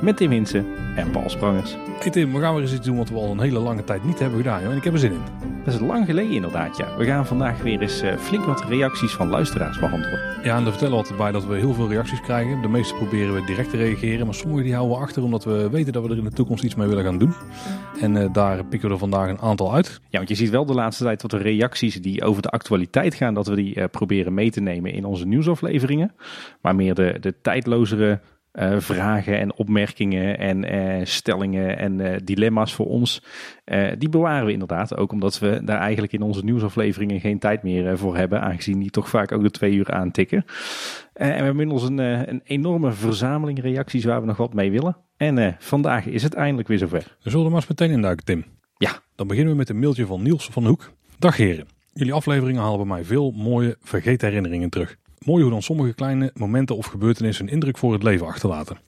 Met 0.00 0.16
Tim 0.16 0.30
Hinsen 0.30 0.66
en 0.96 1.10
Paul 1.10 1.28
Sprangers. 1.28 1.76
Hey 1.98 2.10
Tim, 2.10 2.32
we 2.32 2.40
gaan 2.40 2.54
weer 2.54 2.62
eens 2.62 2.72
iets 2.72 2.86
doen 2.86 2.96
wat 2.96 3.08
we 3.08 3.14
al 3.14 3.30
een 3.30 3.40
hele 3.40 3.58
lange 3.58 3.84
tijd 3.84 4.04
niet 4.04 4.18
hebben 4.18 4.38
gedaan. 4.38 4.62
Joh. 4.62 4.70
En 4.70 4.76
ik 4.76 4.84
heb 4.84 4.92
er 4.92 4.98
zin 4.98 5.12
in. 5.12 5.20
Dat 5.64 5.74
is 5.74 5.80
lang 5.80 6.06
geleden 6.06 6.32
inderdaad, 6.32 6.76
ja. 6.76 6.96
We 6.96 7.04
gaan 7.04 7.26
vandaag 7.26 7.62
weer 7.62 7.80
eens 7.80 8.00
eh, 8.00 8.16
flink 8.16 8.44
wat 8.44 8.64
reacties 8.64 9.12
van 9.12 9.28
luisteraars 9.28 9.78
behandelen. 9.78 10.18
Ja, 10.42 10.56
en 10.56 10.64
er 10.64 10.70
vertellen 10.70 10.92
we 10.92 10.98
altijd 10.98 11.18
bij 11.18 11.32
dat 11.32 11.46
we 11.46 11.56
heel 11.56 11.74
veel 11.74 11.88
reacties 11.88 12.20
krijgen. 12.20 12.62
De 12.62 12.68
meeste 12.68 12.94
proberen 12.94 13.34
we 13.34 13.44
direct 13.44 13.70
te 13.70 13.76
reageren, 13.76 14.26
maar 14.26 14.34
sommige 14.34 14.62
die 14.62 14.74
houden 14.74 14.96
we 14.96 15.02
achter 15.02 15.22
omdat 15.22 15.44
we 15.44 15.68
weten 15.70 15.92
dat 15.92 16.02
we 16.02 16.10
er 16.10 16.18
in 16.18 16.24
de 16.24 16.30
toekomst 16.30 16.64
iets 16.64 16.74
mee 16.74 16.88
willen 16.88 17.04
gaan 17.04 17.18
doen. 17.18 17.34
En 18.00 18.16
eh, 18.16 18.32
daar 18.32 18.64
pikken 18.64 18.88
we 18.88 18.94
er 18.94 19.00
vandaag 19.00 19.28
een 19.28 19.40
aantal 19.40 19.74
uit. 19.74 20.00
Ja, 20.08 20.16
want 20.16 20.28
je 20.28 20.34
ziet 20.34 20.50
wel 20.50 20.66
de 20.66 20.74
laatste 20.74 21.04
tijd 21.04 21.22
wat 21.22 21.30
de 21.30 21.38
reacties 21.38 22.02
die 22.02 22.24
over 22.24 22.42
de 22.42 22.48
actualiteit 22.48 23.14
gaan, 23.14 23.34
dat 23.34 23.46
we 23.46 23.54
die 23.54 23.74
eh, 23.74 23.84
proberen 23.90 24.34
mee 24.34 24.50
te 24.50 24.60
nemen 24.60 24.92
in 24.92 25.04
onze 25.04 25.26
nieuwsafleveringen. 25.26 26.12
Maar 26.60 26.74
meer 26.74 26.94
de, 26.94 27.16
de 27.20 27.34
tijdlozere 27.42 28.20
eh, 28.52 28.78
vragen 28.78 29.38
en 29.38 29.54
opmerkingen 29.54 30.38
en 30.38 30.64
eh, 30.64 31.04
stellingen 31.04 31.78
en 31.78 32.00
eh, 32.00 32.16
dilemma's 32.24 32.74
voor 32.74 32.86
ons. 32.86 33.22
die 33.98 34.08
bewaren 34.08 34.46
we 34.46 34.52
inderdaad. 34.52 34.96
Ook 34.96 35.12
omdat 35.12 35.38
we 35.38 35.60
daar 35.64 35.78
eigenlijk 35.78 36.12
in 36.12 36.22
onze 36.22 36.44
nieuwsafleveringen 36.44 37.20
geen 37.20 37.38
tijd 37.38 37.62
meer 37.62 37.98
voor 37.98 38.16
hebben. 38.16 38.40
Aangezien 38.40 38.78
die 38.78 38.90
toch 38.90 39.08
vaak 39.08 39.32
ook 39.32 39.42
de 39.42 39.50
twee 39.50 39.72
uur 39.72 39.90
aantikken. 39.90 40.44
En 41.12 41.28
we 41.28 41.34
hebben 41.34 41.50
inmiddels 41.50 41.82
een, 41.82 41.98
een 41.98 42.40
enorme 42.44 42.92
verzameling 42.92 43.60
reacties 43.60 44.04
waar 44.04 44.20
we 44.20 44.26
nog 44.26 44.36
wat 44.36 44.54
mee 44.54 44.70
willen. 44.70 44.96
En 45.16 45.56
vandaag 45.58 46.06
is 46.06 46.22
het 46.22 46.34
eindelijk 46.34 46.68
weer 46.68 46.78
zover. 46.78 47.16
We 47.22 47.30
zullen 47.30 47.44
er 47.44 47.52
maar 47.52 47.60
eens 47.60 47.68
meteen 47.68 47.90
induiken, 47.90 48.24
Tim. 48.24 48.44
Ja. 48.76 48.90
Dan 49.14 49.26
beginnen 49.26 49.52
we 49.52 49.58
met 49.58 49.68
een 49.68 49.78
mailtje 49.78 50.06
van 50.06 50.22
Niels 50.22 50.48
van 50.50 50.66
Hoek. 50.66 50.92
Dag 51.18 51.36
heren. 51.36 51.66
Jullie 51.92 52.12
afleveringen 52.12 52.62
halen 52.62 52.78
bij 52.78 52.86
mij 52.86 53.04
veel 53.04 53.30
mooie 53.30 53.76
vergeten 53.80 54.28
herinneringen 54.28 54.70
terug. 54.70 54.96
Mooi 55.26 55.42
hoe 55.42 55.52
dan 55.52 55.62
sommige 55.62 55.94
kleine 55.94 56.30
momenten 56.34 56.76
of 56.76 56.86
gebeurtenissen 56.86 57.46
een 57.46 57.52
indruk 57.52 57.78
voor 57.78 57.92
het 57.92 58.02
leven 58.02 58.26
achterlaten. 58.26 58.78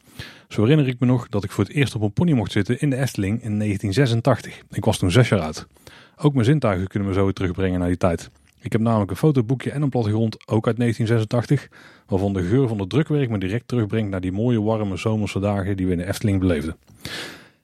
Zo 0.48 0.61
herinner 0.62 0.88
ik 0.88 1.00
me 1.00 1.06
nog 1.06 1.28
dat 1.28 1.44
ik 1.44 1.50
voor 1.50 1.64
het 1.64 1.72
eerst 1.72 1.94
op 1.94 2.02
een 2.02 2.12
pony 2.12 2.33
mocht 2.33 2.52
zitten 2.52 2.80
in 2.80 2.91
de 2.91 2.97
Efteling 2.97 3.42
in 3.42 3.58
1986. 3.58 4.62
Ik 4.70 4.84
was 4.84 4.98
toen 4.98 5.10
zes 5.10 5.28
jaar 5.28 5.41
oud. 5.41 5.66
Ook 6.16 6.33
mijn 6.33 6.44
zintuigen 6.44 6.86
kunnen 6.86 7.08
me 7.08 7.14
zo 7.14 7.25
weer 7.25 7.33
terugbrengen 7.33 7.78
naar 7.78 7.88
die 7.88 7.97
tijd. 7.97 8.30
Ik 8.60 8.72
heb 8.72 8.80
namelijk 8.80 9.10
een 9.10 9.16
fotoboekje 9.16 9.70
en 9.70 9.83
een 9.83 9.88
plattegrond, 9.88 10.48
ook 10.48 10.66
uit 10.66 10.77
1986, 10.77 11.69
waarvan 12.06 12.33
de 12.33 12.42
geur 12.42 12.69
van 12.69 12.78
het 12.78 12.91
drukwerk 12.91 13.30
me 13.30 13.38
direct 13.38 13.69
terugbrengt 13.69 14.10
naar 14.10 14.20
die 14.20 14.33
mooie 14.33 14.62
warme 14.62 14.97
zomerse 14.97 15.41
dagen 15.41 15.77
die 15.77 15.86
we 15.86 15.92
in 15.92 15.98
de 15.98 16.06
Efteling 16.06 16.41
beleefden. 16.41 16.77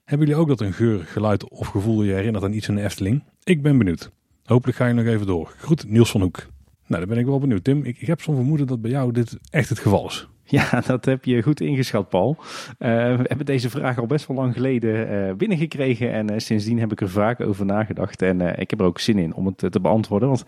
Hebben 0.03 0.27
jullie 0.27 0.41
ook 0.41 0.47
dat 0.47 0.61
een 0.61 0.73
geur, 0.73 0.99
geluid 1.05 1.49
of 1.49 1.67
gevoel 1.67 2.03
je 2.03 2.13
herinnert 2.13 2.43
aan 2.43 2.53
iets 2.53 2.67
in 2.67 2.75
de 2.75 2.83
Efteling? 2.83 3.23
Ik 3.43 3.61
ben 3.61 3.77
benieuwd. 3.77 4.11
Hopelijk 4.43 4.77
ga 4.77 4.87
je 4.87 4.93
nog 4.93 5.05
even 5.05 5.27
door. 5.27 5.53
Groet 5.57 5.89
Niels 5.89 6.11
van 6.11 6.21
Hoek. 6.21 6.47
Nou, 6.89 7.01
dan 7.01 7.09
ben 7.09 7.17
ik 7.17 7.25
wel 7.25 7.39
benieuwd. 7.39 7.63
Tim, 7.63 7.83
ik, 7.83 8.01
ik 8.01 8.07
heb 8.07 8.21
zo'n 8.21 8.35
vermoeden 8.35 8.67
dat 8.67 8.81
bij 8.81 8.91
jou 8.91 9.11
dit 9.11 9.37
echt 9.49 9.69
het 9.69 9.79
geval 9.79 10.05
is. 10.05 10.27
Ja, 10.59 10.81
dat 10.85 11.05
heb 11.05 11.25
je 11.25 11.41
goed 11.41 11.61
ingeschat, 11.61 12.09
Paul. 12.09 12.37
Eh, 12.77 12.89
we 12.89 13.23
hebben 13.23 13.45
deze 13.45 13.69
vraag 13.69 13.99
al 13.99 14.05
best 14.05 14.27
wel 14.27 14.37
lang 14.37 14.53
geleden 14.53 15.09
eh, 15.09 15.33
binnengekregen. 15.33 16.11
En 16.11 16.29
eh, 16.29 16.39
sindsdien 16.39 16.79
heb 16.79 16.91
ik 16.91 17.01
er 17.01 17.09
vaak 17.09 17.39
over 17.39 17.65
nagedacht. 17.65 18.21
En 18.21 18.59
ik 18.59 18.69
heb 18.69 18.79
er 18.79 18.85
ook 18.85 18.99
zin 18.99 19.17
in 19.17 19.33
om 19.33 19.45
het 19.45 19.71
te 19.71 19.79
beantwoorden. 19.81 20.27
Want 20.27 20.45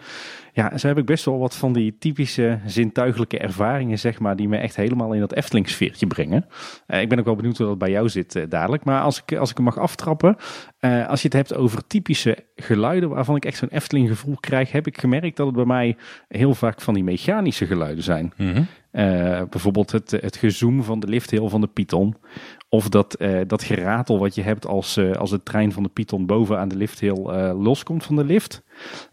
ja, 0.53 0.77
zo 0.77 0.87
heb 0.87 0.97
ik 0.97 1.05
best 1.05 1.25
wel 1.25 1.39
wat 1.39 1.55
van 1.55 1.73
die 1.73 1.97
typische 1.99 2.59
zintuigelijke 2.65 3.37
ervaringen, 3.37 3.99
zeg 3.99 4.19
maar, 4.19 4.35
die 4.35 4.47
me 4.47 4.57
echt 4.57 4.75
helemaal 4.75 5.13
in 5.13 5.19
dat 5.19 5.33
Efteling-sfeertje 5.33 6.07
brengen. 6.07 6.45
Ik 6.87 7.09
ben 7.09 7.19
ook 7.19 7.25
wel 7.25 7.35
benieuwd 7.35 7.57
hoe 7.57 7.67
dat 7.67 7.77
bij 7.77 7.91
jou 7.91 8.09
zit 8.09 8.45
dadelijk. 8.49 8.83
Maar 8.83 9.01
als 9.01 9.23
ik, 9.25 9.37
als 9.37 9.49
ik 9.49 9.55
hem 9.55 9.65
mag 9.65 9.77
aftrappen, 9.77 10.35
als 11.07 11.21
je 11.21 11.27
het 11.27 11.33
hebt 11.33 11.55
over 11.55 11.87
typische 11.87 12.37
geluiden 12.55 13.09
waarvan 13.09 13.35
ik 13.35 13.45
echt 13.45 13.57
zo'n 13.57 13.69
Efteling-gevoel 13.69 14.37
krijg, 14.39 14.71
heb 14.71 14.87
ik 14.87 14.99
gemerkt 14.99 15.37
dat 15.37 15.45
het 15.45 15.55
bij 15.55 15.65
mij 15.65 15.97
heel 16.27 16.53
vaak 16.53 16.81
van 16.81 16.93
die 16.93 17.03
mechanische 17.03 17.65
geluiden 17.65 18.03
zijn. 18.03 18.33
Eh, 18.91 19.41
bijvoorbeeld 19.49 19.91
het, 19.91 20.11
het 20.11 20.35
gezoem 20.35 20.83
van 20.83 20.99
de 20.99 21.07
lifthill 21.07 21.47
van 21.47 21.61
de 21.61 21.67
Python. 21.67 22.15
Of 22.69 22.89
dat, 22.89 23.13
eh, 23.13 23.39
dat 23.47 23.63
geratel 23.63 24.19
wat 24.19 24.35
je 24.35 24.41
hebt 24.41 24.65
als, 24.65 24.97
eh, 24.97 25.11
als 25.11 25.29
de 25.29 25.43
trein 25.43 25.71
van 25.71 25.83
de 25.83 25.89
Python 25.89 26.25
boven 26.25 26.59
aan 26.59 26.67
de 26.67 26.75
lifthill 26.75 27.25
eh, 27.25 27.61
loskomt 27.61 28.03
van 28.03 28.15
de 28.15 28.23
lift. 28.23 28.63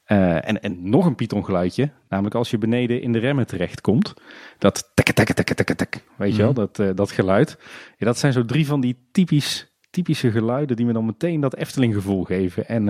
En, 0.05 0.63
en 0.63 0.91
nog 0.91 1.07
een 1.07 1.15
Python 1.15 1.45
geluidje. 1.45 1.91
Namelijk 2.09 2.35
als 2.35 2.51
je 2.51 2.59
beneden 2.59 3.03
in 3.03 3.13
de 3.13 3.19
remmen 3.19 3.47
terechtkomt. 3.47 4.15
Dat 4.59 4.91
tekke 4.95 5.13
tekke 5.13 5.35
tekke 5.35 5.55
tekke 5.55 5.75
tekke. 5.75 5.99
Weet 6.17 6.37
je 6.37 6.43
wel, 6.43 6.55
dat, 6.55 6.79
eh, 6.79 6.91
dat 6.95 7.11
geluid. 7.11 7.59
Ja, 7.97 8.07
dat 8.07 8.19
zijn 8.19 8.33
zo 8.33 8.45
drie 8.45 8.67
van 8.67 8.81
die 8.81 9.09
typisch, 9.13 9.79
typische 9.91 10.31
geluiden 10.31 10.77
die 10.77 10.87
me 10.87 10.93
dan 10.93 11.07
meteen 11.07 11.41
dat 11.41 11.57
Efteling 11.57 11.95
gevoel 11.95 12.25
geven. 12.25 12.69
En, 12.69 12.89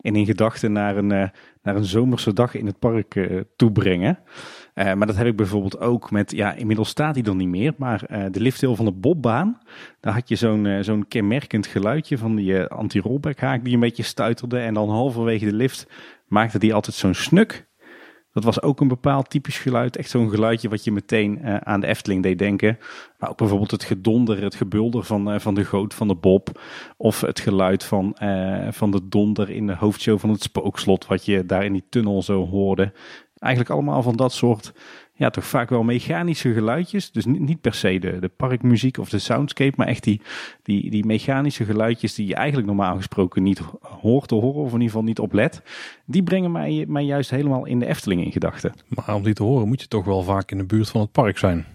en 0.00 0.16
in 0.16 0.26
gedachten 0.26 0.72
naar 0.72 0.96
een, 0.96 1.30
naar 1.62 1.76
een 1.76 1.84
zomerse 1.84 2.32
dag 2.32 2.54
in 2.54 2.66
het 2.66 2.78
park 2.78 3.28
toebrengen. 3.56 4.18
Eh, 4.76 4.94
maar 4.94 5.06
dat 5.06 5.16
heb 5.16 5.26
ik 5.26 5.36
bijvoorbeeld 5.36 5.80
ook 5.80 6.10
met, 6.10 6.30
ja, 6.30 6.52
inmiddels 6.54 6.88
staat 6.88 7.14
hij 7.14 7.24
er 7.24 7.34
niet 7.34 7.48
meer, 7.48 7.74
maar 7.76 8.04
eh, 8.04 8.24
de 8.30 8.40
lifthill 8.40 8.74
van 8.74 8.84
de 8.84 8.92
Bobbaan. 8.92 9.58
Daar 10.00 10.12
had 10.12 10.28
je 10.28 10.36
zo'n 10.36 10.66
eh, 10.66 10.82
zo'n 10.82 11.08
kenmerkend 11.08 11.66
geluidje 11.66 12.18
van 12.18 12.34
die 12.34 12.62
anti-rollbackhaak 12.64 13.64
die 13.64 13.74
een 13.74 13.80
beetje 13.80 14.02
stuiterde. 14.02 14.58
En 14.58 14.74
dan 14.74 14.88
halverwege 14.88 15.44
de 15.44 15.52
lift 15.52 15.88
maakte 16.26 16.58
die 16.58 16.74
altijd 16.74 16.96
zo'n 16.96 17.14
snuk. 17.14 17.66
Dat 18.32 18.44
was 18.44 18.62
ook 18.62 18.80
een 18.80 18.88
bepaald 18.88 19.30
typisch 19.30 19.58
geluid. 19.58 19.96
Echt 19.96 20.10
zo'n 20.10 20.30
geluidje 20.30 20.68
wat 20.68 20.84
je 20.84 20.92
meteen 20.92 21.44
aan 21.66 21.80
de 21.80 21.86
Efteling 21.86 22.22
deed 22.22 22.38
denken. 22.38 22.78
Maar 23.18 23.30
ook 23.30 23.36
bijvoorbeeld 23.36 23.70
het 23.70 23.84
gedonder, 23.84 24.42
het 24.42 24.54
gebulder 24.54 25.04
van, 25.04 25.40
van 25.40 25.54
de 25.54 25.64
goot 25.64 25.94
van 25.94 26.08
de 26.08 26.14
Bob. 26.14 26.60
Of 26.96 27.20
het 27.20 27.40
geluid 27.40 27.84
van, 27.84 28.16
van 28.70 28.90
de 28.90 29.08
donder 29.08 29.50
in 29.50 29.66
de 29.66 29.74
hoofdshow 29.74 30.18
van 30.18 30.30
het 30.30 30.42
spookslot. 30.42 31.06
Wat 31.06 31.24
je 31.24 31.46
daar 31.46 31.64
in 31.64 31.72
die 31.72 31.86
tunnel 31.88 32.22
zo 32.22 32.46
hoorde. 32.46 32.92
Eigenlijk 33.46 33.74
allemaal 33.74 34.02
van 34.02 34.16
dat 34.16 34.32
soort, 34.32 34.72
ja, 35.12 35.30
toch 35.30 35.44
vaak 35.44 35.70
wel 35.70 35.82
mechanische 35.82 36.52
geluidjes. 36.52 37.10
Dus 37.10 37.24
niet, 37.24 37.40
niet 37.40 37.60
per 37.60 37.74
se 37.74 37.98
de, 37.98 38.18
de 38.18 38.28
parkmuziek 38.28 38.98
of 38.98 39.08
de 39.08 39.18
soundscape, 39.18 39.74
maar 39.76 39.86
echt 39.86 40.02
die, 40.02 40.20
die, 40.62 40.90
die 40.90 41.06
mechanische 41.06 41.64
geluidjes 41.64 42.14
die 42.14 42.26
je 42.26 42.34
eigenlijk 42.34 42.66
normaal 42.66 42.96
gesproken 42.96 43.42
niet 43.42 43.62
hoort 43.80 44.28
te 44.28 44.34
horen, 44.34 44.60
of 44.60 44.66
in 44.66 44.72
ieder 44.72 44.86
geval 44.86 45.02
niet 45.02 45.18
oplet. 45.18 45.62
Die 46.06 46.22
brengen 46.22 46.52
mij, 46.52 46.84
mij 46.88 47.04
juist 47.04 47.30
helemaal 47.30 47.66
in 47.66 47.78
de 47.78 47.86
Efteling 47.86 48.24
in 48.24 48.32
gedachten. 48.32 48.74
Maar 48.88 49.14
om 49.14 49.22
die 49.22 49.34
te 49.34 49.42
horen 49.42 49.68
moet 49.68 49.80
je 49.80 49.88
toch 49.88 50.04
wel 50.04 50.22
vaak 50.22 50.50
in 50.50 50.58
de 50.58 50.64
buurt 50.64 50.88
van 50.88 51.00
het 51.00 51.12
park 51.12 51.38
zijn. 51.38 51.66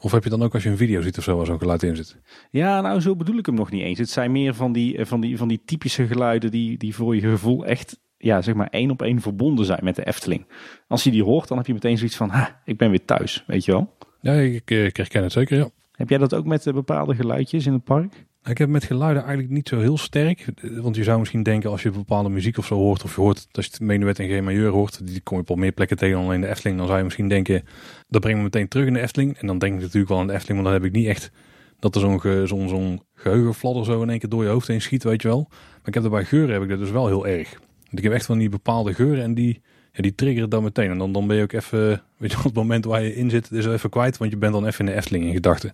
Of 0.00 0.12
heb 0.12 0.24
je 0.24 0.30
dan 0.30 0.42
ook 0.42 0.54
als 0.54 0.62
je 0.62 0.68
een 0.68 0.76
video 0.76 1.00
ziet 1.00 1.18
of 1.18 1.24
zo 1.24 1.36
waar 1.36 1.46
zo'n 1.46 1.58
geluid 1.58 1.82
in 1.82 1.96
zit? 1.96 2.16
Ja, 2.50 2.80
nou 2.80 3.00
zo 3.00 3.16
bedoel 3.16 3.38
ik 3.38 3.46
hem 3.46 3.54
nog 3.54 3.70
niet 3.70 3.82
eens. 3.82 3.98
Het 3.98 4.10
zijn 4.10 4.32
meer 4.32 4.54
van 4.54 4.72
die, 4.72 4.96
eh, 4.96 5.06
van 5.06 5.20
die, 5.20 5.36
van 5.36 5.48
die 5.48 5.62
typische 5.64 6.06
geluiden 6.06 6.50
die, 6.50 6.78
die 6.78 6.94
voor 6.94 7.14
je 7.14 7.20
gevoel 7.20 7.66
echt, 7.66 8.00
ja, 8.26 8.42
zeg 8.42 8.54
maar 8.54 8.68
één 8.70 8.90
op 8.90 9.02
één 9.02 9.20
verbonden 9.20 9.64
zijn 9.64 9.80
met 9.82 9.96
de 9.96 10.06
Efteling. 10.06 10.46
Als 10.88 11.04
je 11.04 11.10
die 11.10 11.24
hoort, 11.24 11.48
dan 11.48 11.56
heb 11.56 11.66
je 11.66 11.72
meteen 11.72 11.98
zoiets 11.98 12.16
van, 12.16 12.28
ha, 12.28 12.60
ik 12.64 12.76
ben 12.76 12.90
weer 12.90 13.04
thuis, 13.04 13.44
weet 13.46 13.64
je 13.64 13.72
wel. 13.72 13.94
Ja, 14.20 14.32
ik, 14.32 14.70
eh, 14.70 14.84
ik 14.84 14.96
herken 14.96 15.22
het 15.22 15.32
zeker, 15.32 15.56
ja. 15.56 15.68
Heb 15.92 16.08
jij 16.08 16.18
dat 16.18 16.34
ook 16.34 16.44
met 16.44 16.66
eh, 16.66 16.74
bepaalde 16.74 17.14
geluidjes 17.14 17.66
in 17.66 17.72
het 17.72 17.84
park? 17.84 18.26
Ik 18.42 18.58
heb 18.58 18.68
met 18.68 18.84
geluiden 18.84 19.22
eigenlijk 19.22 19.52
niet 19.52 19.68
zo 19.68 19.78
heel 19.78 19.98
sterk. 19.98 20.44
Want 20.62 20.96
je 20.96 21.02
zou 21.02 21.18
misschien 21.18 21.42
denken 21.42 21.70
als 21.70 21.82
je 21.82 21.90
bepaalde 21.90 22.28
muziek 22.28 22.58
of 22.58 22.66
zo 22.66 22.74
hoort. 22.74 23.04
Of 23.04 23.14
je 23.14 23.20
hoort 23.20 23.48
als 23.52 23.64
je 23.64 23.70
het 23.70 23.80
menuet 23.80 24.18
en 24.18 24.28
G 24.28 24.40
majeur 24.40 24.70
hoort. 24.70 25.06
Die 25.06 25.20
kom 25.20 25.36
je 25.36 25.42
op 25.42 25.50
al 25.50 25.56
meer 25.56 25.72
plekken 25.72 25.96
tegen 25.96 26.16
dan 26.16 26.24
alleen 26.24 26.40
de 26.40 26.48
Efteling. 26.48 26.76
Dan 26.76 26.86
zou 26.86 26.98
je 26.98 27.04
misschien 27.04 27.28
denken 27.28 27.64
dat 28.08 28.20
brengt 28.20 28.38
me 28.38 28.44
meteen 28.44 28.68
terug 28.68 28.86
in 28.86 28.92
de 28.92 29.00
Efteling. 29.00 29.38
En 29.38 29.46
dan 29.46 29.58
denk 29.58 29.74
ik 29.74 29.80
natuurlijk 29.80 30.08
wel 30.08 30.18
aan 30.18 30.26
de 30.26 30.32
Efteling. 30.32 30.62
Maar 30.62 30.72
dan 30.72 30.82
heb 30.82 30.90
ik 30.90 30.96
niet 30.96 31.06
echt 31.06 31.30
dat 31.78 31.94
er 31.94 32.00
zo'n 32.00 32.20
ge, 32.20 32.42
zo'n 32.44 32.68
zo'n 32.68 33.02
geheugenfladder 33.14 33.84
zo 33.84 34.02
in 34.02 34.10
één 34.10 34.18
keer 34.18 34.28
door 34.28 34.42
je 34.42 34.50
hoofd 34.50 34.68
heen 34.68 34.82
schiet. 34.82 35.04
Weet 35.04 35.22
je 35.22 35.28
wel. 35.28 35.46
Maar 35.50 35.88
ik 35.88 35.94
heb 35.94 36.04
er 36.04 36.10
bij 36.10 36.24
geuren 36.24 36.52
heb 36.52 36.62
ik 36.62 36.68
dat 36.68 36.78
dus 36.78 36.90
wel 36.90 37.06
heel 37.06 37.26
erg. 37.26 37.60
Want 37.96 38.08
ik 38.08 38.12
heb 38.12 38.20
echt 38.20 38.26
van 38.26 38.38
die 38.38 38.48
bepaalde 38.48 38.94
geuren 38.94 39.22
en 39.22 39.34
die... 39.34 39.60
Ja, 39.92 40.02
die 40.02 40.14
triggeren 40.14 40.50
dan 40.50 40.62
meteen. 40.62 40.90
En 40.90 40.98
dan, 40.98 41.12
dan 41.12 41.26
ben 41.26 41.36
je 41.36 41.42
ook 41.42 41.52
even, 41.52 42.02
weet 42.16 42.30
je, 42.30 42.36
op 42.36 42.44
het 42.44 42.54
moment 42.54 42.84
waar 42.84 43.02
je 43.02 43.14
in 43.14 43.30
zit, 43.30 43.52
is 43.52 43.66
even 43.66 43.90
kwijt. 43.90 44.16
Want 44.16 44.30
je 44.30 44.36
bent 44.36 44.52
dan 44.52 44.66
even 44.66 44.86
in 44.86 44.92
de 44.92 44.98
Efteling 44.98 45.24
in 45.24 45.32
gedachten. 45.32 45.72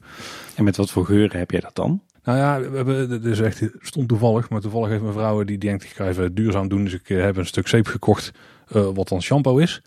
En 0.56 0.65
met 0.65 0.77
wat 0.77 0.91
voor 0.91 1.05
geuren 1.05 1.38
heb 1.38 1.50
jij 1.50 1.61
dat 1.61 1.75
dan? 1.75 2.03
Nou 2.25 2.38
ja, 2.38 2.71
we 2.71 2.77
hebben, 2.77 3.25
is 3.25 3.41
echt 3.41 3.62
stond 3.81 4.08
toevallig, 4.08 4.50
maar 4.50 4.61
toevallig 4.61 4.88
heeft 4.88 5.02
mijn 5.02 5.14
vrouw 5.14 5.44
die 5.44 5.58
denkt 5.58 5.85
ik 5.85 5.91
ga 5.91 6.08
even 6.08 6.35
duurzaam 6.35 6.69
doen, 6.69 6.85
dus 6.85 6.93
ik 6.93 7.11
eh, 7.11 7.23
heb 7.23 7.37
een 7.37 7.46
stuk 7.46 7.69
zeep 7.69 7.87
gekocht 7.87 8.32
eh, 8.69 8.88
wat 8.94 9.08
dan 9.08 9.23
shampoo 9.23 9.58
is. 9.58 9.82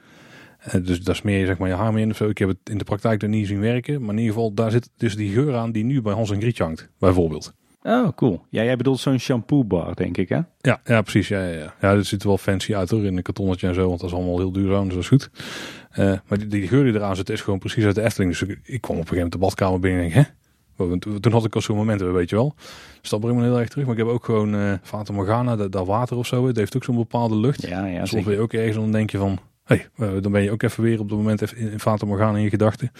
Eh, 0.59 0.85
dus 0.85 1.03
daar 1.03 1.15
smeer 1.15 1.39
je 1.39 1.45
zeg 1.45 1.57
maar 1.57 1.69
je 1.69 1.75
haar 1.75 1.93
mee 1.93 2.03
in 2.03 2.09
of 2.09 2.17
zo. 2.17 2.29
Ik 2.29 2.37
heb 2.37 2.47
het 2.47 2.57
in 2.63 2.77
de 2.77 2.83
praktijk 2.83 3.21
er 3.21 3.29
niet 3.29 3.47
zien 3.47 3.59
werken, 3.59 4.01
maar 4.01 4.13
in 4.13 4.19
ieder 4.19 4.33
geval 4.33 4.53
daar 4.53 4.71
zit 4.71 4.89
dus 4.97 5.15
die 5.15 5.33
geur 5.33 5.55
aan 5.55 5.71
die 5.71 5.83
nu 5.83 6.01
bij 6.01 6.13
Hans 6.13 6.31
en 6.31 6.41
Grietje 6.41 6.63
hangt, 6.63 6.89
bijvoorbeeld. 6.99 7.53
Oh, 7.87 8.07
cool. 8.15 8.45
Ja, 8.49 8.63
jij 8.63 8.75
bedoelt 8.75 8.99
zo'n 8.99 9.19
shampoo 9.19 9.63
bar, 9.63 9.95
denk 9.95 10.17
ik, 10.17 10.29
hè? 10.29 10.39
Ja, 10.61 10.81
ja 10.83 11.01
precies. 11.01 11.27
Ja, 11.27 11.45
ja, 11.45 11.57
ja. 11.59 11.73
ja, 11.81 11.95
dit 11.95 12.05
ziet 12.05 12.21
er 12.21 12.27
wel 12.27 12.37
fancy 12.37 12.75
uit 12.75 12.89
hoor, 12.89 13.05
in 13.05 13.17
een 13.17 13.23
kartonnetje 13.23 13.67
en 13.67 13.73
zo, 13.73 13.87
want 13.87 13.99
dat 13.99 14.09
is 14.09 14.15
allemaal 14.15 14.37
heel 14.37 14.51
duurzaam, 14.51 14.85
dus 14.85 14.93
dat 14.93 15.03
is 15.03 15.09
goed. 15.09 15.29
Eh, 15.91 16.13
maar 16.27 16.37
die, 16.37 16.47
die 16.47 16.67
geur 16.67 16.83
die 16.83 16.93
eraan 16.93 17.15
zit 17.15 17.29
is 17.29 17.41
gewoon 17.41 17.59
precies 17.59 17.85
uit 17.85 17.95
de 17.95 18.01
Efteling. 18.01 18.31
Dus 18.31 18.41
ik, 18.41 18.59
ik 18.63 18.81
kwam 18.81 18.97
op 18.97 19.01
een 19.01 19.07
gegeven 19.07 19.15
moment 19.15 19.31
de 19.31 19.37
badkamer 19.37 19.79
binnen 19.79 20.03
en 20.03 20.09
denk, 20.09 20.25
hè? 20.25 20.33
Toen 21.19 21.31
had 21.31 21.45
ik 21.45 21.55
al 21.55 21.61
zo'n 21.61 21.75
momenten, 21.75 22.13
weet 22.13 22.29
je 22.29 22.35
wel. 22.35 22.55
Dus 23.01 23.09
dat 23.09 23.19
brengt 23.19 23.37
me 23.37 23.43
heel 23.43 23.59
erg 23.59 23.69
terug. 23.69 23.85
Maar 23.85 23.93
ik 23.93 23.99
heb 23.99 24.09
ook 24.09 24.25
gewoon 24.25 24.55
eh 24.55 24.73
Fata 24.83 25.13
Morgana, 25.13 25.55
dat, 25.55 25.71
dat 25.71 25.87
water 25.87 26.17
of 26.17 26.27
zo. 26.27 26.47
Het 26.47 26.57
heeft 26.57 26.75
ook 26.75 26.83
zo'n 26.83 26.95
bepaalde 26.95 27.35
lucht. 27.35 27.67
Ja, 27.67 27.85
ja, 27.85 27.99
dus 27.99 28.09
zeker. 28.09 28.15
dan 28.15 28.23
ben 28.23 28.33
je 28.33 28.39
ook 28.39 28.53
ergens, 28.53 28.75
dan 28.75 28.91
denk 28.91 29.09
je 29.09 29.17
van... 29.17 29.39
Hé, 29.63 29.85
hey, 29.95 30.07
eh, 30.07 30.21
dan 30.21 30.31
ben 30.31 30.43
je 30.43 30.51
ook 30.51 30.63
even 30.63 30.83
weer 30.83 30.99
op 30.99 31.09
het 31.09 31.17
moment 31.17 31.41
even 31.41 31.57
in, 31.57 31.71
in 31.71 31.79
Fata 31.79 32.05
Morgana 32.05 32.37
in 32.37 32.43
je 32.43 32.49
gedachten. 32.49 32.91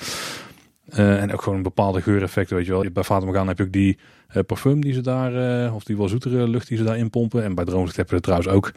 Eh, 0.89 1.21
en 1.21 1.33
ook 1.33 1.41
gewoon 1.41 1.57
een 1.57 1.63
bepaalde 1.63 2.01
geureffect, 2.01 2.49
weet 2.49 2.65
je 2.65 2.71
wel. 2.71 2.85
Bij 2.91 3.03
Fata 3.03 3.25
Morgana 3.25 3.47
heb 3.47 3.57
je 3.57 3.63
ook 3.63 3.71
die 3.71 3.97
uh, 4.35 4.43
parfum 4.47 4.81
die 4.81 4.93
ze 4.93 5.01
daar, 5.01 5.65
uh, 5.65 5.75
of 5.75 5.83
die 5.83 5.97
wel 5.97 6.07
zoetere 6.07 6.47
lucht 6.47 6.67
die 6.67 6.77
ze 6.77 6.83
daar 6.83 6.97
inpompen. 6.97 7.43
En 7.43 7.55
bij 7.55 7.65
Droomvlucht 7.65 7.97
heb 7.97 8.09
je 8.09 8.15
het 8.15 8.23
trouwens 8.23 8.49
ook. 8.49 8.71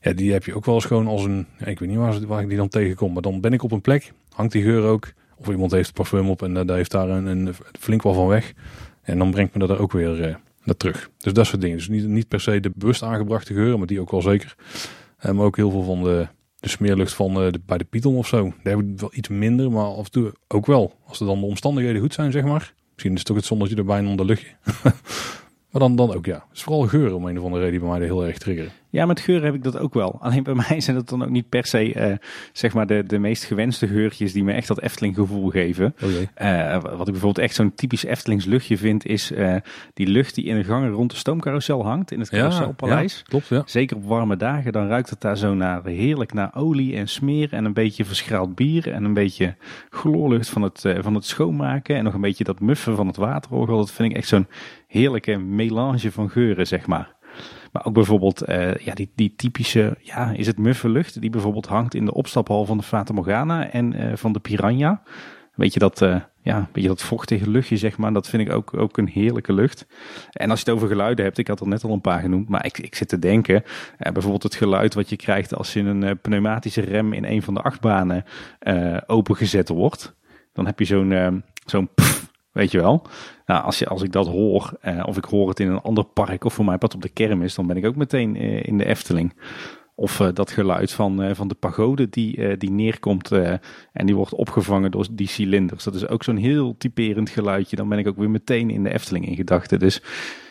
Ja, 0.00 0.12
die 0.12 0.32
heb 0.32 0.44
je 0.44 0.54
ook 0.54 0.64
wel 0.64 0.74
eens 0.74 0.84
gewoon 0.84 1.06
als 1.06 1.24
een, 1.24 1.46
ik 1.58 1.78
weet 1.78 1.88
niet 1.88 1.98
waar, 1.98 2.26
waar 2.26 2.42
ik 2.42 2.48
die 2.48 2.56
dan 2.56 2.68
tegenkom. 2.68 3.12
Maar 3.12 3.22
dan 3.22 3.40
ben 3.40 3.52
ik 3.52 3.62
op 3.62 3.72
een 3.72 3.80
plek, 3.80 4.12
hangt 4.32 4.52
die 4.52 4.62
geur 4.62 4.82
ook. 4.82 5.12
Of 5.36 5.48
iemand 5.48 5.72
heeft 5.72 5.92
parfum 5.92 6.30
op 6.30 6.42
en 6.42 6.54
daar 6.54 6.76
heeft 6.76 6.90
daar 6.90 7.08
een, 7.08 7.26
een, 7.26 7.54
flink 7.78 8.02
wel 8.02 8.14
van 8.14 8.26
weg. 8.26 8.52
En 9.02 9.18
dan 9.18 9.30
brengt 9.30 9.54
me 9.54 9.60
dat 9.60 9.70
er 9.70 9.80
ook 9.80 9.92
weer 9.92 10.38
naar 10.64 10.76
terug. 10.76 11.10
Dus 11.18 11.32
dat 11.32 11.46
soort 11.46 11.60
dingen. 11.60 11.76
Dus 11.76 11.88
niet, 11.88 12.06
niet 12.06 12.28
per 12.28 12.40
se 12.40 12.60
de 12.60 12.72
bewust 12.74 13.02
aangebrachte 13.02 13.54
geuren, 13.54 13.78
maar 13.78 13.86
die 13.86 14.00
ook 14.00 14.10
wel 14.10 14.22
zeker. 14.22 14.54
maar 15.22 15.44
ook 15.44 15.56
heel 15.56 15.70
veel 15.70 15.82
van 15.82 16.02
de 16.02 16.26
de 16.62 16.68
smeerlucht 16.68 17.14
van 17.14 17.34
de, 17.34 17.60
bij 17.66 17.78
de 17.78 17.84
Python 17.84 18.16
of 18.16 18.26
zo. 18.26 18.42
Daar 18.62 18.76
heb 18.76 18.86
ik 18.86 19.00
wel 19.00 19.10
iets 19.12 19.28
minder, 19.28 19.70
maar 19.70 19.84
af 19.84 20.04
en 20.04 20.10
toe 20.10 20.32
ook 20.48 20.66
wel. 20.66 20.94
Als 21.06 21.20
er 21.20 21.26
dan 21.26 21.40
de 21.40 21.46
omstandigheden 21.46 22.00
goed 22.00 22.14
zijn, 22.14 22.32
zeg 22.32 22.44
maar. 22.44 22.74
Misschien 22.92 23.12
is 23.12 23.18
het 23.18 23.26
toch 23.26 23.36
het 23.36 23.44
zonnetje 23.44 23.76
erbij 23.76 23.98
en 23.98 24.06
onder 24.06 24.26
luchtje. 24.26 24.56
maar 25.70 25.80
dan, 25.80 25.96
dan 25.96 26.14
ook 26.14 26.26
ja. 26.26 26.34
Het 26.48 26.56
is 26.56 26.62
vooral 26.62 26.86
geuren 26.86 27.16
om 27.16 27.26
een 27.26 27.38
of 27.38 27.44
andere 27.44 27.62
reden 27.62 27.80
die 27.80 27.88
bij 27.88 27.98
mij 27.98 28.06
heel 28.06 28.26
erg 28.26 28.38
triggeren. 28.38 28.72
Ja, 28.92 29.06
met 29.06 29.20
geur 29.20 29.44
heb 29.44 29.54
ik 29.54 29.62
dat 29.62 29.78
ook 29.78 29.94
wel. 29.94 30.18
Alleen 30.20 30.42
bij 30.42 30.54
mij 30.68 30.80
zijn 30.80 30.96
het 30.96 31.08
dan 31.08 31.22
ook 31.22 31.30
niet 31.30 31.48
per 31.48 31.66
se 31.66 31.94
uh, 31.94 32.16
zeg 32.52 32.74
maar 32.74 32.86
de, 32.86 33.04
de 33.06 33.18
meest 33.18 33.44
gewenste 33.44 33.86
geurtjes 33.86 34.32
die 34.32 34.44
me 34.44 34.52
echt 34.52 34.68
dat 34.68 34.80
Efteling 34.80 35.14
gevoel 35.14 35.48
geven. 35.48 35.94
Oh 36.02 36.10
uh, 36.10 36.82
wat 36.82 37.06
ik 37.06 37.12
bijvoorbeeld 37.12 37.38
echt 37.38 37.54
zo'n 37.54 37.74
typisch 37.74 38.04
Eftelings 38.04 38.44
luchtje 38.44 38.78
vind, 38.78 39.06
is 39.06 39.32
uh, 39.32 39.56
die 39.94 40.06
lucht 40.06 40.34
die 40.34 40.44
in 40.44 40.56
de 40.56 40.64
gangen 40.64 40.90
rond 40.90 41.10
de 41.10 41.16
stoomcarousel 41.16 41.84
hangt 41.84 42.12
in 42.12 42.20
het 42.20 42.28
carouselpaleis. 42.28 43.16
Ja, 43.16 43.22
klopt, 43.28 43.46
ja. 43.48 43.62
Zeker 43.66 43.96
op 43.96 44.04
warme 44.04 44.36
dagen, 44.36 44.72
dan 44.72 44.88
ruikt 44.88 45.10
het 45.10 45.20
daar 45.20 45.36
zo 45.36 45.54
naar 45.54 45.84
heerlijk 45.84 46.32
naar 46.32 46.54
olie 46.54 46.96
en 46.96 47.08
smeer 47.08 47.52
en 47.52 47.64
een 47.64 47.72
beetje 47.72 48.04
verschraald 48.04 48.54
bier 48.54 48.92
en 48.92 49.04
een 49.04 49.14
beetje 49.14 49.56
gloorlucht 49.90 50.48
van 50.48 50.62
het, 50.62 50.84
van 50.98 51.14
het 51.14 51.24
schoonmaken 51.24 51.96
en 51.96 52.04
nog 52.04 52.14
een 52.14 52.20
beetje 52.20 52.44
dat 52.44 52.60
muffen 52.60 52.96
van 52.96 53.06
het 53.06 53.16
waterorgel. 53.16 53.76
Dat 53.76 53.92
vind 53.92 54.10
ik 54.10 54.16
echt 54.16 54.28
zo'n 54.28 54.46
heerlijke 54.86 55.36
melange 55.36 56.12
van 56.12 56.30
geuren, 56.30 56.66
zeg 56.66 56.86
maar. 56.86 57.20
Maar 57.72 57.84
ook 57.84 57.94
bijvoorbeeld 57.94 58.48
uh, 58.48 58.74
ja, 58.74 58.94
die, 58.94 59.12
die 59.14 59.34
typische, 59.36 59.96
ja, 60.00 60.30
is 60.30 60.46
het 60.46 60.58
muffe 60.58 60.88
lucht 60.88 61.20
die 61.20 61.30
bijvoorbeeld 61.30 61.66
hangt 61.66 61.94
in 61.94 62.04
de 62.04 62.14
opstaphal 62.14 62.64
van 62.64 62.76
de 62.76 62.82
Fata 62.82 63.12
Morgana 63.12 63.70
en 63.70 64.00
uh, 64.00 64.16
van 64.16 64.32
de 64.32 64.40
Piranha. 64.40 65.02
Weet 65.54 65.72
je 65.72 65.78
dat, 65.78 66.00
uh, 66.00 66.20
ja, 66.42 66.68
weet 66.72 66.82
je 66.82 66.88
dat 66.88 67.02
vochtige 67.02 67.50
luchtje, 67.50 67.76
zeg 67.76 67.98
maar. 67.98 68.12
Dat 68.12 68.28
vind 68.28 68.48
ik 68.48 68.54
ook, 68.54 68.76
ook 68.76 68.98
een 68.98 69.08
heerlijke 69.08 69.52
lucht. 69.52 69.86
En 70.30 70.50
als 70.50 70.60
je 70.60 70.64
het 70.64 70.74
over 70.74 70.88
geluiden 70.88 71.24
hebt, 71.24 71.38
ik 71.38 71.48
had 71.48 71.60
er 71.60 71.68
net 71.68 71.84
al 71.84 71.92
een 71.92 72.00
paar 72.00 72.20
genoemd, 72.20 72.48
maar 72.48 72.66
ik, 72.66 72.78
ik 72.78 72.94
zit 72.94 73.08
te 73.08 73.18
denken, 73.18 73.62
bijvoorbeeld 73.98 74.42
het 74.42 74.54
geluid 74.54 74.94
wat 74.94 75.08
je 75.08 75.16
krijgt 75.16 75.54
als 75.54 75.72
je 75.72 75.80
een 75.80 76.18
pneumatische 76.18 76.80
rem 76.80 77.12
in 77.12 77.24
een 77.24 77.42
van 77.42 77.54
de 77.54 77.60
achtbanen 77.60 78.24
opengezet 79.06 79.68
wordt. 79.68 80.14
Dan 80.52 80.66
heb 80.66 80.78
je 80.78 80.84
zo'n 80.84 81.42
zo'n 81.64 81.88
Weet 82.52 82.70
je 82.70 82.80
wel? 82.80 83.02
Nou, 83.46 83.64
als, 83.64 83.78
je, 83.78 83.86
als 83.86 84.02
ik 84.02 84.12
dat 84.12 84.26
hoor, 84.26 84.76
eh, 84.80 85.02
of 85.06 85.16
ik 85.16 85.24
hoor 85.24 85.48
het 85.48 85.60
in 85.60 85.68
een 85.68 85.80
ander 85.80 86.04
park 86.04 86.44
of 86.44 86.54
voor 86.54 86.64
mij 86.64 86.78
pad 86.78 86.94
op 86.94 87.02
de 87.02 87.08
kermis, 87.08 87.54
dan 87.54 87.66
ben 87.66 87.76
ik 87.76 87.86
ook 87.86 87.96
meteen 87.96 88.36
eh, 88.36 88.62
in 88.62 88.78
de 88.78 88.84
Efteling. 88.84 89.34
Of 89.94 90.20
uh, 90.20 90.28
dat 90.34 90.50
geluid 90.50 90.92
van, 90.92 91.22
uh, 91.22 91.34
van 91.34 91.48
de 91.48 91.54
pagode 91.54 92.08
die, 92.08 92.36
uh, 92.36 92.54
die 92.58 92.70
neerkomt 92.70 93.32
en 93.92 94.06
die 94.06 94.14
wordt 94.14 94.34
opgevangen 94.34 94.90
door 94.90 95.06
die 95.12 95.28
cilinders. 95.28 95.84
Dat 95.84 95.94
is 95.94 96.08
ook 96.08 96.24
zo'n 96.24 96.36
heel 96.36 96.76
typerend 96.78 97.30
geluidje. 97.30 97.76
Dan 97.76 97.88
ben 97.88 97.98
ik 97.98 98.08
ook 98.08 98.16
weer 98.16 98.30
meteen 98.30 98.70
in 98.70 98.82
de 98.82 98.92
Efteling 98.92 99.26
in 99.26 99.36
gedachten. 99.36 99.78
Dus 99.78 100.02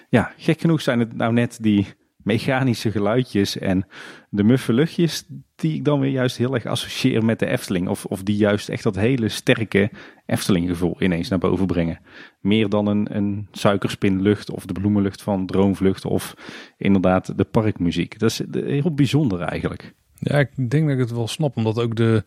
ja, 0.09 0.33
gek 0.37 0.61
genoeg 0.61 0.81
zijn 0.81 0.99
het 0.99 1.15
nou 1.15 1.33
net 1.33 1.57
die 1.61 1.87
mechanische 2.23 2.91
geluidjes 2.91 3.57
en 3.57 3.85
de 4.29 4.43
muffe 4.43 4.73
luchtjes 4.73 5.25
die 5.55 5.75
ik 5.75 5.85
dan 5.85 5.99
weer 5.99 6.11
juist 6.11 6.37
heel 6.37 6.53
erg 6.53 6.65
associeer 6.65 7.25
met 7.25 7.39
de 7.39 7.45
Efteling. 7.45 7.87
Of, 7.87 8.05
of 8.05 8.23
die 8.23 8.35
juist 8.35 8.69
echt 8.69 8.83
dat 8.83 8.95
hele 8.95 9.29
sterke 9.29 9.91
Efteling 10.25 10.67
gevoel 10.67 10.95
ineens 10.99 11.29
naar 11.29 11.39
boven 11.39 11.65
brengen. 11.65 11.99
Meer 12.39 12.69
dan 12.69 12.87
een, 12.87 13.15
een 13.15 13.47
suikerspinlucht 13.51 14.51
of 14.51 14.65
de 14.65 14.73
bloemenlucht 14.73 15.21
van 15.21 15.45
Droomvlucht 15.45 16.05
of 16.05 16.33
inderdaad 16.77 17.37
de 17.37 17.43
parkmuziek. 17.43 18.19
Dat 18.19 18.29
is 18.29 18.41
heel 18.51 18.93
bijzonder 18.93 19.41
eigenlijk. 19.41 19.93
Ja, 20.19 20.39
ik 20.39 20.69
denk 20.69 20.83
dat 20.83 20.93
ik 20.93 20.99
het 20.99 21.11
wel 21.11 21.27
snap, 21.27 21.57
omdat 21.57 21.79
ook 21.79 21.95
de, 21.95 22.23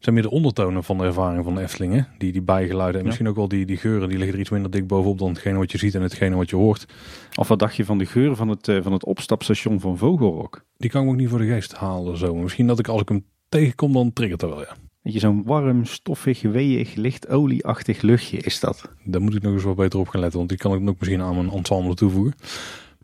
zijn 0.00 0.14
meer 0.14 0.24
de 0.24 0.30
ondertonen 0.30 0.84
van 0.84 0.98
de 0.98 1.04
ervaring 1.04 1.44
van 1.44 1.54
de 1.54 1.60
Eftelingen. 1.60 2.08
Die, 2.18 2.32
die 2.32 2.42
bijgeluiden 2.42 3.00
en 3.00 3.06
misschien 3.06 3.28
ook 3.28 3.36
wel 3.36 3.48
die, 3.48 3.66
die 3.66 3.76
geuren, 3.76 4.08
die 4.08 4.16
liggen 4.16 4.34
er 4.34 4.40
iets 4.40 4.50
minder 4.50 4.70
dik 4.70 4.86
bovenop 4.86 5.18
dan 5.18 5.28
hetgene 5.28 5.58
wat 5.58 5.72
je 5.72 5.78
ziet 5.78 5.94
en 5.94 6.02
hetgene 6.02 6.36
wat 6.36 6.50
je 6.50 6.56
hoort. 6.56 6.86
Of 7.34 7.48
wat 7.48 7.58
dacht 7.58 7.76
je 7.76 7.84
van 7.84 7.98
de 7.98 8.06
geuren 8.06 8.36
van 8.36 8.48
het, 8.48 8.68
uh, 8.68 8.82
van 8.82 8.92
het 8.92 9.04
opstapstation 9.04 9.80
van 9.80 9.98
Vogelrok? 9.98 10.64
Die 10.76 10.90
kan 10.90 11.02
ik 11.02 11.08
ook 11.08 11.16
niet 11.16 11.28
voor 11.28 11.38
de 11.38 11.46
geest 11.46 11.74
halen 11.74 12.16
zo. 12.16 12.34
Maar 12.34 12.42
misschien 12.42 12.66
dat 12.66 12.78
ik 12.78 12.88
als 12.88 13.00
ik 13.00 13.08
hem 13.08 13.24
tegenkom, 13.48 13.92
dan 13.92 14.12
triggert 14.12 14.40
dat 14.40 14.50
wel, 14.50 14.60
ja. 14.60 14.76
Weet 15.02 15.12
je, 15.12 15.18
zo'n 15.18 15.42
warm, 15.44 15.84
stoffig, 15.84 16.42
weeig, 16.42 16.94
licht 16.94 17.28
olieachtig 17.28 18.02
luchtje 18.02 18.38
is 18.38 18.60
dat. 18.60 18.92
Daar 19.04 19.20
moet 19.20 19.34
ik 19.34 19.42
nog 19.42 19.52
eens 19.52 19.62
wat 19.62 19.76
beter 19.76 19.98
op 19.98 20.08
gaan 20.08 20.20
letten, 20.20 20.38
want 20.38 20.50
die 20.50 20.58
kan 20.58 20.74
ik 20.74 20.88
ook 20.88 20.98
misschien 20.98 21.20
aan 21.20 21.34
mijn 21.34 21.50
ensemble 21.50 21.94
toevoegen. 21.94 22.34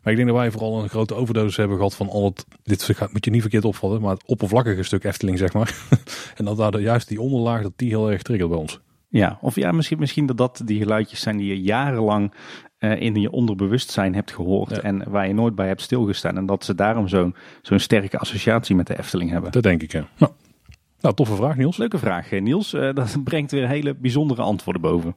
Maar 0.07 0.15
ik 0.15 0.21
denk 0.21 0.35
dat 0.35 0.41
wij 0.41 0.51
vooral 0.51 0.83
een 0.83 0.89
grote 0.89 1.13
overdosis 1.13 1.57
hebben 1.57 1.77
gehad 1.77 1.95
van 1.95 2.09
al 2.09 2.25
het, 2.25 2.45
dit 2.63 2.99
moet 3.11 3.25
je 3.25 3.31
niet 3.31 3.41
verkeerd 3.41 3.65
opvatten, 3.65 4.01
maar 4.01 4.13
het 4.13 4.25
oppervlakkige 4.25 4.83
stuk 4.83 5.03
Efteling, 5.03 5.37
zeg 5.37 5.53
maar. 5.53 5.75
en 6.37 6.45
dat 6.45 6.57
daar 6.57 6.79
juist 6.79 7.07
die 7.07 7.21
onderlaag, 7.21 7.61
dat 7.61 7.73
die 7.75 7.89
heel 7.89 8.11
erg 8.11 8.21
triggert 8.21 8.49
bij 8.49 8.57
ons. 8.57 8.79
Ja, 9.07 9.37
of 9.41 9.55
ja, 9.55 9.71
misschien, 9.71 9.99
misschien 9.99 10.25
dat 10.25 10.37
dat 10.37 10.61
die 10.65 10.79
geluidjes 10.79 11.19
zijn 11.19 11.37
die 11.37 11.47
je 11.47 11.61
jarenlang 11.61 12.33
uh, 12.79 13.01
in 13.01 13.15
je 13.15 13.31
onderbewustzijn 13.31 14.15
hebt 14.15 14.31
gehoord 14.31 14.79
en 14.79 15.09
waar 15.09 15.27
je 15.27 15.33
nooit 15.33 15.55
bij 15.55 15.67
hebt 15.67 15.81
stilgestaan. 15.81 16.37
En 16.37 16.45
dat 16.45 16.65
ze 16.65 16.75
daarom 16.75 17.07
zo'n 17.07 17.35
zo'n 17.61 17.79
sterke 17.79 18.17
associatie 18.17 18.75
met 18.75 18.87
de 18.87 18.97
Efteling 18.97 19.31
hebben. 19.31 19.51
Dat 19.51 19.63
denk 19.63 19.83
ik, 19.83 19.91
ja. 19.91 20.07
Nou, 20.17 20.31
nou 20.99 21.15
toffe 21.15 21.35
vraag, 21.35 21.55
Niels. 21.55 21.77
Leuke 21.77 21.97
vraag, 21.97 22.31
Niels. 22.31 22.73
Uh, 22.73 22.93
dat 22.93 23.17
brengt 23.23 23.51
weer 23.51 23.67
hele 23.67 23.95
bijzondere 23.95 24.41
antwoorden 24.41 24.81
boven. 24.81 25.15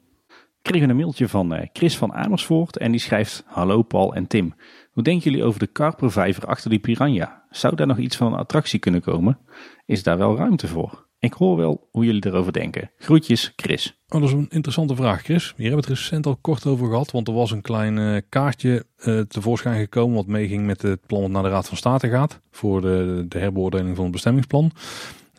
Ik 0.62 0.72
kreeg 0.72 0.82
een 0.82 0.96
mailtje 0.96 1.28
van 1.28 1.68
Chris 1.72 1.96
van 1.96 2.12
Amersfoort 2.12 2.76
en 2.76 2.90
die 2.90 3.00
schrijft: 3.00 3.44
Hallo 3.46 3.82
Paul 3.82 4.14
en 4.14 4.26
Tim. 4.26 4.54
Hoe 5.00 5.08
denken 5.08 5.30
jullie 5.30 5.46
over 5.46 5.60
de 5.60 5.66
karpervijver 5.66 6.46
achter 6.46 6.70
die 6.70 6.78
piranha? 6.78 7.44
Zou 7.50 7.76
daar 7.76 7.86
nog 7.86 7.98
iets 7.98 8.16
van 8.16 8.32
een 8.32 8.38
attractie 8.38 8.78
kunnen 8.78 9.00
komen? 9.00 9.38
Is 9.86 10.02
daar 10.02 10.18
wel 10.18 10.36
ruimte 10.36 10.68
voor? 10.68 11.06
Ik 11.18 11.32
hoor 11.32 11.56
wel 11.56 11.88
hoe 11.90 12.04
jullie 12.04 12.26
erover 12.26 12.52
denken. 12.52 12.90
Groetjes, 12.98 13.52
Chris. 13.56 14.00
Oh, 14.08 14.20
dat 14.20 14.28
is 14.28 14.34
een 14.34 14.46
interessante 14.48 14.94
vraag, 14.94 15.22
Chris. 15.22 15.52
Hier 15.56 15.70
hebben 15.70 15.84
we 15.84 15.90
het 15.90 16.00
recent 16.00 16.26
al 16.26 16.36
kort 16.36 16.66
over 16.66 16.88
gehad, 16.88 17.10
want 17.10 17.28
er 17.28 17.34
was 17.34 17.50
een 17.50 17.60
klein 17.60 17.96
uh, 17.96 18.20
kaartje 18.28 18.84
uh, 19.04 19.20
tevoorschijn 19.20 19.80
gekomen 19.80 20.16
wat 20.16 20.26
meeging 20.26 20.66
met 20.66 20.82
het 20.82 21.06
plan 21.06 21.20
wat 21.20 21.30
naar 21.30 21.42
de 21.42 21.48
Raad 21.48 21.68
van 21.68 21.76
State 21.76 22.08
gaat 22.08 22.40
voor 22.50 22.80
de, 22.80 23.24
de 23.28 23.38
herbeoordeling 23.38 23.94
van 23.94 24.04
het 24.04 24.12
bestemmingsplan. 24.12 24.70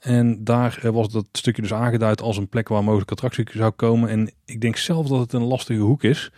En 0.01 0.43
daar 0.43 0.79
eh, 0.81 0.91
was 0.91 1.09
dat 1.09 1.25
stukje 1.31 1.61
dus 1.61 1.73
aangeduid 1.73 2.21
als 2.21 2.37
een 2.37 2.49
plek 2.49 2.67
waar 2.67 2.83
mogelijk 2.83 3.11
attractie 3.11 3.45
zou 3.51 3.71
komen. 3.71 4.09
En 4.09 4.31
ik 4.45 4.61
denk 4.61 4.77
zelf 4.77 5.07
dat 5.07 5.19
het 5.19 5.33
een 5.33 5.43
lastige 5.43 5.79
hoek 5.79 6.03
is. 6.03 6.31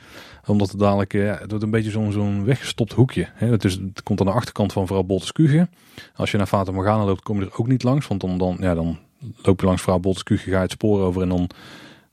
Omdat 0.46 0.72
het 0.72 0.80
dadelijk, 0.80 1.14
ja, 1.14 1.38
het 1.38 1.50
wordt 1.50 1.64
een 1.64 1.72
beetje 1.72 1.92
zo'n 1.92 2.46
weggestopt 2.46 2.94
hoekje. 2.94 3.28
Het, 3.34 3.64
is, 3.64 3.74
het 3.74 4.04
komt 4.04 4.20
aan 4.20 4.26
de 4.26 4.32
achterkant 4.32 4.74
van 4.74 4.88
vooral 4.88 5.06
Bolteskuge. 5.06 5.70
Als 6.16 6.32
je 6.32 6.38
naar 6.38 6.48
Fata 6.48 6.72
Morgana 6.72 7.06
loopt, 7.06 7.22
kom 7.22 7.40
je 7.40 7.46
er 7.46 7.60
ook 7.60 7.68
niet 7.68 7.84
langs. 7.84 8.08
Want 8.08 8.22
dan, 8.22 8.38
dan, 8.38 8.58
ja, 8.60 8.74
dan 8.74 9.00
loop 9.42 9.60
je 9.60 9.66
langs 9.66 9.82
vooral 9.82 10.00
Bolteskuge, 10.00 10.50
ga 10.50 10.56
je 10.56 10.62
het 10.62 10.72
spoor 10.72 11.02
over. 11.02 11.22
En 11.22 11.30
dan, 11.30 11.50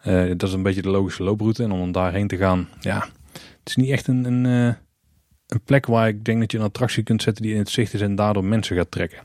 uh, 0.04 0.28
dat 0.28 0.42
is 0.42 0.52
een 0.52 0.62
beetje 0.62 0.82
de 0.82 0.90
logische 0.90 1.22
looproute. 1.22 1.62
En 1.62 1.72
om 1.72 1.92
daarheen 1.92 2.28
te 2.28 2.36
gaan, 2.36 2.68
ja, 2.80 3.08
het 3.32 3.60
is 3.64 3.76
niet 3.76 3.90
echt 3.90 4.06
een, 4.06 4.24
een, 4.24 4.44
een 5.46 5.60
plek 5.64 5.86
waar 5.86 6.08
ik 6.08 6.24
denk 6.24 6.40
dat 6.40 6.52
je 6.52 6.58
een 6.58 6.64
attractie 6.64 7.02
kunt 7.02 7.22
zetten 7.22 7.42
die 7.42 7.52
in 7.52 7.58
het 7.58 7.70
zicht 7.70 7.94
is 7.94 8.00
en 8.00 8.14
daardoor 8.14 8.44
mensen 8.44 8.76
gaat 8.76 8.90
trekken 8.90 9.18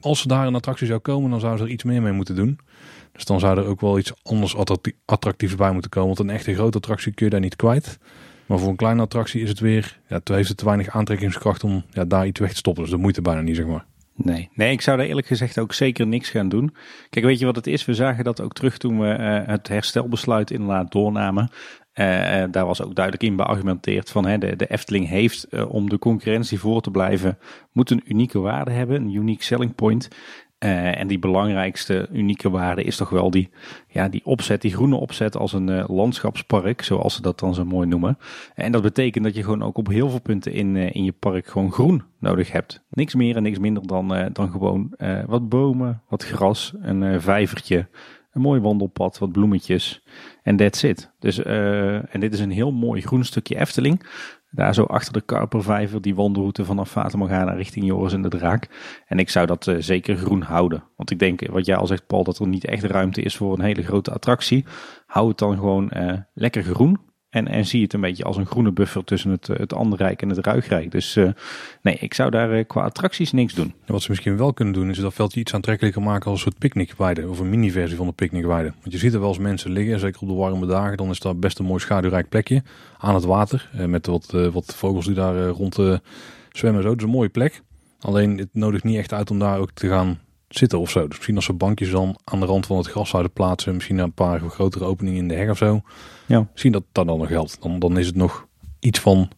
als 0.00 0.22
er 0.22 0.28
daar 0.28 0.46
een 0.46 0.54
attractie 0.54 0.86
zou 0.86 0.98
komen, 0.98 1.30
dan 1.30 1.40
zou 1.40 1.56
ze 1.56 1.64
er 1.64 1.70
iets 1.70 1.84
meer 1.84 2.02
mee 2.02 2.12
moeten 2.12 2.34
doen. 2.34 2.58
Dus 3.12 3.24
dan 3.24 3.40
zou 3.40 3.58
er 3.58 3.66
ook 3.66 3.80
wel 3.80 3.98
iets 3.98 4.12
anders 4.22 4.56
attractiefs 5.04 5.54
bij 5.54 5.72
moeten 5.72 5.90
komen. 5.90 6.16
Want 6.16 6.28
een 6.28 6.34
echte 6.34 6.54
grote 6.54 6.76
attractie 6.76 7.12
kun 7.12 7.24
je 7.24 7.30
daar 7.30 7.40
niet 7.40 7.56
kwijt. 7.56 7.98
Maar 8.46 8.58
voor 8.58 8.68
een 8.68 8.76
kleine 8.76 9.02
attractie 9.02 9.42
is 9.42 9.48
het 9.48 9.60
weer, 9.60 10.00
ja, 10.08 10.20
heeft 10.24 10.48
het 10.48 10.56
te 10.56 10.64
weinig 10.64 10.88
aantrekkingskracht 10.88 11.64
om 11.64 11.84
ja, 11.90 12.04
daar 12.04 12.26
iets 12.26 12.40
weg 12.40 12.50
te 12.50 12.56
stoppen. 12.56 12.82
Dus 12.82 12.92
dat 12.92 13.00
moet 13.00 13.22
bijna 13.22 13.40
niet, 13.40 13.56
zeg 13.56 13.66
maar. 13.66 13.84
Nee. 14.14 14.48
nee, 14.54 14.72
ik 14.72 14.80
zou 14.80 14.96
daar 14.96 15.06
eerlijk 15.06 15.26
gezegd 15.26 15.58
ook 15.58 15.72
zeker 15.72 16.06
niks 16.06 16.30
gaan 16.30 16.48
doen. 16.48 16.74
Kijk, 17.10 17.24
weet 17.24 17.38
je 17.38 17.44
wat 17.44 17.56
het 17.56 17.66
is? 17.66 17.84
We 17.84 17.94
zagen 17.94 18.24
dat 18.24 18.40
ook 18.40 18.52
terug 18.52 18.78
toen 18.78 19.00
we 19.00 19.16
uh, 19.18 19.46
het 19.46 19.68
herstelbesluit 19.68 20.50
inderdaad 20.50 20.92
doornamen. 20.92 21.50
Uh, 21.94 22.44
daar 22.50 22.66
was 22.66 22.82
ook 22.82 22.94
duidelijk 22.94 23.24
in 23.24 23.36
beargumenteerd 23.36 24.10
van 24.10 24.26
hè, 24.26 24.38
de, 24.38 24.56
de 24.56 24.66
Efteling 24.66 25.08
heeft 25.08 25.46
uh, 25.50 25.72
om 25.74 25.88
de 25.88 25.98
concurrentie 25.98 26.58
voor 26.58 26.80
te 26.80 26.90
blijven, 26.90 27.38
moet 27.72 27.90
een 27.90 28.02
unieke 28.04 28.38
waarde 28.38 28.70
hebben, 28.70 28.96
een 28.96 29.14
unique 29.14 29.44
selling 29.44 29.74
point. 29.74 30.08
En 30.58 31.06
die 31.06 31.18
belangrijkste 31.18 32.08
unieke 32.12 32.50
waarde 32.50 32.82
is 32.82 32.96
toch 32.96 33.10
wel 33.10 33.30
die, 33.30 33.50
ja, 33.88 34.08
die 34.08 34.20
opzet, 34.24 34.62
die 34.62 34.72
groene 34.72 34.96
opzet 34.96 35.36
als 35.36 35.52
een 35.52 35.84
landschapspark, 35.86 36.82
zoals 36.82 37.14
ze 37.14 37.22
dat 37.22 37.38
dan 37.38 37.54
zo 37.54 37.64
mooi 37.64 37.88
noemen. 37.88 38.18
En 38.54 38.72
dat 38.72 38.82
betekent 38.82 39.24
dat 39.24 39.34
je 39.34 39.42
gewoon 39.42 39.62
ook 39.62 39.78
op 39.78 39.88
heel 39.88 40.10
veel 40.10 40.20
punten 40.20 40.52
in, 40.52 40.76
in 40.76 41.04
je 41.04 41.12
park 41.12 41.46
gewoon 41.46 41.72
groen 41.72 42.02
nodig 42.18 42.52
hebt. 42.52 42.84
Niks 42.90 43.14
meer 43.14 43.36
en 43.36 43.42
niks 43.42 43.58
minder 43.58 43.86
dan, 43.86 44.28
dan 44.32 44.50
gewoon 44.50 44.94
wat 45.26 45.48
bomen, 45.48 46.02
wat 46.08 46.24
gras, 46.24 46.74
een 46.80 47.20
vijvertje, 47.20 47.86
een 48.32 48.40
mooi 48.40 48.60
wandelpad, 48.60 49.18
wat 49.18 49.32
bloemetjes 49.32 50.02
en 50.42 50.56
that's 50.56 50.82
it. 50.82 51.10
Dus, 51.18 51.38
uh, 51.38 52.14
en 52.14 52.20
dit 52.20 52.32
is 52.32 52.40
een 52.40 52.50
heel 52.50 52.72
mooi 52.72 53.00
groen 53.00 53.24
stukje 53.24 53.58
Efteling. 53.58 54.06
Daar 54.50 54.74
zo 54.74 54.84
achter 54.84 55.12
de 55.12 55.20
Karpervijver, 55.20 56.02
die 56.02 56.14
wandelroute 56.14 56.64
vanaf 56.64 57.14
Morgana 57.14 57.52
richting 57.52 57.86
Joris 57.86 58.12
en 58.12 58.22
de 58.22 58.28
Draak. 58.28 58.68
En 59.06 59.18
ik 59.18 59.28
zou 59.28 59.46
dat 59.46 59.72
zeker 59.78 60.16
groen 60.16 60.42
houden. 60.42 60.84
Want 60.96 61.10
ik 61.10 61.18
denk, 61.18 61.46
wat 61.46 61.66
jij 61.66 61.76
al 61.76 61.86
zegt 61.86 62.06
Paul, 62.06 62.24
dat 62.24 62.38
er 62.38 62.46
niet 62.46 62.64
echt 62.64 62.84
ruimte 62.84 63.22
is 63.22 63.36
voor 63.36 63.52
een 63.52 63.64
hele 63.64 63.82
grote 63.82 64.12
attractie. 64.12 64.64
Hou 65.06 65.28
het 65.28 65.38
dan 65.38 65.54
gewoon 65.56 65.90
lekker 66.34 66.62
groen. 66.62 67.09
En, 67.30 67.48
en 67.48 67.66
zie 67.66 67.82
het 67.82 67.92
een 67.92 68.00
beetje 68.00 68.24
als 68.24 68.36
een 68.36 68.46
groene 68.46 68.72
buffer 68.72 69.04
tussen 69.04 69.30
het, 69.30 69.46
het 69.46 69.74
Anderrijk 69.74 70.22
en 70.22 70.28
het 70.28 70.38
Ruigrijk. 70.38 70.90
Dus 70.90 71.16
uh, 71.16 71.30
nee, 71.82 71.94
ik 71.94 72.14
zou 72.14 72.30
daar 72.30 72.58
uh, 72.58 72.64
qua 72.66 72.82
attracties 72.82 73.32
niks 73.32 73.54
doen. 73.54 73.74
wat 73.86 74.02
ze 74.02 74.10
misschien 74.10 74.36
wel 74.36 74.52
kunnen 74.52 74.74
doen, 74.74 74.90
is 74.90 74.98
dat 74.98 75.14
veldje 75.14 75.40
iets 75.40 75.54
aantrekkelijker 75.54 76.02
maken 76.02 76.30
als 76.30 76.34
een 76.34 76.42
soort 76.42 76.58
picknickweide. 76.58 77.28
Of 77.28 77.38
een 77.38 77.50
mini-versie 77.50 77.96
van 77.96 78.06
de 78.06 78.12
picknickweide. 78.12 78.72
Want 78.80 78.92
je 78.92 78.98
ziet 78.98 79.14
er 79.14 79.20
wel 79.20 79.28
eens 79.28 79.38
mensen 79.38 79.70
liggen, 79.70 79.98
zeker 79.98 80.20
op 80.20 80.28
de 80.28 80.34
warme 80.34 80.66
dagen. 80.66 80.96
Dan 80.96 81.10
is 81.10 81.20
dat 81.20 81.40
best 81.40 81.58
een 81.58 81.64
mooi 81.64 81.80
schaduwrijk 81.80 82.28
plekje 82.28 82.62
aan 82.98 83.14
het 83.14 83.24
water. 83.24 83.70
Uh, 83.76 83.84
met 83.84 84.06
wat, 84.06 84.30
wat 84.52 84.74
vogels 84.74 85.06
die 85.06 85.14
daar 85.14 85.46
rond 85.46 85.74
zwemmen. 86.52 86.82
Zo. 86.82 86.88
Dat 86.88 86.98
is 86.98 87.04
een 87.04 87.10
mooie 87.10 87.28
plek. 87.28 87.62
Alleen 88.00 88.38
het 88.38 88.48
nodigt 88.52 88.84
niet 88.84 88.96
echt 88.96 89.12
uit 89.12 89.30
om 89.30 89.38
daar 89.38 89.58
ook 89.58 89.70
te 89.70 89.88
gaan 89.88 90.18
zitten 90.50 90.78
of 90.78 90.90
zo. 90.90 91.00
Dus 91.00 91.16
misschien 91.16 91.36
als 91.36 91.44
ze 91.44 91.52
bankjes 91.52 91.90
dan 91.90 92.18
aan 92.24 92.40
de 92.40 92.46
rand 92.46 92.66
van 92.66 92.76
het 92.76 92.86
gras 92.86 93.08
zouden 93.08 93.32
plaatsen. 93.32 93.74
Misschien 93.74 93.98
een 93.98 94.12
paar 94.12 94.40
grotere 94.40 94.84
openingen 94.84 95.18
in 95.18 95.28
de 95.28 95.34
heg 95.34 95.50
of 95.50 95.56
zo. 95.56 95.82
Ja. 96.26 96.48
Misschien 96.50 96.72
dat 96.72 96.84
dat 96.92 97.06
dan 97.06 97.18
nog 97.18 97.28
geldt. 97.28 97.62
Dan, 97.62 97.78
dan 97.78 97.98
is 97.98 98.06
het 98.06 98.16
nog 98.16 98.46
iets 98.78 98.98
van 98.98 99.30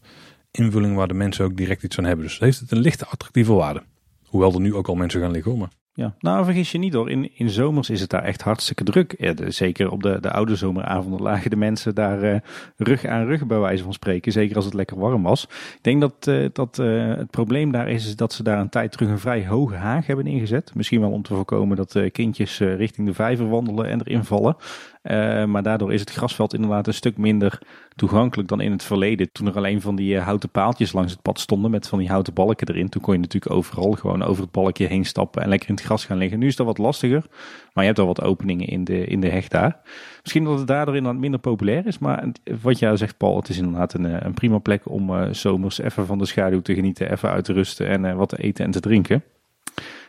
invulling 0.50 0.96
waar 0.96 1.08
de 1.08 1.14
mensen 1.14 1.44
ook 1.44 1.56
direct 1.56 1.82
iets 1.82 1.98
aan 1.98 2.04
hebben. 2.04 2.24
Dus 2.24 2.38
heeft 2.38 2.60
het 2.60 2.70
een 2.70 2.78
lichte 2.78 3.06
attractieve 3.06 3.52
waarde. 3.52 3.82
Hoewel 4.26 4.52
er 4.52 4.60
nu 4.60 4.74
ook 4.74 4.88
al 4.88 4.94
mensen 4.94 5.20
gaan 5.20 5.30
liggen. 5.30 5.58
Maar 5.58 5.70
ja, 5.94 6.14
nou 6.18 6.44
vergis 6.44 6.72
je 6.72 6.78
niet 6.78 6.92
hoor. 6.92 7.10
In, 7.10 7.30
in 7.34 7.50
zomers 7.50 7.90
is 7.90 8.00
het 8.00 8.10
daar 8.10 8.22
echt 8.22 8.42
hartstikke 8.42 8.84
druk. 8.84 9.34
Zeker 9.48 9.90
op 9.90 10.02
de, 10.02 10.20
de 10.20 10.30
oude 10.30 10.56
zomeravonden 10.56 11.22
lagen 11.22 11.50
de 11.50 11.56
mensen 11.56 11.94
daar 11.94 12.24
uh, 12.24 12.36
rug 12.76 13.04
aan 13.06 13.26
rug 13.26 13.46
bij 13.46 13.58
wijze 13.58 13.82
van 13.82 13.92
spreken. 13.92 14.32
Zeker 14.32 14.56
als 14.56 14.64
het 14.64 14.74
lekker 14.74 14.98
warm 14.98 15.22
was. 15.22 15.42
Ik 15.44 15.82
denk 15.82 16.00
dat, 16.00 16.26
uh, 16.28 16.48
dat 16.52 16.78
uh, 16.78 17.16
het 17.16 17.30
probleem 17.30 17.72
daar 17.72 17.88
is, 17.88 18.06
is 18.06 18.16
dat 18.16 18.32
ze 18.32 18.42
daar 18.42 18.58
een 18.58 18.68
tijd 18.68 18.92
terug 18.92 19.08
een 19.08 19.18
vrij 19.18 19.46
hoge 19.46 19.74
haag 19.74 20.06
hebben 20.06 20.26
ingezet. 20.26 20.74
Misschien 20.74 21.00
wel 21.00 21.10
om 21.10 21.22
te 21.22 21.34
voorkomen 21.34 21.76
dat 21.76 21.96
kindjes 22.12 22.58
richting 22.58 23.06
de 23.06 23.14
vijver 23.14 23.48
wandelen 23.48 23.86
en 23.86 24.00
erin 24.00 24.24
vallen. 24.24 24.56
Uh, 25.02 25.44
maar 25.44 25.62
daardoor 25.62 25.92
is 25.92 26.00
het 26.00 26.10
grasveld 26.10 26.54
inderdaad 26.54 26.86
een 26.86 26.94
stuk 26.94 27.16
minder 27.16 27.58
toegankelijk 27.94 28.48
dan 28.48 28.60
in 28.60 28.72
het 28.72 28.82
verleden. 28.82 29.32
Toen 29.32 29.46
er 29.46 29.56
alleen 29.56 29.80
van 29.80 29.96
die 29.96 30.14
uh, 30.14 30.24
houten 30.24 30.48
paaltjes 30.48 30.92
langs 30.92 31.12
het 31.12 31.22
pad 31.22 31.40
stonden 31.40 31.70
met 31.70 31.88
van 31.88 31.98
die 31.98 32.08
houten 32.08 32.34
balken 32.34 32.68
erin. 32.68 32.88
Toen 32.88 33.02
kon 33.02 33.14
je 33.14 33.20
natuurlijk 33.20 33.52
overal 33.52 33.92
gewoon 33.92 34.22
over 34.22 34.42
het 34.42 34.52
balkje 34.52 34.86
heen 34.86 35.04
stappen 35.04 35.42
en 35.42 35.48
lekker 35.48 35.68
in 35.68 35.74
het 35.74 35.84
gras 35.84 36.04
gaan 36.04 36.16
liggen. 36.16 36.38
Nu 36.38 36.46
is 36.46 36.56
dat 36.56 36.66
wat 36.66 36.78
lastiger, 36.78 37.26
maar 37.72 37.84
je 37.84 37.90
hebt 37.90 37.98
al 37.98 38.06
wat 38.06 38.22
openingen 38.22 38.66
in 38.66 38.84
de, 38.84 39.04
in 39.04 39.20
de 39.20 39.28
heg 39.28 39.48
daar. 39.48 39.80
Misschien 40.22 40.44
dat 40.44 40.58
het 40.58 40.66
daardoor 40.66 40.96
inderdaad 40.96 41.20
minder 41.20 41.40
populair 41.40 41.86
is. 41.86 41.98
Maar 41.98 42.28
wat 42.62 42.78
jij 42.78 42.96
zegt 42.96 43.16
Paul, 43.16 43.36
het 43.36 43.48
is 43.48 43.58
inderdaad 43.58 43.94
een, 43.94 44.06
eh, 44.06 44.16
een 44.20 44.34
prima 44.34 44.58
plek 44.58 44.90
om 44.90 45.34
zomers 45.34 45.80
even 45.80 46.06
van 46.06 46.18
de 46.18 46.26
schaduw 46.26 46.60
te 46.60 46.74
genieten. 46.74 47.12
Even 47.12 47.30
uit 47.30 47.44
te 47.44 47.52
rusten 47.52 47.88
en 47.88 48.16
wat 48.16 48.28
te 48.28 48.42
eten 48.42 48.64
en 48.64 48.70
te 48.70 48.80
drinken. 48.80 49.22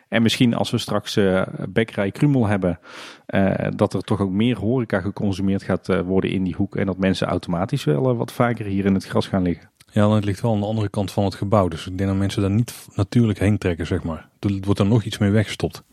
En 0.10 0.22
misschien 0.22 0.54
als 0.54 0.72
we 0.72 0.78
straks 0.78 1.18
uh, 1.18 1.42
Bekkerij 1.70 2.12
Krumel 2.12 2.48
hebben, 2.48 2.80
uh, 3.28 3.54
dat 3.76 3.94
er 3.94 4.02
toch 4.02 4.22
ook 4.22 4.32
meer 4.32 4.58
horeca 4.58 5.00
geconsumeerd 5.00 5.64
gaat 5.64 5.90
uh, 5.90 6.00
worden 6.00 6.30
in 6.32 6.44
die 6.44 6.56
hoek. 6.56 6.76
En 6.76 6.86
dat 6.86 6.98
mensen 6.98 7.28
automatisch 7.28 7.84
wel 7.84 8.16
wat 8.16 8.32
vaker 8.32 8.66
hier 8.66 8.86
in 8.86 8.94
het 8.94 9.06
gras 9.06 9.28
gaan 9.28 9.42
liggen. 9.42 9.70
Ja, 9.92 10.02
dan 10.02 10.16
het 10.16 10.26
ligt 10.26 10.42
wel 10.42 10.54
aan 10.54 10.60
de 10.60 10.66
andere 10.66 10.90
kant 10.90 11.12
van 11.12 11.24
het 11.24 11.36
gebouw. 11.36 11.68
Dus 11.68 11.88
ik 11.88 11.98
denk 11.98 12.10
dat 12.10 12.20
mensen 12.20 12.42
daar 12.42 12.52
niet 12.52 12.88
natuurlijk 12.96 13.40
heen 13.40 13.58
trekken, 13.58 13.88
zeg 13.88 14.04
maar. 14.04 14.30
Er 14.40 14.60
wordt 14.62 14.80
er 14.80 14.86
nog 14.86 15.04
iets 15.04 15.18
mee 15.18 15.32
weggestopt. 15.32 15.84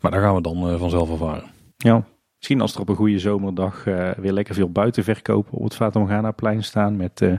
Maar 0.00 0.10
daar 0.10 0.22
gaan 0.22 0.34
we 0.34 0.42
dan 0.42 0.78
vanzelf 0.78 1.10
ervaren. 1.10 1.44
Ja, 1.76 2.04
misschien 2.36 2.60
als 2.60 2.74
er 2.74 2.80
op 2.80 2.88
een 2.88 2.96
goede 2.96 3.18
zomerdag 3.18 3.84
weer 4.16 4.32
lekker 4.32 4.54
veel 4.54 4.70
buitenverkopen 4.70 5.52
op 5.52 5.64
het 5.64 5.74
Fata 5.74 6.30
plein 6.30 6.64
staan. 6.64 6.96
Met 6.96 7.30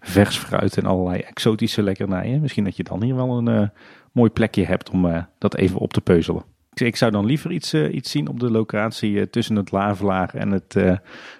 vers 0.00 0.38
fruit 0.38 0.76
en 0.76 0.86
allerlei 0.86 1.20
exotische 1.20 1.82
lekkernijen. 1.82 2.40
Misschien 2.40 2.64
dat 2.64 2.76
je 2.76 2.82
dan 2.82 3.02
hier 3.02 3.16
wel 3.16 3.38
een 3.38 3.70
mooi 4.18 4.30
plekje 4.30 4.64
hebt 4.64 4.90
om 4.90 5.04
uh, 5.04 5.22
dat 5.38 5.56
even 5.56 5.78
op 5.78 5.92
te 5.92 6.00
peuzelen. 6.00 6.42
Ik 6.74 6.96
zou 6.96 7.10
dan 7.10 7.26
liever 7.26 7.52
iets, 7.52 7.74
uh, 7.74 7.94
iets 7.94 8.10
zien 8.10 8.28
op 8.28 8.40
de 8.40 8.50
locatie 8.50 9.10
uh, 9.10 9.22
tussen 9.22 9.56
het 9.56 9.70
Lavelaar 9.70 10.34
en 10.34 10.50
het, 10.50 10.76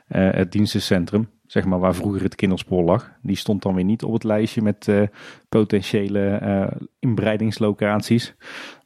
het 0.08 0.52
dienstencentrum. 0.52 1.28
Zeg 1.46 1.64
maar 1.64 1.78
waar 1.78 1.94
vroeger 1.94 2.22
het 2.22 2.34
kinderspoor 2.34 2.84
lag. 2.84 3.12
Die 3.22 3.36
stond 3.36 3.62
dan 3.62 3.74
weer 3.74 3.84
niet 3.84 4.02
op 4.02 4.12
het 4.12 4.24
lijstje 4.24 4.62
met 4.62 4.88
potentiële 5.48 6.78
inbreidingslocaties. 6.98 8.34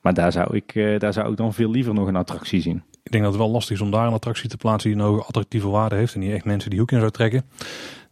Maar 0.00 0.14
daar 0.14 0.32
zou, 0.32 0.56
ik, 0.56 0.74
daar 0.98 1.12
zou 1.12 1.30
ik 1.30 1.36
dan 1.36 1.54
veel 1.54 1.70
liever 1.70 1.94
nog 1.94 2.08
een 2.08 2.16
attractie 2.16 2.60
zien. 2.60 2.82
Ik 3.02 3.12
denk 3.12 3.24
dat 3.24 3.32
het 3.32 3.42
wel 3.42 3.50
lastig 3.50 3.76
is 3.76 3.82
om 3.82 3.90
daar 3.90 4.06
een 4.06 4.12
attractie 4.12 4.48
te 4.48 4.56
plaatsen 4.56 4.90
die 4.90 4.98
nog 4.98 5.26
attractieve 5.26 5.68
waarde 5.68 5.96
heeft. 5.96 6.14
En 6.14 6.20
die 6.20 6.32
echt 6.32 6.44
mensen 6.44 6.70
die 6.70 6.78
hoek 6.78 6.90
in 6.90 6.98
zou 6.98 7.10
trekken. 7.10 7.44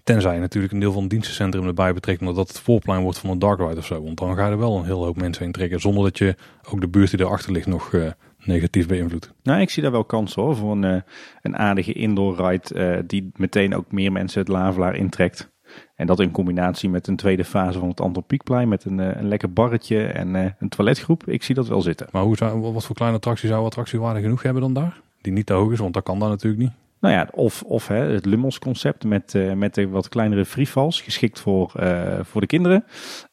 Tenzij 0.05 0.35
je 0.35 0.41
natuurlijk 0.41 0.73
een 0.73 0.81
deel 0.81 0.93
van 0.93 1.03
het 1.03 1.11
dienstencentrum 1.11 1.67
erbij 1.67 1.95
betrekt, 1.95 2.21
omdat 2.21 2.37
dat 2.37 2.49
het 2.49 2.61
voorplein 2.61 3.03
wordt 3.03 3.19
van 3.19 3.31
een 3.31 3.39
dark 3.39 3.59
ride 3.59 3.77
of 3.77 3.87
zo. 3.87 4.03
Want 4.03 4.19
dan 4.19 4.37
ga 4.37 4.47
je 4.47 4.51
er 4.51 4.59
wel 4.59 4.77
een 4.77 4.85
hele 4.85 5.05
hoop 5.05 5.17
mensen 5.17 5.45
in 5.45 5.53
trekken, 5.53 5.81
zonder 5.81 6.03
dat 6.03 6.19
je 6.19 6.37
ook 6.71 6.81
de 6.81 6.89
buurt 6.89 7.11
die 7.11 7.21
erachter 7.21 7.53
ligt 7.53 7.67
nog 7.67 7.93
uh, 7.93 8.11
negatief 8.39 8.89
beïnvloedt. 8.89 9.33
Nou, 9.43 9.61
ik 9.61 9.71
zie 9.71 9.83
daar 9.83 9.93
wel 9.93 10.05
kansen 10.05 10.43
hoor, 10.43 10.57
voor 10.57 10.73
een, 10.73 10.83
uh, 10.83 11.01
een 11.43 11.57
aardige 11.57 11.93
indoor 11.93 12.37
ride 12.37 12.97
uh, 12.97 13.03
die 13.07 13.31
meteen 13.37 13.75
ook 13.75 13.93
meer 13.93 14.13
mensen 14.13 14.41
het 14.41 14.49
Lavelaar 14.49 14.97
intrekt. 14.97 15.51
En 15.95 16.07
dat 16.07 16.21
in 16.21 16.31
combinatie 16.31 16.91
met 16.91 17.07
een 17.07 17.17
tweede 17.17 17.45
fase 17.45 17.79
van 17.79 17.89
het 17.89 18.01
Anton 18.01 18.25
met 18.69 18.85
een, 18.85 18.99
een 18.99 19.29
lekker 19.29 19.53
barretje 19.53 20.07
en 20.07 20.35
een 20.35 20.69
toiletgroep. 20.69 21.29
Ik 21.29 21.43
zie 21.43 21.55
dat 21.55 21.69
wel 21.69 21.83
zitten. 21.83 22.07
Maar 22.11 22.23
hoe 22.23 22.37
zou, 22.37 22.61
wat 22.73 22.85
voor 22.85 22.97
kleine 22.97 23.17
attractie 23.17 23.49
zou 23.49 23.65
attractiewaarde 23.65 24.21
genoeg 24.21 24.43
hebben 24.43 24.63
dan 24.63 24.73
daar? 24.73 25.01
Die 25.21 25.33
niet 25.33 25.47
te 25.47 25.53
hoog 25.53 25.73
is, 25.73 25.79
want 25.79 25.95
dat 25.95 26.03
kan 26.03 26.19
daar 26.19 26.29
natuurlijk 26.29 26.63
niet. 26.63 26.73
Nou 27.01 27.15
ja, 27.15 27.29
of, 27.31 27.63
of 27.63 27.87
hè, 27.87 27.97
het 27.97 28.25
Lummels 28.27 28.59
concept 28.59 29.05
met, 29.05 29.35
uh, 29.35 29.53
met 29.53 29.75
de 29.75 29.89
wat 29.89 30.09
kleinere 30.09 30.45
freefalls, 30.45 31.01
geschikt 31.01 31.41
voor, 31.41 31.73
uh, 31.81 32.19
voor 32.23 32.41
de 32.41 32.47
kinderen. 32.47 32.85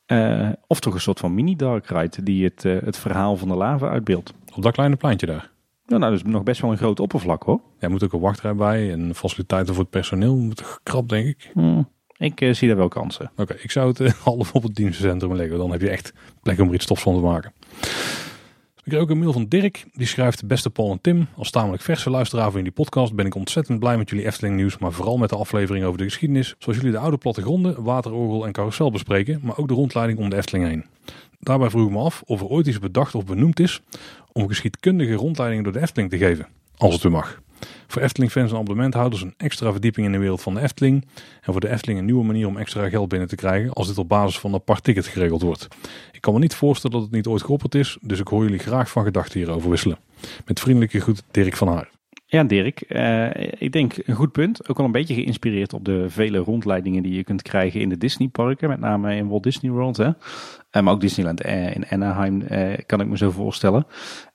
Uh, 0.08 0.50
of 0.68 0.80
toch 0.80 0.94
een 0.94 1.02
soort 1.02 1.20
van 1.20 1.34
mini-dark 1.34 1.88
ride 1.88 2.24
die 2.24 2.44
het, 2.44 2.64
het 2.64 2.98
verhaal 2.98 3.38
van 3.38 3.48
de 3.48 3.56
lava 3.56 3.90
uitbeeldt. 3.90 4.34
Op 4.56 4.64
dat 4.64 4.74
kleine 4.74 4.96
pleintje 4.96 5.26
daar? 5.26 5.52
Nou, 5.86 6.02
nou, 6.02 6.14
dus 6.14 6.24
nog 6.24 6.44
best 6.44 6.62
wel 6.62 6.72
een 6.72 6.78
groot 6.78 7.00
oppervlak 7.00 7.44
hoor. 7.44 7.62
Ja, 7.80 7.90
moet 7.90 8.04
ook 8.04 8.14
een 8.14 8.20
wachtrij 8.20 8.56
bij 8.56 8.92
en 8.92 9.16
faciliteiten 9.16 9.74
voor 9.74 9.84
het 9.84 9.92
personeel. 9.92 10.36
Moet 10.36 10.62
gekrapt, 10.62 11.10
denk 11.10 11.28
ik. 11.28 11.50
Hmm, 11.54 11.90
ik 12.18 12.50
zie 12.52 12.68
daar 12.68 12.78
wel 12.78 12.88
kansen. 12.88 13.32
Oké, 13.36 13.54
ik 13.54 13.72
zou 13.72 13.94
het 13.98 14.14
half 14.24 14.54
op 14.54 14.64
het 14.64 14.76
dienstencentrum 14.76 15.36
leggen. 15.36 15.58
Dan 15.58 15.72
heb 15.72 15.82
je 15.82 15.90
echt 15.90 16.14
plek 16.42 16.60
om 16.60 16.68
er 16.68 16.74
iets 16.74 16.84
stofs 16.84 17.02
van 17.02 17.16
te 17.16 17.22
maken. 17.22 17.54
Ik 18.88 18.94
kreeg 18.94 19.06
ook 19.06 19.12
een 19.12 19.20
mail 19.20 19.34
van 19.34 19.46
Dirk. 19.46 19.86
Die 19.94 20.08
schrijft: 20.08 20.48
Beste 20.48 20.70
Paul 20.70 20.92
en 20.92 21.02
Tim, 21.02 21.28
als 21.36 21.52
tamelijk 21.52 21.84
verse 21.84 22.10
luisteraar 22.10 22.46
van 22.46 22.56
jullie 22.56 22.72
podcast 22.72 23.14
ben 23.14 23.26
ik 23.26 23.36
ontzettend 23.36 23.80
blij 23.80 23.98
met 23.98 24.10
jullie 24.10 24.26
Efteling 24.26 24.56
nieuws, 24.56 24.78
maar 24.78 24.92
vooral 24.92 25.18
met 25.18 25.30
de 25.30 25.36
aflevering 25.36 25.86
over 25.86 25.98
de 25.98 26.04
geschiedenis. 26.04 26.56
Zoals 26.60 26.78
jullie 26.78 26.94
de 26.94 26.98
oude 26.98 27.18
plattegronden, 27.18 27.84
waterorgel 27.84 28.46
en 28.46 28.52
carousel 28.52 28.92
bespreken, 28.92 29.40
maar 29.44 29.58
ook 29.58 29.68
de 29.68 29.74
rondleiding 29.74 30.20
om 30.20 30.30
de 30.30 30.36
Efteling 30.36 30.68
heen. 30.68 30.86
Daarbij 31.40 31.70
vroeg 31.70 31.86
ik 31.86 31.94
me 31.94 32.00
af 32.00 32.24
of 32.26 32.40
er 32.40 32.48
ooit 32.48 32.68
iets 32.68 32.80
bedacht 32.80 33.16
of 33.16 33.26
benoemd 33.26 33.60
is 33.60 33.82
om 34.32 34.48
geschiedkundige 34.48 35.14
rondleidingen 35.14 35.64
door 35.64 35.74
de 35.74 35.82
Efteling 35.82 36.10
te 36.10 36.18
geven. 36.18 36.48
Als 36.78 36.94
het 36.94 37.04
weer 37.04 37.12
mag. 37.12 37.42
Voor 37.88 38.02
Efteling-fans 38.02 38.52
en 38.52 38.58
abonnementhouders 38.58 39.22
een 39.22 39.34
extra 39.38 39.72
verdieping 39.72 40.06
in 40.06 40.12
de 40.12 40.18
wereld 40.18 40.42
van 40.42 40.54
de 40.54 40.62
Efteling. 40.62 41.08
En 41.42 41.52
voor 41.52 41.62
de 41.62 41.70
Efteling 41.70 42.00
een 42.00 42.06
nieuwe 42.06 42.26
manier 42.26 42.48
om 42.48 42.58
extra 42.58 42.90
geld 42.90 43.10
binnen 43.10 43.28
te 43.28 43.36
krijgen 43.36 43.74
als 43.74 43.88
dit 43.88 43.98
op 43.98 44.10
basis 44.10 44.40
van 44.40 44.50
een 44.50 44.60
apart 44.60 44.84
ticket 44.84 45.08
geregeld 45.08 45.42
wordt. 45.42 45.68
Ik 46.12 46.22
kan 46.22 46.34
me 46.34 46.40
niet 46.40 46.56
voorstellen 46.56 46.96
dat 46.96 47.06
het 47.06 47.16
niet 47.16 47.28
ooit 47.28 47.44
geopperd 47.44 47.76
is, 47.76 47.98
dus 48.02 48.20
ik 48.20 48.28
hoor 48.28 48.44
jullie 48.44 48.60
graag 48.60 48.90
van 48.90 49.04
gedachten 49.04 49.40
hierover 49.40 49.70
wisselen. 49.70 49.98
Met 50.46 50.60
vriendelijke 50.60 51.00
groet 51.00 51.24
Dirk 51.32 51.56
van 51.56 51.68
Haar. 51.68 51.90
Ja, 52.30 52.44
Dirk, 52.44 52.84
uh, 52.88 53.30
ik 53.58 53.72
denk 53.72 53.94
een 54.06 54.16
goed 54.16 54.32
punt. 54.32 54.70
Ook 54.70 54.80
al 54.80 54.86
een 54.86 54.92
beetje 54.92 55.14
geïnspireerd 55.14 55.74
op 55.74 55.86
de 55.86 56.06
vele 56.10 56.38
rondleidingen 56.38 57.04
die 57.04 57.16
je 57.16 57.24
kunt 57.24 57.42
krijgen 57.42 57.82
in 57.82 57.90
de 57.90 57.98
Disneyparken, 57.98 58.70
met 58.70 58.80
name 58.80 59.16
in 59.16 59.28
Walt 59.28 59.44
Disney 59.44 59.72
World. 59.72 59.98
Hè? 59.98 60.08
Uh, 60.08 60.14
maar 60.82 60.94
ook 60.94 61.02
Disneyland 61.02 61.46
uh, 61.46 61.76
in 61.76 61.88
Anaheim 61.88 62.44
kan 62.86 63.02
ik 63.02 63.08
me 63.08 63.18
zo 63.18 63.32
voorstellen. 63.32 63.86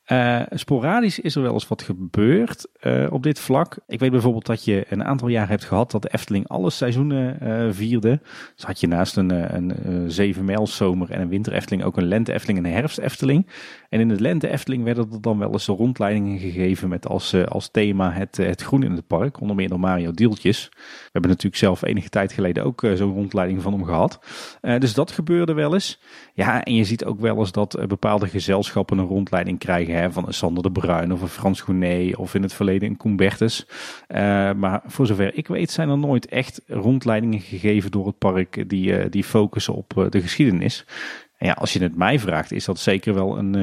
Uh, 0.06 0.42
sporadisch 0.50 1.18
is 1.18 1.34
er 1.34 1.42
wel 1.42 1.52
eens 1.52 1.68
wat 1.68 1.82
gebeurd 1.82 2.66
uh, 2.80 3.06
op 3.12 3.22
dit 3.22 3.40
vlak. 3.40 3.76
Ik 3.86 3.98
weet 3.98 4.10
bijvoorbeeld 4.10 4.46
dat 4.46 4.64
je 4.64 4.84
een 4.88 5.04
aantal 5.04 5.28
jaar 5.28 5.48
hebt 5.48 5.64
gehad 5.64 5.90
dat 5.90 6.02
de 6.02 6.08
Efteling 6.12 6.48
alle 6.48 6.70
seizoenen 6.70 7.38
uh, 7.42 7.66
vierde. 7.70 8.20
Dus 8.54 8.64
had 8.64 8.80
je 8.80 8.86
naast 8.86 9.16
een, 9.16 9.56
een 9.56 10.10
zeven 10.10 10.66
zomer 10.66 11.10
en 11.10 11.20
een 11.20 11.28
winter 11.28 11.52
Efteling 11.52 11.84
ook 11.84 11.96
een 11.96 12.06
lente 12.06 12.32
Efteling 12.32 12.58
en 12.58 12.64
een 12.64 12.72
herfst 12.72 12.98
Efteling. 12.98 13.46
En 13.88 14.00
in 14.00 14.08
de 14.08 14.20
lente 14.20 14.48
Efteling 14.48 14.84
werden 14.84 15.08
er 15.12 15.20
dan 15.20 15.38
wel 15.38 15.52
eens 15.52 15.66
rondleidingen 15.66 16.38
gegeven 16.38 16.88
met 16.88 17.08
als, 17.08 17.46
als 17.46 17.70
thema 17.70 18.12
het, 18.12 18.36
het 18.36 18.62
groen 18.62 18.82
in 18.82 18.92
het 18.92 19.06
park. 19.06 19.40
Onder 19.40 19.56
meer 19.56 19.68
door 19.68 19.80
Mario 19.80 20.10
Dieltjes. 20.10 20.68
We 20.72 21.08
hebben 21.12 21.30
natuurlijk 21.30 21.62
zelf 21.62 21.82
enige 21.82 22.08
tijd 22.08 22.32
geleden 22.32 22.64
ook 22.64 22.86
zo'n 22.94 23.12
rondleiding 23.12 23.62
van 23.62 23.72
hem 23.72 23.84
gehad. 23.84 24.18
dus 24.60 24.94
dat 24.94 25.10
gebeurde 25.10 25.52
wel 25.52 25.74
eens. 25.74 26.00
Ja, 26.34 26.64
en 26.64 26.74
je 26.74 26.84
ziet 26.84 27.04
ook 27.04 27.20
wel 27.20 27.38
eens 27.38 27.52
dat 27.52 27.84
bepaalde 27.88 28.28
gezelschappen 28.28 28.98
een 28.98 29.06
rondleiding 29.06 29.58
krijgen 29.58 30.12
van 30.12 30.26
een 30.26 30.34
Sander 30.34 30.62
de 30.62 30.70
Bruin 30.70 31.12
of 31.12 31.22
een 31.22 31.28
Frans 31.28 31.60
Gounet 31.60 32.16
of 32.16 32.34
in 32.34 32.42
het 32.42 32.52
verleden 32.52 32.88
een 32.88 32.96
Koen 32.96 33.16
Bertes. 33.16 33.66
Uh, 34.08 34.16
maar 34.52 34.82
voor 34.86 35.06
zover 35.06 35.34
ik 35.34 35.46
weet 35.46 35.70
zijn 35.70 35.88
er 35.88 35.98
nooit 35.98 36.26
echt 36.26 36.62
rondleidingen 36.66 37.40
gegeven 37.40 37.90
door 37.90 38.06
het 38.06 38.18
park 38.18 38.68
die, 38.68 38.98
uh, 38.98 39.04
die 39.10 39.24
focussen 39.24 39.74
op 39.74 40.06
de 40.10 40.20
geschiedenis. 40.20 40.86
En 41.38 41.46
ja, 41.46 41.52
als 41.52 41.72
je 41.72 41.82
het 41.82 41.96
mij 41.96 42.18
vraagt, 42.18 42.52
is 42.52 42.64
dat 42.64 42.78
zeker 42.78 43.14
wel 43.14 43.38
een, 43.38 43.54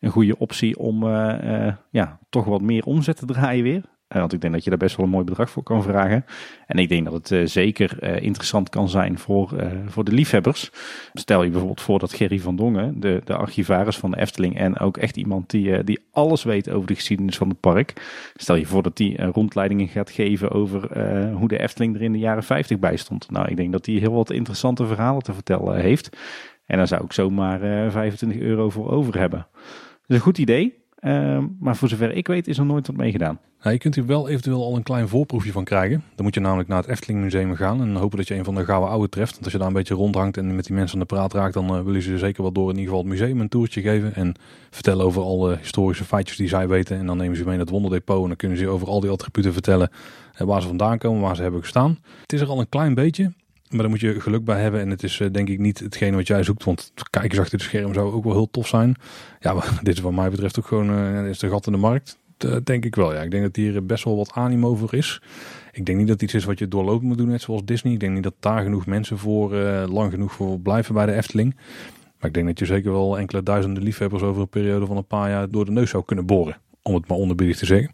een 0.00 0.10
goede 0.10 0.38
optie 0.38 0.78
om 0.78 1.04
ja, 1.90 2.18
toch 2.30 2.44
wat 2.44 2.62
meer 2.62 2.84
omzet 2.84 3.16
te 3.16 3.26
draaien 3.26 3.62
weer. 3.62 3.84
Uh, 4.08 4.18
want 4.18 4.32
ik 4.32 4.40
denk 4.40 4.52
dat 4.52 4.64
je 4.64 4.70
daar 4.70 4.78
best 4.78 4.96
wel 4.96 5.06
een 5.06 5.12
mooi 5.12 5.24
bedrag 5.24 5.50
voor 5.50 5.62
kan 5.62 5.82
vragen. 5.82 6.24
En 6.66 6.78
ik 6.78 6.88
denk 6.88 7.04
dat 7.04 7.12
het 7.12 7.30
uh, 7.30 7.46
zeker 7.46 7.98
uh, 8.00 8.20
interessant 8.22 8.68
kan 8.68 8.88
zijn 8.88 9.18
voor, 9.18 9.50
voor 9.86 10.04
de 10.04 10.12
liefhebbers. 10.12 10.70
Stel 11.14 11.42
je 11.42 11.50
bijvoorbeeld 11.50 11.80
voor 11.80 11.98
dat 11.98 12.12
Gerry 12.12 12.40
van 12.40 12.56
Dongen, 12.56 13.00
de, 13.00 13.20
de 13.24 13.34
archivaris 13.34 13.96
van 13.96 14.10
de 14.10 14.18
Efteling 14.18 14.58
en 14.58 14.78
ook 14.78 14.96
echt 14.96 15.16
iemand 15.16 15.50
die, 15.50 15.84
die 15.84 16.00
alles 16.10 16.44
weet 16.44 16.70
over 16.70 16.86
de 16.86 16.94
geschiedenis 16.94 17.36
van 17.36 17.48
het 17.48 17.60
park. 17.60 17.92
Stel 18.36 18.54
je 18.54 18.66
voor 18.66 18.82
dat 18.82 18.98
hij 18.98 19.14
rondleidingen 19.32 19.88
gaat 19.88 20.10
geven 20.10 20.50
over 20.50 20.98
hoe 21.32 21.48
de 21.48 21.58
Efteling 21.58 21.94
er 21.94 22.02
in 22.02 22.12
de 22.12 22.18
jaren 22.18 22.42
50 22.42 22.78
bij 22.78 22.96
stond. 22.96 23.30
Nou, 23.30 23.48
ik 23.48 23.56
denk 23.56 23.72
dat 23.72 23.86
hij 23.86 23.94
heel 23.94 24.12
wat 24.12 24.30
interessante 24.30 24.86
verhalen 24.86 25.22
te 25.22 25.32
vertellen 25.32 25.80
heeft. 25.80 26.16
En 26.66 26.76
daar 26.76 26.88
zou 26.88 27.04
ik 27.04 27.12
zomaar 27.12 27.90
25 27.90 28.40
euro 28.40 28.70
voor 28.70 28.90
over 28.90 29.18
hebben. 29.18 29.46
Dat 29.52 30.06
is 30.06 30.16
een 30.16 30.22
goed 30.22 30.38
idee. 30.38 30.77
Ehm, 31.00 31.46
maar 31.60 31.76
voor 31.76 31.88
zover 31.88 32.12
ik 32.12 32.26
weet 32.26 32.48
is 32.48 32.58
er 32.58 32.64
nooit 32.64 32.86
wat 32.86 32.96
mee 32.96 33.10
gedaan. 33.10 33.38
Nou, 33.62 33.72
je 33.72 33.78
kunt 33.78 33.94
hier 33.94 34.06
wel 34.06 34.28
eventueel 34.28 34.64
al 34.64 34.76
een 34.76 34.82
klein 34.82 35.08
voorproefje 35.08 35.52
van 35.52 35.64
krijgen. 35.64 36.02
Dan 36.14 36.24
moet 36.24 36.34
je 36.34 36.40
namelijk 36.40 36.68
naar 36.68 36.78
het 36.78 36.88
Efteling 36.88 37.20
Museum 37.20 37.54
gaan 37.54 37.80
en 37.80 37.94
hopen 37.94 38.18
dat 38.18 38.28
je 38.28 38.34
een 38.34 38.44
van 38.44 38.54
de 38.54 38.64
gouden 38.64 38.90
oude 38.90 39.08
treft. 39.08 39.30
Want 39.30 39.44
als 39.44 39.52
je 39.52 39.58
daar 39.58 39.66
een 39.66 39.72
beetje 39.72 39.94
rondhangt 39.94 40.36
en 40.36 40.54
met 40.54 40.64
die 40.64 40.74
mensen 40.74 40.94
aan 40.94 41.06
de 41.08 41.14
praat 41.14 41.32
raakt, 41.32 41.54
dan 41.54 41.76
uh, 41.76 41.82
willen 41.82 42.02
ze 42.02 42.18
zeker 42.18 42.42
wel 42.42 42.52
door 42.52 42.70
in 42.70 42.76
ieder 42.76 42.88
geval 42.88 42.98
het 42.98 43.08
museum 43.12 43.40
een 43.40 43.48
toertje 43.48 43.80
geven. 43.80 44.14
En 44.14 44.34
vertellen 44.70 45.04
over 45.04 45.22
alle 45.22 45.56
historische 45.56 46.04
feitjes 46.04 46.36
die 46.36 46.48
zij 46.48 46.68
weten. 46.68 46.98
En 46.98 47.06
dan 47.06 47.16
nemen 47.16 47.36
ze 47.36 47.42
mee 47.42 47.50
naar 47.50 47.64
het 47.64 47.70
wonderdepot 47.70 48.22
en 48.22 48.28
dan 48.28 48.36
kunnen 48.36 48.58
ze 48.58 48.68
over 48.68 48.88
al 48.88 49.00
die 49.00 49.10
attributen 49.10 49.52
vertellen 49.52 49.90
uh, 50.40 50.46
waar 50.46 50.60
ze 50.60 50.68
vandaan 50.68 50.98
komen, 50.98 51.22
waar 51.22 51.36
ze 51.36 51.42
hebben 51.42 51.60
gestaan. 51.60 51.98
Het 52.20 52.32
is 52.32 52.40
er 52.40 52.48
al 52.48 52.60
een 52.60 52.68
klein 52.68 52.94
beetje. 52.94 53.32
Maar 53.70 53.80
daar 53.80 53.90
moet 53.90 54.00
je 54.00 54.20
geluk 54.20 54.44
bij 54.44 54.60
hebben. 54.60 54.80
En 54.80 54.90
het 54.90 55.02
is 55.02 55.18
uh, 55.18 55.28
denk 55.32 55.48
ik 55.48 55.58
niet 55.58 55.78
hetgene 55.78 56.16
wat 56.16 56.26
jij 56.26 56.42
zoekt. 56.42 56.64
Want 56.64 56.92
kijkers 57.10 57.38
achter 57.38 57.58
het 57.58 57.66
scherm 57.66 57.94
zou 57.94 58.12
ook 58.12 58.24
wel 58.24 58.32
heel 58.32 58.50
tof 58.50 58.66
zijn. 58.66 58.94
Ja, 59.40 59.52
maar 59.52 59.78
dit 59.82 59.94
is 59.94 60.00
wat 60.00 60.12
mij 60.12 60.30
betreft 60.30 60.58
ook 60.58 60.66
gewoon 60.66 60.90
uh, 60.90 61.28
is 61.28 61.38
de 61.38 61.48
gat 61.48 61.66
in 61.66 61.72
de 61.72 61.78
markt. 61.78 62.18
Dat 62.36 62.66
denk 62.66 62.84
ik 62.84 62.94
wel. 62.94 63.14
Ja, 63.14 63.22
ik 63.22 63.30
denk 63.30 63.42
dat 63.42 63.56
hier 63.56 63.86
best 63.86 64.04
wel 64.04 64.16
wat 64.16 64.32
animo 64.32 64.74
voor 64.74 64.94
is. 64.94 65.22
Ik 65.72 65.86
denk 65.86 65.98
niet 65.98 66.06
dat 66.06 66.20
het 66.20 66.24
iets 66.24 66.34
is 66.34 66.44
wat 66.44 66.58
je 66.58 66.68
doorlopend 66.68 67.02
moet 67.02 67.18
doen, 67.18 67.28
net 67.28 67.42
zoals 67.42 67.64
Disney. 67.64 67.92
Ik 67.92 68.00
denk 68.00 68.14
niet 68.14 68.22
dat 68.22 68.34
daar 68.40 68.62
genoeg 68.62 68.86
mensen 68.86 69.18
voor 69.18 69.54
lang 69.86 70.10
genoeg 70.10 70.32
voor 70.32 70.60
blijven 70.60 70.94
bij 70.94 71.06
de 71.06 71.12
Efteling. 71.12 71.54
Maar 72.18 72.28
ik 72.28 72.34
denk 72.34 72.46
dat 72.46 72.58
je 72.58 72.64
zeker 72.64 72.92
wel 72.92 73.18
enkele 73.18 73.42
duizenden 73.42 73.82
liefhebbers 73.82 74.22
over 74.22 74.42
een 74.42 74.48
periode 74.48 74.86
van 74.86 74.96
een 74.96 75.06
paar 75.06 75.30
jaar 75.30 75.50
door 75.50 75.64
de 75.64 75.70
neus 75.70 75.90
zou 75.90 76.04
kunnen 76.04 76.26
boren. 76.26 76.56
Om 76.82 76.94
het 76.94 77.08
maar 77.08 77.18
onderbiedig 77.18 77.56
te 77.56 77.66
zeggen. 77.66 77.90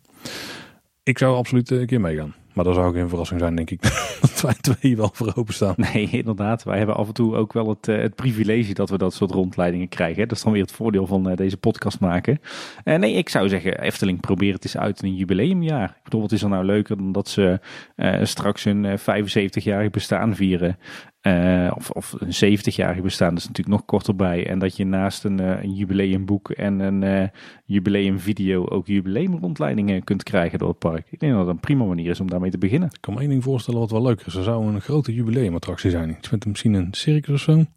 Ik 1.03 1.19
zou 1.19 1.37
absoluut 1.37 1.71
een 1.71 1.87
keer 1.87 2.01
meegaan. 2.01 2.35
Maar 2.55 2.65
dat 2.65 2.75
zou 2.75 2.87
ook 2.87 2.95
een 2.95 3.09
verrassing 3.09 3.41
zijn, 3.41 3.55
denk 3.55 3.71
ik. 3.71 3.83
dat 4.21 4.41
wij 4.41 4.55
twee 4.61 4.97
wel 4.97 5.11
voor 5.13 5.33
openstaan. 5.35 5.75
Nee, 5.77 6.09
inderdaad. 6.11 6.63
Wij 6.63 6.77
hebben 6.77 6.97
af 6.97 7.07
en 7.07 7.15
toe 7.15 7.37
ook 7.37 7.53
wel 7.53 7.69
het, 7.69 7.89
uh, 7.89 7.97
het 8.01 8.15
privilege 8.15 8.75
dat 8.75 8.91
we 8.91 8.99
dat 8.99 9.15
soort 9.15 9.31
rondleidingen 9.31 9.89
krijgen. 9.89 10.29
Dat 10.29 10.37
is 10.37 10.43
dan 10.43 10.53
weer 10.53 10.63
het 10.63 10.73
voordeel 10.73 11.07
van 11.07 11.31
uh, 11.31 11.37
deze 11.37 11.57
podcast 11.57 12.01
maken. 12.01 12.41
Uh, 12.85 12.97
nee, 12.97 13.13
ik 13.15 13.29
zou 13.29 13.49
zeggen, 13.49 13.81
Efteling, 13.81 14.21
probeer 14.21 14.53
het 14.53 14.65
eens 14.65 14.77
uit 14.77 15.03
een 15.03 15.15
jubileumjaar. 15.15 15.89
Ik 15.89 16.05
bedoel, 16.05 16.21
wat 16.21 16.33
is 16.33 16.43
er 16.43 16.49
nou 16.49 16.65
leuker 16.65 16.97
dan 16.97 17.13
dat 17.13 17.29
ze 17.29 17.61
straks 18.23 18.65
hun 18.65 18.99
75-jarig 18.99 19.91
bestaan 19.91 20.35
vieren. 20.35 20.79
Of, 21.77 21.91
of 21.91 22.15
een 22.19 22.59
70-jarig 22.59 23.03
bestaan, 23.03 23.29
dat 23.29 23.39
is 23.39 23.49
natuurlijk 23.49 23.77
nog 23.77 23.85
korter 23.85 24.17
bij. 24.17 24.47
En 24.47 24.59
dat 24.59 24.77
je 24.77 24.85
naast 24.85 25.25
een, 25.25 25.39
een 25.39 25.75
jubileumboek 25.75 26.51
en 26.51 26.81
een 26.81 27.31
jubileumvideo 27.65 28.67
ook 28.67 28.87
jubileumrondleidingen 28.87 30.05
kunt 30.05 30.23
krijgen 30.23 30.59
door 30.59 30.69
het 30.69 30.79
park. 30.79 31.07
Ik 31.11 31.21
denk 31.21 31.33
dat 31.33 31.45
dat 31.45 31.55
een 31.55 31.61
prima 31.61 31.85
manier 31.85 32.11
is 32.11 32.21
om 32.21 32.31
daarmee 32.31 32.44
te 32.51 32.59
beginnen. 32.59 32.89
Ik 32.93 33.01
kan 33.01 33.15
me 33.15 33.21
één 33.21 33.29
ding 33.29 33.43
voorstellen 33.43 33.81
wat 33.81 33.91
wel 33.91 34.03
leuker 34.03 34.27
is. 34.27 34.35
Er 34.35 34.43
zou 34.43 34.67
een 34.67 34.81
grote 34.81 35.15
jubileumattractie 35.15 35.91
zijn. 35.91 36.11
Iets 36.11 36.31
met 36.31 36.47
misschien 36.47 36.75
een 36.75 36.89
circus 36.91 37.35
of 37.35 37.41
zo. 37.41 37.53
En 37.53 37.69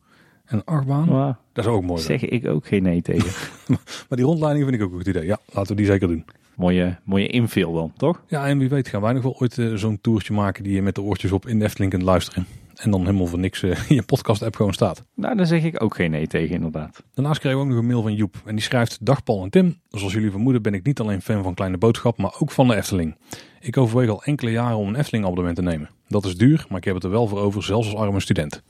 een 0.46 0.64
achtbaan. 0.64 1.06
Wow. 1.06 1.36
Dat 1.54 1.66
is 1.66 1.72
ook 1.72 1.84
mooi. 1.84 2.02
Zeg 2.02 2.22
ik 2.22 2.48
ook 2.48 2.68
geen 2.68 2.84
nee 2.84 3.02
tegen. 3.02 3.32
maar 4.08 4.18
die 4.18 4.26
rondleiding 4.26 4.66
vind 4.66 4.78
ik 4.78 4.84
ook 4.86 4.92
een 4.92 4.98
goed 4.98 5.08
idee. 5.08 5.26
Ja, 5.26 5.40
laten 5.52 5.72
we 5.72 5.76
die 5.76 5.86
zeker 5.86 6.08
doen. 6.08 6.26
Mooie, 6.56 6.98
mooie 7.04 7.28
infill 7.28 7.74
dan, 7.74 7.94
toch? 7.98 8.22
Ja, 8.28 8.48
en 8.48 8.58
wie 8.58 8.70
weet 8.70 8.88
gaan 8.88 9.02
wij 9.02 9.14
nog 9.14 9.24
wel 9.24 9.38
ooit 9.40 9.62
zo'n 9.76 10.02
toertje 10.02 10.34
maken 10.34 10.64
die 10.64 10.74
je 10.74 10.82
met 10.82 10.96
de 10.96 11.02
oortjes 11.02 11.32
op 11.32 11.48
in 11.48 11.60
de 11.60 11.66
Efteling 11.66 11.92
kunt 11.92 12.04
luisteren. 12.04 12.46
En 12.78 12.92
dan 12.92 13.06
helemaal 13.06 13.26
voor 13.26 13.40
niks 13.40 13.62
uh, 13.62 13.90
in 13.90 13.96
je 13.96 14.04
podcast 14.04 14.42
app 14.42 14.56
gewoon 14.56 14.74
staat. 14.74 15.04
Nou, 15.16 15.36
daar 15.36 15.46
zeg 15.46 15.64
ik 15.64 15.84
ook 15.84 15.96
geen 15.96 16.12
nee 16.12 16.28
tegen 16.28 16.56
inderdaad. 16.56 17.04
Daarnaast 17.14 17.40
kregen 17.40 17.58
we 17.58 17.64
ook 17.64 17.70
nog 17.72 17.80
een 17.80 17.88
mail 17.88 18.02
van 18.02 18.14
Joep. 18.14 18.36
En 18.46 18.56
die 18.56 18.64
schrijft, 18.64 19.06
dag 19.06 19.24
Paul 19.24 19.44
en 19.44 19.50
Tim. 19.50 19.80
Zoals 19.90 20.14
jullie 20.14 20.32
vermoeden 20.32 20.62
ben 20.62 20.74
ik 20.74 20.86
niet 20.86 21.00
alleen 21.00 21.22
fan 21.22 21.44
van 21.44 21.54
Kleine 21.54 21.78
Boodschap, 21.78 22.18
maar 22.18 22.36
ook 22.40 22.52
van 22.52 22.68
de 22.68 22.76
Efteling. 22.76 23.16
Ik 23.60 23.78
overweeg 23.78 24.10
al 24.10 24.24
enkele 24.24 24.52
jaren 24.52 24.78
om 24.78 24.88
een 24.88 24.96
Efteling 24.96 25.26
abonnement 25.26 25.56
te 25.56 25.62
nemen. 25.62 25.90
Dat 26.08 26.26
is 26.26 26.38
duur, 26.38 26.66
maar 26.70 26.78
ik 26.78 26.84
heb 26.84 26.96
het 26.96 27.04
er 27.04 27.10
wel 27.10 27.28
voor 27.28 27.40
over, 27.40 27.64
zelfs 27.64 27.94
als 27.94 28.02
arme 28.02 28.20
student. 28.20 28.62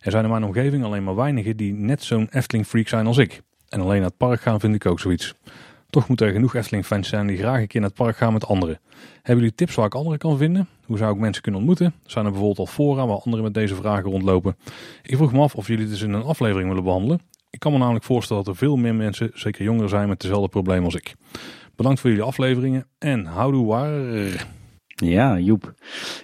Er 0.00 0.10
zijn 0.10 0.24
in 0.24 0.30
mijn 0.30 0.44
omgeving 0.44 0.84
alleen 0.84 1.04
maar 1.04 1.14
weinigen 1.14 1.56
die 1.56 1.72
net 1.72 2.02
zo'n 2.02 2.28
Efteling 2.30 2.66
freak 2.66 2.88
zijn 2.88 3.06
als 3.06 3.18
ik. 3.18 3.42
En 3.68 3.80
alleen 3.80 4.00
naar 4.00 4.08
het 4.08 4.16
park 4.16 4.40
gaan 4.40 4.60
vind 4.60 4.74
ik 4.74 4.86
ook 4.86 5.00
zoiets. 5.00 5.34
Toch 5.90 6.08
moeten 6.08 6.26
er 6.26 6.32
genoeg 6.32 6.54
Efteling-fans 6.54 7.08
zijn 7.08 7.26
die 7.26 7.36
graag 7.36 7.60
een 7.60 7.66
keer 7.66 7.80
naar 7.80 7.88
het 7.88 7.98
park 7.98 8.16
gaan 8.16 8.32
met 8.32 8.46
anderen. 8.46 8.80
Hebben 9.14 9.36
jullie 9.36 9.54
tips 9.54 9.74
waar 9.74 9.86
ik 9.86 9.94
anderen 9.94 10.18
kan 10.18 10.36
vinden? 10.36 10.68
Hoe 10.84 10.98
zou 10.98 11.14
ik 11.14 11.20
mensen 11.20 11.42
kunnen 11.42 11.60
ontmoeten? 11.60 11.94
Zijn 12.06 12.24
er 12.24 12.30
bijvoorbeeld 12.30 12.68
al 12.68 12.74
fora 12.74 13.06
waar 13.06 13.16
anderen 13.16 13.44
met 13.44 13.54
deze 13.54 13.74
vragen 13.74 14.10
rondlopen? 14.10 14.56
Ik 15.02 15.16
vroeg 15.16 15.32
me 15.32 15.40
af 15.40 15.54
of 15.54 15.66
jullie 15.66 15.82
het 15.82 15.92
dus 15.92 16.02
in 16.02 16.12
een 16.12 16.22
aflevering 16.22 16.68
willen 16.68 16.84
behandelen. 16.84 17.20
Ik 17.50 17.58
kan 17.58 17.72
me 17.72 17.78
namelijk 17.78 18.04
voorstellen 18.04 18.44
dat 18.44 18.52
er 18.52 18.58
veel 18.58 18.76
meer 18.76 18.94
mensen, 18.94 19.30
zeker 19.34 19.64
jongeren, 19.64 19.88
zijn 19.88 20.08
met 20.08 20.20
dezelfde 20.20 20.48
probleem 20.48 20.84
als 20.84 20.94
ik. 20.94 21.14
Bedankt 21.76 22.00
voor 22.00 22.10
jullie 22.10 22.24
afleveringen 22.24 22.86
en 22.98 23.24
houdoe 23.24 23.66
waar. 23.66 23.90
Ja, 25.04 25.38
Joep. 25.38 25.74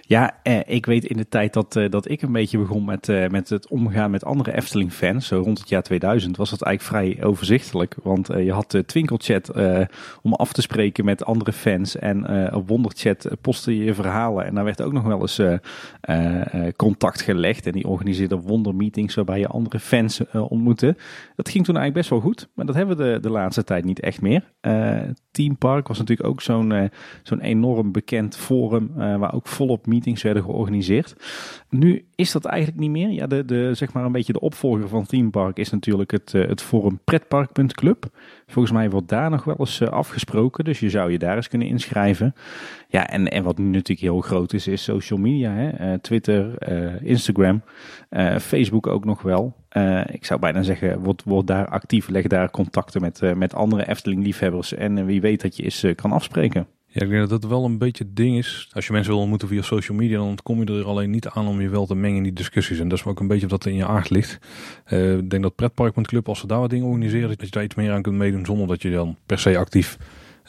Ja, 0.01 0.39
eh, 0.43 0.59
ik 0.65 0.85
weet 0.85 1.05
in 1.05 1.17
de 1.17 1.27
tijd 1.27 1.53
dat, 1.53 1.75
eh, 1.75 1.89
dat 1.89 2.09
ik 2.09 2.21
een 2.21 2.31
beetje 2.31 2.57
begon 2.57 2.85
met, 2.85 3.09
eh, 3.09 3.27
met 3.27 3.49
het 3.49 3.67
omgaan 3.67 4.11
met 4.11 4.25
andere 4.25 4.55
Efteling-fans, 4.55 5.27
zo 5.27 5.41
rond 5.41 5.59
het 5.59 5.69
jaar 5.69 5.83
2000, 5.83 6.37
was 6.37 6.49
dat 6.49 6.61
eigenlijk 6.61 6.97
vrij 6.97 7.25
overzichtelijk. 7.25 7.95
Want 8.03 8.29
eh, 8.29 8.45
je 8.45 8.51
had 8.51 8.71
de 8.71 8.85
Twinkelchat 8.85 9.51
om 10.21 10.33
af 10.33 10.53
te 10.53 10.61
spreken 10.61 11.05
met 11.05 11.25
andere 11.25 11.53
fans 11.53 11.95
en 11.95 12.53
op 12.53 12.67
Wonderchat 12.67 13.27
postte 13.41 13.77
je 13.77 13.83
je 13.83 13.93
verhalen. 13.93 14.45
En 14.45 14.55
daar 14.55 14.63
werd 14.63 14.81
ook 14.81 14.93
nog 14.93 15.03
wel 15.03 15.21
eens 15.21 15.41
contact 16.75 17.21
gelegd 17.21 17.65
en 17.65 17.71
die 17.71 17.87
organiseerde 17.87 18.35
wondermeetings 18.35 19.15
waarbij 19.15 19.39
je 19.39 19.47
andere 19.47 19.79
fans 19.79 20.21
ontmoette. 20.33 20.95
Dat 21.35 21.49
ging 21.49 21.65
toen 21.65 21.77
eigenlijk 21.77 21.93
best 21.93 22.09
wel 22.09 22.19
goed, 22.19 22.49
maar 22.55 22.65
dat 22.65 22.75
hebben 22.75 22.97
we 22.97 23.03
de, 23.03 23.19
de 23.19 23.29
laatste 23.29 23.63
tijd 23.63 23.85
niet 23.85 23.99
echt 23.99 24.21
meer. 24.21 24.53
Team 25.31 25.57
Park 25.57 25.87
was 25.87 25.97
natuurlijk 25.97 26.29
ook 26.29 26.41
zo'n 26.41 26.89
zo'n 27.23 27.39
enorm 27.41 27.91
bekend 27.91 28.37
voor 28.37 28.70
uh, 28.79 29.17
waar 29.17 29.33
ook 29.33 29.47
volop 29.47 29.87
meetings 29.87 30.23
werden 30.23 30.43
georganiseerd. 30.43 31.15
Nu 31.69 32.05
is 32.15 32.31
dat 32.31 32.45
eigenlijk 32.45 32.79
niet 32.79 32.89
meer. 32.89 33.09
Ja, 33.09 33.27
de, 33.27 33.45
de, 33.45 33.73
zeg 33.73 33.93
maar 33.93 34.05
een 34.05 34.11
beetje 34.11 34.33
de 34.33 34.39
opvolger 34.39 34.87
van 34.87 35.05
Theme 35.05 35.29
Park 35.29 35.57
is 35.57 35.69
natuurlijk 35.69 36.11
het, 36.11 36.33
uh, 36.33 36.47
het 36.47 36.61
forum 36.61 36.99
pretpark.club. 37.03 38.05
Volgens 38.47 38.73
mij 38.73 38.89
wordt 38.89 39.09
daar 39.09 39.29
nog 39.29 39.43
wel 39.43 39.55
eens 39.59 39.79
uh, 39.79 39.87
afgesproken, 39.87 40.63
dus 40.63 40.79
je 40.79 40.89
zou 40.89 41.11
je 41.11 41.19
daar 41.19 41.35
eens 41.35 41.47
kunnen 41.47 41.67
inschrijven. 41.67 42.35
Ja, 42.87 43.07
en, 43.07 43.27
en 43.27 43.43
wat 43.43 43.57
nu 43.57 43.65
natuurlijk 43.65 43.99
heel 43.99 44.21
groot 44.21 44.53
is, 44.53 44.67
is 44.67 44.83
social 44.83 45.19
media. 45.19 45.51
Hè? 45.51 45.99
Twitter, 45.99 46.67
Instagram, 47.03 47.61
Facebook 48.39 48.87
ook 48.87 49.05
nog 49.05 49.21
wel. 49.21 49.55
ik 50.11 50.25
zou 50.25 50.39
bijna 50.39 50.61
zeggen, 50.61 50.99
word, 50.99 51.23
word 51.23 51.47
daar 51.47 51.67
actief, 51.67 52.09
leg 52.09 52.27
daar 52.27 52.51
contacten 52.51 53.01
met, 53.01 53.21
met 53.35 53.53
andere 53.53 53.87
Efteling-liefhebbers 53.87 54.73
en 54.73 55.05
wie 55.05 55.21
weet 55.21 55.41
dat 55.41 55.55
je 55.55 55.63
eens 55.63 55.85
kan 55.95 56.11
afspreken. 56.11 56.67
Ja, 56.93 57.01
ik 57.01 57.09
denk 57.09 57.29
dat 57.29 57.41
dat 57.41 57.49
wel 57.49 57.65
een 57.65 57.77
beetje 57.77 58.03
het 58.03 58.15
ding 58.15 58.37
is. 58.37 58.69
Als 58.71 58.87
je 58.87 58.93
mensen 58.93 59.11
wil 59.11 59.21
ontmoeten 59.21 59.47
via 59.47 59.61
social 59.61 59.97
media, 59.97 60.17
dan 60.17 60.37
kom 60.43 60.63
je 60.63 60.79
er 60.79 60.85
alleen 60.85 61.09
niet 61.09 61.27
aan 61.27 61.47
om 61.47 61.61
je 61.61 61.69
wel 61.69 61.85
te 61.85 61.95
mengen 61.95 62.17
in 62.17 62.23
die 62.23 62.33
discussies. 62.33 62.79
En 62.79 62.87
dat 62.87 62.97
is 62.97 63.05
ook 63.05 63.19
een 63.19 63.27
beetje 63.27 63.47
wat 63.47 63.65
in 63.65 63.75
je 63.75 63.85
aard 63.85 64.09
ligt. 64.09 64.39
Uh, 64.89 65.17
ik 65.17 65.29
denk 65.29 65.43
dat 65.43 65.55
Pretpark.club, 65.55 66.27
als 66.27 66.39
ze 66.39 66.47
daar 66.47 66.59
wat 66.59 66.69
dingen 66.69 66.87
organiseren, 66.87 67.29
dat 67.29 67.41
je 67.41 67.49
daar 67.49 67.63
iets 67.63 67.75
meer 67.75 67.91
aan 67.91 68.01
kunt 68.01 68.15
meedoen 68.15 68.45
zonder 68.45 68.67
dat 68.67 68.81
je 68.81 68.91
dan 68.91 69.17
per 69.25 69.39
se 69.39 69.57
actief 69.57 69.97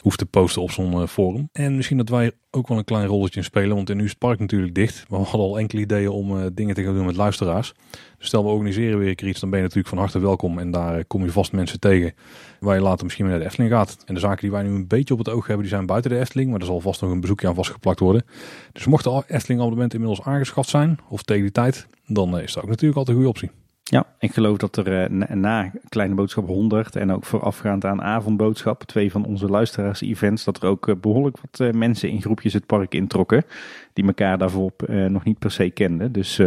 hoeft 0.03 0.17
te 0.17 0.25
posten 0.25 0.61
op 0.61 0.71
zo'n 0.71 0.93
uh, 0.93 1.07
forum. 1.07 1.49
En 1.51 1.75
misschien 1.75 1.97
dat 1.97 2.09
wij 2.09 2.31
ook 2.51 2.67
wel 2.67 2.77
een 2.77 2.83
klein 2.83 3.05
rolletje 3.05 3.39
in 3.39 3.45
spelen, 3.45 3.75
want 3.75 3.93
nu 3.93 4.03
is 4.03 4.09
het 4.09 4.19
park 4.19 4.39
natuurlijk 4.39 4.75
dicht. 4.75 5.05
Maar 5.09 5.19
we 5.19 5.25
hadden 5.25 5.49
al 5.49 5.59
enkele 5.59 5.81
ideeën 5.81 6.09
om 6.09 6.37
uh, 6.37 6.45
dingen 6.53 6.75
te 6.75 6.83
gaan 6.83 6.95
doen 6.95 7.05
met 7.05 7.15
luisteraars. 7.15 7.73
Dus 8.17 8.27
stel 8.27 8.43
we 8.43 8.49
organiseren 8.49 8.99
weer 8.99 9.09
een 9.09 9.15
keer 9.15 9.27
iets, 9.27 9.39
dan 9.39 9.49
ben 9.49 9.59
je 9.59 9.65
natuurlijk 9.65 9.93
van 9.93 10.03
harte 10.03 10.19
welkom. 10.19 10.59
En 10.59 10.71
daar 10.71 11.05
kom 11.05 11.23
je 11.23 11.31
vast 11.31 11.51
mensen 11.51 11.79
tegen 11.79 12.13
waar 12.63 12.75
je 12.75 12.81
later 12.81 13.03
misschien 13.03 13.25
weer 13.25 13.33
naar 13.33 13.43
de 13.43 13.49
Efteling 13.49 13.73
gaat. 13.73 13.97
En 14.05 14.13
de 14.13 14.19
zaken 14.19 14.41
die 14.41 14.51
wij 14.51 14.63
nu 14.63 14.69
een 14.69 14.87
beetje 14.87 15.13
op 15.13 15.19
het 15.19 15.29
oog 15.29 15.47
hebben, 15.47 15.65
die 15.65 15.75
zijn 15.75 15.85
buiten 15.85 16.11
de 16.11 16.19
Efteling. 16.19 16.51
Maar 16.51 16.59
er 16.59 16.65
zal 16.65 16.79
vast 16.79 17.01
nog 17.01 17.11
een 17.11 17.19
bezoekje 17.19 17.47
aan 17.47 17.55
vastgeplakt 17.55 17.99
worden. 17.99 18.25
Dus 18.71 18.85
mocht 18.85 19.03
de 19.03 19.23
Efteling 19.27 19.59
abonnement 19.59 19.93
inmiddels 19.93 20.21
aangeschaft 20.21 20.69
zijn, 20.69 20.99
of 21.09 21.23
tegen 21.23 21.41
die 21.41 21.51
tijd, 21.51 21.87
dan 22.05 22.39
is 22.39 22.53
dat 22.53 22.63
ook 22.63 22.69
natuurlijk 22.69 22.97
altijd 22.97 23.17
een 23.17 23.23
goede 23.23 23.39
optie. 23.39 23.62
Ja, 23.83 24.05
ik 24.19 24.33
geloof 24.33 24.57
dat 24.57 24.77
er 24.77 25.11
uh, 25.11 25.27
na, 25.35 25.71
Kleine 25.89 26.15
Boodschap 26.15 26.47
100 26.47 26.95
en 26.95 27.11
ook 27.11 27.25
voorafgaand 27.25 27.85
aan 27.85 28.01
Avondboodschap, 28.01 28.83
twee 28.83 29.11
van 29.11 29.25
onze 29.25 29.47
luisteraars-events, 29.47 30.43
dat 30.43 30.61
er 30.61 30.69
ook 30.69 30.87
uh, 30.87 30.95
behoorlijk 30.95 31.37
wat 31.41 31.59
uh, 31.59 31.73
mensen 31.73 32.09
in 32.09 32.21
groepjes 32.21 32.53
het 32.53 32.65
park 32.65 32.93
introkken, 32.93 33.45
die 33.93 34.05
elkaar 34.05 34.37
daarvoor 34.37 34.71
nog 34.87 35.23
niet 35.23 35.39
per 35.39 35.51
se 35.51 35.69
kenden. 35.69 36.11
Dus 36.11 36.41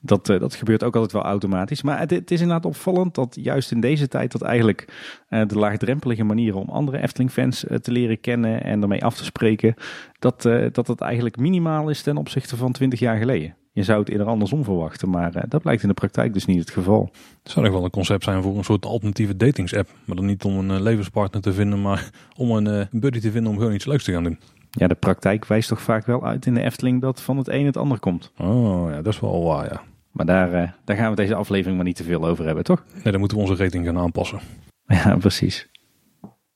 dat, 0.00 0.26
dat 0.26 0.54
gebeurt 0.54 0.84
ook 0.84 0.94
altijd 0.94 1.12
wel 1.12 1.22
automatisch. 1.22 1.82
Maar 1.82 1.98
het, 1.98 2.30
is 2.30 2.40
inderdaad 2.40 2.64
opvallend 2.64 3.14
dat 3.14 3.36
juist 3.40 3.72
in 3.72 3.80
deze 3.80 4.08
tijd 4.08 4.32
dat 4.32 4.42
eigenlijk 4.42 4.84
de 5.28 5.58
laagdrempelige 5.58 6.24
manieren 6.24 6.60
om 6.60 6.68
andere 6.68 7.02
Efteling-fans 7.02 7.64
te 7.80 7.92
leren 7.92 8.20
kennen 8.20 8.62
en 8.62 8.82
ermee 8.82 9.04
af 9.04 9.16
te 9.16 9.24
spreken, 9.24 9.74
dat, 10.18 10.42
dat 10.72 10.86
het 10.86 11.00
eigenlijk 11.00 11.36
minimaal 11.36 11.88
is 11.88 12.02
ten 12.02 12.16
opzichte 12.16 12.56
van 12.56 12.72
20 12.72 12.98
jaar 12.98 13.16
geleden. 13.16 13.54
Je 13.78 13.84
zou 13.84 14.00
het 14.00 14.08
eerder 14.08 14.26
andersom 14.26 14.64
verwachten, 14.64 15.10
maar 15.10 15.36
uh, 15.36 15.42
dat 15.48 15.62
blijkt 15.62 15.82
in 15.82 15.88
de 15.88 15.94
praktijk 15.94 16.32
dus 16.32 16.44
niet 16.44 16.58
het 16.58 16.70
geval. 16.70 17.10
Het 17.42 17.52
zou 17.52 17.64
nog 17.64 17.74
wel 17.74 17.84
een 17.84 17.90
concept 17.90 18.24
zijn 18.24 18.42
voor 18.42 18.56
een 18.56 18.64
soort 18.64 18.86
alternatieve 18.86 19.36
datingsapp. 19.36 19.88
Maar 20.04 20.16
dan 20.16 20.26
niet 20.26 20.44
om 20.44 20.58
een 20.58 20.70
uh, 20.70 20.80
levenspartner 20.80 21.42
te 21.42 21.52
vinden, 21.52 21.82
maar 21.82 22.10
om 22.36 22.50
een 22.50 22.66
uh, 22.66 23.00
buddy 23.00 23.20
te 23.20 23.30
vinden 23.30 23.52
om 23.52 23.58
gewoon 23.58 23.74
iets 23.74 23.86
leuks 23.86 24.04
te 24.04 24.12
gaan 24.12 24.22
doen. 24.22 24.38
Ja, 24.70 24.86
de 24.86 24.94
praktijk 24.94 25.46
wijst 25.46 25.68
toch 25.68 25.82
vaak 25.82 26.06
wel 26.06 26.26
uit 26.26 26.46
in 26.46 26.54
de 26.54 26.62
Efteling 26.62 27.00
dat 27.00 27.20
van 27.20 27.36
het 27.36 27.48
een 27.48 27.66
het 27.66 27.76
ander 27.76 27.98
komt. 27.98 28.32
Oh 28.38 28.90
ja, 28.90 29.02
dat 29.02 29.12
is 29.12 29.20
wel 29.20 29.44
waar, 29.44 29.64
ja. 29.64 29.82
Maar 30.10 30.26
daar, 30.26 30.76
daar 30.84 30.96
gaan 30.96 31.10
we 31.10 31.16
deze 31.16 31.34
aflevering 31.34 31.76
maar 31.76 31.86
niet 31.86 31.96
te 31.96 32.04
veel 32.04 32.26
over 32.26 32.44
hebben, 32.44 32.64
toch? 32.64 32.84
Nee, 32.94 33.12
dan 33.12 33.20
moeten 33.20 33.38
we 33.38 33.42
onze 33.42 33.62
rating 33.62 33.86
gaan 33.86 33.98
aanpassen. 33.98 34.40
Ja, 34.86 35.16
precies. 35.16 35.68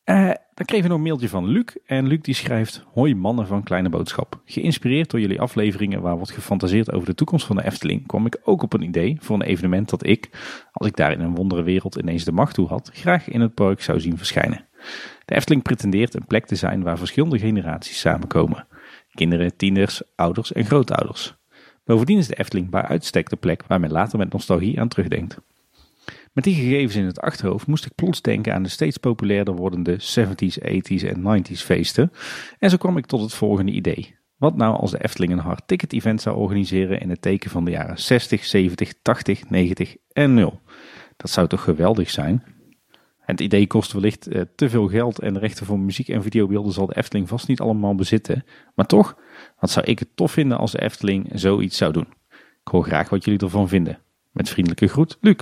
Uh, 0.05 0.31
dan 0.55 0.67
kregen 0.67 0.85
we 0.85 0.89
nog 0.89 0.99
een 0.99 1.05
mailtje 1.05 1.29
van 1.29 1.49
Luc. 1.49 1.65
En 1.87 2.07
Luc 2.07 2.21
die 2.21 2.35
schrijft: 2.35 2.85
Hoi 2.93 3.15
mannen 3.15 3.47
van 3.47 3.63
Kleine 3.63 3.89
Boodschap. 3.89 4.41
Geïnspireerd 4.45 5.11
door 5.11 5.21
jullie 5.21 5.41
afleveringen 5.41 6.01
waar 6.01 6.17
wordt 6.17 6.33
gefantaseerd 6.33 6.93
over 6.93 7.07
de 7.07 7.15
toekomst 7.15 7.47
van 7.47 7.57
de 7.57 7.65
Efteling, 7.65 8.07
kwam 8.07 8.27
ik 8.27 8.41
ook 8.45 8.63
op 8.63 8.73
een 8.73 8.83
idee 8.83 9.17
voor 9.21 9.37
een 9.37 9.43
evenement 9.43 9.91
dat 9.91 10.07
ik, 10.07 10.31
als 10.73 10.89
ik 10.89 10.97
daar 10.97 11.13
in 11.13 11.21
een 11.21 11.35
wondere 11.35 11.63
wereld 11.63 11.97
ineens 11.97 12.25
de 12.25 12.33
macht 12.33 12.55
toe 12.55 12.69
had, 12.69 12.91
graag 12.93 13.29
in 13.29 13.41
het 13.41 13.55
park 13.55 13.83
zou 13.83 14.01
zien 14.01 14.17
verschijnen. 14.17 14.67
De 15.25 15.35
Efteling 15.35 15.63
pretendeert 15.63 16.15
een 16.15 16.27
plek 16.27 16.47
te 16.47 16.57
zijn 16.57 16.83
waar 16.83 16.99
verschillende 16.99 17.39
generaties 17.39 18.01
samenkomen: 18.01 18.67
kinderen, 19.15 19.57
tieners, 19.57 20.03
ouders 20.17 20.53
en 20.53 20.65
grootouders. 20.65 21.35
Bovendien 21.85 22.19
is 22.19 22.27
de 22.27 22.39
Efteling 22.39 22.71
bij 22.71 22.83
uitstek 22.83 23.29
de 23.29 23.37
plek 23.37 23.65
waar 23.67 23.81
men 23.81 23.93
later 23.93 24.19
met 24.19 24.33
nostalgie 24.33 24.81
aan 24.81 24.89
terugdenkt. 24.89 25.39
Met 26.33 26.45
die 26.45 26.55
gegevens 26.55 26.97
in 26.97 27.05
het 27.05 27.21
achterhoofd 27.21 27.67
moest 27.67 27.85
ik 27.85 27.95
plots 27.95 28.23
denken 28.23 28.55
aan 28.55 28.63
de 28.63 28.69
steeds 28.69 28.97
populairder 28.97 29.55
wordende 29.55 29.99
70s, 30.01 30.59
80s 30.59 31.07
en 31.09 31.45
90s 31.45 31.65
feesten. 31.65 32.13
En 32.59 32.71
zo 32.71 32.77
kwam 32.77 32.97
ik 32.97 33.07
tot 33.07 33.21
het 33.21 33.35
volgende 33.35 33.73
idee. 33.73 34.17
Wat 34.37 34.57
nou 34.57 34.77
als 34.77 34.91
de 34.91 35.05
Efteling 35.05 35.33
een 35.33 35.39
hard 35.39 35.63
ticket 35.67 35.93
event 35.93 36.23
zou 36.23 36.37
organiseren 36.37 37.01
in 37.01 37.11
het 37.11 37.23
teken 37.23 37.51
van 37.51 37.65
de 37.65 37.71
jaren 37.71 37.99
60, 37.99 38.45
70, 38.45 38.93
80, 39.03 39.51
90 39.51 39.97
en 40.13 40.35
0? 40.35 40.61
Dat 41.17 41.31
zou 41.31 41.49
toch 41.49 41.63
geweldig 41.63 42.11
zijn? 42.11 42.45
Het 43.19 43.41
idee 43.41 43.67
kost 43.67 43.93
wellicht 43.93 44.27
eh, 44.27 44.43
te 44.57 44.71
veel 44.71 44.89
geld 44.89 45.19
en 45.19 45.35
de 45.35 45.39
rechten 45.39 45.67
voor 45.67 45.79
muziek 45.79 46.09
en 46.09 46.23
videobeelden 46.23 46.73
zal 46.73 46.87
de 46.87 46.97
Efteling 46.97 47.29
vast 47.29 47.49
niet 47.49 47.61
allemaal 47.61 47.95
bezitten. 47.95 48.45
Maar 48.75 48.87
toch, 48.87 49.17
wat 49.59 49.71
zou 49.71 49.87
ik 49.87 49.99
het 49.99 50.17
tof 50.17 50.33
vinden 50.33 50.59
als 50.59 50.73
de 50.73 50.83
Efteling 50.83 51.31
zoiets 51.33 51.77
zou 51.77 51.93
doen? 51.93 52.07
Ik 52.65 52.69
hoor 52.71 52.85
graag 52.85 53.09
wat 53.09 53.25
jullie 53.25 53.41
ervan 53.41 53.69
vinden. 53.69 53.99
Met 54.31 54.49
vriendelijke 54.49 54.89
groet, 54.89 55.19
Luc. 55.21 55.37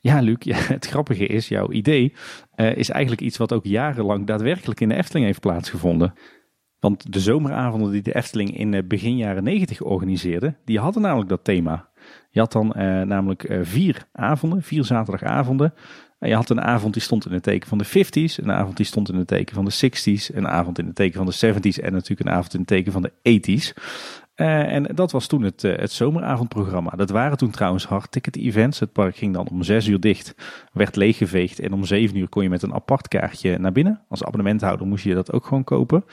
Ja, 0.00 0.20
Luc, 0.20 0.36
het 0.68 0.86
grappige 0.86 1.26
is, 1.26 1.48
jouw 1.48 1.70
idee 1.70 2.12
uh, 2.56 2.76
is 2.76 2.88
eigenlijk 2.88 3.22
iets 3.22 3.36
wat 3.36 3.52
ook 3.52 3.64
jarenlang 3.64 4.26
daadwerkelijk 4.26 4.80
in 4.80 4.88
de 4.88 4.94
Efteling 4.94 5.26
heeft 5.26 5.40
plaatsgevonden. 5.40 6.14
Want 6.80 7.12
de 7.12 7.20
zomeravonden 7.20 7.92
die 7.92 8.02
de 8.02 8.14
Efteling 8.14 8.56
in 8.58 8.72
uh, 8.72 8.82
begin 8.84 9.16
jaren 9.16 9.44
90 9.44 9.80
organiseerde, 9.80 10.54
die 10.64 10.78
hadden 10.78 11.02
namelijk 11.02 11.28
dat 11.28 11.44
thema. 11.44 11.88
Je 12.30 12.40
had 12.40 12.52
dan 12.52 12.66
uh, 12.76 13.02
namelijk 13.02 13.58
vier 13.62 14.08
avonden, 14.12 14.62
vier 14.62 14.84
zaterdagavonden. 14.84 15.74
je 16.18 16.34
had 16.34 16.50
een 16.50 16.60
avond 16.60 16.92
die 16.92 17.02
stond 17.02 17.26
in 17.26 17.32
het 17.32 17.42
teken 17.42 17.68
van 17.68 17.78
de 17.78 17.86
50s, 17.86 18.44
een 18.44 18.52
avond 18.52 18.76
die 18.76 18.86
stond 18.86 19.08
in 19.08 19.16
het 19.16 19.26
teken 19.26 19.54
van 19.54 19.64
de 19.64 19.90
60s, 19.90 20.34
een 20.34 20.48
avond 20.48 20.78
in 20.78 20.86
het 20.86 20.94
teken 20.94 21.24
van 21.24 21.26
de 21.26 21.54
70s 21.54 21.82
en 21.82 21.92
natuurlijk 21.92 22.28
een 22.28 22.34
avond 22.34 22.52
in 22.54 22.58
het 22.58 22.68
teken 22.68 22.92
van 22.92 23.02
de 23.02 23.12
80s. 23.40 23.82
Uh, 24.36 24.72
en 24.72 24.82
dat 24.94 25.12
was 25.12 25.26
toen 25.26 25.42
het, 25.42 25.64
uh, 25.64 25.76
het 25.76 25.92
zomeravondprogramma. 25.92 26.90
Dat 26.90 27.10
waren 27.10 27.38
toen 27.38 27.50
trouwens 27.50 27.86
hardticket 27.86 28.36
events. 28.36 28.80
Het 28.80 28.92
park 28.92 29.16
ging 29.16 29.34
dan 29.34 29.48
om 29.48 29.62
zes 29.62 29.86
uur 29.86 30.00
dicht, 30.00 30.34
werd 30.72 30.96
leeggeveegd 30.96 31.60
en 31.60 31.72
om 31.72 31.84
zeven 31.84 32.16
uur 32.16 32.28
kon 32.28 32.42
je 32.42 32.48
met 32.48 32.62
een 32.62 32.74
apart 32.74 33.08
kaartje 33.08 33.58
naar 33.58 33.72
binnen. 33.72 34.02
Als 34.08 34.24
abonnementhouder 34.24 34.86
moest 34.86 35.04
je 35.04 35.14
dat 35.14 35.32
ook 35.32 35.46
gewoon 35.46 35.64
kopen. 35.64 36.04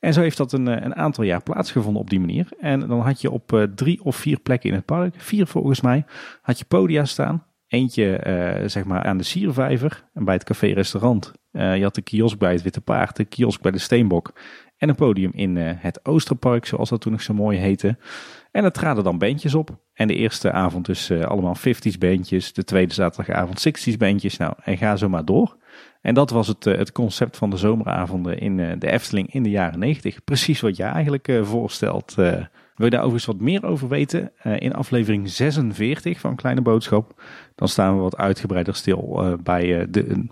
En 0.00 0.12
zo 0.12 0.20
heeft 0.20 0.36
dat 0.36 0.52
een, 0.52 0.66
een 0.66 0.94
aantal 0.94 1.24
jaar 1.24 1.42
plaatsgevonden 1.42 2.02
op 2.02 2.10
die 2.10 2.20
manier. 2.20 2.48
En 2.60 2.80
dan 2.80 3.00
had 3.00 3.20
je 3.20 3.30
op 3.30 3.68
drie 3.74 4.04
of 4.04 4.16
vier 4.16 4.40
plekken 4.40 4.70
in 4.70 4.74
het 4.74 4.84
park, 4.84 5.14
vier 5.18 5.46
volgens 5.46 5.80
mij, 5.80 6.04
had 6.42 6.58
je 6.58 6.64
podia 6.64 7.04
staan. 7.04 7.46
Eentje 7.66 8.20
zeg 8.66 8.84
maar 8.84 9.02
aan 9.02 9.16
de 9.18 9.24
Siervijver 9.24 10.04
en 10.14 10.24
bij 10.24 10.34
het 10.34 10.44
café-restaurant. 10.44 11.32
je 11.50 11.82
had 11.82 11.94
de 11.94 12.02
kiosk 12.02 12.38
bij 12.38 12.52
het 12.52 12.62
Witte 12.62 12.80
Paard, 12.80 13.16
de 13.16 13.24
kiosk 13.24 13.60
bij 13.60 13.70
de 13.70 13.78
Steenbok 13.78 14.32
en 14.78 14.88
een 14.88 14.94
podium 14.94 15.30
in 15.34 15.56
uh, 15.56 15.70
het 15.76 16.04
Oosterpark, 16.04 16.66
zoals 16.66 16.88
dat 16.88 17.00
toen 17.00 17.12
nog 17.12 17.22
zo 17.22 17.34
mooi 17.34 17.58
heette. 17.58 17.96
En 18.50 18.64
er 18.64 18.72
traden 18.72 19.04
dan 19.04 19.18
bandjes 19.18 19.54
op. 19.54 19.78
En 19.92 20.08
de 20.08 20.14
eerste 20.14 20.52
avond 20.52 20.86
dus 20.86 21.10
uh, 21.10 21.24
allemaal 21.24 21.56
50s 21.56 21.98
bandjes. 21.98 22.52
De 22.52 22.64
tweede 22.64 22.94
zaterdagavond 22.94 23.68
60s 23.68 23.96
bandjes. 23.96 24.36
Nou, 24.36 24.52
en 24.62 24.76
ga 24.76 24.96
zo 24.96 25.08
maar 25.08 25.24
door. 25.24 25.56
En 26.00 26.14
dat 26.14 26.30
was 26.30 26.48
het, 26.48 26.66
uh, 26.66 26.76
het 26.76 26.92
concept 26.92 27.36
van 27.36 27.50
de 27.50 27.56
zomeravonden 27.56 28.38
in 28.38 28.56
de 28.56 28.90
Efteling 28.90 29.34
in 29.34 29.42
de 29.42 29.50
jaren 29.50 29.78
90. 29.78 30.24
Precies 30.24 30.60
wat 30.60 30.76
jij 30.76 30.88
eigenlijk 30.88 31.38
voorstelt. 31.42 32.14
wil 32.14 32.46
je 32.74 32.90
daar 32.90 33.00
overigens 33.00 33.24
wat 33.24 33.40
meer 33.40 33.64
over 33.64 33.88
weten? 33.88 34.32
in 34.42 34.74
aflevering 34.74 35.30
46 35.30 36.20
van 36.20 36.36
Kleine 36.36 36.60
Boodschap. 36.60 37.22
Dan 37.54 37.68
staan 37.68 37.94
we 37.94 38.02
wat 38.02 38.16
uitgebreider 38.16 38.74
stil 38.74 39.36
bij, 39.42 39.86
de, 39.90 40.26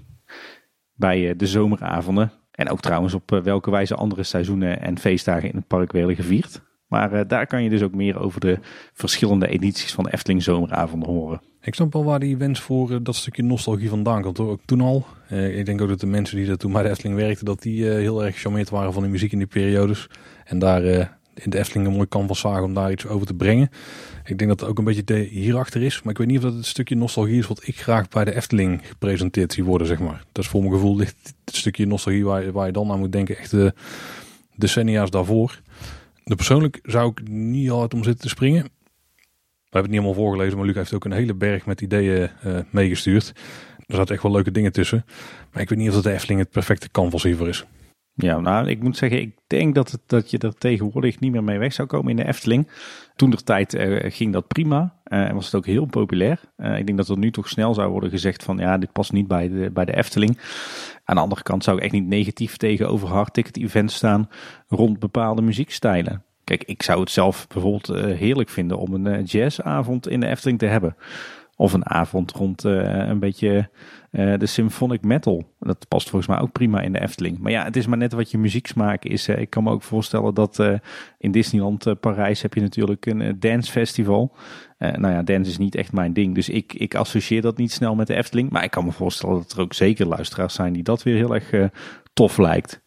bij 0.94 1.36
de 1.36 1.46
zomeravonden. 1.46 2.32
En 2.56 2.68
ook 2.68 2.80
trouwens 2.80 3.14
op 3.14 3.32
eh, 3.32 3.40
welke 3.40 3.70
wijze 3.70 3.94
andere 3.94 4.22
seizoenen 4.22 4.80
en 4.80 4.98
feestdagen 4.98 5.48
in 5.48 5.56
het 5.56 5.66
park 5.66 5.92
werden 5.92 6.16
gevierd. 6.16 6.62
Maar 6.86 7.14
uh, 7.14 7.20
daar 7.26 7.46
kan 7.46 7.62
je 7.62 7.70
dus 7.70 7.82
ook 7.82 7.94
meer 7.94 8.18
over 8.18 8.40
de 8.40 8.58
verschillende 8.92 9.48
edities 9.48 9.92
van 9.92 10.08
Efteling 10.08 10.42
Zomeravonden 10.42 11.08
horen. 11.08 11.40
Ik 11.60 11.74
snap 11.74 11.92
wel 11.92 12.04
waar 12.04 12.18
die 12.18 12.36
wens 12.36 12.60
voor 12.60 12.90
uh, 12.90 12.98
dat 13.02 13.14
stukje 13.14 13.42
nostalgie 13.42 13.88
vandaan 13.88 14.22
komt. 14.22 14.36
Hoor. 14.36 14.50
Ook 14.50 14.60
toen 14.64 14.80
al. 14.80 15.06
Ik 15.28 15.66
denk 15.66 15.80
ook 15.80 15.88
dat 15.88 16.00
de 16.00 16.06
mensen 16.06 16.36
die 16.36 16.50
er 16.50 16.58
toen 16.58 16.72
bij 16.72 16.82
de 16.82 16.88
Efteling 16.88 17.16
werkten, 17.16 17.44
dat 17.44 17.62
die 17.62 17.84
heel 17.84 18.24
erg 18.24 18.34
gecharmeerd 18.34 18.70
waren 18.70 18.92
van 18.92 19.02
de 19.02 19.08
muziek 19.08 19.32
in 19.32 19.38
die 19.38 19.46
periodes. 19.46 20.08
En 20.44 20.58
daar 20.58 21.18
in 21.42 21.50
de 21.50 21.58
Efteling 21.58 21.86
een 21.86 21.94
mooi 21.94 22.08
canvas 22.08 22.40
zagen 22.40 22.62
om 22.62 22.74
daar 22.74 22.90
iets 22.90 23.06
over 23.06 23.26
te 23.26 23.34
brengen. 23.34 23.70
Ik 24.24 24.38
denk 24.38 24.50
dat 24.50 24.60
het 24.60 24.68
ook 24.68 24.78
een 24.78 24.84
beetje 24.84 25.04
de, 25.04 25.14
hierachter 25.18 25.82
is. 25.82 26.02
Maar 26.02 26.12
ik 26.12 26.18
weet 26.18 26.26
niet 26.26 26.36
of 26.36 26.42
dat 26.42 26.54
het 26.54 26.66
stukje 26.66 26.96
nostalgie 26.96 27.38
is 27.38 27.46
wat 27.46 27.66
ik 27.66 27.80
graag 27.80 28.08
bij 28.08 28.24
de 28.24 28.34
Efteling 28.34 28.80
gepresenteerd 28.86 29.52
zie 29.52 29.64
worden, 29.64 29.86
zeg 29.86 29.98
maar. 29.98 30.24
Dat 30.32 30.44
is 30.44 30.50
voor 30.50 30.60
mijn 30.60 30.72
gevoel 30.72 30.96
ligt 30.96 31.34
het 31.44 31.56
stukje 31.56 31.86
nostalgie 31.86 32.24
waar, 32.24 32.66
je 32.66 32.72
dan 32.72 32.90
aan 32.90 32.98
moet 32.98 33.12
denken. 33.12 33.38
Echt 33.38 33.50
de 33.50 33.74
decennia's 34.56 35.10
daarvoor. 35.10 35.60
De 36.24 36.34
persoonlijk 36.34 36.80
zou 36.82 37.10
ik 37.10 37.28
niet 37.28 37.70
altijd 37.70 37.94
om 37.94 38.04
zitten 38.04 38.22
te 38.22 38.28
springen. 38.28 38.62
We 38.62 39.82
hebben 39.82 39.82
het 39.82 39.90
niet 39.90 40.00
allemaal 40.00 40.24
voorgelezen, 40.24 40.56
maar 40.56 40.66
Luc 40.66 40.74
heeft 40.74 40.94
ook 40.94 41.04
een 41.04 41.12
hele 41.12 41.34
berg 41.34 41.66
met 41.66 41.80
ideeën 41.80 42.30
uh, 42.46 42.58
meegestuurd. 42.70 43.32
Er 43.86 43.94
zaten 43.96 44.14
echt 44.14 44.22
wel 44.22 44.32
leuke 44.32 44.50
dingen 44.50 44.72
tussen. 44.72 45.04
Maar 45.52 45.62
ik 45.62 45.68
weet 45.68 45.78
niet 45.78 45.88
of 45.88 45.94
dat 45.94 46.02
de 46.02 46.12
Efteling 46.12 46.40
het 46.40 46.50
perfecte 46.50 46.90
canvas 46.90 47.22
hiervoor 47.22 47.48
is. 47.48 47.64
Ja, 48.18 48.40
nou, 48.40 48.68
ik 48.68 48.82
moet 48.82 48.96
zeggen, 48.96 49.20
ik 49.20 49.36
denk 49.46 49.74
dat, 49.74 49.90
het, 49.90 50.00
dat 50.06 50.30
je 50.30 50.38
er 50.38 50.54
tegenwoordig 50.54 51.20
niet 51.20 51.32
meer 51.32 51.44
mee 51.44 51.58
weg 51.58 51.72
zou 51.72 51.88
komen 51.88 52.10
in 52.10 52.16
de 52.16 52.26
Efteling. 52.26 52.68
Toen 53.16 53.30
de 53.30 53.36
tijd 53.36 53.74
uh, 53.74 54.10
ging 54.12 54.32
dat 54.32 54.46
prima 54.46 54.94
uh, 55.04 55.28
en 55.28 55.34
was 55.34 55.44
het 55.44 55.54
ook 55.54 55.66
heel 55.66 55.86
populair. 55.86 56.40
Uh, 56.56 56.78
ik 56.78 56.86
denk 56.86 56.98
dat 56.98 57.08
er 57.08 57.18
nu 57.18 57.30
toch 57.30 57.48
snel 57.48 57.74
zou 57.74 57.90
worden 57.90 58.10
gezegd 58.10 58.42
van 58.42 58.58
ja, 58.58 58.78
dit 58.78 58.92
past 58.92 59.12
niet 59.12 59.28
bij 59.28 59.48
de, 59.48 59.70
bij 59.70 59.84
de 59.84 59.96
Efteling. 59.96 60.38
Aan 61.04 61.14
de 61.14 61.20
andere 61.20 61.42
kant 61.42 61.64
zou 61.64 61.76
ik 61.76 61.82
echt 61.82 61.92
niet 61.92 62.06
negatief 62.06 62.56
tegenover 62.56 63.08
hardticket 63.08 63.56
events 63.56 63.94
staan 63.94 64.28
rond 64.68 64.98
bepaalde 64.98 65.42
muziekstijlen. 65.42 66.24
Kijk, 66.44 66.64
ik 66.64 66.82
zou 66.82 67.00
het 67.00 67.10
zelf 67.10 67.46
bijvoorbeeld 67.48 67.86
heerlijk 68.18 68.48
vinden 68.48 68.78
om 68.78 68.94
een 68.94 69.24
jazzavond 69.24 70.08
in 70.08 70.20
de 70.20 70.26
Efteling 70.26 70.58
te 70.58 70.66
hebben. 70.66 70.96
Of 71.56 71.72
een 71.72 71.86
avond 71.86 72.32
rond 72.32 72.62
een 72.64 73.18
beetje 73.18 73.70
uh, 74.16 74.38
de 74.38 74.46
symphonic 74.46 75.02
metal. 75.02 75.54
Dat 75.58 75.88
past 75.88 76.10
volgens 76.10 76.30
mij 76.30 76.40
ook 76.40 76.52
prima 76.52 76.80
in 76.80 76.92
de 76.92 77.00
Efteling. 77.00 77.38
Maar 77.38 77.52
ja, 77.52 77.64
het 77.64 77.76
is 77.76 77.86
maar 77.86 77.98
net 77.98 78.12
wat 78.12 78.30
je 78.30 78.38
muzieksmaak 78.38 79.04
is. 79.04 79.28
ik 79.28 79.50
kan 79.50 79.64
me 79.64 79.70
ook 79.70 79.82
voorstellen 79.82 80.34
dat 80.34 80.58
uh, 80.58 80.72
in 81.18 81.32
Disneyland 81.32 81.86
uh, 81.86 81.94
Parijs 82.00 82.42
heb 82.42 82.54
je 82.54 82.60
natuurlijk 82.60 83.06
een 83.06 83.36
dancefestival. 83.40 84.36
nou 84.78 85.08
ja, 85.08 85.22
dance 85.22 85.50
is 85.50 85.58
niet 85.58 85.74
echt 85.74 85.92
mijn 85.92 86.12
ding. 86.12 86.34
Dus 86.34 86.48
ik, 86.48 86.74
ik 86.74 86.94
associeer 86.94 87.42
dat 87.42 87.56
niet 87.56 87.72
snel 87.72 87.94
met 87.94 88.06
de 88.06 88.14
Efteling. 88.14 88.50
Maar 88.50 88.64
ik 88.64 88.70
kan 88.70 88.84
me 88.84 88.92
voorstellen 88.92 89.36
dat 89.36 89.52
er 89.52 89.60
ook 89.60 89.74
zeker 89.74 90.06
luisteraars 90.06 90.54
zijn 90.54 90.72
die 90.72 90.82
dat 90.82 91.02
weer 91.02 91.16
heel 91.16 91.34
erg 91.34 91.70
tof 92.12 92.38
lijkt. 92.38 92.84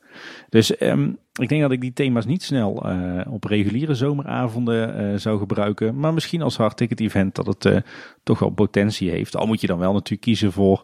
Dus 0.50 0.82
um, 0.82 1.18
ik 1.34 1.50
denk 1.50 1.62
dat 1.62 1.72
ik 1.72 1.82
die 1.82 1.94
thema's 1.94 2.26
niet 2.26 2.44
snel 2.44 2.86
op 3.30 3.44
reguliere 3.44 3.96
zomeravonden 3.96 5.20
zou 5.20 5.40
gebruiken. 5.40 6.00
Maar 6.00 6.14
misschien 6.14 6.42
als 6.42 6.58
hardticket 6.58 7.00
event 7.00 7.36
dat 7.36 7.46
het 7.48 7.84
toch 8.24 8.40
wel 8.40 8.50
potentie 8.50 9.10
heeft. 9.10 9.36
Al 9.36 9.48
moet 9.48 9.62
je 9.62 9.68
dan 9.68 9.80
wel 9.80 9.94
natuurlijk 9.94 10.22
kiezen 10.22 10.52
voor 10.52 10.82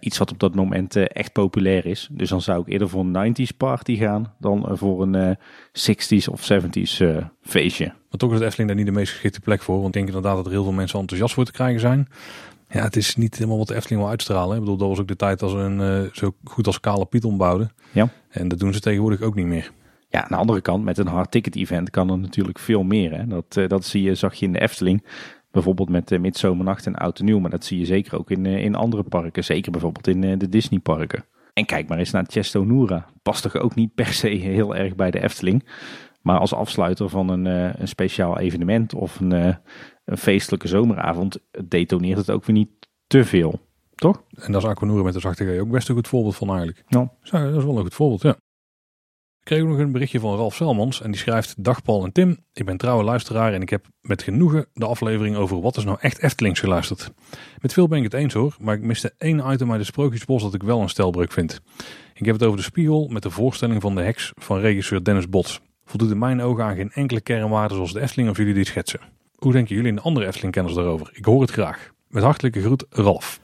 iets 0.00 0.18
wat 0.18 0.30
op 0.30 0.38
dat 0.38 0.54
moment 0.54 0.96
echt 0.96 1.32
populair 1.32 1.86
is. 1.86 2.08
Dus 2.10 2.28
dan 2.28 2.40
zou 2.42 2.60
ik 2.60 2.68
eerder 2.68 2.88
voor 2.88 3.04
een 3.04 3.34
90s 3.36 3.56
party 3.56 3.96
gaan 3.96 4.34
dan 4.38 4.68
voor 4.70 5.02
een 5.02 5.36
60s 5.72 6.28
of 6.30 6.52
70s 6.52 7.02
feestje. 7.42 7.86
Maar 7.86 8.18
toch 8.18 8.32
is 8.32 8.38
de 8.38 8.44
Efteling 8.44 8.68
daar 8.68 8.78
niet 8.78 8.86
de 8.86 8.98
meest 8.98 9.12
geschikte 9.12 9.40
plek 9.40 9.62
voor. 9.62 9.74
Want 9.74 9.86
ik 9.86 9.92
denk 9.92 10.06
inderdaad 10.06 10.36
dat 10.36 10.46
er 10.46 10.52
heel 10.52 10.62
veel 10.62 10.72
mensen 10.72 10.98
enthousiast 10.98 11.34
voor 11.34 11.44
te 11.44 11.52
krijgen 11.52 11.80
zijn. 11.80 12.08
Ja, 12.68 12.82
het 12.82 12.96
is 12.96 13.16
niet 13.16 13.34
helemaal 13.34 13.58
wat 13.58 13.68
de 13.68 13.74
Efteling 13.74 14.00
wil 14.00 14.10
uitstralen. 14.10 14.54
Ik 14.54 14.60
bedoel, 14.60 14.76
dat 14.76 14.88
was 14.88 15.00
ook 15.00 15.08
de 15.08 15.16
tijd 15.16 15.42
als 15.42 15.52
een 15.52 15.80
uh, 15.80 16.00
zo 16.12 16.34
goed 16.44 16.66
als 16.66 16.80
Kale 16.80 17.04
Piet 17.04 17.24
ombouwden. 17.24 17.72
Ja. 17.92 18.08
En 18.28 18.48
dat 18.48 18.58
doen 18.58 18.72
ze 18.72 18.80
tegenwoordig 18.80 19.20
ook 19.20 19.34
niet 19.34 19.46
meer. 19.46 19.70
Ja, 20.08 20.22
aan 20.22 20.28
de 20.28 20.36
andere 20.36 20.60
kant, 20.60 20.84
met 20.84 20.98
een 20.98 21.06
hard 21.06 21.30
ticket 21.30 21.56
event 21.56 21.90
kan 21.90 22.10
er 22.10 22.18
natuurlijk 22.18 22.58
veel 22.58 22.82
meer. 22.82 23.16
Hè? 23.16 23.26
Dat, 23.26 23.68
dat 23.68 23.84
zie 23.84 24.02
je, 24.02 24.14
zag 24.14 24.34
je 24.34 24.46
in 24.46 24.52
de 24.52 24.60
Efteling. 24.60 25.04
Bijvoorbeeld 25.54 25.88
met 25.88 26.10
uh, 26.10 26.20
Midzomernacht 26.20 26.86
en 26.86 26.94
Oud 26.94 27.18
en 27.18 27.24
Nieuw. 27.24 27.38
Maar 27.38 27.50
dat 27.50 27.64
zie 27.64 27.78
je 27.78 27.84
zeker 27.84 28.18
ook 28.18 28.30
in, 28.30 28.46
in 28.46 28.74
andere 28.74 29.02
parken. 29.02 29.44
Zeker 29.44 29.72
bijvoorbeeld 29.72 30.06
in 30.06 30.38
de 30.38 30.48
Disney 30.48 30.80
parken. 30.80 31.24
En 31.52 31.66
kijk 31.66 31.88
maar 31.88 31.98
eens 31.98 32.10
naar 32.10 32.24
Chesto 32.28 32.64
Noora. 32.64 33.06
Past 33.22 33.42
toch 33.42 33.56
ook 33.56 33.74
niet 33.74 33.94
per 33.94 34.06
se 34.06 34.28
heel 34.28 34.76
erg 34.76 34.94
bij 34.94 35.10
de 35.10 35.22
Efteling. 35.22 35.64
Maar 36.22 36.38
als 36.38 36.54
afsluiter 36.54 37.08
van 37.08 37.28
een, 37.28 37.44
een 37.80 37.88
speciaal 37.88 38.38
evenement 38.38 38.94
of 38.94 39.20
een, 39.20 39.30
een 40.04 40.18
feestelijke 40.18 40.68
zomeravond 40.68 41.38
detoneert 41.68 42.18
het 42.18 42.30
ook 42.30 42.44
weer 42.44 42.56
niet 42.56 42.70
te 43.06 43.24
veel. 43.24 43.60
Toch? 43.94 44.22
En 44.34 44.52
dat 44.52 44.62
is 44.62 44.68
Aquanura 44.68 45.02
met 45.02 45.14
de 45.14 45.20
zachte 45.20 45.44
G 45.44 45.60
ook 45.60 45.70
best 45.70 45.88
een 45.88 45.94
goed 45.94 46.08
voorbeeld 46.08 46.36
van 46.36 46.48
eigenlijk. 46.48 46.82
Ja. 46.86 47.10
dat 47.30 47.56
is 47.56 47.64
wel 47.64 47.76
een 47.76 47.82
goed 47.82 47.94
voorbeeld, 47.94 48.22
ja. 48.22 48.36
Kreeg 49.44 49.62
ook 49.62 49.68
nog 49.68 49.78
een 49.78 49.92
berichtje 49.92 50.20
van 50.20 50.36
Ralf 50.36 50.54
Selmans 50.54 51.02
en 51.02 51.10
die 51.10 51.20
schrijft... 51.20 51.64
Dag 51.64 51.82
Paul 51.82 52.04
en 52.04 52.12
Tim, 52.12 52.38
ik 52.52 52.64
ben 52.64 52.76
trouwe 52.76 53.04
luisteraar 53.04 53.52
en 53.52 53.62
ik 53.62 53.70
heb 53.70 53.86
met 54.00 54.22
genoegen 54.22 54.66
de 54.72 54.86
aflevering 54.86 55.36
over 55.36 55.60
wat 55.60 55.76
is 55.76 55.84
nou 55.84 55.98
echt 56.00 56.22
Eftelings 56.22 56.60
geluisterd. 56.60 57.10
Met 57.60 57.72
veel 57.72 57.88
ben 57.88 57.98
ik 57.98 58.04
het 58.04 58.14
eens 58.14 58.34
hoor, 58.34 58.56
maar 58.60 58.74
ik 58.74 58.82
miste 58.82 59.14
één 59.18 59.52
item 59.52 59.70
uit 59.70 59.80
de 59.80 59.86
Sprookjesbos 59.86 60.42
dat 60.42 60.54
ik 60.54 60.62
wel 60.62 60.80
een 60.80 60.88
stelbreuk 60.88 61.32
vind. 61.32 61.60
Ik 62.14 62.24
heb 62.24 62.34
het 62.34 62.44
over 62.44 62.58
de 62.58 62.64
spiegel 62.64 63.08
met 63.08 63.22
de 63.22 63.30
voorstelling 63.30 63.80
van 63.80 63.94
de 63.94 64.02
heks 64.02 64.32
van 64.34 64.58
regisseur 64.58 65.04
Dennis 65.04 65.28
Bots. 65.28 65.60
Voldoet 65.84 66.10
in 66.10 66.18
mijn 66.18 66.42
ogen 66.42 66.64
aan 66.64 66.76
geen 66.76 66.92
enkele 66.92 67.20
kernwaarde 67.20 67.74
zoals 67.74 67.92
de 67.92 68.00
Efteling 68.00 68.30
of 68.30 68.36
jullie 68.36 68.54
die 68.54 68.66
schetsen. 68.66 69.00
Hoe 69.34 69.52
denken 69.52 69.74
jullie 69.74 69.90
en 69.90 69.96
de 69.96 70.02
andere 70.02 70.26
Efteling-kenners 70.26 70.74
daarover? 70.74 71.10
Ik 71.12 71.24
hoor 71.24 71.40
het 71.40 71.50
graag. 71.50 71.90
Met 72.08 72.22
hartelijke 72.22 72.60
groet, 72.60 72.84
Ralf. 72.90 73.40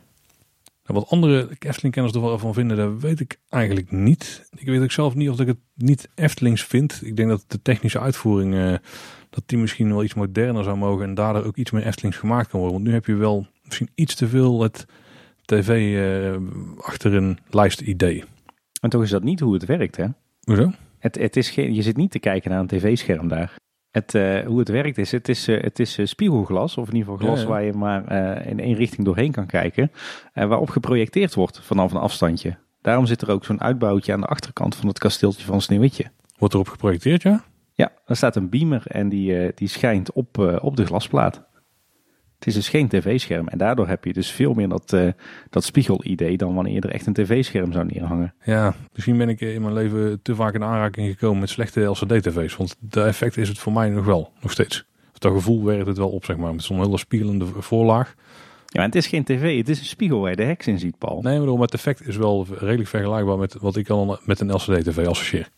En 0.91 0.97
wat 0.97 1.09
andere 1.09 1.49
Efteling-kenners 1.59 2.15
ervan 2.15 2.55
vinden, 2.55 2.77
dat 2.77 3.01
weet 3.01 3.21
ik 3.21 3.41
eigenlijk 3.49 3.91
niet. 3.91 4.49
Ik 4.57 4.67
weet 4.67 4.83
ook 4.83 4.91
zelf 4.91 5.15
niet 5.15 5.31
of 5.31 5.41
ik 5.41 5.47
het 5.47 5.59
niet 5.75 6.09
Eftelings 6.15 6.65
vind. 6.65 7.01
Ik 7.05 7.17
denk 7.17 7.29
dat 7.29 7.45
de 7.47 7.63
technische 7.63 8.01
uitvoering, 8.01 8.55
uh, 8.55 8.75
dat 9.31 9.43
die 9.47 9.59
misschien 9.59 9.89
wel 9.89 10.05
iets 10.05 10.15
moderner 10.15 10.65
zou 10.65 10.77
mogen 10.77 11.07
en 11.07 11.15
daardoor 11.15 11.45
ook 11.45 11.57
iets 11.57 11.71
meer 11.71 11.87
Eftelings 11.87 12.17
gemaakt 12.17 12.49
kan 12.49 12.61
worden. 12.61 12.77
Want 12.77 12.89
nu 12.89 12.95
heb 12.95 13.07
je 13.07 13.15
wel 13.15 13.47
misschien 13.65 13.91
iets 13.95 14.15
te 14.15 14.29
veel 14.29 14.63
het 14.63 14.87
tv 15.45 15.69
uh, 15.69 16.37
achter 16.79 17.15
een 17.15 17.39
lijst 17.51 17.81
idee. 17.81 18.25
En 18.81 18.91
toch 18.91 19.03
is 19.03 19.11
dat 19.11 19.23
niet 19.23 19.41
hoe 19.41 19.55
het 19.55 19.65
werkt, 19.65 19.97
hè? 19.97 20.07
Hoezo? 20.41 20.73
Het, 20.99 21.19
het 21.19 21.37
is 21.37 21.51
geen, 21.51 21.75
je 21.75 21.83
zit 21.83 21.97
niet 21.97 22.11
te 22.11 22.19
kijken 22.19 22.51
naar 22.51 22.61
een 22.61 22.67
tv-scherm 22.67 23.29
daar. 23.29 23.55
Het, 23.91 24.15
uh, 24.15 24.47
hoe 24.47 24.59
het 24.59 24.69
werkt 24.69 24.99
is, 24.99 25.13
het 25.13 25.29
is, 25.29 25.49
uh, 25.49 25.63
het 25.63 25.79
is 25.79 25.99
uh, 25.99 26.07
spiegelglas, 26.07 26.77
of 26.77 26.89
in 26.89 26.95
ieder 26.97 27.13
geval 27.13 27.27
glas 27.27 27.39
ja, 27.39 27.45
ja. 27.45 27.51
waar 27.51 27.63
je 27.63 27.73
maar 27.73 28.47
in 28.47 28.61
één 28.61 28.75
richting 28.75 29.07
doorheen 29.07 29.33
kan 29.33 29.47
kijken, 29.47 29.93
waarop 30.35 30.71
geprojecteerd 30.71 31.35
wordt 31.35 31.61
vanaf 31.63 31.93
een 31.93 32.01
afstandje. 32.01 32.57
Daarom 32.81 33.07
zit 33.07 33.23
er 33.23 33.31
ook 33.31 33.45
zo'n 33.45 33.61
uitbouwtje 33.61 34.13
aan 34.13 34.21
de 34.21 34.27
achterkant 34.27 34.77
van 34.77 34.89
het 34.89 34.99
kasteeltje 34.99 35.45
van 35.45 35.61
Sneeuwwitje. 35.61 36.05
Wordt 36.39 36.55
erop 36.55 36.69
geprojecteerd, 36.69 37.23
ja? 37.23 37.45
Ja, 37.75 37.93
er 38.07 38.17
staat 38.17 38.37
een 38.37 38.49
beamer 38.49 38.83
en 38.87 39.09
die, 39.09 39.55
die 39.55 39.69
schijnt 39.69 40.13
op, 40.13 40.59
op 40.63 40.77
de 40.77 40.87
glasplaat. 40.87 41.49
Het 42.41 42.49
is 42.49 42.55
dus 42.55 42.69
geen 42.69 42.89
tv-scherm 42.89 43.49
en 43.49 43.59
daardoor 43.59 43.89
heb 43.89 44.05
je 44.05 44.13
dus 44.13 44.31
veel 44.31 44.55
meer 44.55 44.69
dat, 44.69 44.93
uh, 44.93 45.11
dat 45.51 45.65
spiegel-idee 45.65 46.37
dan 46.37 46.55
wanneer 46.55 46.73
je 46.73 46.81
er 46.81 46.91
echt 46.91 47.07
een 47.07 47.13
tv-scherm 47.13 47.73
zou 47.73 47.87
neerhangen. 47.87 48.35
Ja, 48.45 48.75
misschien 48.93 49.19
ben 49.19 49.29
ik 49.29 49.41
in 49.41 49.63
mijn 49.63 49.75
leven 49.75 50.21
te 50.23 50.35
vaak 50.35 50.55
in 50.55 50.65
aanraking 50.65 51.09
gekomen 51.09 51.41
met 51.41 51.49
slechte 51.49 51.81
LCD-tv's, 51.81 52.57
want 52.57 52.77
de 52.79 53.03
effect 53.03 53.37
is 53.37 53.49
het 53.49 53.59
voor 53.59 53.73
mij 53.73 53.89
nog 53.89 54.05
wel, 54.05 54.33
nog 54.41 54.51
steeds. 54.51 54.85
Dat 55.13 55.33
gevoel 55.33 55.65
werkt 55.65 55.87
het 55.87 55.99
wel 55.99 56.11
op, 56.11 56.25
zeg 56.25 56.37
maar, 56.37 56.55
met 56.55 56.63
zo'n 56.63 56.81
hele 56.81 56.99
spiegelende 56.99 57.47
voorlaag. 57.47 58.15
Ja, 58.17 58.65
maar 58.73 58.85
het 58.85 58.95
is 58.95 59.07
geen 59.07 59.25
tv, 59.25 59.57
het 59.57 59.69
is 59.69 59.79
een 59.79 59.85
spiegel 59.85 60.21
waar 60.21 60.31
je 60.31 60.37
de 60.37 60.43
heks 60.43 60.67
in 60.67 60.79
ziet, 60.79 60.99
Paul. 60.99 61.23
Nee, 61.23 61.41
maar 61.41 61.61
het 61.61 61.75
effect 61.75 62.07
is 62.07 62.17
wel 62.17 62.47
redelijk 62.59 62.89
vergelijkbaar 62.89 63.39
met 63.39 63.57
wat 63.61 63.77
ik 63.77 63.89
al 63.89 64.19
met 64.25 64.41
een 64.41 64.53
LCD-tv 64.53 65.07
associeer 65.07 65.49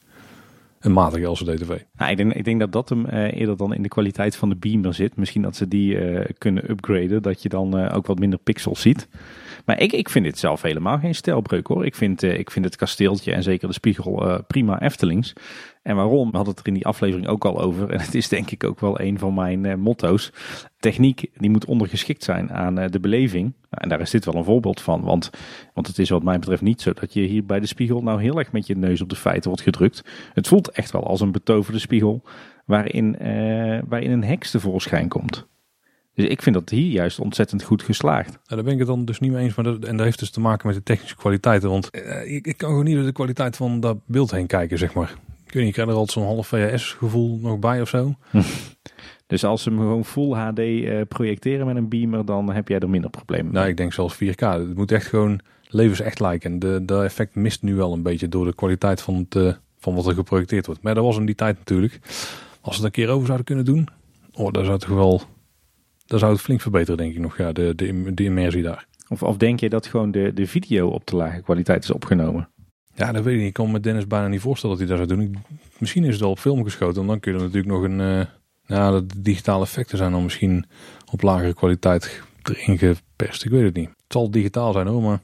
een 0.83 0.92
matige 0.92 1.27
LCD-TV. 1.27 1.79
Nou, 1.97 2.11
ik, 2.11 2.16
denk, 2.16 2.33
ik 2.33 2.45
denk 2.45 2.61
dat 2.61 2.73
dat 2.73 2.88
hem 2.88 3.07
uh, 3.07 3.33
eerder 3.33 3.57
dan 3.57 3.75
in 3.75 3.83
de 3.83 3.88
kwaliteit 3.88 4.37
van 4.37 4.49
de 4.49 4.57
beamer 4.57 4.95
zit. 4.95 5.16
Misschien 5.16 5.42
dat 5.42 5.57
ze 5.57 5.68
die 5.68 5.95
uh, 5.95 6.25
kunnen 6.38 6.71
upgraden, 6.71 7.23
dat 7.23 7.42
je 7.42 7.49
dan 7.49 7.79
uh, 7.79 7.97
ook 7.97 8.07
wat 8.07 8.18
minder 8.18 8.38
pixels 8.38 8.81
ziet. 8.81 9.09
Maar 9.64 9.81
ik, 9.81 9.92
ik 9.92 10.09
vind 10.09 10.25
dit 10.25 10.38
zelf 10.38 10.62
helemaal 10.62 10.99
geen 10.99 11.14
stijlbreuk 11.14 11.66
hoor. 11.66 11.87
Ik 11.87 11.95
vind, 11.95 12.23
ik 12.23 12.51
vind 12.51 12.64
het 12.64 12.77
kasteeltje 12.77 13.33
en 13.33 13.42
zeker 13.42 13.68
de 13.68 13.75
spiegel 13.75 14.42
prima 14.47 14.81
Eftelings. 14.81 15.33
En 15.83 15.97
waarom? 15.97 16.31
We 16.31 16.37
hadden 16.37 16.55
het 16.55 16.62
er 16.62 16.68
in 16.68 16.75
die 16.75 16.87
aflevering 16.87 17.29
ook 17.29 17.45
al 17.45 17.61
over. 17.61 17.90
En 17.90 18.01
het 18.01 18.14
is 18.14 18.29
denk 18.29 18.51
ik 18.51 18.64
ook 18.64 18.81
wel 18.81 19.01
een 19.01 19.18
van 19.18 19.35
mijn 19.35 19.64
uh, 19.64 19.75
motto's. 19.75 20.33
Techniek 20.79 21.31
die 21.35 21.51
moet 21.51 21.64
ondergeschikt 21.64 22.25
zijn 22.25 22.53
aan 22.53 22.79
uh, 22.79 22.85
de 22.88 23.01
beleving. 23.01 23.53
En 23.71 23.88
daar 23.88 24.01
is 24.01 24.11
dit 24.11 24.25
wel 24.25 24.35
een 24.35 24.45
voorbeeld 24.45 24.81
van. 24.81 25.03
Want, 25.03 25.31
want 25.75 25.87
het 25.87 25.99
is 25.99 26.11
wat 26.11 26.23
mij 26.23 26.38
betreft 26.38 26.62
niet 26.62 26.81
zo 26.81 26.92
dat 26.92 27.12
je 27.12 27.21
hier 27.21 27.45
bij 27.45 27.61
de 27.61 27.66
spiegel 27.66 28.03
nou 28.03 28.23
heel 28.23 28.38
erg 28.38 28.53
met 28.53 28.66
je 28.66 28.77
neus 28.77 29.01
op 29.01 29.09
de 29.09 29.16
feiten 29.16 29.49
wordt 29.49 29.64
gedrukt. 29.64 30.05
Het 30.33 30.49
voelt 30.49 30.71
echt 30.71 30.90
wel 30.90 31.07
als 31.07 31.21
een 31.21 31.33
betoverde 31.33 31.79
spiegel 31.79 32.23
waarin, 32.66 33.16
uh, 33.23 33.79
waarin 33.88 34.11
een 34.11 34.25
heks 34.25 34.51
tevoorschijn 34.51 35.09
komt. 35.09 35.47
Dus 36.14 36.27
ik 36.27 36.42
vind 36.42 36.55
dat 36.55 36.71
hier 36.71 36.90
juist 36.90 37.21
ontzettend 37.21 37.62
goed 37.62 37.83
geslaagd. 37.83 38.33
Ja, 38.33 38.55
daar 38.55 38.64
ben 38.64 38.73
ik 38.73 38.79
het 38.79 38.88
dan 38.88 39.05
dus 39.05 39.21
niet 39.21 39.33
mee 39.33 39.45
eens. 39.45 39.55
Maar 39.55 39.64
dat, 39.64 39.85
en 39.85 39.97
dat 39.97 40.07
heeft 40.07 40.18
dus 40.18 40.31
te 40.31 40.40
maken 40.40 40.66
met 40.66 40.77
de 40.77 40.83
technische 40.83 41.16
kwaliteiten. 41.16 41.71
Want 41.71 41.88
ik, 42.25 42.47
ik 42.47 42.57
kan 42.57 42.68
gewoon 42.68 42.85
niet 42.85 42.95
door 42.95 43.05
de 43.05 43.12
kwaliteit 43.12 43.57
van 43.57 43.81
dat 43.81 43.99
beeld 44.07 44.31
heen 44.31 44.47
kijken, 44.47 44.79
zeg 44.79 44.95
maar. 44.95 45.14
Ik 45.53 45.59
weet 45.59 45.67
niet, 45.67 45.77
ik 45.77 45.83
krijg 45.83 45.97
er 45.97 46.05
altijd 46.05 46.19
zo'n 46.19 46.35
half 46.35 46.47
VHS 46.47 46.93
gevoel 46.93 47.38
nog 47.38 47.59
bij 47.59 47.81
of 47.81 47.88
zo. 47.88 48.15
Dus 49.27 49.45
als 49.45 49.62
ze 49.62 49.69
hem 49.69 49.79
gewoon 49.79 50.05
full 50.05 50.33
HD 50.33 50.59
uh, 50.59 51.01
projecteren 51.09 51.67
met 51.67 51.77
een 51.77 51.88
beamer, 51.88 52.25
dan 52.25 52.53
heb 52.53 52.69
jij 52.69 52.79
er 52.79 52.91
minder 52.91 53.11
problemen 53.11 53.45
mee. 53.45 53.55
Nou, 53.55 53.69
ik 53.69 53.77
denk 53.77 53.93
zelfs 53.93 54.15
4K. 54.15 54.38
Het 54.38 54.75
moet 54.75 54.93
echt 54.93 55.07
gewoon 55.07 55.41
levensecht 55.69 56.21
lijken. 56.21 56.59
De, 56.59 56.85
de 56.85 57.03
effect 57.03 57.35
mist 57.35 57.62
nu 57.62 57.75
wel 57.75 57.93
een 57.93 58.03
beetje 58.03 58.29
door 58.29 58.45
de 58.45 58.55
kwaliteit 58.55 59.01
van, 59.01 59.15
het, 59.15 59.35
uh, 59.35 59.53
van 59.79 59.95
wat 59.95 60.07
er 60.07 60.15
geprojecteerd 60.15 60.67
wordt. 60.67 60.83
Maar 60.83 60.95
dat 60.95 61.05
was 61.05 61.17
in 61.17 61.27
die 61.27 61.35
tijd 61.35 61.59
natuurlijk. 61.59 61.99
Als 62.61 62.77
we 62.77 62.85
het 62.85 62.85
een 62.85 63.05
keer 63.05 63.09
over 63.09 63.27
zouden 63.27 63.47
kunnen 63.47 63.65
doen, 63.65 63.88
oh, 64.33 64.53
dan 64.53 64.65
zou 64.65 64.77
het 64.77 64.87
wel, 64.87 65.23
dan 66.07 66.19
zou 66.19 66.33
het 66.33 66.41
flink 66.41 66.61
verbeteren, 66.61 66.97
denk 66.97 67.15
ik 67.15 67.21
nog. 67.21 67.37
Ja, 67.37 67.53
de, 67.53 67.75
de, 67.75 68.15
de 68.15 68.25
immersie 68.25 68.62
daar. 68.62 68.87
Of, 69.09 69.23
of 69.23 69.37
denk 69.37 69.61
je 69.61 69.69
dat 69.69 69.87
gewoon 69.87 70.11
de, 70.11 70.33
de 70.35 70.47
video 70.47 70.88
op 70.88 71.07
de 71.07 71.17
lage 71.17 71.43
kwaliteit 71.43 71.85
is 71.85 71.91
opgenomen? 71.91 72.49
Ja, 72.95 73.13
dat 73.13 73.25
weet 73.25 73.41
ik. 73.41 73.47
Ik 73.47 73.53
kan 73.53 73.71
me 73.71 73.81
Dennis 73.81 74.07
bijna 74.07 74.29
niet 74.29 74.41
voorstellen 74.41 74.79
dat 74.79 74.89
hij 74.89 74.97
dat 74.97 75.09
zou 75.09 75.21
doen. 75.21 75.37
Misschien 75.79 76.05
is 76.05 76.15
het 76.15 76.23
al 76.23 76.31
op 76.31 76.39
film 76.39 76.65
geschoten. 76.65 77.01
En 77.01 77.09
dan 77.09 77.21
kun 77.21 77.33
je 77.33 77.39
er 77.39 77.45
natuurlijk 77.45 77.73
nog 77.73 77.83
een... 77.83 77.99
Uh, 78.01 78.25
ja, 78.67 78.91
de 78.91 79.21
digitale 79.21 79.63
effecten 79.63 79.99
zijn 79.99 80.13
dan 80.13 80.23
misschien 80.23 80.65
op 81.13 81.23
lagere 81.23 81.55
kwaliteit 81.55 82.23
erin 82.43 82.79
geperst. 82.79 83.45
Ik 83.45 83.51
weet 83.51 83.65
het 83.65 83.75
niet. 83.75 83.89
Het 83.89 84.13
zal 84.13 84.31
digitaal 84.31 84.73
zijn 84.73 84.87
hoor, 84.87 85.03
maar 85.03 85.21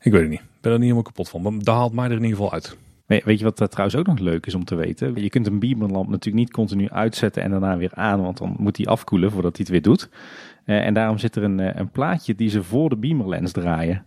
ik 0.00 0.12
weet 0.12 0.20
het 0.20 0.30
niet. 0.30 0.40
Ik 0.40 0.60
ben 0.60 0.72
er 0.72 0.78
niet 0.78 0.80
helemaal 0.80 1.02
kapot 1.02 1.28
van. 1.28 1.42
Maar 1.42 1.52
daar 1.58 1.74
haalt 1.74 1.92
mij 1.92 2.04
er 2.04 2.10
in 2.10 2.22
ieder 2.22 2.36
geval 2.36 2.52
uit. 2.52 2.76
Weet 3.06 3.38
je 3.38 3.44
wat 3.44 3.58
dat 3.58 3.70
trouwens 3.70 3.98
ook 3.98 4.06
nog 4.06 4.18
leuk 4.18 4.46
is 4.46 4.54
om 4.54 4.64
te 4.64 4.74
weten? 4.74 5.22
Je 5.22 5.28
kunt 5.28 5.46
een 5.46 5.58
beamerlamp 5.58 6.08
natuurlijk 6.08 6.44
niet 6.44 6.50
continu 6.52 6.88
uitzetten 6.90 7.42
en 7.42 7.50
daarna 7.50 7.76
weer 7.76 7.94
aan, 7.94 8.22
want 8.22 8.38
dan 8.38 8.54
moet 8.58 8.76
hij 8.76 8.86
afkoelen 8.86 9.30
voordat 9.30 9.56
hij 9.56 9.60
het 9.60 9.72
weer 9.72 9.82
doet. 9.82 10.08
Uh, 10.64 10.86
en 10.86 10.94
daarom 10.94 11.18
zit 11.18 11.36
er 11.36 11.42
een, 11.42 11.78
een 11.78 11.90
plaatje 11.90 12.34
die 12.34 12.48
ze 12.48 12.62
voor 12.62 12.88
de 12.88 12.96
beamerlens 12.96 13.52
draaien. 13.52 14.06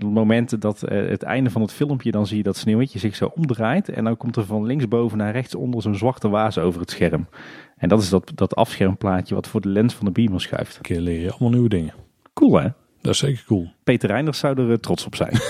En 0.00 0.06
op 0.06 0.14
het 0.14 0.26
moment 0.26 0.60
dat 0.60 0.82
uh, 0.88 1.08
het 1.08 1.22
einde 1.22 1.50
van 1.50 1.60
het 1.60 1.72
filmpje, 1.72 2.10
dan 2.10 2.26
zie 2.26 2.36
je 2.36 2.42
dat 2.42 2.56
sneeuwwitje 2.56 2.98
zich 2.98 3.16
zo 3.16 3.32
omdraait. 3.34 3.88
En 3.88 4.04
dan 4.04 4.16
komt 4.16 4.36
er 4.36 4.44
van 4.44 4.66
linksboven 4.66 5.18
naar 5.18 5.32
rechtsonder 5.32 5.82
zo'n 5.82 5.94
zwarte 5.94 6.28
waas 6.28 6.58
over 6.58 6.80
het 6.80 6.90
scherm. 6.90 7.28
En 7.76 7.88
dat 7.88 8.02
is 8.02 8.08
dat, 8.08 8.32
dat 8.34 8.54
afschermplaatje 8.54 9.34
wat 9.34 9.48
voor 9.48 9.60
de 9.60 9.68
lens 9.68 9.94
van 9.94 10.06
de 10.06 10.12
beamer 10.12 10.40
schuift. 10.40 10.76
Een 10.76 10.82
keer 10.82 11.00
leer 11.00 11.20
je 11.20 11.30
allemaal 11.30 11.50
nieuwe 11.50 11.68
dingen. 11.68 11.94
Cool 12.34 12.60
hè? 12.60 12.68
Dat 13.00 13.12
is 13.12 13.18
zeker 13.18 13.44
cool. 13.46 13.68
Peter 13.84 14.08
Reinders 14.08 14.38
zou 14.38 14.70
er 14.70 14.80
trots 14.80 15.06
op 15.06 15.16
zijn. 15.16 15.32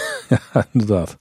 ja, 0.52 0.66
inderdaad. 0.72 1.18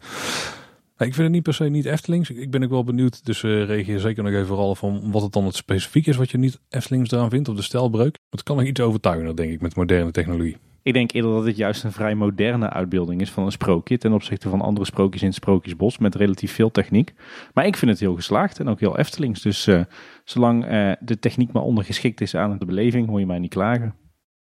Ik 0.98 1.14
vind 1.14 1.18
het 1.18 1.32
niet 1.32 1.44
per 1.44 1.54
se 1.54 1.64
niet 1.64 1.86
Eftelings. 1.86 2.30
Ik 2.30 2.52
ben 2.52 2.64
ook 2.64 2.70
wel 2.70 2.84
benieuwd, 2.84 3.26
dus 3.26 3.44
uh, 3.44 3.66
reageer 3.66 4.00
zeker 4.00 4.24
nog 4.24 4.34
even 4.34 4.48
vooral 4.48 4.76
van 4.76 5.12
wat 5.12 5.22
het 5.22 5.32
dan 5.32 5.46
het 5.46 5.56
specifiek 5.56 6.08
is 6.08 6.16
wat 6.16 6.32
je 6.32 6.38
niet 6.38 6.60
Eftelings 6.70 7.12
eraan 7.12 7.30
vindt, 7.30 7.50
of 7.50 7.56
de 7.56 7.62
stijlbreuk. 7.62 8.18
Het 8.30 8.44
kan 8.44 8.58
nog 8.58 8.66
iets 8.66 8.80
overtuigender, 8.80 9.36
denk 9.36 9.52
ik, 9.52 9.62
met 9.62 9.76
moderne 9.76 10.12
technologie. 10.12 10.58
Ik 10.84 10.94
denk 10.94 11.12
eerder 11.12 11.32
dat 11.32 11.46
het 11.46 11.58
juist 11.58 11.84
een 11.84 11.92
vrij 11.92 12.16
moderne 12.16 12.70
uitbeelding 12.70 13.22
is 13.22 13.32
van 13.32 13.46
een 13.46 13.52
sprookje 13.52 13.98
ten 13.98 14.14
opzichte 14.14 14.50
van 14.50 14.62
andere 14.62 14.86
sprookjes 14.86 15.22
in 15.22 15.28
het 15.28 15.38
Sprookjesbos 15.38 15.98
met 15.98 16.16
relatief 16.16 16.54
veel 16.54 16.72
techniek. 16.72 17.14
Maar 17.54 17.66
ik 17.66 17.78
vind 17.78 17.92
het 17.92 18.00
heel 18.00 18.16
geslaagd 18.16 18.60
en 18.60 18.68
ook 18.68 18.80
heel 18.80 18.98
Eftelings. 18.98 19.42
Dus 19.42 19.68
uh, 19.68 19.82
zolang 20.24 20.72
uh, 20.72 20.92
de 21.00 21.20
techniek 21.20 21.52
maar 21.52 21.64
ondergeschikt 21.64 22.22
is 22.22 22.36
aan 22.36 22.58
de 22.58 22.66
beleving, 22.66 23.08
hoor 23.08 23.20
je 23.20 23.26
mij 23.26 23.40
niet 23.40 23.54
klagen. 23.54 23.96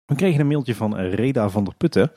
We 0.06 0.16
kregen 0.16 0.40
een 0.40 0.48
mailtje 0.48 0.76
van 0.76 0.96
Reda 0.96 1.50
van 1.50 1.64
der 1.64 1.76
Putten. 1.76 2.12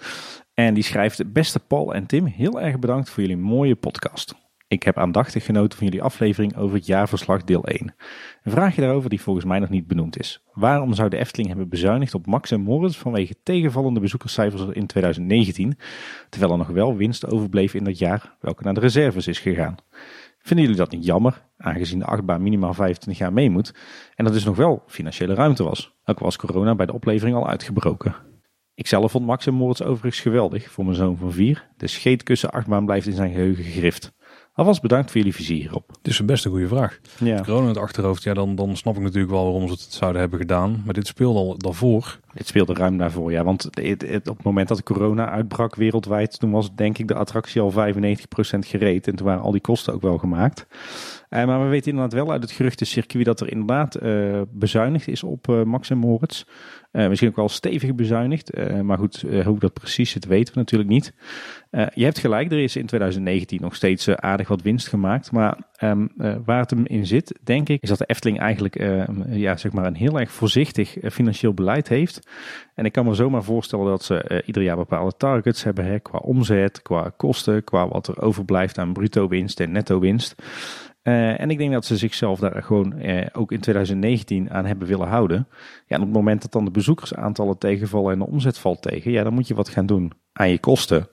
En 0.55 0.75
die 0.75 0.83
schrijft: 0.83 1.33
Beste 1.33 1.61
Paul 1.61 1.95
en 1.95 2.07
Tim, 2.07 2.27
heel 2.27 2.61
erg 2.61 2.79
bedankt 2.79 3.11
voor 3.11 3.23
jullie 3.23 3.37
mooie 3.37 3.77
podcast. 3.77 4.48
Ik 4.69 4.83
heb 4.83 4.99
aandachtig 4.99 5.45
genoten 5.45 5.79
van 5.79 5.87
jullie 5.87 6.03
aflevering 6.03 6.57
over 6.57 6.77
het 6.77 6.87
jaarverslag 6.87 7.45
deel 7.45 7.65
1. 7.65 7.95
Een 8.43 8.53
vraagje 8.53 8.81
daarover 8.81 9.11
die 9.11 9.21
volgens 9.21 9.45
mij 9.45 9.59
nog 9.59 9.69
niet 9.69 9.87
benoemd 9.87 10.19
is. 10.19 10.43
Waarom 10.53 10.95
zou 10.95 11.09
de 11.09 11.17
Efteling 11.17 11.49
hebben 11.49 11.69
bezuinigd 11.69 12.15
op 12.15 12.27
Max 12.27 12.51
en 12.51 12.61
Moritz 12.61 12.97
vanwege 12.97 13.35
tegenvallende 13.43 14.01
bezoekerscijfers 14.01 14.63
in 14.73 14.87
2019, 14.87 15.79
terwijl 16.29 16.53
er 16.53 16.59
nog 16.59 16.69
wel 16.69 16.97
winst 16.97 17.27
overbleef 17.27 17.75
in 17.75 17.85
dat 17.85 17.99
jaar, 17.99 18.37
welke 18.41 18.63
naar 18.63 18.75
de 18.75 18.81
reserves 18.81 19.27
is 19.27 19.39
gegaan? 19.39 19.77
Vinden 20.39 20.65
jullie 20.65 20.81
dat 20.81 20.91
niet 20.91 21.05
jammer, 21.05 21.45
aangezien 21.57 21.99
de 21.99 22.05
achtbaan 22.05 22.43
minimaal 22.43 22.75
25 22.75 23.23
jaar 23.23 23.33
mee 23.33 23.51
moet 23.51 23.75
en 24.15 24.27
er 24.27 24.33
dus 24.33 24.45
nog 24.45 24.57
wel 24.57 24.83
financiële 24.87 25.35
ruimte 25.35 25.65
was? 25.65 25.97
Ook 26.05 26.19
was 26.19 26.37
corona 26.37 26.75
bij 26.75 26.87
de 26.87 26.93
oplevering 26.93 27.37
al 27.37 27.49
uitgebroken. 27.49 28.15
Ikzelf 28.75 29.11
vond 29.11 29.27
Max 29.27 29.47
en 29.47 29.55
Moritz 29.55 29.81
overigens 29.81 30.21
geweldig 30.21 30.71
voor 30.71 30.85
mijn 30.85 30.97
zoon 30.97 31.17
van 31.17 31.33
vier. 31.33 31.69
De 31.77 31.87
scheetkussen 31.87 32.51
achtbaan 32.51 32.85
blijft 32.85 33.07
in 33.07 33.13
zijn 33.13 33.33
geheugen 33.33 33.65
gegrift. 33.65 34.13
Alvast 34.59 34.83
bedankt 34.83 35.11
voor 35.11 35.17
jullie 35.17 35.35
visie 35.35 35.61
hierop. 35.61 35.89
Het 35.89 36.07
is 36.09 36.19
een 36.19 36.27
best 36.27 36.45
een 36.45 36.51
goede 36.51 36.69
vraag. 36.69 37.01
Ja. 37.19 37.41
Corona 37.41 37.63
in 37.63 37.69
het 37.69 37.79
achterhoofd, 37.79 38.23
ja, 38.23 38.35
dan, 38.35 38.55
dan 38.55 38.77
snap 38.77 38.97
ik 38.97 39.03
natuurlijk 39.03 39.33
wel 39.33 39.43
waarom 39.43 39.67
ze 39.67 39.73
het 39.73 39.81
zouden 39.81 40.21
hebben 40.21 40.39
gedaan. 40.39 40.83
Maar 40.85 40.95
dit 40.95 41.07
speelde 41.07 41.39
al 41.39 41.59
daarvoor. 41.59 42.19
Dit 42.35 42.47
speelde 42.47 42.75
ruim 42.75 42.99
daarvoor, 42.99 43.33
ja. 43.33 43.45
Want 43.45 43.63
het, 43.71 44.03
het, 44.03 44.29
op 44.29 44.37
het 44.37 44.47
moment 44.47 44.69
dat 44.69 44.83
corona 44.83 45.31
uitbrak 45.31 45.75
wereldwijd, 45.75 46.39
toen 46.39 46.51
was 46.51 46.75
denk 46.75 46.99
ik 46.99 47.09
de 47.09 47.15
attractie 47.15 47.61
al 47.61 47.73
95% 47.73 47.75
gereed. 48.59 49.07
En 49.07 49.17
toen 49.17 49.27
waren 49.27 49.43
al 49.43 49.53
die 49.53 49.61
kosten 49.61 49.95
ook 49.95 50.03
wel 50.03 50.19
gemaakt. 50.19 50.67
Uh, 51.31 51.45
maar 51.45 51.63
we 51.63 51.69
weten 51.69 51.91
inderdaad 51.91 52.13
wel 52.13 52.33
uit 52.33 52.43
het 52.43 52.51
geruchtencircuit 52.51 53.25
dat 53.25 53.41
er 53.41 53.51
inderdaad 53.51 54.03
uh, 54.03 54.41
bezuinigd 54.51 55.09
is 55.09 55.23
op 55.23 55.49
uh, 55.49 55.63
Max 55.63 55.91
en 55.91 55.99
Moritz. 55.99 56.45
misschien 56.93 57.29
ook 57.29 57.37
wel 57.37 57.49
stevig 57.49 57.95
bezuinigd. 57.95 58.51
maar 58.83 58.99
goed, 58.99 59.25
hoe 59.45 59.59
dat 59.59 59.73
precies 59.73 60.11
zit 60.11 60.27
weten 60.27 60.55
we 60.55 60.61
natuurlijk 60.61 60.91
niet. 60.91 61.13
je 61.71 62.05
hebt 62.05 62.19
gelijk, 62.19 62.53
er 62.53 62.59
is 62.59 62.77
in 62.77 62.87
2019 62.87 63.61
nog 63.61 63.75
steeds 63.75 64.09
aardig 64.09 64.49
wat 64.49 64.63
winst 64.63 64.89
gemaakt. 64.89 65.33
Maar 65.33 65.59
ehm, 65.77 66.07
waar 66.45 66.61
het 66.61 66.71
hem 66.71 66.87
in 66.87 67.07
zit, 67.07 67.39
denk 67.43 67.69
ik, 67.69 67.83
is 67.83 67.89
dat 67.89 67.99
de 67.99 68.07
Efteling 68.07 68.39
eigenlijk 68.39 68.75
ja, 69.29 69.57
zeg 69.57 69.73
maar 69.73 69.85
een 69.87 69.95
heel 69.95 70.21
erg 70.21 70.31
voorzichtig 70.31 70.97
financieel 71.03 71.55
beleid 71.55 71.89
heeft. 71.89 72.29
En 72.75 72.85
ik 72.85 72.93
kan 72.93 73.05
me 73.05 73.15
zomaar 73.15 73.45
voorstellen 73.45 73.87
dat 73.87 74.03
ze 74.03 74.43
ieder 74.47 74.63
jaar 74.63 74.77
bepaalde 74.77 75.17
targets 75.17 75.65
hebben 75.65 75.85
hè, 75.85 75.99
qua 75.99 76.19
omzet, 76.19 76.83
qua 76.83 77.13
kosten, 77.17 77.65
qua 77.65 77.89
wat 77.89 78.09
er 78.09 78.23
overblijft 78.23 78.79
aan 78.79 78.93
bruto 78.93 79.29
winst 79.29 79.61
en 79.61 79.73
netto 79.73 79.99
winst. 79.99 80.35
Uh, 81.09 81.41
en 81.41 81.51
ik 81.51 81.59
denk 81.59 81.73
dat 81.73 81.85
ze 81.85 81.97
zichzelf 81.97 82.39
daar 82.39 82.63
gewoon 82.63 82.95
uh, 83.03 83.27
ook 83.33 83.53
in 83.53 83.61
2019 83.61 84.51
aan 84.51 84.67
hebben 84.67 84.89
willen 84.89 85.09
houden. 85.09 85.49
Ja, 85.87 85.97
op 85.97 86.03
het 86.03 86.13
moment 86.13 86.43
dat 86.43 86.53
dan 86.53 86.65
de 86.65 86.71
bezoekersaantallen 86.71 87.59
tegenvallen 87.59 88.13
en 88.13 88.19
de 88.19 88.27
omzet 88.27 88.59
valt 88.59 88.83
tegen, 88.83 89.11
ja, 89.11 89.23
dan 89.23 89.35
moet 89.35 89.49
je 89.49 89.55
wat 89.55 89.69
gaan 89.69 89.87
doen 89.87 90.13
aan 90.33 90.51
je 90.51 90.59
kosten. 90.59 91.09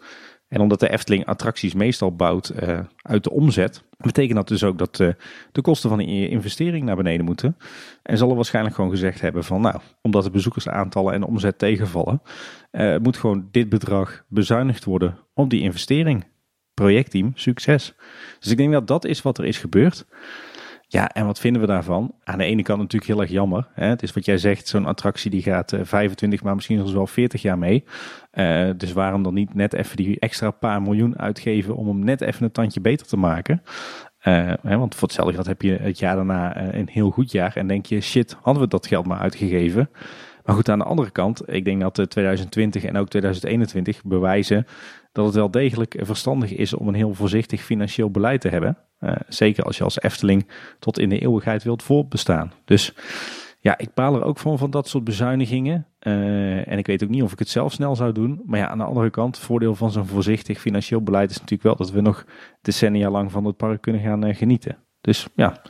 En 0.47 0.61
omdat 0.61 0.79
de 0.79 0.89
Efteling 0.89 1.25
attracties 1.25 1.73
meestal 1.73 2.15
bouwt 2.15 2.53
uh, 2.63 2.79
uit 3.01 3.23
de 3.23 3.31
omzet, 3.31 3.83
betekent 3.97 4.35
dat 4.35 4.47
dus 4.47 4.63
ook 4.63 4.77
dat 4.77 4.95
de 4.95 5.61
kosten 5.61 5.89
van 5.89 5.99
de 5.99 6.29
investering 6.29 6.85
naar 6.85 6.95
beneden 6.95 7.25
moeten. 7.25 7.57
En 8.03 8.17
zal 8.17 8.29
er 8.29 8.35
waarschijnlijk 8.35 8.75
gewoon 8.75 8.89
gezegd 8.89 9.21
hebben 9.21 9.43
van, 9.43 9.61
nou, 9.61 9.79
omdat 10.01 10.23
de 10.23 10.29
bezoekersaantallen 10.29 11.13
en 11.13 11.19
de 11.19 11.27
omzet 11.27 11.57
tegenvallen, 11.57 12.21
moet 13.01 13.17
gewoon 13.17 13.47
dit 13.51 13.69
bedrag 13.69 14.23
bezuinigd 14.27 14.83
worden 14.83 15.17
op 15.33 15.49
die 15.49 15.61
investering 15.61 16.25
projectteam 16.75 17.31
succes. 17.35 17.93
Dus 18.39 18.51
ik 18.51 18.57
denk 18.57 18.71
dat 18.71 18.87
dat 18.87 19.05
is 19.05 19.21
wat 19.21 19.37
er 19.37 19.45
is 19.45 19.57
gebeurd. 19.57 20.05
Ja, 20.87 21.09
en 21.09 21.25
wat 21.25 21.39
vinden 21.39 21.61
we 21.61 21.67
daarvan? 21.67 22.13
Aan 22.23 22.37
de 22.37 22.43
ene 22.43 22.63
kant 22.63 22.79
natuurlijk 22.79 23.11
heel 23.11 23.21
erg 23.21 23.29
jammer. 23.29 23.67
Hè? 23.73 23.87
Het 23.87 24.03
is 24.03 24.13
wat 24.13 24.25
jij 24.25 24.37
zegt, 24.37 24.67
zo'n 24.67 24.85
attractie 24.85 25.31
die 25.31 25.41
gaat 25.41 25.73
25, 25.81 26.39
eh, 26.39 26.45
maar 26.45 26.55
misschien 26.55 26.77
zelfs 26.77 26.93
wel 26.93 27.07
40 27.07 27.41
jaar 27.41 27.57
mee. 27.57 27.83
Uh, 28.33 28.69
dus 28.77 28.93
waarom 28.93 29.23
dan 29.23 29.33
niet 29.33 29.53
net 29.53 29.73
even 29.73 29.95
die 29.95 30.19
extra 30.19 30.51
paar 30.51 30.81
miljoen 30.81 31.19
uitgeven 31.19 31.75
om 31.75 31.87
hem 31.87 32.03
net 32.03 32.21
even 32.21 32.43
een 32.43 32.51
tandje 32.51 32.81
beter 32.81 33.07
te 33.07 33.17
maken? 33.17 33.61
Uh, 34.23 34.53
hè, 34.61 34.77
want 34.77 34.95
voor 34.95 35.07
hetzelfde 35.07 35.33
geld 35.33 35.45
heb 35.45 35.61
je 35.61 35.77
het 35.81 35.99
jaar 35.99 36.15
daarna 36.15 36.73
een 36.73 36.89
heel 36.91 37.09
goed 37.09 37.31
jaar 37.31 37.55
en 37.55 37.67
denk 37.67 37.85
je, 37.85 38.01
shit, 38.01 38.37
hadden 38.41 38.63
we 38.63 38.69
dat 38.69 38.87
geld 38.87 39.05
maar 39.05 39.19
uitgegeven. 39.19 39.89
Maar 40.43 40.55
goed, 40.55 40.69
aan 40.69 40.79
de 40.79 40.85
andere 40.85 41.11
kant, 41.11 41.49
ik 41.49 41.65
denk 41.65 41.81
dat 41.81 42.09
2020 42.09 42.83
en 42.83 42.97
ook 42.97 43.09
2021 43.09 44.03
bewijzen 44.03 44.65
dat 45.15 45.25
het 45.25 45.35
wel 45.35 45.51
degelijk 45.51 45.95
verstandig 45.97 46.53
is 46.53 46.73
om 46.73 46.87
een 46.87 46.93
heel 46.93 47.13
voorzichtig 47.13 47.61
financieel 47.61 48.11
beleid 48.11 48.41
te 48.41 48.47
hebben. 48.47 48.77
Uh, 48.99 49.11
zeker 49.27 49.63
als 49.63 49.77
je 49.77 49.83
als 49.83 50.01
Efteling 50.01 50.47
tot 50.79 50.99
in 50.99 51.09
de 51.09 51.19
eeuwigheid 51.19 51.63
wilt 51.63 51.83
voortbestaan. 51.83 52.51
Dus 52.65 52.93
ja, 53.59 53.77
ik 53.77 53.93
baal 53.93 54.15
er 54.15 54.23
ook 54.23 54.37
van, 54.37 54.57
van 54.57 54.71
dat 54.71 54.87
soort 54.87 55.03
bezuinigingen. 55.03 55.87
Uh, 55.99 56.67
en 56.67 56.77
ik 56.77 56.87
weet 56.87 57.03
ook 57.03 57.09
niet 57.09 57.23
of 57.23 57.31
ik 57.31 57.39
het 57.39 57.49
zelf 57.49 57.71
snel 57.71 57.95
zou 57.95 58.11
doen. 58.11 58.41
Maar 58.45 58.59
ja, 58.59 58.67
aan 58.67 58.77
de 58.77 58.83
andere 58.83 59.09
kant, 59.09 59.37
voordeel 59.37 59.75
van 59.75 59.91
zo'n 59.91 60.05
voorzichtig 60.05 60.59
financieel 60.59 61.01
beleid 61.01 61.29
is 61.29 61.39
natuurlijk 61.39 61.63
wel 61.63 61.75
dat 61.75 61.91
we 61.91 62.01
nog 62.01 62.25
decennia 62.61 63.09
lang 63.09 63.31
van 63.31 63.45
het 63.45 63.57
park 63.57 63.81
kunnen 63.81 64.01
gaan 64.01 64.25
uh, 64.25 64.35
genieten. 64.35 64.77
Dus 65.01 65.27
ja, 65.35 65.61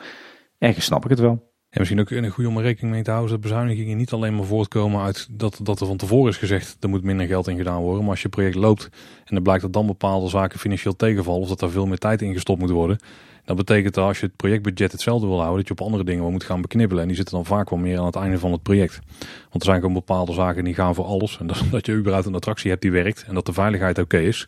ergens 0.58 0.86
snap 0.86 1.04
ik 1.04 1.10
het 1.10 1.20
wel. 1.20 1.54
En 1.76 1.82
misschien 1.82 2.00
ook 2.00 2.10
een 2.10 2.30
goede 2.30 2.50
om 2.50 2.60
rekening 2.60 2.94
mee 2.94 3.04
te 3.04 3.12
houden 3.12 3.32
dat 3.32 3.42
bezuinigingen 3.42 3.98
niet 3.98 4.12
alleen 4.12 4.36
maar 4.36 4.46
voortkomen 4.46 5.02
uit 5.02 5.28
dat, 5.32 5.60
dat 5.64 5.80
er 5.80 5.88
van 5.88 5.98
tevoren 5.98 6.32
is 6.32 6.38
gezegd 6.38 6.78
er 6.80 6.90
moet 6.90 7.04
minder 7.04 7.28
geld 7.28 7.48
in 7.48 7.58
gedaan 7.58 7.82
worden. 7.82 8.02
Maar 8.02 8.12
als 8.12 8.22
je 8.22 8.30
project 8.30 8.56
loopt 8.56 8.90
en 9.26 9.36
er 9.36 9.42
blijkt 9.42 9.62
dat 9.62 9.74
dan 9.74 9.86
bepaalde 9.86 10.30
zaken 10.30 10.60
financieel 10.60 10.96
tegenvallen 10.96 11.42
of 11.42 11.48
dat 11.48 11.62
er 11.62 11.72
veel 11.72 11.86
meer 11.86 11.98
tijd 11.98 12.22
in 12.22 12.34
gestopt 12.34 12.60
moet 12.60 12.70
worden. 12.70 12.98
Dat 13.46 13.56
betekent 13.56 13.94
dat 13.94 14.04
als 14.04 14.20
je 14.20 14.26
het 14.26 14.36
projectbudget 14.36 14.92
hetzelfde 14.92 15.28
wil 15.28 15.38
houden, 15.38 15.58
dat 15.58 15.68
je 15.68 15.74
op 15.74 15.82
andere 15.82 16.04
dingen 16.04 16.32
moet 16.32 16.44
gaan 16.44 16.62
beknibbelen. 16.62 17.02
En 17.02 17.08
die 17.08 17.18
zitten 17.18 17.36
dan 17.36 17.46
vaak 17.46 17.70
wel 17.70 17.80
meer 17.80 18.00
aan 18.00 18.06
het 18.06 18.16
einde 18.16 18.40
van 18.40 18.52
het 18.52 18.64
project. 18.64 19.00
Want 19.20 19.54
er 19.54 19.66
zijn 19.66 19.80
gewoon 19.80 19.94
bepaalde 19.94 20.34
zaken 20.34 20.64
die 20.64 20.74
gaan 20.74 20.96
voor 20.96 21.06
alles. 21.06 21.38
En 21.40 21.48
dat 21.72 21.86
je 21.86 21.94
überhaupt 21.94 22.28
een 22.28 22.36
attractie 22.36 22.70
hebt 22.70 22.82
die 22.82 22.92
werkt 22.92 23.26
en 23.28 23.34
dat 23.34 23.46
de 23.46 23.54
veiligheid 23.54 24.00
oké 24.00 24.18
is. 24.18 24.48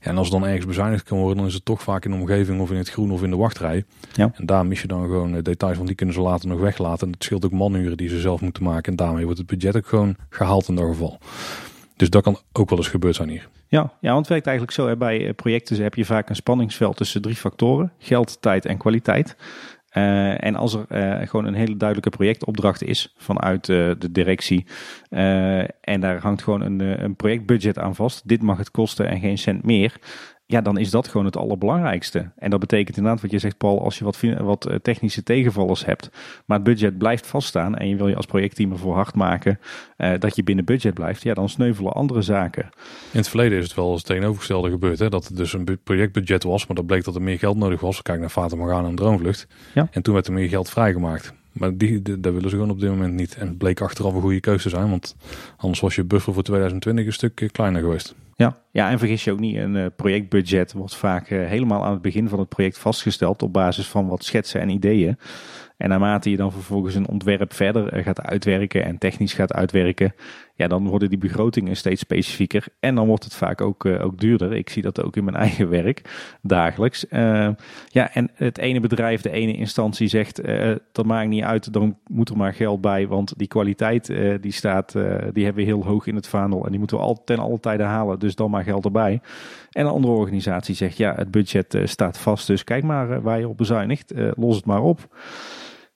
Ja, 0.00 0.10
en 0.10 0.18
als 0.18 0.30
dan 0.30 0.46
ergens 0.46 0.66
bezuinigd 0.66 1.04
kan 1.04 1.18
worden, 1.18 1.36
dan 1.36 1.46
is 1.46 1.54
het 1.54 1.64
toch 1.64 1.82
vaak 1.82 2.04
in 2.04 2.10
de 2.10 2.16
omgeving 2.16 2.60
of 2.60 2.70
in 2.70 2.76
het 2.76 2.90
groen 2.90 3.10
of 3.10 3.22
in 3.22 3.30
de 3.30 3.36
wachtrij. 3.36 3.84
Ja. 4.12 4.30
En 4.34 4.46
daar 4.46 4.66
mis 4.66 4.80
je 4.80 4.86
dan 4.86 5.02
gewoon 5.02 5.36
eh, 5.36 5.42
details, 5.42 5.76
want 5.76 5.86
die 5.86 5.96
kunnen 5.96 6.14
ze 6.14 6.20
later 6.20 6.48
nog 6.48 6.60
weglaten. 6.60 7.06
En 7.06 7.12
het 7.12 7.24
scheelt 7.24 7.44
ook 7.44 7.52
manuren 7.52 7.96
die 7.96 8.08
ze 8.08 8.20
zelf 8.20 8.40
moeten 8.40 8.62
maken. 8.62 8.90
En 8.90 8.96
daarmee 8.96 9.24
wordt 9.24 9.38
het 9.38 9.46
budget 9.46 9.76
ook 9.76 9.86
gewoon 9.86 10.16
gehaald 10.28 10.68
in 10.68 10.74
dat 10.74 10.86
geval. 10.86 11.18
Dus 11.96 12.10
dat 12.10 12.22
kan 12.22 12.38
ook 12.52 12.70
wel 12.70 12.78
eens 12.78 12.88
gebeurd 12.88 13.14
zijn 13.14 13.28
hier. 13.28 13.48
Ja, 13.68 13.92
ja 14.00 14.08
want 14.12 14.18
het 14.18 14.28
werkt 14.28 14.46
eigenlijk 14.46 14.76
zo. 14.76 14.86
Hè. 14.86 14.96
Bij 14.96 15.26
eh, 15.26 15.34
projecten 15.34 15.82
heb 15.82 15.94
je 15.94 16.04
vaak 16.04 16.28
een 16.28 16.36
spanningsveld 16.36 16.96
tussen 16.96 17.22
drie 17.22 17.36
factoren. 17.36 17.92
Geld, 17.98 18.42
tijd 18.42 18.66
en 18.66 18.78
kwaliteit. 18.78 19.36
Uh, 19.96 20.44
en 20.44 20.54
als 20.54 20.74
er 20.74 20.86
uh, 21.20 21.28
gewoon 21.28 21.44
een 21.44 21.54
hele 21.54 21.76
duidelijke 21.76 22.16
projectopdracht 22.16 22.82
is 22.82 23.14
vanuit 23.16 23.68
uh, 23.68 23.90
de 23.98 24.12
directie 24.12 24.66
en 25.80 26.00
daar 26.00 26.20
hangt 26.20 26.42
gewoon 26.42 26.60
een, 26.60 27.04
een 27.04 27.16
projectbudget 27.16 27.78
aan 27.78 27.94
vast, 27.94 28.28
dit 28.28 28.42
mag 28.42 28.58
het 28.58 28.70
kosten 28.70 29.08
en 29.08 29.20
geen 29.20 29.38
cent 29.38 29.64
meer, 29.64 29.96
ja, 30.46 30.60
dan 30.60 30.78
is 30.78 30.90
dat 30.90 31.08
gewoon 31.08 31.26
het 31.26 31.36
allerbelangrijkste. 31.36 32.30
En 32.36 32.50
dat 32.50 32.60
betekent 32.60 32.96
inderdaad 32.96 33.22
wat 33.22 33.30
je 33.30 33.38
zegt, 33.38 33.56
Paul, 33.56 33.82
als 33.82 33.98
je 33.98 34.04
wat, 34.04 34.20
wat 34.38 34.66
eh, 34.66 34.76
technische 34.76 35.22
tegenvallers 35.22 35.84
hebt, 35.84 36.10
maar 36.44 36.56
het 36.56 36.66
budget 36.66 36.98
blijft 36.98 37.26
vaststaan 37.26 37.76
en 37.76 37.88
je 37.88 37.96
wil 37.96 38.08
je 38.08 38.16
als 38.16 38.26
projectteam 38.26 38.72
ervoor 38.72 38.94
hard 38.94 39.14
maken 39.14 39.58
uh, 39.98 40.12
dat 40.18 40.36
je 40.36 40.42
binnen 40.42 40.64
budget 40.64 40.94
blijft, 40.94 41.22
ja, 41.22 41.34
dan 41.34 41.48
sneuvelen 41.48 41.92
andere 41.92 42.22
zaken. 42.22 42.62
In 43.12 43.18
het 43.18 43.28
verleden 43.28 43.58
is 43.58 43.64
het 43.64 43.74
wel 43.74 43.90
eens 43.90 43.98
het 43.98 44.06
tegenovergestelde 44.06 44.70
gebeurd, 44.70 44.98
hè? 44.98 45.08
dat 45.08 45.26
het 45.26 45.36
dus 45.36 45.52
een 45.52 45.78
projectbudget 45.84 46.42
was, 46.42 46.66
maar 46.66 46.76
dat 46.76 46.86
bleek 46.86 47.04
dat 47.04 47.14
er 47.14 47.22
meer 47.22 47.38
geld 47.38 47.56
nodig 47.56 47.80
was. 47.80 48.02
Kijk 48.02 48.20
naar 48.20 48.28
Fata 48.28 48.56
Morgana 48.56 48.88
en 48.88 48.94
Droomvlucht. 48.94 49.46
Ja. 49.74 49.88
En 49.90 50.02
toen 50.02 50.14
werd 50.14 50.26
er 50.26 50.32
meer 50.32 50.48
geld 50.48 50.70
vrijgemaakt. 50.70 51.32
Maar 51.52 51.76
die, 51.76 52.02
die, 52.02 52.20
dat 52.20 52.32
willen 52.32 52.50
ze 52.50 52.56
gewoon 52.56 52.70
op 52.70 52.80
dit 52.80 52.90
moment 52.90 53.14
niet. 53.14 53.36
En 53.36 53.46
het 53.46 53.58
bleek 53.58 53.80
achteraf 53.80 54.14
een 54.14 54.20
goede 54.20 54.40
keuze 54.40 54.62
te 54.62 54.76
zijn, 54.76 54.90
want 54.90 55.16
anders 55.56 55.80
was 55.80 55.94
je 55.94 56.04
buffer 56.04 56.32
voor 56.32 56.42
2020 56.42 57.06
een 57.06 57.12
stuk 57.12 57.40
eh, 57.40 57.48
kleiner 57.48 57.80
geweest. 57.80 58.14
Ja, 58.38 58.56
ja 58.70 58.90
en 58.90 58.98
vergis 58.98 59.24
je 59.24 59.32
ook 59.32 59.40
niet, 59.40 59.56
een 59.56 59.74
uh, 59.74 59.86
projectbudget 59.96 60.72
wordt 60.72 60.96
vaak 60.96 61.30
uh, 61.30 61.46
helemaal 61.46 61.84
aan 61.84 61.92
het 61.92 62.02
begin 62.02 62.28
van 62.28 62.38
het 62.38 62.48
project 62.48 62.78
vastgesteld 62.78 63.42
op 63.42 63.52
basis 63.52 63.88
van 63.88 64.08
wat 64.08 64.24
schetsen 64.24 64.60
en 64.60 64.68
ideeën. 64.68 65.18
En 65.76 65.88
naarmate 65.88 66.30
je 66.30 66.36
dan 66.36 66.52
vervolgens 66.52 66.94
een 66.94 67.08
ontwerp 67.08 67.52
verder 67.52 68.02
gaat 68.02 68.20
uitwerken 68.20 68.84
en 68.84 68.98
technisch 68.98 69.32
gaat 69.32 69.52
uitwerken, 69.52 70.14
ja, 70.58 70.68
dan 70.68 70.88
worden 70.88 71.08
die 71.08 71.18
begrotingen 71.18 71.76
steeds 71.76 72.00
specifieker. 72.00 72.66
En 72.80 72.94
dan 72.94 73.06
wordt 73.06 73.24
het 73.24 73.34
vaak 73.34 73.60
ook, 73.60 73.84
uh, 73.84 74.04
ook 74.04 74.18
duurder. 74.18 74.52
Ik 74.52 74.70
zie 74.70 74.82
dat 74.82 75.02
ook 75.02 75.16
in 75.16 75.24
mijn 75.24 75.36
eigen 75.46 75.68
werk 75.68 76.02
dagelijks. 76.42 77.04
Uh, 77.10 77.48
ja, 77.88 78.14
en 78.14 78.30
het 78.34 78.58
ene 78.58 78.80
bedrijf, 78.80 79.20
de 79.20 79.30
ene 79.30 79.56
instantie 79.56 80.08
zegt, 80.08 80.46
uh, 80.46 80.74
dat 80.92 81.06
maakt 81.06 81.28
niet 81.28 81.42
uit, 81.42 81.72
dan 81.72 81.98
moet 82.06 82.28
er 82.28 82.36
maar 82.36 82.54
geld 82.54 82.80
bij. 82.80 83.06
Want 83.06 83.38
die 83.38 83.48
kwaliteit 83.48 84.06
die 84.40 84.52
staat, 84.52 84.92
die 85.32 85.44
hebben 85.44 85.54
we 85.54 85.70
heel 85.70 85.84
hoog 85.84 86.06
in 86.06 86.14
het 86.14 86.28
vaandel. 86.28 86.64
En 86.64 86.70
die 86.70 86.78
moeten 86.78 86.96
we 86.96 87.02
al, 87.02 87.24
ten 87.24 87.38
alle 87.38 87.60
tijde 87.60 87.82
halen, 87.82 88.18
dus 88.18 88.34
dan 88.34 88.50
maar 88.50 88.64
geld 88.64 88.84
erbij. 88.84 89.20
En 89.70 89.84
een 89.84 89.92
andere 89.92 90.14
organisatie 90.14 90.74
zegt, 90.74 90.96
ja, 90.96 91.14
het 91.14 91.30
budget 91.30 91.80
staat 91.84 92.18
vast, 92.18 92.46
dus 92.46 92.64
kijk 92.64 92.84
maar 92.84 93.22
waar 93.22 93.38
je 93.38 93.48
op 93.48 93.56
bezuinigt. 93.56 94.12
los 94.36 94.56
het 94.56 94.64
maar 94.64 94.82
op. 94.82 95.16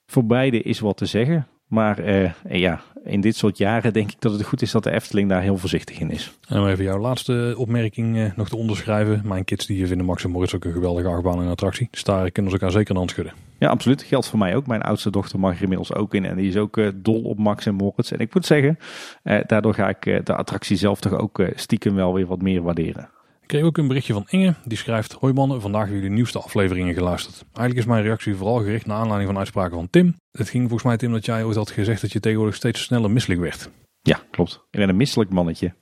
Voor 0.05 0.25
beide 0.25 0.61
is 0.61 0.79
wat 0.79 0.97
te 0.97 1.05
zeggen. 1.05 1.47
Maar 1.71 1.99
uh, 1.99 2.31
ja, 2.49 2.81
in 3.03 3.21
dit 3.21 3.35
soort 3.35 3.57
jaren 3.57 3.93
denk 3.93 4.11
ik 4.11 4.21
dat 4.21 4.31
het 4.31 4.43
goed 4.43 4.61
is 4.61 4.71
dat 4.71 4.83
de 4.83 4.91
Efteling 4.91 5.29
daar 5.29 5.41
heel 5.41 5.57
voorzichtig 5.57 5.99
in 5.99 6.11
is. 6.11 6.37
En 6.47 6.59
om 6.59 6.67
even 6.67 6.83
jouw 6.83 6.99
laatste 6.99 7.53
opmerking 7.57 8.15
uh, 8.15 8.31
nog 8.35 8.49
te 8.49 8.55
onderschrijven. 8.55 9.21
Mijn 9.23 9.43
kids 9.43 9.65
die 9.65 9.87
vinden 9.87 10.05
Max 10.05 10.23
en 10.23 10.29
Moritz 10.29 10.53
ook 10.53 10.65
een 10.65 10.71
geweldige 10.71 11.07
achtbaan 11.07 11.41
en 11.41 11.47
attractie. 11.47 11.87
Dus 11.91 12.03
daar 12.03 12.31
kunnen 12.31 12.51
ze 12.51 12.57
elkaar 12.57 12.73
zeker 12.75 12.91
een 12.91 12.97
hand 12.97 13.09
schudden. 13.09 13.33
Ja, 13.57 13.69
absoluut. 13.69 14.03
Geldt 14.03 14.27
voor 14.27 14.39
mij 14.39 14.55
ook. 14.55 14.67
Mijn 14.67 14.81
oudste 14.81 15.11
dochter 15.11 15.39
mag 15.39 15.55
er 15.55 15.61
inmiddels 15.61 15.93
ook 15.93 16.13
in. 16.13 16.25
En 16.25 16.35
die 16.35 16.49
is 16.49 16.57
ook 16.57 16.79
dol 16.95 17.21
op 17.21 17.37
Max 17.37 17.65
en 17.65 17.75
Moritz. 17.75 18.11
En 18.11 18.19
ik 18.19 18.33
moet 18.33 18.45
zeggen, 18.45 18.79
daardoor 19.23 19.73
ga 19.73 19.89
ik 19.89 20.25
de 20.25 20.35
attractie 20.35 20.77
zelf 20.77 20.99
toch 20.99 21.13
ook 21.13 21.43
stiekem 21.55 21.95
wel 21.95 22.13
weer 22.13 22.25
wat 22.25 22.41
meer 22.41 22.61
waarderen 22.61 23.09
kreeg 23.51 23.63
ook 23.63 23.77
een 23.77 23.87
berichtje 23.87 24.13
van 24.13 24.25
Inge. 24.29 24.53
Die 24.65 24.77
schrijft: 24.77 25.13
Hoi 25.13 25.33
mannen, 25.33 25.61
vandaag 25.61 25.81
hebben 25.81 25.99
jullie 25.99 26.15
nieuwste 26.15 26.39
afleveringen 26.39 26.93
geluisterd. 26.93 27.43
Eigenlijk 27.43 27.77
is 27.77 27.85
mijn 27.85 28.03
reactie 28.03 28.35
vooral 28.35 28.57
gericht 28.57 28.85
naar 28.85 28.97
aanleiding 28.97 29.29
van 29.29 29.39
uitspraken 29.39 29.75
van 29.75 29.89
Tim. 29.89 30.15
Het 30.31 30.49
ging 30.49 30.63
volgens 30.63 30.83
mij, 30.83 30.97
Tim, 30.97 31.11
dat 31.11 31.25
jij 31.25 31.43
ooit 31.43 31.55
had 31.55 31.71
gezegd 31.71 32.01
dat 32.01 32.11
je 32.11 32.19
tegenwoordig 32.19 32.55
steeds 32.55 32.83
sneller 32.83 33.11
misselijk 33.11 33.41
werd. 33.41 33.69
Ja, 34.01 34.21
klopt. 34.31 34.53
Ik 34.53 34.79
ben 34.79 34.89
een 34.89 34.97
misselijk 34.97 35.29
mannetje. 35.29 35.73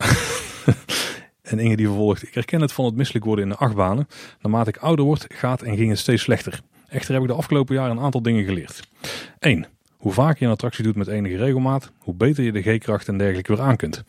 en 1.41 1.59
Inge 1.59 1.75
die 1.75 1.87
vervolgt: 1.87 2.23
Ik 2.23 2.33
herken 2.33 2.61
het 2.61 2.71
van 2.71 2.85
het 2.85 2.95
misselijk 2.95 3.25
worden 3.25 3.45
in 3.45 3.51
de 3.51 3.57
achtbanen. 3.57 4.07
Naarmate 4.41 4.69
ik 4.69 4.77
ouder 4.77 5.05
word, 5.05 5.25
gaat 5.29 5.61
en 5.61 5.77
ging 5.77 5.89
het 5.89 5.99
steeds 5.99 6.23
slechter. 6.23 6.61
Echter 6.87 7.13
heb 7.13 7.21
ik 7.21 7.27
de 7.27 7.35
afgelopen 7.35 7.75
jaren 7.75 7.97
een 7.97 8.03
aantal 8.03 8.21
dingen 8.21 8.43
geleerd. 8.45 8.79
1. 9.39 9.67
Hoe 9.99 10.11
vaak 10.11 10.37
je 10.37 10.45
een 10.45 10.51
attractie 10.51 10.83
doet 10.83 10.95
met 10.95 11.07
enige 11.07 11.37
regelmaat, 11.37 11.91
hoe 11.97 12.13
beter 12.13 12.43
je 12.43 12.51
de 12.51 12.61
G-kracht 12.61 13.07
en 13.07 13.17
dergelijke 13.17 13.55
weer 13.55 13.65
aan 13.65 13.75
kunt. 13.75 14.03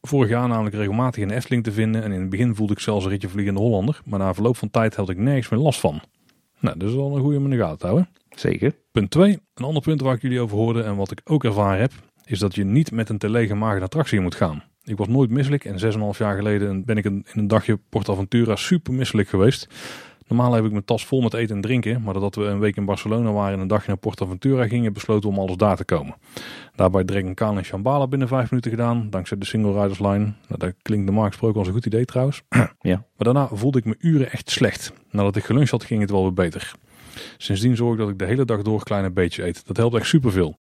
Vorig 0.00 0.30
jaar 0.30 0.48
namelijk 0.48 0.74
regelmatig 0.74 1.22
een 1.22 1.30
Efteling 1.30 1.64
te 1.64 1.72
vinden 1.72 2.02
en 2.02 2.12
in 2.12 2.20
het 2.20 2.30
begin 2.30 2.54
voelde 2.54 2.72
ik 2.72 2.78
zelfs 2.78 3.04
een 3.04 3.10
ritje 3.10 3.28
vliegende 3.28 3.60
Hollander, 3.60 4.00
maar 4.04 4.18
na 4.18 4.34
verloop 4.34 4.56
van 4.56 4.70
tijd 4.70 4.96
had 4.96 5.08
ik 5.08 5.16
nergens 5.16 5.48
meer 5.48 5.60
last 5.60 5.80
van. 5.80 6.00
Nou, 6.58 6.78
dat 6.78 6.88
is 6.88 6.94
wel 6.94 7.16
een 7.16 7.22
goede 7.22 7.36
om 7.36 7.44
in 7.44 7.50
de 7.50 7.56
gaten 7.56 7.78
te 7.78 7.86
houden. 7.86 8.08
Zeker. 8.30 8.72
Punt 8.92 9.10
2. 9.10 9.38
Een 9.54 9.64
ander 9.64 9.82
punt 9.82 10.00
waar 10.00 10.14
ik 10.14 10.22
jullie 10.22 10.40
over 10.40 10.56
hoorde 10.56 10.82
en 10.82 10.96
wat 10.96 11.10
ik 11.10 11.20
ook 11.24 11.44
ervaren 11.44 11.80
heb, 11.80 11.92
is 12.24 12.38
dat 12.38 12.54
je 12.54 12.64
niet 12.64 12.90
met 12.90 13.08
een 13.08 13.18
te 13.18 13.30
lege 13.30 13.54
maag 13.54 13.76
een 13.76 13.82
attractie 13.82 14.20
moet 14.20 14.34
gaan. 14.34 14.62
Ik 14.84 14.96
was 14.96 15.08
nooit 15.08 15.30
misselijk 15.30 15.64
en 15.64 15.94
6,5 16.14 16.18
jaar 16.18 16.36
geleden 16.36 16.84
ben 16.84 16.96
ik 16.96 17.04
in 17.04 17.24
een 17.32 17.48
dagje 17.48 17.78
Port 17.88 18.08
Aventura 18.08 18.56
super 18.56 18.92
misselijk 18.92 19.28
geweest. 19.28 19.68
Normaal 20.32 20.52
heb 20.52 20.64
ik 20.64 20.70
mijn 20.70 20.84
tas 20.84 21.06
vol 21.06 21.20
met 21.20 21.34
eten 21.34 21.56
en 21.56 21.62
drinken, 21.62 22.02
maar 22.02 22.12
doordat 22.12 22.34
we 22.34 22.44
een 22.44 22.58
week 22.58 22.76
in 22.76 22.84
Barcelona 22.84 23.32
waren 23.32 23.54
en 23.54 23.60
een 23.60 23.66
dagje 23.68 23.88
naar 23.88 23.96
PortAventura 23.96 24.66
gingen, 24.66 24.92
besloten 24.92 25.30
we 25.30 25.36
om 25.36 25.42
alles 25.42 25.56
daar 25.56 25.76
te 25.76 25.84
komen. 25.84 26.14
Daarbij 26.74 27.02
een 27.06 27.34
Kaan 27.34 27.56
en 27.56 27.64
Shambhala 27.64 28.06
binnen 28.06 28.28
vijf 28.28 28.50
minuten 28.50 28.70
gedaan, 28.70 29.10
dankzij 29.10 29.38
de 29.38 29.44
Single 29.44 29.82
Riders 29.82 29.98
Line. 29.98 30.18
Nou, 30.18 30.58
dat 30.58 30.74
klinkt 30.82 31.04
normaal 31.04 31.26
gesproken 31.26 31.58
als 31.58 31.66
een 31.66 31.74
goed 31.74 31.86
idee 31.86 32.04
trouwens. 32.04 32.42
Ja. 32.80 32.96
Maar 32.96 33.32
daarna 33.32 33.48
voelde 33.52 33.78
ik 33.78 33.84
me 33.84 33.94
uren 33.98 34.30
echt 34.32 34.50
slecht. 34.50 34.92
Nadat 35.10 35.36
ik 35.36 35.44
geluncht 35.44 35.70
had, 35.70 35.84
ging 35.84 36.00
het 36.00 36.10
wel 36.10 36.22
weer 36.22 36.32
beter. 36.32 36.72
Sindsdien 37.36 37.76
zorg 37.76 37.92
ik 37.92 37.98
dat 37.98 38.08
ik 38.08 38.18
de 38.18 38.24
hele 38.24 38.44
dag 38.44 38.62
door 38.62 38.84
kleine 38.84 39.10
beetjes 39.10 39.46
eet. 39.46 39.66
Dat 39.66 39.76
helpt 39.76 39.96
echt 39.96 40.06
superveel. 40.06 40.56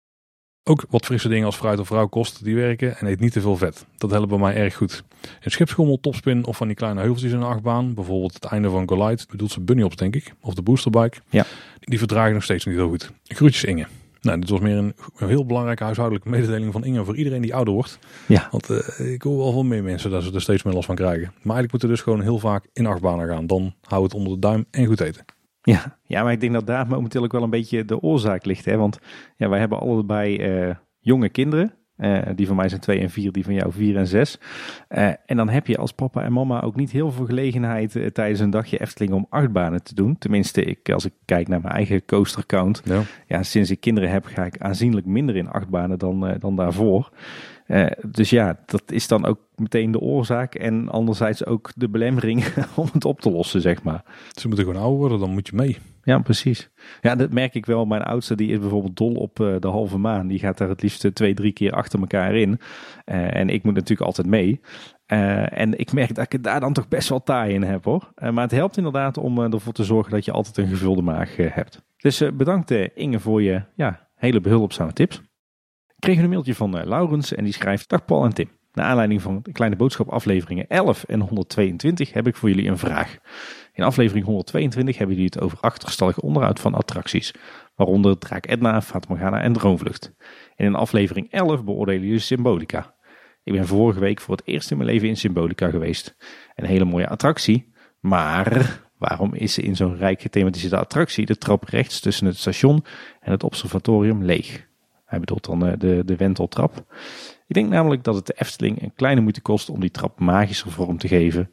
Ook 0.64 0.84
wat 0.88 1.04
frisse 1.04 1.28
dingen 1.28 1.46
als 1.46 1.56
fruit 1.56 1.78
of 1.78 1.90
rauwkost, 1.90 2.44
die 2.44 2.54
werken 2.54 2.96
en 2.96 3.06
eet 3.06 3.20
niet 3.20 3.32
te 3.32 3.40
veel 3.40 3.56
vet. 3.56 3.86
Dat 3.96 4.10
helpt 4.10 4.28
bij 4.28 4.38
mij 4.38 4.54
erg 4.54 4.74
goed. 4.74 5.04
Een 5.40 5.50
schipschommel, 5.50 6.00
topspin 6.00 6.46
of 6.46 6.56
van 6.56 6.66
die 6.66 6.76
kleine 6.76 7.00
heuveltjes 7.00 7.32
in 7.32 7.36
een 7.36 7.44
achtbaan. 7.44 7.94
Bijvoorbeeld 7.94 8.34
het 8.34 8.44
einde 8.44 8.70
van 8.70 8.88
Goliath, 8.88 9.26
bedoelt 9.30 9.50
ze 9.50 9.60
bunny 9.60 9.88
denk 9.94 10.16
ik. 10.16 10.32
Of 10.40 10.54
de 10.54 10.62
boosterbike. 10.62 11.18
Ja. 11.30 11.44
Die 11.80 11.98
verdragen 11.98 12.32
nog 12.32 12.42
steeds 12.42 12.64
niet 12.64 12.74
heel 12.74 12.88
goed. 12.88 13.10
Groetjes 13.24 13.64
Inge. 13.64 13.86
Nou, 14.20 14.40
dit 14.40 14.48
was 14.48 14.60
meer 14.60 14.76
een, 14.76 14.94
een 15.16 15.28
heel 15.28 15.46
belangrijke 15.46 15.84
huishoudelijke 15.84 16.30
mededeling 16.36 16.72
van 16.72 16.84
Inge 16.84 17.04
voor 17.04 17.16
iedereen 17.16 17.42
die 17.42 17.54
ouder 17.54 17.74
wordt. 17.74 17.98
Ja. 18.26 18.48
Want 18.50 18.70
eh, 18.70 19.12
ik 19.12 19.22
hoor 19.22 19.36
wel 19.36 19.52
van 19.52 19.68
meer 19.68 19.82
mensen 19.82 20.10
dat 20.10 20.22
ze 20.22 20.32
er 20.32 20.40
steeds 20.40 20.62
meer 20.62 20.74
last 20.74 20.86
van 20.86 20.94
krijgen. 20.94 21.26
Maar 21.42 21.56
eigenlijk 21.56 21.70
moeten 21.70 21.88
we 21.88 21.94
dus 21.94 22.04
gewoon 22.04 22.20
heel 22.20 22.38
vaak 22.38 22.64
in 22.72 22.86
achtbanen 22.86 23.28
gaan. 23.28 23.46
Dan 23.46 23.74
hou 23.82 24.02
het 24.02 24.14
onder 24.14 24.32
de 24.32 24.38
duim 24.38 24.64
en 24.70 24.86
goed 24.86 25.00
eten. 25.00 25.24
Ja, 25.70 25.98
ja, 26.04 26.22
maar 26.22 26.32
ik 26.32 26.40
denk 26.40 26.52
dat 26.52 26.66
daar 26.66 26.86
momenteel 26.86 27.22
ook 27.22 27.32
wel 27.32 27.42
een 27.42 27.50
beetje 27.50 27.84
de 27.84 28.00
oorzaak 28.00 28.44
ligt. 28.44 28.64
Hè? 28.64 28.76
Want 28.76 28.98
ja, 29.36 29.48
wij 29.48 29.58
hebben 29.58 29.80
allebei 29.80 30.36
eh, 30.36 30.74
jonge 30.98 31.28
kinderen. 31.28 31.74
Eh, 31.96 32.18
die 32.34 32.46
van 32.46 32.56
mij 32.56 32.68
zijn 32.68 32.80
twee 32.80 33.00
en 33.00 33.10
vier, 33.10 33.32
die 33.32 33.44
van 33.44 33.54
jou 33.54 33.72
vier 33.72 33.96
en 33.96 34.06
zes. 34.06 34.38
Eh, 34.88 35.06
en 35.26 35.36
dan 35.36 35.48
heb 35.48 35.66
je 35.66 35.76
als 35.76 35.92
papa 35.92 36.22
en 36.22 36.32
mama 36.32 36.60
ook 36.60 36.76
niet 36.76 36.90
heel 36.90 37.10
veel 37.10 37.24
gelegenheid 37.24 38.10
tijdens 38.12 38.40
een 38.40 38.50
dagje 38.50 38.80
Efteling 38.80 39.12
om 39.12 39.26
achtbanen 39.28 39.82
te 39.82 39.94
doen. 39.94 40.18
Tenminste, 40.18 40.64
ik, 40.64 40.90
als 40.90 41.04
ik 41.04 41.12
kijk 41.24 41.48
naar 41.48 41.60
mijn 41.60 41.74
eigen 41.74 42.04
coaster 42.04 42.46
count. 42.46 42.82
Ja. 42.84 43.02
Ja, 43.26 43.42
sinds 43.42 43.70
ik 43.70 43.80
kinderen 43.80 44.10
heb, 44.10 44.24
ga 44.24 44.44
ik 44.44 44.58
aanzienlijk 44.58 45.06
minder 45.06 45.36
in 45.36 45.48
achtbanen 45.48 45.98
dan, 45.98 46.36
dan 46.38 46.56
daarvoor. 46.56 47.10
Eh, 47.70 47.86
dus 48.06 48.30
ja, 48.30 48.58
dat 48.66 48.82
is 48.86 49.08
dan 49.08 49.26
ook 49.26 49.38
meteen 49.54 49.90
de 49.90 50.00
oorzaak. 50.00 50.54
En 50.54 50.88
anderzijds 50.88 51.46
ook 51.46 51.70
de 51.74 51.88
belemmering 51.88 52.44
om 52.76 52.88
het 52.92 53.04
op 53.04 53.20
te 53.20 53.30
lossen, 53.30 53.60
zeg 53.60 53.82
maar. 53.82 54.04
Ze 54.32 54.46
moeten 54.46 54.66
gewoon 54.66 54.82
ouder 54.82 54.98
worden, 54.98 55.18
dan 55.18 55.30
moet 55.30 55.46
je 55.48 55.56
mee. 55.56 55.78
Ja, 56.02 56.18
precies. 56.18 56.70
Ja, 57.00 57.14
dat 57.14 57.32
merk 57.32 57.54
ik 57.54 57.66
wel. 57.66 57.84
Mijn 57.84 58.02
oudste 58.02 58.34
die 58.34 58.52
is 58.52 58.58
bijvoorbeeld 58.58 58.96
dol 58.96 59.14
op 59.14 59.40
eh, 59.40 59.54
de 59.60 59.68
halve 59.68 59.98
maan. 59.98 60.26
Die 60.26 60.38
gaat 60.38 60.58
daar 60.58 60.68
het 60.68 60.82
liefst 60.82 61.04
eh, 61.04 61.10
twee, 61.10 61.34
drie 61.34 61.52
keer 61.52 61.72
achter 61.72 62.00
elkaar 62.00 62.34
in. 62.34 62.60
En 63.04 63.48
ik 63.48 63.62
moet 63.62 63.74
natuurlijk 63.74 64.06
altijd 64.06 64.26
mee. 64.26 64.60
En 65.06 65.78
ik 65.78 65.92
merk 65.92 66.14
dat 66.14 66.24
ik 66.24 66.32
het 66.32 66.44
daar 66.44 66.60
dan 66.60 66.72
toch 66.72 66.88
best 66.88 67.08
wel 67.08 67.22
taai 67.22 67.54
in 67.54 67.62
heb 67.62 67.84
hoor. 67.84 68.12
Maar 68.14 68.42
het 68.42 68.50
helpt 68.50 68.76
inderdaad 68.76 69.18
om 69.18 69.38
ervoor 69.38 69.72
te 69.72 69.84
zorgen 69.84 70.12
dat 70.12 70.24
je 70.24 70.32
altijd 70.32 70.58
een 70.58 70.68
gevulde 70.68 71.02
maag 71.02 71.36
hebt. 71.36 71.82
Dus 71.96 72.22
bedankt 72.34 72.70
Inge 72.94 73.18
voor 73.18 73.42
je 73.42 73.62
ja, 73.74 74.08
hele 74.14 74.40
behulpzame 74.40 74.92
tips. 74.92 75.29
Kreeg 76.00 76.18
een 76.18 76.28
mailtje 76.28 76.54
van 76.54 76.78
eh, 76.78 76.86
Laurens 76.86 77.34
en 77.34 77.44
die 77.44 77.52
schrijft... 77.52 77.88
Dag 77.88 78.04
Paul 78.04 78.24
en 78.24 78.34
Tim. 78.34 78.48
Naar 78.72 78.86
aanleiding 78.86 79.22
van 79.22 79.40
de 79.42 79.52
kleine 79.52 79.76
boodschap 79.76 80.08
afleveringen 80.08 80.66
11 80.68 81.04
en 81.04 81.20
122 81.20 82.12
heb 82.12 82.26
ik 82.26 82.36
voor 82.36 82.48
jullie 82.48 82.68
een 82.68 82.78
vraag. 82.78 83.18
In 83.72 83.84
aflevering 83.84 84.24
122 84.24 84.98
hebben 84.98 85.16
jullie 85.16 85.30
het 85.32 85.42
over 85.42 85.58
achterstallig 85.60 86.18
onderhoud 86.20 86.60
van 86.60 86.74
attracties. 86.74 87.34
Waaronder 87.74 88.18
Draak 88.18 88.46
Edna, 88.46 88.82
Fata 88.82 89.40
en 89.40 89.52
Droomvlucht. 89.52 90.12
En 90.56 90.66
in 90.66 90.74
aflevering 90.74 91.30
11 91.30 91.64
beoordelen 91.64 92.02
jullie 92.02 92.18
Symbolica. 92.18 92.94
Ik 93.42 93.52
ben 93.52 93.66
vorige 93.66 94.00
week 94.00 94.20
voor 94.20 94.36
het 94.36 94.46
eerst 94.46 94.70
in 94.70 94.76
mijn 94.76 94.88
leven 94.88 95.08
in 95.08 95.16
Symbolica 95.16 95.70
geweest. 95.70 96.16
Een 96.54 96.66
hele 96.66 96.84
mooie 96.84 97.08
attractie. 97.08 97.72
Maar 98.00 98.80
waarom 98.98 99.34
is 99.34 99.58
in 99.58 99.76
zo'n 99.76 99.96
rijk 99.96 100.20
gethematiseerde 100.20 100.78
attractie 100.78 101.26
de 101.26 101.38
trap 101.38 101.64
rechts 101.64 102.00
tussen 102.00 102.26
het 102.26 102.36
station 102.36 102.84
en 103.20 103.30
het 103.30 103.42
observatorium 103.42 104.24
leeg? 104.24 104.68
Hij 105.10 105.20
bedoelt 105.20 105.44
dan 105.44 105.66
eh, 105.66 105.72
de, 105.78 106.02
de 106.04 106.16
wenteltrap. 106.16 106.84
Ik 107.46 107.54
denk 107.54 107.68
namelijk 107.68 108.04
dat 108.04 108.14
het 108.14 108.26
de 108.26 108.34
Efteling 108.38 108.82
een 108.82 108.94
kleine 108.94 109.20
moeite 109.20 109.40
kost 109.40 109.70
om 109.70 109.80
die 109.80 109.90
trap 109.90 110.20
magischer 110.20 110.70
vorm 110.70 110.98
te 110.98 111.08
geven. 111.08 111.50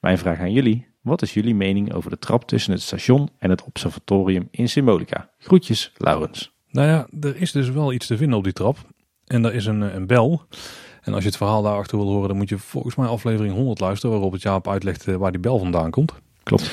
Mijn 0.00 0.18
vraag 0.18 0.38
aan 0.38 0.52
jullie. 0.52 0.86
Wat 1.00 1.22
is 1.22 1.34
jullie 1.34 1.54
mening 1.54 1.92
over 1.92 2.10
de 2.10 2.18
trap 2.18 2.48
tussen 2.48 2.72
het 2.72 2.82
station 2.82 3.28
en 3.38 3.50
het 3.50 3.64
observatorium 3.64 4.48
in 4.50 4.68
Symbolica? 4.68 5.30
Groetjes, 5.38 5.92
Laurens. 5.96 6.52
Nou 6.70 6.88
ja, 6.88 7.06
er 7.20 7.36
is 7.36 7.52
dus 7.52 7.70
wel 7.70 7.92
iets 7.92 8.06
te 8.06 8.16
vinden 8.16 8.38
op 8.38 8.44
die 8.44 8.52
trap. 8.52 8.76
En 9.26 9.42
daar 9.42 9.54
is 9.54 9.66
een, 9.66 9.82
eh, 9.82 9.94
een 9.94 10.06
bel. 10.06 10.42
En 11.02 11.14
als 11.14 11.22
je 11.22 11.28
het 11.28 11.38
verhaal 11.38 11.62
daarachter 11.62 11.98
wil 11.98 12.06
horen, 12.06 12.28
dan 12.28 12.36
moet 12.36 12.48
je 12.48 12.58
volgens 12.58 12.94
mij 12.94 13.06
aflevering 13.06 13.54
100 13.54 13.80
luisteren. 13.80 14.14
Waarop 14.14 14.32
het 14.32 14.42
Jaap 14.42 14.68
uitlegt 14.68 15.08
eh, 15.08 15.14
waar 15.14 15.32
die 15.32 15.40
bel 15.40 15.58
vandaan 15.58 15.90
komt. 15.90 16.12
Klopt. 16.42 16.70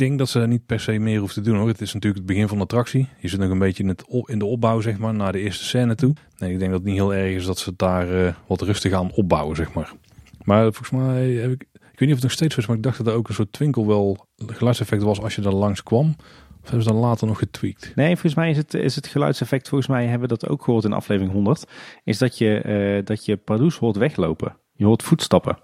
Ik 0.00 0.06
denk 0.06 0.18
dat 0.18 0.28
ze 0.28 0.38
niet 0.38 0.66
per 0.66 0.80
se 0.80 0.98
meer 0.98 1.18
hoeft 1.20 1.34
te 1.34 1.40
doen 1.40 1.56
hoor. 1.56 1.68
Het 1.68 1.80
is 1.80 1.92
natuurlijk 1.92 2.22
het 2.22 2.26
begin 2.32 2.48
van 2.48 2.56
de 2.56 2.62
attractie. 2.62 3.08
Je 3.18 3.28
zit 3.28 3.40
nog 3.40 3.50
een 3.50 3.58
beetje 3.58 3.82
in, 3.82 3.88
het, 3.88 4.04
op- 4.06 4.28
in 4.30 4.38
de 4.38 4.44
opbouw, 4.44 4.80
zeg 4.80 4.98
maar, 4.98 5.14
naar 5.14 5.32
de 5.32 5.38
eerste 5.40 5.64
scène 5.64 5.94
toe. 5.94 6.14
Nee, 6.38 6.52
ik 6.52 6.58
denk 6.58 6.70
dat 6.70 6.80
het 6.80 6.88
niet 6.88 6.98
heel 6.98 7.14
erg 7.14 7.34
is 7.34 7.44
dat 7.44 7.58
ze 7.58 7.72
daar 7.76 8.26
eh, 8.26 8.32
wat 8.46 8.60
rustig 8.62 8.92
aan 8.92 9.12
opbouwen, 9.12 9.56
zeg 9.56 9.72
maar. 9.72 9.92
Maar 10.44 10.62
volgens 10.62 10.90
mij 10.90 11.30
heb 11.30 11.50
ik, 11.50 11.62
ik 11.72 11.80
weet 11.80 12.00
niet 12.00 12.08
of 12.08 12.14
het 12.14 12.22
nog 12.22 12.32
steeds 12.32 12.56
is, 12.56 12.66
maar 12.66 12.76
ik 12.76 12.82
dacht 12.82 12.96
dat 12.98 13.06
er 13.06 13.12
ook 13.12 13.28
een 13.28 13.34
soort 13.34 13.52
twinkel 13.52 13.86
wel 13.86 14.26
geluidseffect 14.46 15.02
was 15.02 15.20
als 15.20 15.34
je 15.34 15.42
er 15.42 15.54
langs 15.54 15.82
kwam. 15.82 16.14
Of 16.62 16.68
hebben 16.68 16.82
ze 16.82 16.88
dan 16.92 17.00
later 17.00 17.26
nog 17.26 17.38
getweakt? 17.38 17.92
Nee, 17.94 18.10
volgens 18.10 18.34
mij 18.34 18.50
is 18.50 18.56
het, 18.56 18.74
is 18.74 18.94
het 18.94 19.06
geluidseffect, 19.06 19.68
volgens 19.68 19.90
mij 19.90 20.02
hebben 20.06 20.28
we 20.28 20.36
dat 20.38 20.48
ook 20.48 20.64
gehoord 20.64 20.84
in 20.84 20.92
aflevering 20.92 21.32
100, 21.32 21.64
is 22.04 22.18
dat 22.18 22.38
je, 22.38 22.58
eh 22.60 23.04
dat 23.04 23.24
je 23.24 23.36
Pardoes 23.36 23.76
hoort 23.76 23.96
weglopen. 23.96 24.56
Je 24.72 24.84
hoort 24.84 25.02
voetstappen. 25.02 25.58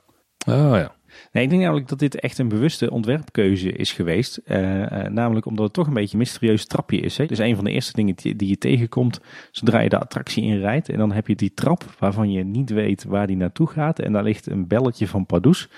Ah 0.47 0.55
ja. 0.57 0.96
Nee, 1.33 1.45
ik 1.45 1.51
denk 1.51 1.63
namelijk 1.63 1.89
dat 1.89 1.99
dit 1.99 2.21
echt 2.21 2.39
een 2.39 2.49
bewuste 2.49 2.91
ontwerpkeuze 2.91 3.73
is 3.73 3.93
geweest. 3.93 4.37
Eh, 4.37 4.83
eh, 4.83 5.13
namelijk 5.13 5.47
omdat 5.47 5.65
het 5.65 5.75
toch 5.75 5.87
een 5.87 5.95
beetje 5.95 6.13
een 6.13 6.19
mysterieus 6.19 6.67
trapje 6.67 7.01
is. 7.01 7.17
Hè? 7.17 7.27
Dus 7.27 7.39
een 7.39 7.55
van 7.55 7.65
de 7.65 7.71
eerste 7.71 7.93
dingen 7.93 8.15
die, 8.15 8.49
je 8.49 8.59
tegenkomt 8.59 9.21
zodra 9.51 9.81
je 9.81 9.89
de 9.89 9.99
attractie 9.99 10.43
inrijdt. 10.43 10.89
En 10.89 10.99
dan 10.99 11.13
heb 11.13 11.29
je 11.29 11.35
die 11.35 11.55
trap 11.55 11.85
waarvan 11.99 12.33
je 12.33 12.45
niet 12.45 12.71
weet 12.71 13.05
waar 13.05 13.27
die 13.27 13.37
naartoe 13.37 13.67
gaat. 13.67 13.99
En 13.99 14.13
daar 14.13 14.23
ligt 14.23 14.47
een 14.47 14.67
belletje 14.67 15.09
van 15.09 15.27
Pardoes. 15.27 15.69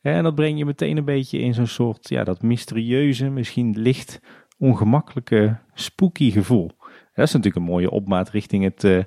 En 0.00 0.22
dat 0.22 0.34
breng 0.34 0.58
je 0.58 0.64
meteen 0.64 0.96
een 0.96 1.04
beetje 1.04 1.38
in 1.38 1.54
zo'n 1.54 1.66
soort, 1.66 2.08
ja, 2.08 2.24
dat 2.24 2.42
mysterieuze, 2.42 3.30
misschien 3.30 3.80
licht 3.80 4.20
ongemakkelijke, 4.58 5.58
spooky 5.74 6.30
gevoel. 6.30 6.70
Dat 7.14 7.26
is 7.26 7.32
natuurlijk 7.32 7.56
een 7.56 7.72
mooie 7.72 7.90
opmaat 7.90 8.30
richting 8.30 8.64
het, 8.64 8.84
eh, 8.84 8.98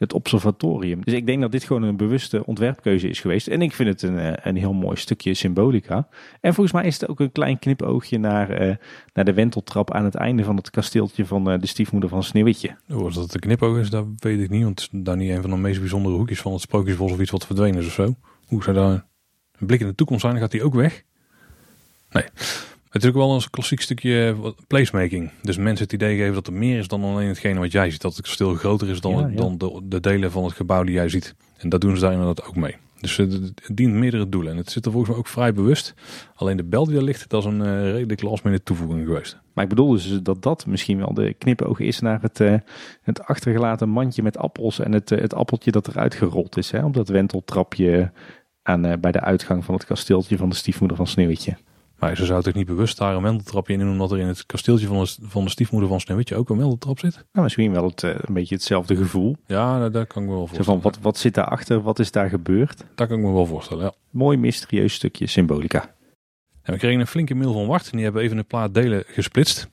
het 0.00 0.12
observatorium. 0.12 1.04
Dus 1.04 1.14
ik 1.14 1.26
denk 1.26 1.40
dat 1.40 1.52
dit 1.52 1.64
gewoon 1.64 1.82
een 1.82 1.96
bewuste 1.96 2.46
ontwerpkeuze 2.46 3.08
is 3.08 3.20
geweest. 3.20 3.46
En 3.48 3.62
ik 3.62 3.72
vind 3.72 3.88
het 3.88 4.02
een, 4.02 4.18
eh, 4.18 4.32
een 4.42 4.56
heel 4.56 4.72
mooi 4.72 4.96
stukje 4.96 5.34
symbolica. 5.34 6.08
En 6.40 6.54
volgens 6.54 6.74
mij 6.74 6.86
is 6.86 7.00
het 7.00 7.10
ook 7.10 7.20
een 7.20 7.32
klein 7.32 7.58
knipoogje 7.58 8.18
naar, 8.18 8.50
eh, 8.50 8.76
naar 9.12 9.24
de 9.24 9.32
wenteltrap 9.32 9.92
aan 9.92 10.04
het 10.04 10.14
einde 10.14 10.44
van 10.44 10.56
het 10.56 10.70
kasteeltje 10.70 11.26
van 11.26 11.50
eh, 11.50 11.58
de 11.58 11.66
stiefmoeder 11.66 12.10
van 12.10 12.22
Sneeuwwitje. 12.22 12.76
Oh, 12.88 13.04
als 13.04 13.14
dat 13.14 13.30
de 13.30 13.38
knipoog 13.38 13.78
is, 13.78 13.90
dat 13.90 14.06
weet 14.16 14.40
ik 14.40 14.50
niet. 14.50 14.62
Want 14.62 14.88
daar 14.92 15.16
niet 15.16 15.30
een 15.30 15.40
van 15.40 15.50
de 15.50 15.56
meest 15.56 15.80
bijzondere 15.80 16.16
hoekjes 16.16 16.40
van 16.40 16.52
het 16.52 16.60
sprookjesbos 16.60 17.12
of 17.12 17.20
iets 17.20 17.30
wat 17.30 17.46
verdwenen 17.46 17.80
is 17.80 17.86
of 17.86 17.92
zo. 17.92 18.14
Hoe 18.46 18.62
zou 18.62 18.76
daar 18.76 19.06
een 19.58 19.66
blik 19.66 19.80
in 19.80 19.86
de 19.86 19.94
toekomst 19.94 20.22
zijn, 20.22 20.32
dan 20.32 20.42
gaat 20.42 20.52
die 20.52 20.62
ook 20.64 20.74
weg? 20.74 21.02
Nee. 22.10 22.24
Het 22.90 23.02
is 23.02 23.08
ook 23.08 23.14
wel 23.14 23.34
een 23.34 23.50
klassiek 23.50 23.80
stukje 23.80 24.36
eh, 24.42 24.50
placemaking. 24.66 25.30
Dus 25.42 25.56
mensen 25.56 25.84
het 25.84 25.92
idee 25.92 26.16
geven 26.16 26.34
dat 26.34 26.46
er 26.46 26.52
meer 26.52 26.78
is 26.78 26.88
dan 26.88 27.04
alleen 27.04 27.28
hetgene 27.28 27.58
wat 27.58 27.72
jij 27.72 27.90
ziet. 27.90 28.00
Dat 28.00 28.16
het 28.16 28.26
kasteel 28.26 28.54
groter 28.54 28.88
is 28.88 29.00
dan, 29.00 29.12
Ja, 29.12 29.26
ja. 29.26 29.36
dan 29.36 29.58
de, 29.58 29.80
de 29.84 30.00
delen 30.00 30.30
van 30.30 30.44
het 30.44 30.52
gebouw 30.52 30.84
die 30.84 30.94
jij 30.94 31.08
ziet. 31.08 31.34
En 31.56 31.68
dat 31.68 31.80
doen 31.80 31.94
ze 31.94 32.00
daar 32.00 32.12
inderdaad 32.12 32.44
ook 32.46 32.56
mee. 32.56 32.76
Dus 33.00 33.18
eh, 33.18 33.26
het 33.26 33.52
het 33.62 33.76
dient 33.76 33.94
meerdere 33.94 34.28
doelen. 34.28 34.52
En 34.52 34.58
het 34.58 34.70
zit 34.70 34.84
er 34.84 34.90
volgens 34.90 35.10
mij 35.10 35.20
ook 35.20 35.28
vrij 35.28 35.52
bewust. 35.52 35.94
Alleen 36.34 36.56
de 36.56 36.64
bel 36.64 36.86
die 36.86 36.96
er 36.96 37.02
ligt, 37.02 37.28
dat 37.28 37.44
is 37.44 37.48
een 37.52 37.62
eh, 37.62 37.92
redelijk 37.92 38.22
last 38.22 38.44
minute 38.44 38.62
toevoeging 38.62 39.06
geweest. 39.06 39.38
Maar 39.52 39.64
ik 39.64 39.70
bedoel 39.70 39.90
dus 39.90 40.22
dat 40.22 40.42
dat 40.42 40.66
misschien 40.66 40.98
wel 40.98 41.14
de 41.14 41.34
knipoog 41.34 41.78
is 41.78 42.00
naar 42.00 42.22
het, 42.22 42.38
het 43.02 43.22
achtergelaten 43.22 43.88
mandje 43.88 44.22
met 44.22 44.36
appels 44.38 44.78
en 44.78 44.92
het, 44.92 45.08
het 45.10 45.34
appeltje 45.34 45.70
dat 45.70 45.88
eruit 45.88 46.14
gerold 46.14 46.56
is. 46.56 46.70
Hè, 46.70 46.84
op 46.84 46.94
dat 46.94 47.08
wenteltrapje 47.08 48.12
aan, 48.62 49.00
bij 49.00 49.12
de 49.12 49.20
uitgang 49.20 49.64
van 49.64 49.74
het 49.74 49.84
kasteeltje 49.84 50.36
van 50.36 50.48
de 50.48 50.54
stiefmoeder 50.54 50.96
van 50.96 51.06
Sneeuwwitje. 51.06 51.56
Maar 52.00 52.16
ze 52.16 52.24
zou 52.24 52.42
toch 52.42 52.54
niet 52.54 52.66
bewust 52.66 52.98
daar 52.98 53.14
een 53.14 53.22
wenteltrapje 53.22 53.72
in 53.72 53.78
doen, 53.78 53.90
omdat 53.90 54.12
er 54.12 54.18
in 54.18 54.26
het 54.26 54.46
kasteeltje 54.46 54.86
van 54.86 54.98
de, 55.04 55.16
van 55.22 55.44
de 55.44 55.50
stiefmoeder 55.50 55.88
van 55.88 56.00
Sneeuwwitje 56.00 56.36
ook 56.36 56.48
een 56.50 56.56
wenteltrap 56.56 56.98
zit? 56.98 57.14
Nou, 57.14 57.24
misschien 57.44 57.72
wel 57.72 57.84
het, 57.84 58.02
eh, 58.02 58.10
een 58.14 58.34
beetje 58.34 58.54
hetzelfde 58.54 58.96
gevoel. 58.96 59.36
Ja, 59.46 59.78
daar, 59.78 59.90
daar 59.90 60.06
kan 60.06 60.22
ik 60.22 60.28
me 60.28 60.34
wel 60.34 60.46
Zo 60.46 60.54
voorstellen. 60.54 60.80
van, 60.82 60.90
wat, 60.90 60.98
wat 61.02 61.18
zit 61.18 61.34
daarachter? 61.34 61.82
Wat 61.82 61.98
is 61.98 62.10
daar 62.10 62.28
gebeurd? 62.28 62.84
Daar 62.94 63.06
kan 63.06 63.18
ik 63.18 63.24
me 63.24 63.32
wel 63.32 63.46
voorstellen, 63.46 63.84
ja. 63.84 63.92
Mooi 64.10 64.36
mysterieus 64.36 64.94
stukje 64.94 65.26
symbolica. 65.26 65.94
En 66.62 66.72
we 66.72 66.78
kregen 66.78 67.00
een 67.00 67.06
flinke 67.06 67.34
mail 67.34 67.52
van 67.52 67.66
Wart. 67.66 67.84
En 67.84 67.92
die 67.92 68.04
hebben 68.04 68.22
even 68.22 68.38
een 68.38 68.46
plaat 68.46 68.74
delen 68.74 69.04
gesplitst. 69.06 69.68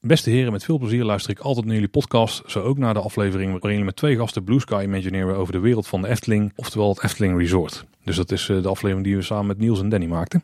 Beste 0.00 0.30
heren, 0.30 0.52
met 0.52 0.64
veel 0.64 0.78
plezier 0.78 1.04
luister 1.04 1.30
ik 1.30 1.38
altijd 1.38 1.64
naar 1.64 1.74
jullie 1.74 1.90
podcast. 1.90 2.42
Zo 2.46 2.60
ook 2.60 2.78
naar 2.78 2.94
de 2.94 3.00
aflevering 3.00 3.50
waarin 3.50 3.70
jullie 3.70 3.84
met 3.84 3.96
twee 3.96 4.16
gasten 4.16 4.44
Blue 4.44 4.60
Sky 4.60 4.82
imagineren 4.84 5.36
over 5.36 5.52
de 5.52 5.58
wereld 5.58 5.86
van 5.86 6.02
de 6.02 6.08
Efteling. 6.08 6.52
Oftewel 6.56 6.88
het 6.88 7.02
Efteling 7.02 7.38
Resort. 7.38 7.84
Dus 8.04 8.16
dat 8.16 8.30
is 8.32 8.48
eh, 8.48 8.62
de 8.62 8.68
aflevering 8.68 9.06
die 9.06 9.16
we 9.16 9.22
samen 9.22 9.46
met 9.46 9.58
Niels 9.58 9.80
en 9.80 9.88
Danny 9.88 10.06
maakten. 10.06 10.42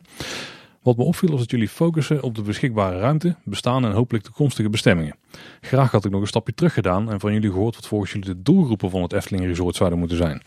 Wat 0.85 0.97
me 0.97 1.03
opviel 1.03 1.29
was 1.29 1.39
dat 1.39 1.51
jullie 1.51 1.69
focussen 1.69 2.23
op 2.23 2.35
de 2.35 2.41
beschikbare 2.41 2.99
ruimte, 2.99 3.35
bestaande 3.43 3.87
en 3.87 3.93
hopelijk 3.93 4.23
toekomstige 4.23 4.69
bestemmingen. 4.69 5.15
Graag 5.61 5.91
had 5.91 6.05
ik 6.05 6.11
nog 6.11 6.21
een 6.21 6.27
stapje 6.27 6.53
terug 6.53 6.73
gedaan 6.73 7.11
en 7.11 7.19
van 7.19 7.33
jullie 7.33 7.51
gehoord 7.51 7.75
wat 7.75 7.87
volgens 7.87 8.11
jullie 8.11 8.27
de 8.27 8.41
doelgroepen 8.41 8.89
van 8.89 9.01
het 9.01 9.13
Efteling 9.13 9.45
Resort 9.45 9.75
zouden 9.75 9.99
moeten 9.99 10.17
zijn. 10.17 10.41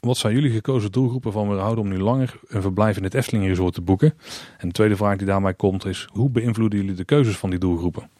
Wat 0.00 0.16
zijn 0.16 0.34
jullie 0.34 0.50
gekozen 0.50 0.92
doelgroepen 0.92 1.32
van 1.32 1.58
houden 1.58 1.84
om 1.84 1.90
nu 1.90 1.98
langer 1.98 2.34
een 2.48 2.62
verblijf 2.62 2.96
in 2.96 3.02
het 3.02 3.14
Efteling 3.14 3.46
Resort 3.46 3.74
te 3.74 3.80
boeken? 3.80 4.14
En 4.58 4.68
de 4.68 4.74
tweede 4.74 4.96
vraag 4.96 5.16
die 5.16 5.26
daarbij 5.26 5.54
komt 5.54 5.86
is, 5.86 6.08
hoe 6.12 6.30
beïnvloeden 6.30 6.78
jullie 6.78 6.94
de 6.94 7.04
keuzes 7.04 7.36
van 7.36 7.50
die 7.50 7.58
doelgroepen? 7.58 8.10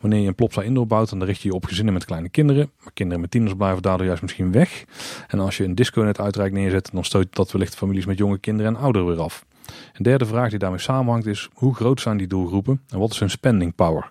Wanneer 0.00 0.20
je 0.20 0.28
een 0.28 0.34
Plopsa 0.34 0.62
Indoor 0.62 0.86
dan 0.86 1.22
richt 1.22 1.40
je 1.40 1.48
je 1.48 1.54
op 1.54 1.64
gezinnen 1.64 1.94
met 1.94 2.04
kleine 2.04 2.28
kinderen. 2.28 2.70
Maar 2.82 2.92
kinderen 2.92 3.20
met 3.20 3.30
tieners 3.30 3.54
blijven 3.54 3.82
daardoor 3.82 4.06
juist 4.06 4.22
misschien 4.22 4.52
weg. 4.52 4.84
En 5.28 5.40
als 5.40 5.56
je 5.56 5.64
een 5.64 5.74
disco-net 5.74 6.20
uitrijk 6.20 6.52
neerzet, 6.52 6.90
dan 6.92 7.04
stoot 7.04 7.26
dat 7.30 7.52
wellicht 7.52 7.74
families 7.74 8.06
met 8.06 8.18
jonge 8.18 8.38
kinderen 8.38 8.74
en 8.74 8.80
ouderen 8.80 9.08
weer 9.08 9.20
af. 9.20 9.44
Een 9.92 10.02
derde 10.02 10.26
vraag 10.26 10.50
die 10.50 10.58
daarmee 10.58 10.78
samenhangt 10.78 11.26
is, 11.26 11.48
hoe 11.52 11.74
groot 11.74 12.00
zijn 12.00 12.16
die 12.16 12.26
doelgroepen 12.26 12.80
en 12.88 12.98
wat 12.98 13.10
is 13.10 13.18
hun 13.18 13.30
spending 13.30 13.74
power? 13.74 14.10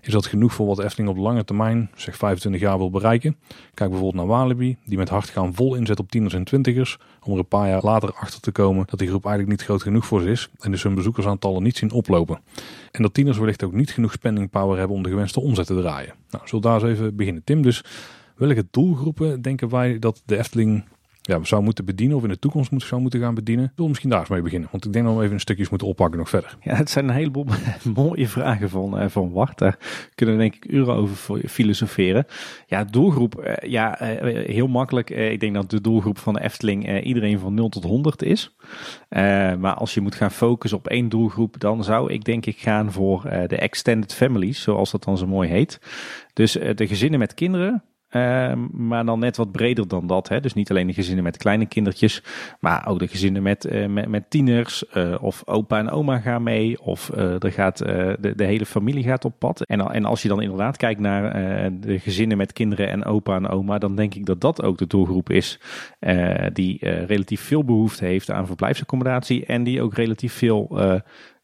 Is 0.00 0.12
dat 0.12 0.26
genoeg 0.26 0.52
voor 0.52 0.66
wat 0.66 0.78
Efteling 0.78 1.10
op 1.10 1.16
lange 1.16 1.44
termijn, 1.44 1.90
zeg 1.94 2.16
25 2.16 2.60
jaar, 2.60 2.78
wil 2.78 2.90
bereiken? 2.90 3.36
Kijk 3.74 3.90
bijvoorbeeld 3.90 4.14
naar 4.14 4.36
Walibi, 4.36 4.76
die 4.84 4.98
met 4.98 5.08
hard 5.08 5.28
gaan 5.28 5.54
vol 5.54 5.74
inzet 5.74 5.98
op 5.98 6.10
tieners 6.10 6.34
en 6.34 6.44
twintigers, 6.44 6.98
om 7.22 7.32
er 7.32 7.38
een 7.38 7.46
paar 7.46 7.68
jaar 7.68 7.82
later 7.82 8.12
achter 8.12 8.40
te 8.40 8.52
komen 8.52 8.84
dat 8.86 8.98
die 8.98 9.08
groep 9.08 9.24
eigenlijk 9.24 9.58
niet 9.58 9.66
groot 9.66 9.82
genoeg 9.82 10.06
voor 10.06 10.20
ze 10.20 10.30
is 10.30 10.48
en 10.58 10.70
dus 10.70 10.82
hun 10.82 10.94
bezoekersaantallen 10.94 11.62
niet 11.62 11.76
zien 11.76 11.90
oplopen. 11.90 12.40
En 12.90 13.02
dat 13.02 13.14
tieners 13.14 13.38
wellicht 13.38 13.64
ook 13.64 13.72
niet 13.72 13.90
genoeg 13.90 14.12
spending 14.12 14.50
power 14.50 14.78
hebben 14.78 14.96
om 14.96 15.02
de 15.02 15.08
gewenste 15.08 15.40
omzet 15.40 15.66
te 15.66 15.80
draaien. 15.80 16.14
Nou, 16.30 16.48
zullen 16.48 16.64
daar 16.64 16.82
eens 16.82 16.98
even 16.98 17.16
beginnen. 17.16 17.44
Tim, 17.44 17.62
dus 17.62 17.84
welke 18.36 18.66
doelgroepen 18.70 19.42
denken 19.42 19.68
wij 19.68 19.98
dat 19.98 20.22
de 20.24 20.38
Efteling 20.38 20.84
ja, 21.28 21.44
zou 21.44 21.62
moeten 21.62 21.84
bedienen 21.84 22.16
of 22.16 22.22
in 22.22 22.28
de 22.28 22.38
toekomst 22.38 22.72
zou 22.76 23.00
moeten 23.00 23.20
gaan 23.20 23.34
bedienen. 23.34 23.64
Ik 23.64 23.70
wil 23.74 23.88
misschien 23.88 24.10
daar 24.10 24.20
eens 24.20 24.28
mee 24.28 24.42
beginnen, 24.42 24.68
want 24.70 24.84
ik 24.84 24.92
denk 24.92 25.04
dat 25.04 25.16
we 25.16 25.22
even 25.22 25.34
een 25.34 25.40
stukjes 25.40 25.68
moeten 25.68 25.88
oppakken 25.88 26.18
nog 26.18 26.28
verder. 26.28 26.56
Ja, 26.60 26.74
het 26.74 26.90
zijn 26.90 27.08
een 27.08 27.14
heleboel 27.14 27.46
mooie 27.94 28.28
vragen 28.28 28.70
van, 28.70 29.02
uh, 29.02 29.08
van 29.08 29.32
Wart. 29.32 29.58
Daar 29.58 29.78
kunnen 30.14 30.36
we 30.36 30.40
denk 30.40 30.54
ik 30.54 30.70
uren 30.70 30.94
over 30.94 31.40
filosoferen. 31.48 32.26
Ja, 32.66 32.84
doelgroep, 32.84 33.44
uh, 33.46 33.70
ja, 33.70 34.02
uh, 34.02 34.46
heel 34.46 34.66
makkelijk. 34.66 35.10
ik 35.10 35.40
denk 35.40 35.54
dat 35.54 35.70
de 35.70 35.80
doelgroep 35.80 36.18
van 36.18 36.34
de 36.34 36.40
Efteling 36.40 37.02
iedereen 37.02 37.38
van 37.38 37.54
0 37.54 37.68
tot 37.68 37.84
100 37.84 38.22
is. 38.22 38.56
maar 39.58 39.74
als 39.74 39.94
je 39.94 40.00
moet 40.00 40.14
gaan 40.14 40.30
focussen 40.30 40.78
op 40.78 40.88
één 40.88 41.08
doelgroep, 41.08 41.60
dan 41.60 41.84
zou 41.84 42.12
ik 42.12 42.24
denk 42.24 42.46
ik 42.46 42.58
gaan 42.58 42.92
voor 42.92 43.22
de 43.22 43.56
extended 43.56 44.14
families, 44.14 44.62
zoals 44.62 44.90
dat 44.90 45.04
dan 45.04 45.18
zo 45.18 45.26
mooi 45.26 45.48
heet. 45.48 45.80
Dus 46.32 46.52
de 46.52 46.86
gezinnen 46.86 47.18
met 47.18 47.34
kinderen, 47.34 47.82
Ehm, 48.08 48.66
maar 48.72 49.04
dan 49.04 49.18
net 49.18 49.36
wat 49.36 49.52
breder 49.52 49.88
dan 49.88 50.06
dat. 50.06 50.28
Hè? 50.28 50.40
Dus 50.40 50.54
niet 50.54 50.70
alleen 50.70 50.86
de 50.86 50.92
gezinnen 50.92 51.24
met 51.24 51.36
kleine 51.36 51.66
kindertjes, 51.66 52.22
maar 52.60 52.86
ook 52.86 52.98
de 52.98 53.08
gezinnen 53.08 53.42
met, 53.42 53.66
uh, 53.66 54.06
met, 54.06 54.30
tieners. 54.30 54.84
Uh, 54.94 55.14
of 55.20 55.42
opa 55.46 55.78
en 55.78 55.90
oma 55.90 56.18
gaan 56.18 56.42
mee. 56.42 56.80
Of 56.80 57.10
uh, 57.14 57.42
er 57.42 57.52
gaat, 57.52 57.78
de, 57.78 58.32
de, 58.36 58.44
hele 58.44 58.66
familie 58.66 59.02
gaat 59.02 59.24
op 59.24 59.38
pad. 59.38 59.62
En, 59.62 59.80
en 59.80 60.04
als 60.04 60.22
je 60.22 60.28
dan 60.28 60.42
inderdaad 60.42 60.76
kijkt 60.76 61.00
naar 61.00 61.32
de 61.80 61.98
gezinnen 61.98 62.36
met 62.36 62.52
kinderen 62.52 62.88
en 62.88 63.04
opa 63.04 63.36
en 63.36 63.48
oma, 63.48 63.78
dan 63.78 63.96
denk 63.96 64.14
ik 64.14 64.26
dat 64.26 64.40
dat 64.40 64.62
ook 64.62 64.78
de 64.78 64.86
doelgroep 64.86 65.30
is 65.30 65.60
die 66.52 66.88
relatief 66.88 67.40
veel 67.40 67.64
behoefte 67.64 68.04
heeft 68.04 68.30
aan 68.30 68.46
verblijfsaccommodatie. 68.46 69.46
En 69.46 69.62
die 69.62 69.82
ook 69.82 69.94
relatief 69.94 70.32
veel 70.32 70.80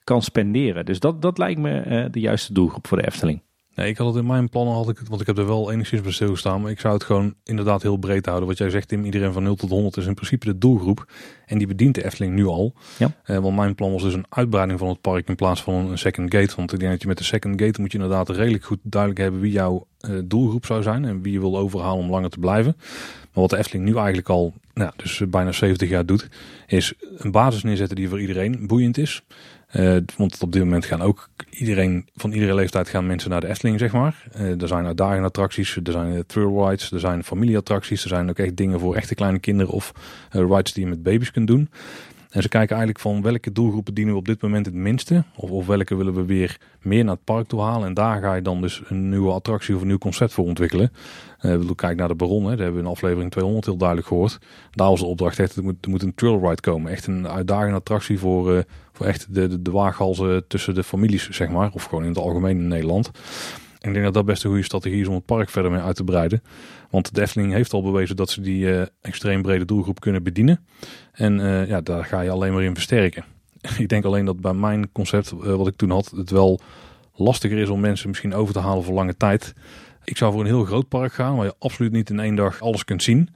kan 0.05 0.23
spenderen. 0.23 0.85
Dus 0.85 1.01
dat, 1.01 1.23
dat 1.23 1.39
lijkt 1.39 1.61
me 1.61 2.09
de 2.11 2.21
juiste 2.21 2.53
doelgroep 2.53 2.87
voor 2.87 2.99
de 2.99 3.07
Efteling. 3.07 3.43
Nee, 3.75 3.89
ik 3.89 3.97
had 3.97 4.07
het 4.07 4.17
in 4.17 4.27
mijn 4.27 4.49
plannen, 4.49 4.75
had 4.75 4.89
ik 4.89 4.99
het, 4.99 5.09
want 5.09 5.21
ik 5.21 5.27
heb 5.27 5.39
er 5.39 5.47
wel 5.47 5.73
enigszins 5.73 6.01
bij 6.01 6.13
stilgestaan. 6.13 6.61
Maar 6.61 6.71
ik 6.71 6.81
zou 6.81 6.95
het 6.95 7.05
gewoon 7.05 7.35
inderdaad 7.45 7.83
heel 7.83 7.97
breed 7.97 8.27
houden. 8.27 8.49
Wat 8.49 8.59
jij 8.59 8.71
zegt, 8.71 8.89
Tim, 8.89 9.05
iedereen 9.05 9.33
van 9.33 9.43
0 9.43 9.55
tot 9.55 9.71
100 9.71 9.97
is 9.97 10.07
in 10.07 10.15
principe 10.15 10.47
de 10.47 10.59
doelgroep. 10.59 11.13
En 11.47 11.59
die 11.59 11.67
bedient 11.67 11.95
de 11.95 12.05
Efteling 12.05 12.35
nu 12.35 12.47
al. 12.47 12.75
Ja. 12.99 13.11
Eh, 13.25 13.39
want 13.39 13.57
mijn 13.57 13.75
plan 13.75 13.93
was 13.93 14.03
dus 14.03 14.15
een 14.15 14.27
uitbreiding 14.29 14.79
van 14.79 14.89
het 14.89 15.01
park 15.01 15.29
in 15.29 15.35
plaats 15.35 15.63
van 15.63 15.75
een 15.75 15.99
second 15.99 16.35
gate. 16.35 16.57
Want 16.57 16.73
ik 16.73 16.79
denk 16.79 16.91
dat 16.91 17.03
je 17.03 17.09
met 17.09 17.19
de 17.19 17.25
second 17.25 17.61
gate 17.61 17.81
moet 17.81 17.93
je 17.93 17.99
inderdaad 17.99 18.29
redelijk 18.29 18.65
goed 18.65 18.79
duidelijk 18.83 19.21
hebben 19.21 19.41
wie 19.41 19.53
jouw 19.53 19.87
uh, 20.01 20.19
doelgroep 20.25 20.67
zou 20.67 20.83
zijn. 20.83 21.05
En 21.05 21.23
wie 21.23 21.33
je 21.33 21.41
wil 21.41 21.59
overhalen 21.59 22.05
om 22.05 22.11
langer 22.11 22.31
te 22.31 22.39
blijven. 22.39 22.75
Maar 22.77 23.43
wat 23.43 23.51
de 23.51 23.57
Efteling 23.57 23.85
nu 23.85 23.97
eigenlijk 23.97 24.29
al, 24.29 24.55
nou, 24.75 24.93
dus 24.97 25.23
bijna 25.29 25.53
70 25.53 25.89
jaar 25.89 26.07
doet, 26.07 26.29
is 26.67 26.95
een 27.17 27.31
basis 27.31 27.63
neerzetten 27.63 27.97
die 27.97 28.09
voor 28.09 28.21
iedereen 28.21 28.67
boeiend 28.67 28.99
is. 28.99 29.23
Uh, 29.77 29.97
want 30.17 30.43
op 30.43 30.53
dit 30.53 30.63
moment 30.63 30.85
gaan 30.85 31.03
ook 31.03 31.29
iedereen, 31.51 32.09
van 32.17 32.33
iedere 32.33 32.55
leeftijd 32.55 32.89
gaan 32.89 33.07
mensen 33.07 33.31
naar 33.31 33.41
de 33.41 33.49
Efteling, 33.49 33.79
zeg 33.79 33.93
maar. 33.93 34.25
Uh, 34.37 34.61
er 34.61 34.69
zijn 34.69 34.87
uitdagende 34.87 35.29
attracties, 35.29 35.77
er 35.85 35.93
zijn 35.93 36.27
thrill 36.27 36.65
rides, 36.65 36.91
er 36.91 37.01
zijn 37.01 37.25
familieattracties. 37.25 38.03
Er 38.03 38.09
zijn 38.09 38.31
ook 38.31 38.39
echt 38.39 38.57
dingen 38.57 38.81
voor 38.81 38.95
echte 38.95 39.15
kleine 39.15 39.39
kinderen 39.39 39.73
of 39.73 39.93
rides 40.31 40.73
die 40.73 40.85
je 40.85 40.91
met 40.91 41.03
baby's 41.03 41.31
kunt 41.31 41.47
doen. 41.47 41.69
En 42.35 42.43
ze 42.43 42.49
kijken 42.49 42.77
eigenlijk 42.77 42.99
van 42.99 43.23
welke 43.23 43.53
doelgroepen 43.53 43.95
dienen 43.95 44.13
we 44.13 44.19
op 44.19 44.27
dit 44.27 44.43
moment 44.43 44.67
het 44.67 44.75
minste. 44.75 45.25
Of, 45.37 45.51
of 45.51 45.67
welke 45.67 45.97
willen 45.97 46.15
we 46.15 46.25
weer 46.25 46.59
meer 46.83 47.05
naar 47.05 47.15
het 47.15 47.25
park 47.25 47.47
toe 47.47 47.61
halen. 47.61 47.87
En 47.87 47.95
daar 47.95 48.21
ga 48.21 48.35
je 48.35 48.43
dan 48.43 48.61
dus 48.61 48.83
een 48.87 49.09
nieuwe 49.09 49.33
attractie 49.33 49.75
of 49.75 49.81
een 49.81 49.87
nieuw 49.87 49.99
concept 49.99 50.33
voor 50.33 50.45
ontwikkelen. 50.45 50.93
We 51.41 51.75
kijken 51.75 51.97
naar 51.97 52.09
de 52.09 52.15
Baron. 52.15 52.43
Hè. 52.43 52.49
Daar 52.49 52.59
hebben 52.59 52.75
we 52.75 52.87
in 52.87 52.93
aflevering 52.93 53.31
200 53.31 53.67
heel 53.67 53.77
duidelijk 53.77 54.09
gehoord. 54.09 54.39
Daar 54.71 54.89
was 54.89 55.01
de 55.01 55.07
opdracht 55.07 55.39
echt, 55.39 55.57
er 55.57 55.63
moet, 55.63 55.85
er 55.85 55.91
moet 55.91 56.03
een 56.03 56.15
trail 56.15 56.41
ride 56.41 56.61
komen. 56.61 56.93
Echt 56.93 57.07
een 57.07 57.29
uitdagende 57.29 57.77
attractie 57.77 58.19
voor, 58.19 58.53
uh, 58.53 58.59
voor 58.93 59.07
echt 59.07 59.35
de, 59.35 59.49
de, 59.49 59.63
de 59.63 59.71
waaghalzen 59.71 60.47
tussen 60.49 60.75
de 60.75 60.85
families, 60.85 61.29
zeg 61.31 61.49
maar. 61.49 61.71
Of 61.73 61.85
gewoon 61.85 62.03
in 62.03 62.11
het 62.11 62.19
algemeen 62.19 62.59
in 62.59 62.69
Nederland. 62.69 63.11
Ik 63.81 63.93
denk 63.93 64.05
dat 64.05 64.15
dat 64.15 64.25
best 64.25 64.45
een 64.45 64.51
goede 64.51 64.65
strategie 64.65 65.01
is 65.01 65.09
om 65.09 65.15
het 65.15 65.27
park 65.27 65.51
verder 65.51 65.71
mee 65.71 65.81
uit 65.81 65.97
te 65.97 66.05
breiden. 66.05 66.43
Want 66.91 67.15
de 67.15 67.29
heeft 67.35 67.73
al 67.73 67.83
bewezen 67.83 68.17
dat 68.17 68.31
ze 68.31 68.41
die 68.41 68.67
uh, 68.67 68.83
extreem 69.01 69.43
brede 69.43 69.65
doelgroep 69.65 70.01
kunnen 70.01 70.23
bedienen. 70.23 70.65
En 71.15 71.39
uh, 71.39 71.69
ja, 71.69 71.81
daar 71.81 72.05
ga 72.05 72.21
je 72.21 72.31
alleen 72.31 72.53
maar 72.53 72.63
in 72.63 72.75
versterken. 72.75 73.25
ik 73.79 73.89
denk 73.89 74.05
alleen 74.05 74.25
dat 74.25 74.41
bij 74.41 74.53
mijn 74.53 74.93
concept, 74.93 75.33
uh, 75.33 75.55
wat 75.55 75.67
ik 75.67 75.77
toen 75.77 75.91
had, 75.91 76.13
het 76.17 76.31
wel 76.31 76.61
lastiger 77.15 77.59
is 77.59 77.69
om 77.69 77.81
mensen 77.81 78.09
misschien 78.09 78.35
over 78.35 78.55
te 78.55 78.61
halen 78.61 78.85
voor 78.85 78.95
lange 78.95 79.17
tijd. 79.17 79.55
Ik 80.05 80.17
zou 80.17 80.33
voor 80.33 80.41
een 80.41 80.47
heel 80.47 80.65
groot 80.65 80.89
park 80.89 81.13
gaan, 81.13 81.37
waar 81.37 81.47
je 81.47 81.55
absoluut 81.59 81.93
niet 81.93 82.11
in 82.11 82.21
één 82.21 82.35
dag 82.35 82.61
alles 82.61 82.85
kunt 82.85 83.03
zien. 83.03 83.29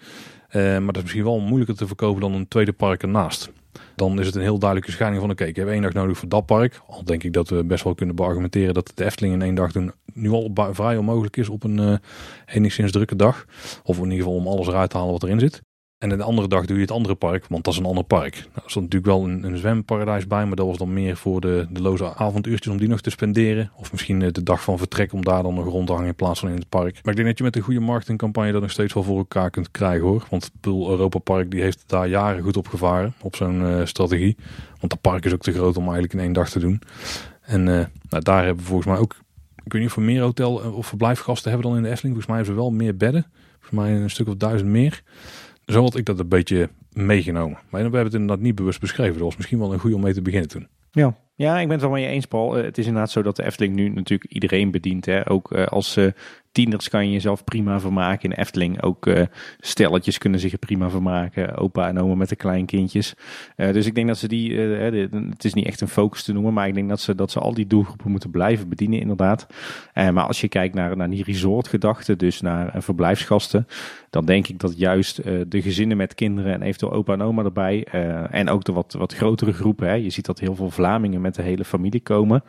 maar 0.52 0.80
dat 0.80 0.96
is 0.96 1.02
misschien 1.02 1.24
wel 1.24 1.40
moeilijker 1.40 1.76
te 1.76 1.86
verkopen 1.86 2.20
dan 2.20 2.32
een 2.32 2.48
tweede 2.48 2.72
park 2.72 3.02
ernaast 3.02 3.50
dan 3.98 4.20
is 4.20 4.26
het 4.26 4.34
een 4.34 4.42
heel 4.42 4.58
duidelijke 4.58 4.92
scheiding 4.92 5.20
van 5.20 5.30
oké, 5.30 5.40
okay, 5.40 5.52
ik 5.52 5.56
heb 5.56 5.68
één 5.68 5.82
dag 5.82 5.92
nodig 5.92 6.18
voor 6.18 6.28
dat 6.28 6.46
park. 6.46 6.80
Al 6.86 7.04
denk 7.04 7.22
ik 7.22 7.32
dat 7.32 7.48
we 7.48 7.64
best 7.64 7.84
wel 7.84 7.94
kunnen 7.94 8.16
beargumenteren 8.16 8.74
dat 8.74 8.92
de 8.94 9.04
Efteling 9.04 9.34
in 9.34 9.42
één 9.42 9.54
dag 9.54 9.70
nu 10.12 10.30
al 10.30 10.50
vrij 10.54 10.96
onmogelijk 10.96 11.36
is 11.36 11.48
op 11.48 11.64
een 11.64 12.00
enigszins 12.46 12.92
drukke 12.92 13.16
dag. 13.16 13.46
Of 13.82 13.96
in 13.96 14.02
ieder 14.02 14.18
geval 14.18 14.34
om 14.34 14.46
alles 14.46 14.66
eruit 14.66 14.90
te 14.90 14.96
halen 14.96 15.12
wat 15.12 15.22
erin 15.22 15.40
zit. 15.40 15.62
En 15.98 16.08
de 16.08 16.22
andere 16.22 16.48
dag 16.48 16.66
doe 16.66 16.76
je 16.76 16.82
het 16.82 16.90
andere 16.90 17.14
park, 17.14 17.46
want 17.48 17.64
dat 17.64 17.72
is 17.72 17.78
een 17.78 17.86
ander 17.86 18.04
park. 18.04 18.34
Nou, 18.34 18.50
er 18.54 18.70
stond 18.70 18.92
natuurlijk 18.92 19.12
wel 19.12 19.24
een, 19.24 19.58
zwemparadijs 19.58 20.26
bij, 20.26 20.46
maar 20.46 20.56
dat 20.56 20.66
was 20.66 20.76
dan 20.76 20.92
meer 20.92 21.16
voor 21.16 21.40
de, 21.40 21.66
de 21.70 21.82
loze 21.82 22.14
avonduurtjes 22.14 22.72
om 22.72 22.78
die 22.78 22.88
nog 22.88 23.00
te 23.00 23.10
spenderen. 23.10 23.70
Of 23.76 23.92
misschien 23.92 24.22
eh, 24.22 24.32
de 24.32 24.42
dag 24.42 24.62
van 24.62 24.78
vertrek 24.78 25.12
om 25.12 25.24
daar 25.24 25.42
dan 25.42 25.54
nog 25.54 25.64
rond 25.64 25.86
te 25.86 25.92
hangen 25.92 26.08
in 26.08 26.14
plaats 26.14 26.40
van 26.40 26.48
in 26.48 26.54
het 26.54 26.68
park. 26.68 27.00
Maar 27.02 27.12
ik 27.12 27.16
denk 27.16 27.26
dat 27.26 27.38
je 27.38 27.44
met 27.44 27.56
een 27.56 27.62
goede 27.62 27.80
marketingcampagne 27.80 28.52
dat 28.52 28.60
nog 28.60 28.70
steeds 28.70 28.94
wel 28.94 29.02
voor 29.02 29.18
elkaar 29.18 29.50
kunt 29.50 29.70
krijgen 29.70 30.06
hoor. 30.06 30.26
Want 30.30 30.50
bedoel, 30.54 30.90
Europa 30.90 31.18
Park 31.18 31.50
die 31.50 31.62
heeft 31.62 31.82
daar 31.86 32.08
jaren 32.08 32.42
goed 32.42 32.56
op 32.56 32.68
gevaren, 32.68 33.14
op 33.20 33.36
zo'n 33.36 33.60
uh, 33.60 33.84
strategie. 33.84 34.36
Want 34.68 34.92
dat 34.92 35.00
park 35.00 35.24
is 35.24 35.32
ook 35.32 35.42
te 35.42 35.52
groot 35.52 35.76
om 35.76 35.82
eigenlijk 35.82 36.12
in 36.12 36.20
één 36.20 36.32
dag 36.32 36.48
te 36.50 36.58
doen. 36.58 36.80
En 37.40 37.60
uh, 37.60 37.84
nou, 38.08 38.22
daar 38.22 38.44
hebben 38.44 38.62
we 38.62 38.68
volgens 38.68 38.88
mij 38.88 38.98
ook, 38.98 39.16
ik 39.64 39.72
weet 39.72 39.82
niet 39.82 39.96
meer 39.96 40.22
hotel- 40.22 40.72
of 40.74 40.86
verblijfgasten 40.86 41.50
hebben 41.50 41.68
dan 41.68 41.76
in 41.76 41.82
de 41.82 41.90
Efteling. 41.90 42.14
Volgens 42.14 42.36
mij 42.36 42.36
hebben 42.36 42.54
ze 42.54 42.60
wel 42.60 42.86
meer 42.86 42.96
bedden. 42.96 43.26
Volgens 43.60 43.80
mij 43.80 44.02
een 44.02 44.10
stuk 44.10 44.28
of 44.28 44.34
duizend 44.34 44.70
meer. 44.70 45.02
Zo 45.68 45.82
had 45.82 45.96
ik 45.96 46.04
dat 46.04 46.18
een 46.18 46.28
beetje 46.28 46.68
meegenomen. 46.92 47.58
Maar 47.70 47.70
we 47.70 47.78
hebben 47.80 48.04
het 48.04 48.12
inderdaad 48.12 48.40
niet 48.40 48.54
bewust 48.54 48.80
beschreven. 48.80 49.12
Dat 49.12 49.22
was 49.22 49.36
misschien 49.36 49.58
wel 49.58 49.72
een 49.72 49.78
goede 49.78 49.96
om 49.96 50.02
mee 50.02 50.12
te 50.12 50.22
beginnen 50.22 50.48
toen. 50.48 50.68
Ja, 50.90 51.16
ja 51.34 51.58
ik 51.60 51.66
ben 51.66 51.72
het 51.72 51.80
wel 51.80 51.90
met 51.90 52.00
je 52.00 52.06
eens, 52.06 52.26
Paul. 52.26 52.58
Eh, 52.58 52.64
het 52.64 52.78
is 52.78 52.86
inderdaad 52.86 53.10
zo 53.10 53.22
dat 53.22 53.36
de 53.36 53.44
Efteling 53.44 53.74
nu 53.74 53.88
natuurlijk 53.88 54.32
iedereen 54.32 54.70
bedient. 54.70 55.06
Hè? 55.06 55.30
Ook 55.30 55.52
uh, 55.52 55.66
als 55.66 55.96
uh, 55.96 56.10
tieners 56.52 56.88
kan 56.88 57.06
je 57.06 57.12
jezelf 57.12 57.44
prima 57.44 57.80
vermaken 57.80 58.30
in 58.30 58.36
Efteling. 58.36 58.82
Ook 58.82 59.06
uh, 59.06 59.22
stelletjes 59.58 60.18
kunnen 60.18 60.40
zich 60.40 60.52
er 60.52 60.58
prima 60.58 60.90
vermaken. 60.90 61.56
Opa 61.56 61.88
en 61.88 61.98
oma 61.98 62.14
met 62.14 62.28
de 62.28 62.36
kleinkindjes. 62.36 63.14
Uh, 63.56 63.72
dus 63.72 63.86
ik 63.86 63.94
denk 63.94 64.06
dat 64.06 64.18
ze 64.18 64.28
die, 64.28 64.50
uh, 64.50 65.08
het 65.30 65.44
is 65.44 65.54
niet 65.54 65.66
echt 65.66 65.80
een 65.80 65.88
focus 65.88 66.22
te 66.22 66.32
noemen, 66.32 66.52
maar 66.52 66.68
ik 66.68 66.74
denk 66.74 66.88
dat 66.88 67.00
ze, 67.00 67.14
dat 67.14 67.30
ze 67.30 67.38
al 67.38 67.54
die 67.54 67.66
doelgroepen 67.66 68.10
moeten 68.10 68.30
blijven 68.30 68.68
bedienen 68.68 69.00
inderdaad. 69.00 69.46
maar 69.94 70.26
als 70.26 70.40
je 70.40 70.48
kijkt 70.48 70.74
naar, 70.74 70.96
naar 70.96 71.10
die 71.10 71.24
resortgedachte, 71.24 72.16
dus 72.16 72.40
naar 72.40 72.72
verblijfsgasten, 72.76 73.66
dan 74.10 74.24
denk 74.24 74.48
ik 74.48 74.58
dat 74.58 74.78
juist 74.78 75.22
de 75.24 75.62
gezinnen 75.62 75.96
met 75.96 76.14
kinderen 76.14 76.52
en 76.52 76.62
eventueel 76.62 76.92
opa 76.92 77.12
en 77.12 77.22
oma 77.22 77.44
erbij, 77.44 77.84
en 78.30 78.48
ook 78.48 78.64
de 78.64 78.72
wat, 78.72 78.92
wat 78.92 79.14
grotere 79.14 79.52
groepen, 79.52 79.88
hè, 79.88 79.94
je 79.94 80.10
ziet 80.10 80.26
dat 80.26 80.38
heel 80.38 80.54
veel 80.54 80.70
Vlamingen 80.70 81.20
met 81.20 81.34
de 81.34 81.42
hele 81.42 81.64
familie 81.64 82.00
komen. 82.00 82.42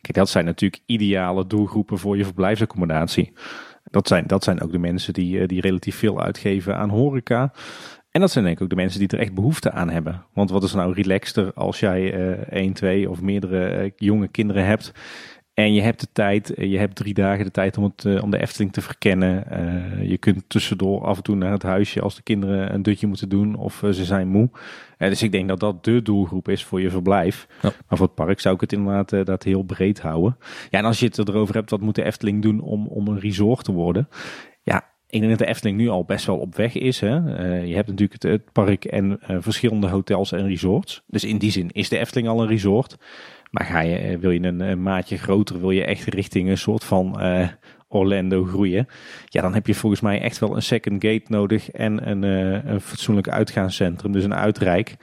Kijk, 0.00 0.16
dat 0.16 0.28
zijn 0.28 0.44
natuurlijk 0.44 0.82
ideale 0.86 1.46
doelgroepen 1.46 1.98
voor 1.98 2.16
je 2.16 2.24
verblijfsaccommodatie. 2.24 3.32
Dat 3.84 4.08
zijn, 4.08 4.26
dat 4.26 4.44
zijn 4.44 4.62
ook 4.62 4.72
de 4.72 4.78
mensen 4.78 5.12
die, 5.12 5.40
eh, 5.40 5.46
die 5.46 5.60
relatief 5.60 5.96
veel 5.96 6.20
uitgeven 6.20 6.76
aan 6.76 6.90
horeca. 6.90 7.52
En 8.10 8.22
dat 8.22 8.30
zijn 8.30 8.44
denk 8.44 8.56
ik 8.56 8.62
ook 8.62 8.68
de 8.68 8.76
mensen 8.76 8.98
die 8.98 9.08
er 9.08 9.18
echt 9.18 9.34
behoefte 9.34 9.72
aan 9.72 9.90
hebben. 9.90 10.26
Want 10.32 10.50
wat 10.50 10.62
is 10.62 10.72
nou 10.72 10.92
relaxter 10.92 11.52
als 11.54 11.80
jij 11.80 12.14
uh, 12.14 12.30
één, 12.30 12.72
twee 12.72 13.10
of 13.10 13.20
meerdere 13.20 13.84
uh, 13.84 13.90
jonge 13.96 14.28
kinderen 14.28 14.64
hebt 14.64 14.92
en 15.56 15.74
je 15.74 15.80
hebt 15.80 16.00
de 16.00 16.08
tijd, 16.12 16.54
eh, 16.54 16.70
je 16.70 16.78
hebt 16.78 16.96
drie 16.96 17.14
dagen 17.14 17.44
de 17.44 17.50
tijd 17.50 17.78
om, 17.78 17.84
het, 17.84 18.04
eh, 18.04 18.22
om 18.22 18.30
de 18.30 18.38
Efteling 18.38 18.72
te 18.72 18.80
verkennen. 18.80 19.44
Uh, 19.52 20.08
je 20.08 20.18
kunt 20.18 20.42
tussendoor 20.46 21.04
af 21.04 21.16
en 21.16 21.22
toe 21.22 21.36
naar 21.36 21.52
het 21.52 21.62
huisje 21.62 22.00
als 22.00 22.14
de 22.14 22.22
kinderen 22.22 22.74
een 22.74 22.82
dutje 22.82 23.06
moeten 23.06 23.28
doen 23.28 23.54
of 23.54 23.82
ze 23.90 24.04
zijn 24.04 24.28
moe. 24.28 24.50
Uh, 24.98 25.08
dus 25.08 25.22
ik 25.22 25.32
denk 25.32 25.48
dat 25.48 25.60
dat 25.60 25.84
de 25.84 26.02
doelgroep 26.02 26.48
is 26.48 26.64
voor 26.64 26.80
je 26.80 26.90
verblijf. 26.90 27.46
Ja. 27.62 27.72
Maar 27.88 27.98
voor 27.98 28.06
het 28.06 28.14
park 28.14 28.40
zou 28.40 28.54
ik 28.54 28.60
het 28.60 28.72
inderdaad 28.72 29.26
dat 29.26 29.42
heel 29.42 29.62
breed 29.62 30.00
houden. 30.00 30.36
Ja, 30.70 30.78
en 30.78 30.84
als 30.84 31.00
je 31.00 31.06
het 31.06 31.28
erover 31.28 31.54
hebt, 31.54 31.70
wat 31.70 31.80
moet 31.80 31.94
de 31.94 32.04
Efteling 32.04 32.42
doen 32.42 32.60
om, 32.60 32.86
om 32.86 33.08
een 33.08 33.20
resort 33.20 33.64
te 33.64 33.72
worden? 33.72 34.08
Ja, 34.62 34.84
Ik 35.08 35.18
denk 35.20 35.30
dat 35.30 35.38
de 35.38 35.46
Efteling 35.46 35.78
nu 35.78 35.88
al 35.88 36.04
best 36.04 36.26
wel 36.26 36.38
op 36.38 36.56
weg 36.56 36.74
is. 36.74 37.00
Hè? 37.00 37.14
je 37.60 37.74
hebt 37.74 37.88
natuurlijk 37.88 38.22
het, 38.22 38.32
het 38.32 38.52
park 38.52 38.84
en 38.84 39.18
verschillende 39.20 39.88
hotels 39.88 40.32
en 40.32 40.46
resorts. 40.46 41.02
Dus 41.06 41.24
in 41.24 41.38
die 41.38 41.50
zin 41.50 41.70
is 41.72 41.88
de 41.88 41.98
Efteling 41.98 42.28
al 42.28 42.42
een 42.42 42.48
resort. 42.48 42.96
Maar 43.50 43.64
ga 43.64 43.80
je, 43.80 44.18
wil 44.18 44.30
je 44.30 44.42
een, 44.42 44.60
een 44.60 44.82
maatje 44.82 45.18
groter, 45.18 45.60
wil 45.60 45.70
je 45.70 45.84
echt 45.84 46.04
richting 46.04 46.48
een 46.48 46.58
soort 46.58 46.84
van 46.84 47.20
Orlando 47.88 48.44
groeien. 48.44 48.86
Ja, 49.24 49.42
dan 49.42 49.54
heb 49.54 49.66
je 49.66 49.74
volgens 49.74 50.00
mij 50.00 50.20
echt 50.20 50.38
wel 50.38 50.56
een 50.56 50.62
second 50.62 51.04
gate 51.04 51.24
nodig 51.28 51.70
en 51.70 52.10
een, 52.10 52.22
een 52.72 52.80
fatsoenlijk 52.80 53.28
uitgaanscentrum, 53.28 54.12
dus 54.12 54.24
een 54.24 54.34
uitrijk. 54.34 54.96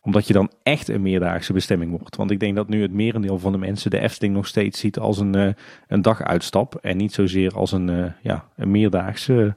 Omdat 0.00 0.26
je 0.26 0.32
dan 0.32 0.52
echt 0.62 0.88
een 0.88 1.02
meerdaagse 1.02 1.52
bestemming 1.52 1.98
wordt. 1.98 2.16
Want 2.16 2.30
ik 2.30 2.40
denk 2.40 2.56
dat 2.56 2.68
nu 2.68 2.82
het 2.82 2.92
merendeel 2.92 3.38
van 3.38 3.52
de 3.52 3.58
mensen 3.58 3.90
de 3.90 4.00
Efteling 4.00 4.34
nog 4.34 4.46
steeds 4.46 4.80
ziet 4.80 4.98
als 4.98 5.18
een, 5.18 5.54
een 5.88 6.02
daguitstap. 6.02 6.74
En 6.74 6.96
niet 6.96 7.12
zozeer 7.12 7.54
als 7.54 7.72
een, 7.72 8.12
ja, 8.22 8.48
een 8.56 8.70
meerdaagse 8.70 9.56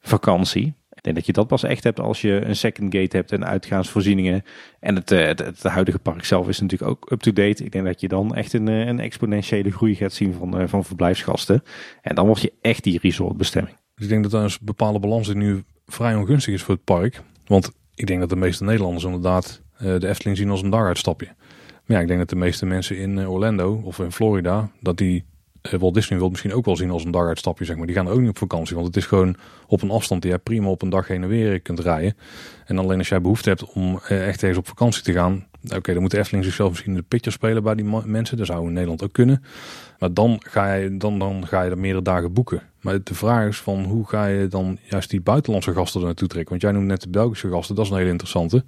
vakantie 0.00 0.74
denk 1.06 1.16
dat 1.16 1.26
je 1.26 1.32
dat 1.32 1.46
pas 1.46 1.62
echt 1.62 1.84
hebt 1.84 2.00
als 2.00 2.20
je 2.20 2.44
een 2.44 2.56
second 2.56 2.94
gate 2.94 3.16
hebt 3.16 3.32
en 3.32 3.46
uitgaansvoorzieningen. 3.46 4.44
En 4.80 4.94
het, 4.94 5.10
eh, 5.10 5.26
het, 5.26 5.62
huidige 5.62 5.98
park 5.98 6.24
zelf 6.24 6.48
is 6.48 6.60
natuurlijk 6.60 6.90
ook 6.90 7.10
up-to-date. 7.10 7.64
Ik 7.64 7.72
denk 7.72 7.84
dat 7.84 8.00
je 8.00 8.08
dan 8.08 8.34
echt 8.34 8.52
een, 8.52 8.68
eh, 8.68 8.86
een 8.86 9.00
exponentiële 9.00 9.70
groei 9.70 9.94
gaat 9.94 10.12
zien 10.12 10.32
van, 10.32 10.58
eh, 10.58 10.68
van 10.68 10.84
verblijfsgasten. 10.84 11.62
En 12.02 12.14
dan 12.14 12.26
word 12.26 12.40
je 12.40 12.52
echt 12.60 12.84
die 12.84 12.98
resortbestemming. 13.02 13.76
Dus 13.94 14.04
ik 14.04 14.10
denk 14.10 14.22
dat 14.22 14.32
er 14.32 14.42
een 14.42 14.50
bepaalde 14.60 14.98
balans 14.98 15.26
die 15.26 15.36
nu 15.36 15.64
vrij 15.86 16.14
ongunstig 16.14 16.54
is 16.54 16.62
voor 16.62 16.74
het 16.74 16.84
park. 16.84 17.22
Want 17.46 17.72
ik 17.94 18.06
denk 18.06 18.20
dat 18.20 18.28
de 18.28 18.36
meeste 18.36 18.64
Nederlanders 18.64 19.04
inderdaad 19.04 19.62
de 19.78 20.08
Efteling 20.08 20.36
zien 20.36 20.50
als 20.50 20.62
een 20.62 20.70
daguitstapje. 20.70 21.28
Maar 21.86 22.00
ik 22.00 22.06
denk 22.06 22.18
dat 22.18 22.28
de 22.28 22.36
meeste 22.36 22.66
mensen 22.66 22.96
in 22.96 23.28
Orlando 23.28 23.80
of 23.84 23.98
in 23.98 24.12
Florida, 24.12 24.70
dat 24.80 24.96
die 24.96 25.24
Walt 25.78 25.94
Disney 25.94 26.18
wil 26.18 26.28
misschien 26.28 26.52
ook 26.52 26.64
wel 26.64 26.76
zien 26.76 26.90
als 26.90 27.04
een 27.04 27.10
daguitstapje, 27.10 27.64
zeg 27.64 27.76
maar. 27.76 27.86
Die 27.86 27.94
gaan 27.94 28.08
ook 28.08 28.20
niet 28.20 28.28
op 28.28 28.38
vakantie, 28.38 28.74
want 28.74 28.86
het 28.86 28.96
is 28.96 29.06
gewoon 29.06 29.36
op 29.66 29.82
een 29.82 29.90
afstand 29.90 30.22
die 30.22 30.30
je 30.30 30.38
prima 30.38 30.68
op 30.68 30.82
een 30.82 30.90
dag 30.90 31.08
heen 31.08 31.22
en 31.22 31.28
weer 31.28 31.60
kunt 31.60 31.80
rijden. 31.80 32.16
En 32.66 32.78
alleen 32.78 32.98
als 32.98 33.08
jij 33.08 33.20
behoefte 33.20 33.48
hebt 33.48 33.72
om 33.72 34.00
uh, 34.10 34.28
echt 34.28 34.42
eens 34.42 34.56
op 34.56 34.68
vakantie 34.68 35.02
te 35.02 35.12
gaan, 35.12 35.46
oké, 35.74 35.92
dan 35.92 36.02
moet 36.02 36.10
de 36.10 36.18
Efteling 36.18 36.44
zichzelf 36.44 36.70
misschien 36.70 36.94
de 36.94 37.02
pitcher 37.02 37.32
spelen 37.32 37.62
bij 37.62 37.74
die 37.74 37.84
mensen. 38.04 38.36
Dat 38.36 38.46
zou 38.46 38.66
in 38.66 38.72
Nederland 38.72 39.02
ook 39.02 39.12
kunnen. 39.12 39.42
Maar 39.98 40.12
dan 40.12 40.40
ga 40.46 40.74
je, 40.74 40.96
dan, 40.96 41.18
dan 41.18 41.46
ga 41.46 41.62
je 41.62 41.70
er 41.70 41.78
meerdere 41.78 42.04
dagen 42.04 42.32
boeken. 42.32 42.62
Maar 42.80 43.02
de 43.02 43.14
vraag 43.14 43.48
is 43.48 43.58
van 43.58 43.84
hoe 43.84 44.06
ga 44.08 44.26
je 44.26 44.48
dan 44.48 44.78
juist 44.82 45.10
die 45.10 45.20
buitenlandse 45.20 45.72
gasten 45.72 46.00
er 46.00 46.06
naartoe 46.06 46.28
trekken? 46.28 46.50
Want 46.50 46.62
jij 46.62 46.72
noemt 46.72 46.86
net 46.86 47.02
de 47.02 47.08
Belgische 47.08 47.50
gasten, 47.50 47.74
dat 47.74 47.84
is 47.84 47.90
een 47.90 47.96
hele 47.96 48.10
interessante. 48.10 48.64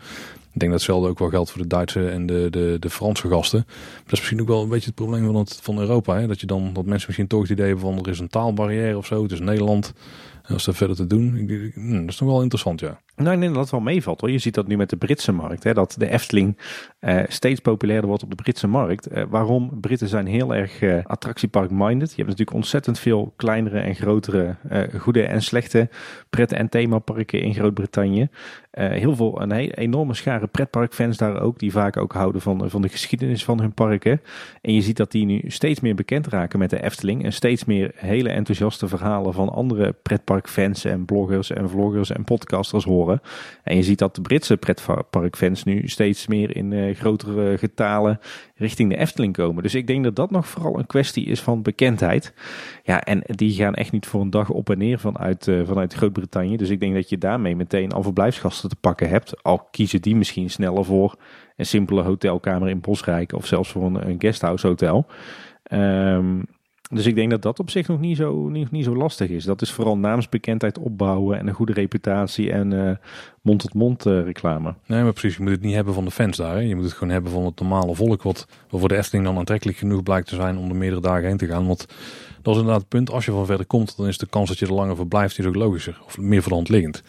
Ik 0.59 0.65
denk 0.65 0.77
dat 0.77 0.87
hetzelfde 0.87 1.11
ook 1.11 1.19
wel 1.19 1.29
geldt 1.29 1.51
voor 1.51 1.63
de 1.63 1.69
Duitse 1.69 2.09
en 2.09 2.27
de, 2.27 2.47
de, 2.51 2.77
de 2.81 2.91
Franse 2.91 3.29
gasten. 3.29 3.65
Dat 4.05 4.13
is 4.13 4.19
misschien 4.19 4.41
ook 4.41 4.49
wel 4.49 4.63
een 4.63 4.69
beetje 4.69 4.87
het 4.87 4.95
probleem 4.95 5.25
van, 5.25 5.35
het, 5.35 5.59
van 5.63 5.79
Europa. 5.79 6.19
Hè? 6.19 6.27
Dat, 6.27 6.41
je 6.41 6.47
dan, 6.47 6.73
dat 6.73 6.85
mensen 6.85 7.07
misschien 7.07 7.27
toch 7.27 7.41
het 7.41 7.51
idee 7.51 7.67
hebben 7.67 7.85
van 7.85 7.99
er 7.99 8.11
is 8.11 8.19
een 8.19 8.29
taalbarrière 8.29 8.97
of 8.97 9.07
zo. 9.07 9.23
Het 9.23 9.33
is 9.33 9.41
Nederland. 9.41 9.93
Als 10.43 10.65
dat 10.65 10.77
verder 10.77 10.97
te 10.97 11.07
doen, 11.07 11.49
hmm, 11.75 12.01
dat 12.01 12.09
is 12.09 12.21
nog 12.21 12.29
wel 12.29 12.43
interessant, 12.43 12.81
ja. 12.81 13.01
Nou, 13.17 13.35
ik 13.35 13.41
denk 13.41 13.53
dat 13.53 13.63
het 13.63 13.71
wel 13.71 13.81
meevalt 13.81 14.21
hoor. 14.21 14.31
Je 14.31 14.39
ziet 14.39 14.55
dat 14.55 14.67
nu 14.67 14.77
met 14.77 14.91
de 14.91 14.97
Britse 14.97 15.33
markt. 15.33 15.65
Hè, 15.65 15.75
dat 15.75 15.95
de 15.99 16.09
Efteling 16.09 16.59
uh, 17.01 17.21
steeds 17.29 17.61
populairder 17.61 18.09
wordt 18.09 18.23
op 18.23 18.31
de 18.31 18.43
Britse 18.43 18.67
markt. 18.67 19.13
Uh, 19.13 19.23
waarom? 19.29 19.81
Britten 19.81 20.09
zijn 20.09 20.27
heel 20.27 20.55
erg 20.55 20.81
uh, 20.81 21.05
attractiepark-minded. 21.05 22.09
Je 22.11 22.17
hebt 22.17 22.29
natuurlijk 22.29 22.57
ontzettend 22.57 22.99
veel 22.99 23.33
kleinere 23.37 23.79
en 23.79 23.95
grotere, 23.95 24.57
goede 24.99 25.23
en 25.23 25.43
slechte 25.43 25.89
pret- 26.31 26.53
en 26.53 26.69
themaparken 26.69 27.41
in 27.41 27.55
Groot-Brittannië. 27.55 28.29
heel 28.71 29.17
veel, 29.17 29.43
een 29.43 29.53
enorme 29.53 30.15
schare 30.15 30.47
pretparkfans 30.47 31.17
daar 31.17 31.41
ook. 31.41 31.59
Die 31.59 31.73
vaak 31.73 31.97
ook 31.97 32.13
houden 32.13 32.41
van, 32.41 32.71
van 32.71 32.83
de 32.83 32.89
geschiedenis 32.89 33.45
van 33.45 33.61
hun 33.61 33.73
parken. 33.73 34.21
En 34.61 34.75
je 34.75 34.81
ziet 34.81 34.97
dat 34.97 35.11
die 35.11 35.25
nu 35.25 35.43
steeds 35.47 35.81
meer 35.81 35.95
bekend 35.95 36.27
raken 36.27 36.59
met 36.59 36.71
de 36.71 36.83
Efteling. 36.83 37.25
En 37.25 37.33
steeds 37.33 37.65
meer 37.65 37.93
hele 37.95 38.29
enthousiaste 38.29 38.89
verhalen 38.89 39.33
van 39.33 39.49
andere 39.49 39.95
pretparkfans 40.03 40.85
en 40.85 41.05
bloggers 41.05 41.51
en 41.51 41.69
vloggers 41.69 42.11
en 42.11 42.25
podcasters 42.25 42.85
horen. 42.85 43.21
En 43.63 43.77
je 43.77 43.83
ziet 43.83 43.99
dat 43.99 44.15
de 44.15 44.21
Britse 44.21 44.57
pretparkfans 44.57 45.65
nu 45.65 45.89
steeds 45.89 46.27
meer 46.27 46.57
in 46.57 46.73
uh, 46.89 46.97
grotere 46.97 47.59
getalen 47.59 48.21
richting 48.55 48.91
de 48.91 48.97
Efteling 48.97 49.33
komen. 49.33 49.63
Dus 49.63 49.75
ik 49.75 49.87
denk 49.87 50.05
dat 50.05 50.17
dat 50.17 50.31
nog 50.31 50.49
vooral 50.49 50.79
een 50.79 50.87
kwestie 50.87 51.27
is 51.27 51.41
van 51.41 51.63
bekendheid. 51.63 52.35
Ja, 52.83 53.01
en 53.01 53.23
die 53.27 53.53
gaan 53.53 53.75
echt 53.75 53.93
niet 53.93 54.07
voor 54.07 54.21
een 54.21 54.31
dag 54.31 54.51
op 54.51 54.71
en 54.71 54.79
neer 54.79 54.99
vanuit, 54.99 55.47
uh, 55.47 55.67
vanuit 55.67 55.95
Groot-Brittannië. 55.95 56.57
Dus 56.57 56.71
ik 56.71 56.81
denk 56.81 56.95
dat 56.95 57.09
je 57.09 57.19
daarmee 57.19 57.57
meteen 57.57 57.93
al 57.93 58.03
verblijfsgasten 58.03 58.69
te 58.69 58.77
pakken 58.77 59.09
hebt. 59.09 59.43
Al 59.43 59.69
kiezen 59.71 60.03
die 60.03 60.17
misschien 60.17 60.51
sneller 60.51 60.85
voor 60.85 61.17
een 61.57 61.67
simpele 61.67 62.03
hotelkamer 62.03 62.69
in 62.69 62.81
Bosrijk 62.81 63.33
of 63.33 63.47
zelfs 63.47 63.71
voor 63.71 63.85
een, 63.85 64.09
een 64.09 64.21
guesthouse 64.21 64.67
hotel. 64.67 65.07
Um, 65.73 66.47
dus 66.89 67.07
ik 67.07 67.15
denk 67.15 67.31
dat 67.31 67.43
dat 67.43 67.59
op 67.59 67.71
zich 67.71 67.89
nog 67.89 68.01
niet 68.01 68.17
zo, 68.17 68.49
niet, 68.49 68.71
niet 68.71 68.85
zo 68.85 68.97
lastig 68.97 69.29
is. 69.29 69.45
Dat 69.45 69.63
is 69.63 69.73
vooral 69.73 69.99
naamsbekendheid 69.99 70.79
opbouwen 70.79 71.39
en 71.39 71.47
een 71.47 71.55
goede 71.55 71.73
reputatie 71.73 72.53
en 72.53 72.99
mond-tot-mond 73.43 74.07
uh, 74.07 74.23
reclame. 74.25 74.75
Nee, 74.87 75.03
maar 75.03 75.13
precies. 75.13 75.37
Je 75.37 75.43
moet 75.43 75.53
het 75.53 75.61
niet 75.61 75.75
hebben 75.75 75.95
van 75.95 76.05
de 76.05 76.11
fans 76.11 76.37
daar. 76.37 76.55
Hè. 76.55 76.61
Je 76.61 76.75
moet 76.75 76.85
het 76.85 76.93
gewoon 76.93 77.13
hebben 77.13 77.33
van 77.33 77.45
het 77.45 77.61
normale 77.61 77.95
volk. 77.95 78.23
Wat 78.23 78.47
voor 78.71 78.89
de 78.89 78.97
Efteling 78.97 79.27
dan 79.27 79.39
aantrekkelijk 79.39 79.79
genoeg 79.79 80.03
blijkt 80.03 80.29
te 80.29 80.35
zijn 80.35 80.59
om 80.59 80.69
er 80.69 80.77
meerdere 80.77 81.03
dagen 81.03 81.29
heen 81.29 81.37
te 81.37 81.47
gaan. 81.47 81.67
Want 81.67 81.87
dat 82.43 82.55
is 82.55 82.61
inderdaad 82.61 82.81
het 82.81 82.89
punt. 82.89 83.11
Als 83.11 83.25
je 83.25 83.31
van 83.31 83.47
verder 83.47 83.67
komt, 83.67 83.97
dan 83.97 84.07
is 84.07 84.19
de 84.19 84.27
kans 84.27 84.49
dat 84.49 84.59
je 84.59 84.67
er 84.67 84.73
langer 84.73 84.97
verblijft 84.97 85.39
is 85.39 85.47
ook 85.47 85.55
logischer. 85.55 86.01
Of 86.07 86.19
meer 86.19 86.41
voor 86.41 86.51
de 86.51 86.57
hand 86.57 86.69
liggend. 86.69 87.03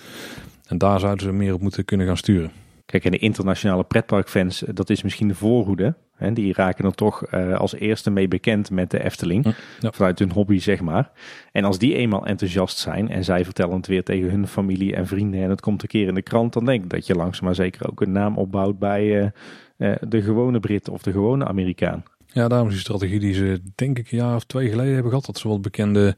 En 0.67 0.77
daar 0.77 0.99
zouden 0.99 1.25
ze 1.25 1.31
meer 1.31 1.53
op 1.53 1.61
moeten 1.61 1.85
kunnen 1.85 2.07
gaan 2.07 2.17
sturen. 2.17 2.51
Kijk, 2.85 3.05
en 3.05 3.11
de 3.11 3.17
internationale 3.17 3.83
pretparkfans, 3.83 4.63
eh, 4.63 4.69
dat 4.73 4.89
is 4.89 5.03
misschien 5.03 5.27
de 5.27 5.35
voorhoede. 5.35 5.95
Hè, 6.19 6.33
die 6.33 6.53
raken 6.53 6.85
er 6.85 6.95
toch 6.95 7.33
uh, 7.33 7.57
als 7.57 7.75
eerste 7.75 8.11
mee 8.11 8.27
bekend 8.27 8.71
met 8.71 8.91
de 8.91 9.03
Efteling. 9.03 9.43
Hm, 9.43 9.51
vanuit 9.91 10.19
hun 10.19 10.31
hobby, 10.31 10.59
zeg 10.59 10.81
maar. 10.81 11.11
En 11.51 11.63
als 11.63 11.77
die 11.77 11.95
eenmaal 11.95 12.25
enthousiast 12.25 12.77
zijn 12.77 13.09
en 13.09 13.23
zij 13.23 13.45
vertellen 13.45 13.75
het 13.75 13.87
weer 13.87 14.03
tegen 14.03 14.29
hun 14.29 14.47
familie 14.47 14.95
en 14.95 15.07
vrienden 15.07 15.41
en 15.41 15.49
het 15.49 15.61
komt 15.61 15.81
een 15.81 15.87
keer 15.87 16.07
in 16.07 16.13
de 16.13 16.21
krant, 16.21 16.53
dan 16.53 16.65
denk 16.65 16.83
ik 16.83 16.89
dat 16.89 17.07
je 17.07 17.15
langzaam 17.15 17.45
maar 17.45 17.55
zeker 17.55 17.89
ook 17.89 18.01
een 18.01 18.11
naam 18.11 18.37
opbouwt 18.37 18.79
bij 18.79 19.33
uh, 19.77 19.95
de 20.07 20.21
gewone 20.21 20.59
Brit 20.59 20.89
of 20.89 21.01
de 21.01 21.11
gewone 21.11 21.45
Amerikaan. 21.45 22.03
Ja, 22.33 22.47
daarom 22.47 22.67
is 22.67 22.73
die 22.73 22.83
strategie 22.83 23.19
die 23.19 23.33
ze 23.33 23.61
denk 23.75 23.97
ik 23.99 24.11
een 24.11 24.17
jaar 24.17 24.35
of 24.35 24.43
twee 24.43 24.69
geleden 24.69 24.93
hebben 24.93 25.09
gehad. 25.09 25.25
Dat 25.25 25.37
ze 25.37 25.47
wat 25.47 25.61
bekende 25.61 26.15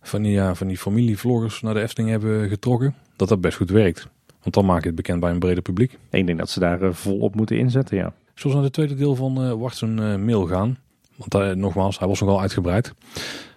van 0.00 0.22
die, 0.22 0.32
ja, 0.32 0.54
van 0.54 0.66
die 0.66 0.78
familievloggers 0.78 1.60
naar 1.60 1.74
de 1.74 1.80
Efteling 1.80 2.10
hebben 2.10 2.48
getrokken. 2.48 2.94
Dat 3.16 3.28
dat 3.28 3.40
best 3.40 3.56
goed 3.56 3.70
werkt. 3.70 4.08
Want 4.42 4.54
dan 4.54 4.64
maak 4.64 4.80
je 4.80 4.86
het 4.86 4.96
bekend 4.96 5.20
bij 5.20 5.30
een 5.30 5.38
breder 5.38 5.62
publiek. 5.62 5.98
Ik 6.10 6.26
denk 6.26 6.38
dat 6.38 6.50
ze 6.50 6.60
daar 6.60 6.94
volop 6.94 7.34
moeten 7.34 7.58
inzetten, 7.58 7.96
ja. 7.96 8.12
Zoals 8.42 8.56
naar 8.56 8.64
het 8.64 8.72
tweede 8.74 8.94
deel 8.94 9.14
van 9.14 9.44
uh, 9.44 10.16
mail 10.16 10.46
gaan. 10.46 10.78
Want 11.16 11.56
nogmaals, 11.56 11.98
hij 11.98 12.08
was 12.08 12.20
nogal 12.20 12.40
uitgebreid. 12.40 12.94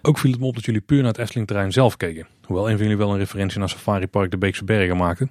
Ook 0.02 0.18
viel 0.18 0.30
het 0.30 0.40
me 0.40 0.46
op 0.46 0.54
dat 0.54 0.64
jullie 0.64 0.80
puur 0.80 0.98
naar 0.98 1.12
het 1.12 1.18
Efteling 1.18 1.46
terrein 1.46 1.72
zelf 1.72 1.96
keken. 1.96 2.26
Hoewel 2.42 2.70
een 2.70 2.76
van 2.76 2.82
jullie 2.82 2.96
wel 2.96 3.10
een 3.12 3.18
referentie 3.18 3.58
naar 3.58 3.68
Safari 3.68 4.06
Park 4.06 4.30
de 4.30 4.38
Beekse 4.38 4.64
Bergen 4.64 4.96
maakte. 4.96 5.28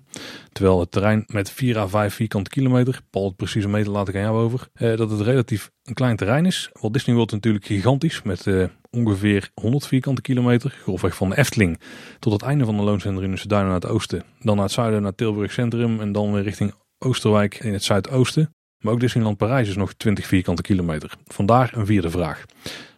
Terwijl 0.51 0.79
het 0.79 0.91
terrein 0.91 1.23
met 1.27 1.51
4 1.51 1.77
à 1.77 1.87
5 1.87 2.13
vierkante 2.13 2.49
kilometer, 2.49 3.01
Paul 3.09 3.25
het 3.25 3.35
precieze 3.35 3.67
meter 3.67 3.91
laat 3.91 4.07
ik 4.07 4.15
aan 4.15 4.21
jou 4.21 4.37
over, 4.37 4.67
eh, 4.73 4.97
dat 4.97 5.11
het 5.11 5.21
relatief 5.21 5.71
een 5.83 5.93
klein 5.93 6.15
terrein 6.15 6.45
is. 6.45 6.69
Walt 6.73 6.93
Disney 6.93 7.15
World 7.15 7.31
natuurlijk 7.31 7.65
gigantisch 7.65 8.21
met 8.21 8.47
ongeveer 8.91 9.49
100 9.53 9.87
vierkante 9.87 10.21
kilometer. 10.21 10.77
Grofweg 10.81 11.15
van 11.15 11.29
de 11.29 11.37
Efteling 11.37 11.79
tot 12.19 12.33
het 12.33 12.41
einde 12.41 12.65
van 12.65 12.77
de 12.77 12.83
Loonsenderinse 12.83 13.47
Duinen 13.47 13.71
naar 13.71 13.81
het 13.81 13.89
oosten. 13.89 14.23
Dan 14.39 14.55
naar 14.55 14.65
het 14.65 14.73
zuiden 14.73 15.01
naar 15.01 15.15
Tilburg 15.15 15.51
Centrum 15.51 15.99
en 15.99 16.11
dan 16.11 16.33
weer 16.33 16.43
richting 16.43 16.73
Oosterwijk 16.99 17.59
in 17.59 17.73
het 17.73 17.83
zuidoosten. 17.83 18.54
Maar 18.85 18.93
ook 18.93 18.99
Disneyland 18.99 19.37
Parijs 19.37 19.69
is 19.69 19.75
nog 19.75 19.93
20 19.93 20.25
vierkante 20.25 20.61
kilometer. 20.61 21.13
Vandaar 21.27 21.71
een 21.75 21.85
vierde 21.85 22.09
vraag. 22.09 22.45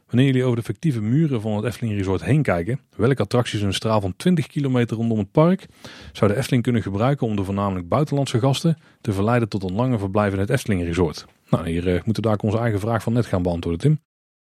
Wanneer 0.07 0.25
jullie 0.25 0.43
over 0.43 0.57
de 0.57 0.63
fictieve 0.63 1.01
muren 1.01 1.41
van 1.41 1.55
het 1.55 1.65
Efteling 1.65 1.97
Resort 1.97 2.23
heen 2.23 2.41
kijken, 2.41 2.79
welke 2.95 3.21
attracties 3.21 3.61
een 3.61 3.73
straal 3.73 4.01
van 4.01 4.15
20 4.15 4.47
kilometer 4.47 4.97
rondom 4.97 5.17
het 5.17 5.31
park 5.31 5.65
zou 6.11 6.31
de 6.31 6.37
Efteling 6.37 6.63
kunnen 6.63 6.81
gebruiken 6.81 7.27
om 7.27 7.35
de 7.35 7.43
voornamelijk 7.43 7.87
buitenlandse 7.87 8.39
gasten 8.39 8.77
te 9.01 9.13
verleiden 9.13 9.49
tot 9.49 9.63
een 9.63 9.75
lange 9.75 9.99
verblijf 9.99 10.33
in 10.33 10.39
het 10.39 10.49
Efteling 10.49 10.83
Resort? 10.83 11.25
Nou, 11.49 11.69
hier 11.69 11.87
uh, 11.87 11.93
moeten 11.93 12.23
we 12.23 12.29
daar 12.29 12.37
onze 12.37 12.57
eigen 12.57 12.79
vraag 12.79 13.03
van 13.03 13.13
net 13.13 13.25
gaan 13.25 13.41
beantwoorden, 13.41 13.81
Tim. 13.81 14.06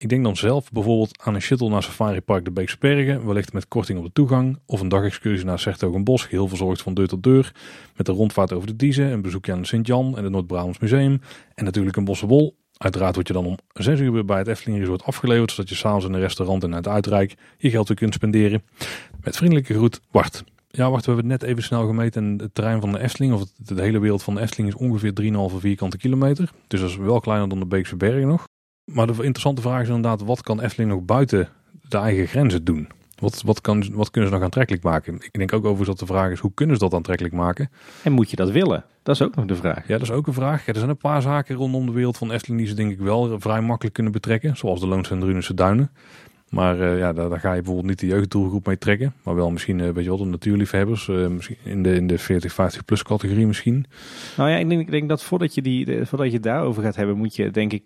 Ik 0.00 0.08
denk 0.08 0.24
dan 0.24 0.36
zelf 0.36 0.72
bijvoorbeeld 0.72 1.22
aan 1.22 1.34
een 1.34 1.42
shuttle 1.42 1.68
naar 1.68 1.82
Safari 1.82 2.20
Park 2.20 2.44
de 2.44 2.50
Beekse 2.50 2.76
Bergen, 2.78 3.26
wellicht 3.26 3.52
met 3.52 3.68
korting 3.68 3.98
op 3.98 4.04
de 4.04 4.12
toegang, 4.12 4.58
of 4.66 4.80
een 4.80 4.88
dagexcursie 4.88 5.46
naar 5.46 5.58
Sertogenbosch, 5.58 6.28
geheel 6.28 6.48
verzorgd 6.48 6.82
van 6.82 6.94
deur 6.94 7.08
tot 7.08 7.22
deur, 7.22 7.52
met 7.96 8.08
een 8.08 8.14
rondvaart 8.14 8.52
over 8.52 8.66
de 8.66 8.76
Diezen, 8.76 9.12
een 9.12 9.22
bezoekje 9.22 9.52
aan 9.52 9.64
Sint-Jan 9.64 10.16
en 10.16 10.22
het 10.22 10.32
Noord-Brabants 10.32 10.78
Museum, 10.78 11.20
en 11.54 11.64
natuurlijk 11.64 11.96
een 11.96 12.04
bossenbol. 12.04 12.56
Uiteraard 12.76 13.14
word 13.14 13.26
je 13.26 13.32
dan 13.32 13.46
om 13.46 13.56
6 13.72 14.00
uur 14.00 14.24
bij 14.24 14.38
het 14.38 14.46
Efteling 14.46 14.78
Resort 14.78 15.02
afgeleverd, 15.02 15.50
zodat 15.50 15.68
je 15.68 15.74
s'avonds 15.74 16.06
in 16.06 16.12
een 16.12 16.20
restaurant 16.20 16.64
en 16.64 16.72
het 16.72 16.88
uitrijk 16.88 17.34
je 17.58 17.70
geld 17.70 17.88
weer 17.88 17.96
kunt 17.96 18.14
spenderen. 18.14 18.62
Met 19.20 19.36
vriendelijke 19.36 19.74
groet, 19.74 20.00
Bart. 20.10 20.44
Ja, 20.68 20.90
wacht, 20.90 21.04
we 21.06 21.12
hebben 21.12 21.30
het 21.30 21.40
net 21.40 21.50
even 21.50 21.62
snel 21.62 21.86
gemeten. 21.86 22.24
En 22.24 22.38
het 22.38 22.54
terrein 22.54 22.80
van 22.80 22.92
de 22.92 23.00
Efteling, 23.00 23.32
of 23.32 23.44
de 23.56 23.82
hele 23.82 23.98
wereld 23.98 24.22
van 24.22 24.34
de 24.34 24.40
Efteling, 24.40 24.68
is 24.68 24.80
ongeveer 24.80 25.12
3,5 25.52 25.56
vierkante 25.56 25.96
kilometer. 25.96 26.50
Dus 26.66 26.80
dat 26.80 26.88
is 26.88 26.96
wel 26.96 27.20
kleiner 27.20 27.48
dan 27.48 27.58
de 27.58 27.66
Beekse 27.66 27.96
Bergen 27.96 28.28
nog. 28.28 28.44
Maar 28.92 29.06
de 29.06 29.12
interessante 29.12 29.62
vraag 29.62 29.82
is 29.82 29.86
inderdaad, 29.86 30.22
wat 30.22 30.42
kan 30.42 30.60
Efteling 30.60 30.90
nog 30.90 31.02
buiten 31.02 31.48
de 31.88 31.98
eigen 31.98 32.26
grenzen 32.26 32.64
doen? 32.64 32.88
Wat, 33.18 33.42
wat, 33.42 33.60
kan, 33.60 33.84
wat 33.92 34.10
kunnen 34.10 34.30
ze 34.30 34.36
nog 34.36 34.44
aantrekkelijk 34.44 34.84
maken? 34.84 35.14
Ik 35.14 35.32
denk 35.32 35.52
ook 35.52 35.64
overigens 35.64 35.88
dat 35.88 36.08
de 36.08 36.14
vraag 36.14 36.30
is, 36.30 36.38
hoe 36.38 36.54
kunnen 36.54 36.76
ze 36.76 36.82
dat 36.82 36.94
aantrekkelijk 36.94 37.34
maken? 37.34 37.70
En 38.02 38.12
moet 38.12 38.30
je 38.30 38.36
dat 38.36 38.50
willen? 38.50 38.84
Dat 39.02 39.14
is 39.14 39.22
ook 39.22 39.34
nog 39.34 39.44
de 39.44 39.56
vraag. 39.56 39.86
Ja, 39.86 39.98
dat 39.98 40.02
is 40.02 40.10
ook 40.10 40.26
een 40.26 40.32
vraag. 40.32 40.66
er 40.66 40.74
zijn 40.74 40.88
een 40.88 40.96
paar 40.96 41.22
zaken 41.22 41.56
rondom 41.56 41.86
de 41.86 41.92
wereld 41.92 42.16
van 42.18 42.30
Efteling 42.30 42.60
die 42.60 42.68
ze 42.68 42.74
denk 42.74 42.90
ik 42.90 42.98
wel 42.98 43.40
vrij 43.40 43.60
makkelijk 43.60 43.94
kunnen 43.94 44.12
betrekken. 44.12 44.56
Zoals 44.56 44.80
de 44.80 44.86
Loons 44.86 45.10
en 45.10 45.20
Drunense 45.20 45.54
Duinen. 45.54 45.90
Maar 46.50 46.80
eh, 46.80 46.98
ja, 46.98 47.12
daar, 47.12 47.40
ga 47.40 47.52
je 47.52 47.56
bijvoorbeeld 47.56 47.86
niet 47.86 47.98
de 47.98 48.06
jeugddoelgroep 48.06 48.66
mee 48.66 48.78
trekken. 48.78 49.14
Maar 49.22 49.34
wel 49.34 49.50
misschien, 49.50 49.78
uh, 49.78 49.90
weet 49.90 50.04
je 50.04 50.10
wat, 50.10 50.26
natuurliefhebbers. 50.26 51.08
Uh, 51.08 51.26
misschien 51.26 51.56
in 51.64 51.82
de, 51.82 51.94
in 51.94 52.06
de 52.06 52.18
40, 52.18 52.52
50 52.52 52.84
plus 52.84 53.02
categorie 53.02 53.46
misschien. 53.46 53.86
Nou 54.36 54.50
ja, 54.50 54.56
ik 54.56 54.68
denk, 54.68 54.80
ik 54.80 54.90
denk 54.90 55.08
dat 55.08 55.22
voordat 55.22 55.54
je, 55.54 55.62
die, 55.62 56.04
voordat 56.06 56.32
je 56.32 56.40
daarover 56.40 56.82
gaat 56.82 56.96
hebben, 56.96 57.16
moet 57.16 57.36
je 57.36 57.50
denk 57.50 57.72
ik 57.72 57.84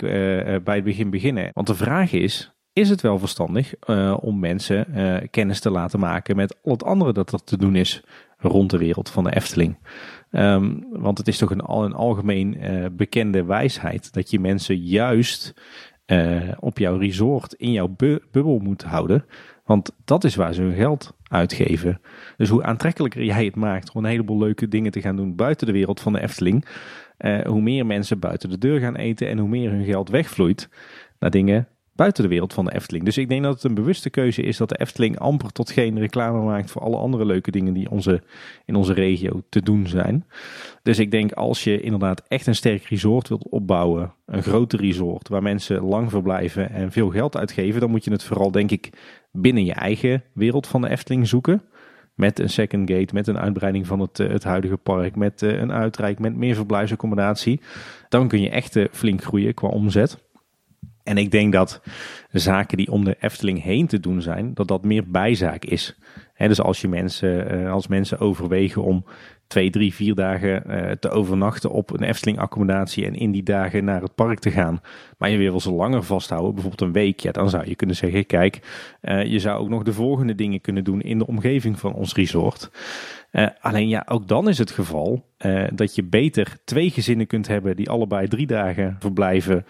bij 0.64 0.74
het 0.74 0.84
begin 0.84 1.10
beginnen. 1.10 1.50
Want 1.52 1.66
de 1.66 1.74
vraag 1.74 2.12
is, 2.12 2.52
is 2.72 2.88
het 2.88 3.00
wel 3.00 3.18
verstandig 3.18 3.74
om 4.20 4.38
mensen 4.38 4.86
kennis 5.30 5.60
te 5.60 5.70
laten 5.70 6.00
maken 6.00 6.36
met 6.36 6.56
al 6.62 6.72
het 6.72 6.84
andere 6.84 7.12
dat 7.12 7.32
er 7.32 7.44
te 7.44 7.56
doen 7.56 7.76
is 7.76 8.02
rond 8.38 8.70
de 8.70 8.78
wereld 8.78 9.10
van 9.10 9.24
de 9.24 9.34
Efteling? 9.34 9.78
Um, 10.30 10.86
want 10.90 11.18
het 11.18 11.28
is 11.28 11.38
toch 11.38 11.50
een, 11.50 11.70
een 11.70 11.94
algemeen 11.94 12.58
bekende 12.92 13.44
wijsheid 13.44 14.12
dat 14.12 14.30
je 14.30 14.40
mensen 14.40 14.76
juist 14.76 15.54
uh, 16.06 16.52
op 16.60 16.78
jouw 16.78 16.96
resort 16.96 17.54
in 17.54 17.72
jouw 17.72 17.88
bu 17.88 18.20
bubbel 18.30 18.58
moet 18.58 18.82
houden. 18.82 19.24
Want 19.64 19.90
dat 20.04 20.24
is 20.24 20.34
waar 20.34 20.54
ze 20.54 20.62
hun 20.62 20.74
geld 20.74 21.16
uitgeven. 21.28 22.00
Dus 22.36 22.48
hoe 22.48 22.62
aantrekkelijker 22.62 23.24
jij 23.24 23.44
het 23.44 23.56
maakt 23.56 23.92
om 23.92 24.04
een 24.04 24.10
heleboel 24.10 24.38
leuke 24.38 24.68
dingen 24.68 24.92
te 24.92 25.00
gaan 25.00 25.16
doen 25.16 25.36
buiten 25.36 25.66
de 25.66 25.72
wereld 25.72 26.00
van 26.00 26.12
de 26.12 26.20
Efteling, 26.20 26.64
uh, 27.18 27.40
hoe 27.40 27.60
meer 27.60 27.86
mensen 27.86 28.18
buiten 28.18 28.50
de 28.50 28.58
deur 28.58 28.80
gaan 28.80 28.96
eten 28.96 29.28
en 29.28 29.38
hoe 29.38 29.48
meer 29.48 29.70
hun 29.70 29.84
geld 29.84 30.08
wegvloeit 30.08 30.68
naar 31.18 31.30
dingen 31.30 31.68
buiten 31.94 32.22
de 32.22 32.28
wereld 32.28 32.52
van 32.52 32.64
de 32.64 32.74
Efteling. 32.74 33.04
Dus 33.04 33.18
ik 33.18 33.28
denk 33.28 33.42
dat 33.42 33.54
het 33.54 33.64
een 33.64 33.74
bewuste 33.74 34.10
keuze 34.10 34.42
is 34.42 34.56
dat 34.56 34.68
de 34.68 34.78
Efteling 34.78 35.18
amper 35.18 35.52
tot 35.52 35.70
geen 35.70 35.98
reclame 35.98 36.40
maakt 36.42 36.70
voor 36.70 36.82
alle 36.82 36.96
andere 36.96 37.24
leuke 37.24 37.50
dingen 37.50 37.74
die 37.74 37.90
onze, 37.90 38.22
in 38.64 38.74
onze 38.74 38.92
regio 38.92 39.42
te 39.48 39.62
doen 39.62 39.86
zijn. 39.86 40.26
Dus 40.82 40.98
ik 40.98 41.10
denk 41.10 41.32
als 41.32 41.64
je 41.64 41.80
inderdaad 41.80 42.22
echt 42.28 42.46
een 42.46 42.54
sterk 42.54 42.84
resort 42.84 43.28
wilt 43.28 43.48
opbouwen, 43.48 44.12
een 44.26 44.42
grote 44.42 44.76
resort 44.76 45.28
waar 45.28 45.42
mensen 45.42 45.82
lang 45.82 46.10
verblijven 46.10 46.70
en 46.70 46.92
veel 46.92 47.10
geld 47.10 47.36
uitgeven, 47.36 47.80
dan 47.80 47.90
moet 47.90 48.04
je 48.04 48.10
het 48.10 48.24
vooral 48.24 48.50
denk 48.50 48.70
ik 48.70 48.90
binnen 49.32 49.64
je 49.64 49.72
eigen 49.72 50.22
wereld 50.32 50.66
van 50.66 50.80
de 50.80 50.88
Efteling 50.88 51.28
zoeken. 51.28 51.62
Met 52.14 52.38
een 52.38 52.50
second 52.50 52.90
gate, 52.90 53.14
met 53.14 53.26
een 53.26 53.38
uitbreiding 53.38 53.86
van 53.86 54.00
het, 54.00 54.20
eh, 54.20 54.28
het 54.28 54.44
huidige 54.44 54.76
park, 54.76 55.16
met 55.16 55.42
eh, 55.42 55.58
een 55.58 55.72
uitrijk, 55.72 56.18
met 56.18 56.36
meer 56.36 56.54
verblijfsaccommodatie. 56.54 57.60
Dan 58.08 58.28
kun 58.28 58.40
je 58.40 58.50
echt 58.50 58.76
eh, 58.76 58.84
flink 58.90 59.22
groeien 59.22 59.54
qua 59.54 59.68
omzet. 59.68 60.24
En 61.04 61.18
ik 61.18 61.30
denk 61.30 61.52
dat 61.52 61.80
zaken 62.30 62.76
die 62.76 62.90
om 62.90 63.04
de 63.04 63.16
Efteling 63.20 63.62
heen 63.62 63.86
te 63.86 64.00
doen 64.00 64.22
zijn, 64.22 64.54
dat 64.54 64.68
dat 64.68 64.84
meer 64.84 65.10
bijzaak 65.10 65.64
is. 65.64 65.96
dus 66.36 66.60
als, 66.60 66.80
je 66.80 66.88
mensen, 66.88 67.50
eh, 67.50 67.72
als 67.72 67.86
mensen 67.86 68.18
overwegen 68.18 68.82
om 68.82 69.04
twee, 69.46 69.70
drie, 69.70 69.94
vier 69.94 70.14
dagen 70.14 70.64
eh, 70.64 70.90
te 70.90 71.10
overnachten 71.10 71.70
op 71.70 71.90
een 71.90 72.02
Efteling 72.02 72.38
accommodatie 72.38 73.06
en 73.06 73.14
in 73.14 73.30
die 73.30 73.42
dagen 73.42 73.84
naar 73.84 74.02
het 74.02 74.14
park 74.14 74.38
te 74.38 74.50
gaan, 74.50 74.80
maar 75.18 75.30
je 75.30 75.36
wil 75.36 75.60
ze 75.60 75.72
langer 75.72 76.02
vasthouden, 76.02 76.52
bijvoorbeeld 76.54 76.88
een 76.88 77.02
week, 77.02 77.20
ja, 77.20 77.32
dan 77.32 77.50
zou 77.50 77.68
je 77.68 77.74
kunnen 77.74 77.96
zeggen, 77.96 78.26
kijk, 78.26 78.60
uh, 79.02 79.24
je 79.24 79.38
zou 79.38 79.60
ook 79.60 79.68
nog 79.68 79.82
de 79.82 79.92
volgende 79.92 80.34
dingen 80.34 80.60
kunnen 80.60 80.84
doen 80.84 81.00
in 81.00 81.18
de 81.18 81.26
omgeving 81.26 81.78
van 81.78 81.94
ons 81.94 82.14
resort. 82.14 82.70
Alleen 83.60 83.88
ja, 83.88 84.06
ook 84.08 84.28
dan 84.28 84.48
is 84.48 84.58
het 84.58 84.70
geval 84.70 85.26
dat 85.74 85.94
je 85.94 86.04
beter 86.04 86.56
twee 86.64 86.90
gezinnen 86.90 87.26
kunt 87.26 87.46
hebben 87.46 87.76
die 87.76 87.90
allebei 87.90 88.28
drie 88.28 88.46
dagen 88.46 88.96
verblijven 88.98 89.64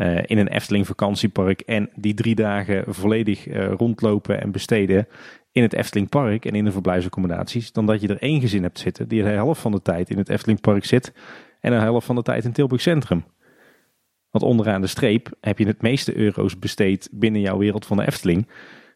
uh, 0.00 0.18
in 0.26 0.38
een 0.38 0.48
Efteling 0.48 0.86
vakantiepark 0.86 1.60
en 1.60 1.90
die 1.94 2.14
drie 2.14 2.34
dagen 2.34 2.84
volledig 2.94 3.46
rondlopen 3.76 4.40
en 4.40 4.50
besteden 4.50 5.06
in 5.52 5.62
het 5.62 5.72
Efteling 5.72 6.08
Park 6.08 6.44
en 6.44 6.54
in 6.54 6.64
de 6.64 6.72
verblijfsaccommodaties, 6.72 7.72
dan 7.72 7.86
dat 7.86 8.00
je 8.00 8.08
er 8.08 8.22
één 8.22 8.40
gezin 8.40 8.62
hebt 8.62 8.78
zitten 8.78 9.08
die 9.08 9.22
de 9.22 9.28
helft 9.28 9.60
van 9.60 9.72
de 9.72 9.82
tijd 9.82 10.10
in 10.10 10.18
het 10.18 10.28
Efteling 10.28 10.60
Park 10.60 10.84
zit 10.84 11.12
en 11.60 11.70
de 11.70 11.78
helft 11.78 12.06
van 12.06 12.14
de 12.14 12.22
tijd 12.22 12.44
in 12.44 12.52
Tilburg 12.52 12.80
Centrum. 12.80 13.24
Want 14.30 14.44
onderaan 14.44 14.80
de 14.80 14.86
streep 14.86 15.28
heb 15.40 15.58
je 15.58 15.66
het 15.66 15.82
meeste 15.82 16.16
euro's 16.16 16.58
besteed 16.58 17.08
binnen 17.12 17.40
jouw 17.40 17.58
wereld 17.58 17.86
van 17.86 17.96
de 17.96 18.06
Efteling. 18.06 18.48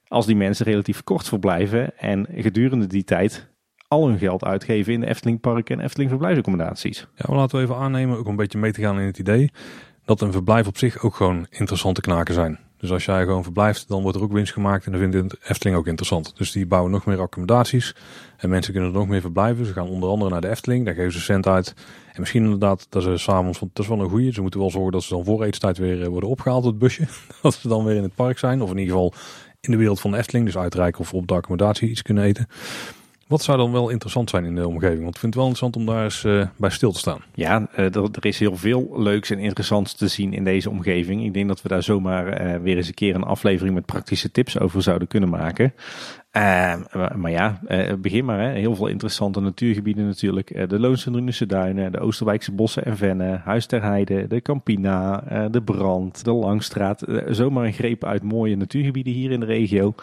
Als 0.09 0.27
die 0.27 0.37
mensen 0.37 0.67
relatief 0.67 1.05
kort 1.05 1.29
verblijven 1.29 1.99
en 1.99 2.27
gedurende 2.35 2.87
die 2.87 3.05
tijd 3.05 3.53
al 3.89 4.09
hun 4.09 4.19
geld 4.19 4.45
uitgeven 4.45 4.93
in 4.93 5.01
de 5.01 5.07
Efteling 5.07 5.41
Park 5.41 5.71
en 5.71 5.81
Efteling 5.81 6.11
verblijfsaccommodaties. 6.11 7.07
Ja, 7.15 7.25
maar 7.29 7.37
laten 7.37 7.59
we 7.59 7.65
even 7.65 7.77
aannemen, 7.77 8.19
ook 8.19 8.27
een 8.27 8.37
beetje 8.37 8.59
mee 8.59 8.73
te 8.73 8.81
gaan 8.81 9.01
in 9.01 9.07
het 9.07 9.19
idee, 9.19 9.51
dat 10.05 10.21
een 10.21 10.33
verblijf 10.33 10.67
op 10.67 10.79
zich 10.79 11.03
ook 11.03 11.15
gewoon 11.15 11.47
interessante 11.51 12.01
knaken 12.01 12.35
zijn. 12.35 12.59
Dus 12.85 12.93
als 12.93 13.05
jij 13.05 13.25
gewoon 13.25 13.43
verblijft, 13.43 13.89
dan 13.89 14.03
wordt 14.03 14.17
er 14.17 14.23
ook 14.23 14.33
winst 14.33 14.53
gemaakt 14.53 14.87
en 14.87 14.93
dan 14.93 15.01
vindt 15.01 15.31
de 15.31 15.39
Efteling 15.49 15.77
ook 15.77 15.87
interessant. 15.87 16.33
Dus 16.37 16.53
die 16.53 16.67
bouwen 16.67 16.93
nog 16.93 17.07
meer 17.07 17.21
accommodaties 17.21 17.95
en 18.37 18.49
mensen 18.49 18.73
kunnen 18.73 18.91
er 18.91 18.99
nog 18.99 19.09
meer 19.09 19.21
verblijven. 19.21 19.67
Ze 19.67 19.73
gaan 19.73 19.89
onder 19.89 20.09
andere 20.09 20.31
naar 20.31 20.41
de 20.41 20.49
Efteling, 20.49 20.85
daar 20.85 20.95
geven 20.95 21.13
ze 21.13 21.21
cent 21.21 21.47
uit. 21.47 21.75
En 22.13 22.21
misschien 22.21 22.43
inderdaad 22.43 22.87
dat 22.89 23.03
ze 23.03 23.17
s'avonds, 23.17 23.59
want 23.59 23.75
dat 23.75 23.85
is 23.85 23.91
wel 23.91 24.01
een 24.01 24.11
goede. 24.11 24.33
Ze 24.33 24.41
moeten 24.41 24.61
wel 24.61 24.71
zorgen 24.71 24.93
dat 24.93 25.03
ze 25.03 25.15
dan 25.15 25.25
voor 25.25 25.45
eetstijd 25.45 25.79
weer 25.79 26.03
eh, 26.03 26.09
worden 26.09 26.29
opgehaald, 26.29 26.65
het 26.65 26.79
busje. 26.79 27.07
dat 27.43 27.55
ze 27.55 27.69
dan 27.69 27.85
weer 27.85 27.97
in 27.97 28.03
het 28.03 28.15
park 28.15 28.39
zijn, 28.39 28.63
of 28.63 28.71
in 28.71 28.79
ieder 28.79 28.95
geval 28.95 29.13
in 29.61 29.71
de 29.71 29.77
wereld 29.77 30.01
van 30.01 30.11
de 30.11 30.17
Efteling, 30.17 30.47
dus 30.47 30.57
uitreiken 30.57 31.01
of 31.01 31.15
op 31.15 31.27
de 31.27 31.35
accommodatie 31.35 31.89
iets 31.89 32.03
kunnen 32.03 32.25
eten. 32.25 32.49
Wat 33.27 33.43
zou 33.43 33.59
dan 33.59 33.72
wel 33.72 33.89
interessant 33.89 34.31
zijn 34.31 34.45
in 34.45 34.55
de 34.55 34.68
omgeving? 34.68 35.03
Want 35.03 35.14
ik 35.14 35.20
vind 35.20 35.35
het 35.35 35.43
wel 35.43 35.51
interessant 35.51 35.77
om 35.77 35.95
daar 35.95 36.05
eens 36.05 36.25
uh, 36.25 36.47
bij 36.57 36.70
stil 36.70 36.93
te 36.93 36.99
staan. 36.99 37.20
Ja, 37.35 37.68
uh, 37.79 37.95
er, 37.95 38.27
is 38.27 38.39
heel 38.39 38.57
veel 38.57 38.93
leuks 38.97 39.31
en 39.31 39.39
interessants 39.39 39.95
te 39.95 40.09
zien 40.09 40.33
in 40.33 40.45
deze 40.45 40.70
omgeving. 40.70 41.25
Ik 41.25 41.35
denk 41.35 41.49
dat 41.49 41.62
we 41.62 41.68
daar 41.68 41.83
zomaar 41.83 42.47
uh, 42.47 42.62
weer 42.62 42.77
eens 42.77 42.89
een 42.89 42.95
keer 42.95 43.14
een 43.14 43.25
aflevering 43.25 43.75
met 43.75 43.87
praktische 43.87 44.31
tips 44.31 44.59
over 44.59 44.83
zouden 44.83 45.09
kunnen 45.09 45.29
maken. 45.29 45.75
Uh, 46.37 46.74
maar 47.16 47.30
ja, 47.30 47.61
uh, 47.68 47.93
begin 47.99 48.24
maar. 48.24 48.41
Hè. 48.41 48.51
Heel 48.51 48.74
veel 48.74 48.87
interessante 48.87 49.41
natuurgebieden 49.41 50.07
natuurlijk. 50.07 50.55
Uh, 50.55 50.68
de 50.68 50.78
Loonse 50.78 51.47
Duinen, 51.47 51.93
de 51.93 51.99
Oosterwijkse 51.99 52.53
bossen 52.53 52.85
en 52.85 52.97
vennen, 52.97 53.41
Huis 53.45 53.66
Heide, 53.68 54.26
de 54.26 54.43
Campina, 54.43 55.24
de 55.51 55.62
Brand, 55.62 56.24
de 56.24 56.32
Langstraat. 56.32 57.05
zomaar 57.26 57.64
een 57.64 57.72
greep 57.72 58.05
uit 58.05 58.22
mooie 58.22 58.57
natuurgebieden 58.57 59.12
hier 59.12 59.30
in 59.30 59.41
de 59.41 59.47
regio. 59.47 59.95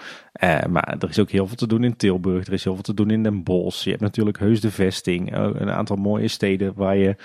maar 0.69 0.95
er 0.99 1.09
is 1.09 1.19
ook 1.19 1.29
heel 1.29 1.47
veel 1.47 1.55
te 1.55 1.67
doen 1.67 1.83
in 1.83 1.95
Tilburg. 1.95 2.47
Er 2.47 2.53
is 2.53 2.63
heel 2.63 2.73
veel 2.73 2.83
te 2.83 2.93
doen 2.93 3.09
in 3.09 3.23
Den 3.23 3.43
Bosch. 3.43 3.83
Je 3.83 3.89
hebt 3.89 4.01
natuurlijk 4.01 4.39
Heus 4.39 4.61
de 4.61 4.71
Vesting. 4.71 5.35
een 5.35 5.71
aantal 5.71 5.95
mooie 5.95 6.27
steden 6.27 6.73
waar 6.75 6.97
je 6.97 7.15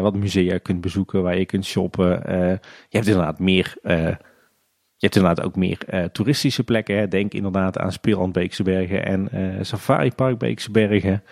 wat 0.00 0.16
musea 0.16 0.58
kunt 0.58 0.80
bezoeken, 0.80 1.22
waar 1.22 1.38
je 1.38 1.46
kunt 1.46 1.64
shoppen. 1.64 2.22
je 2.88 2.96
hebt 2.96 3.06
inderdaad 3.06 3.38
meer 3.38 3.76
je 4.98 5.06
hebt 5.06 5.16
inderdaad 5.16 5.44
ook 5.44 5.56
meer 5.56 5.78
uh, 5.90 6.04
toeristische 6.04 6.64
plekken. 6.64 6.96
Hè. 6.96 7.08
Denk 7.08 7.32
inderdaad 7.32 7.78
aan 7.78 7.92
Speelland 7.92 8.32
Beekse 8.32 8.62
Bergen 8.62 9.06
en 9.06 9.28
uh, 9.34 9.62
Safari 9.62 10.10
Park 10.10 10.38
Beekse 10.38 10.70
Bergen. 10.70 11.22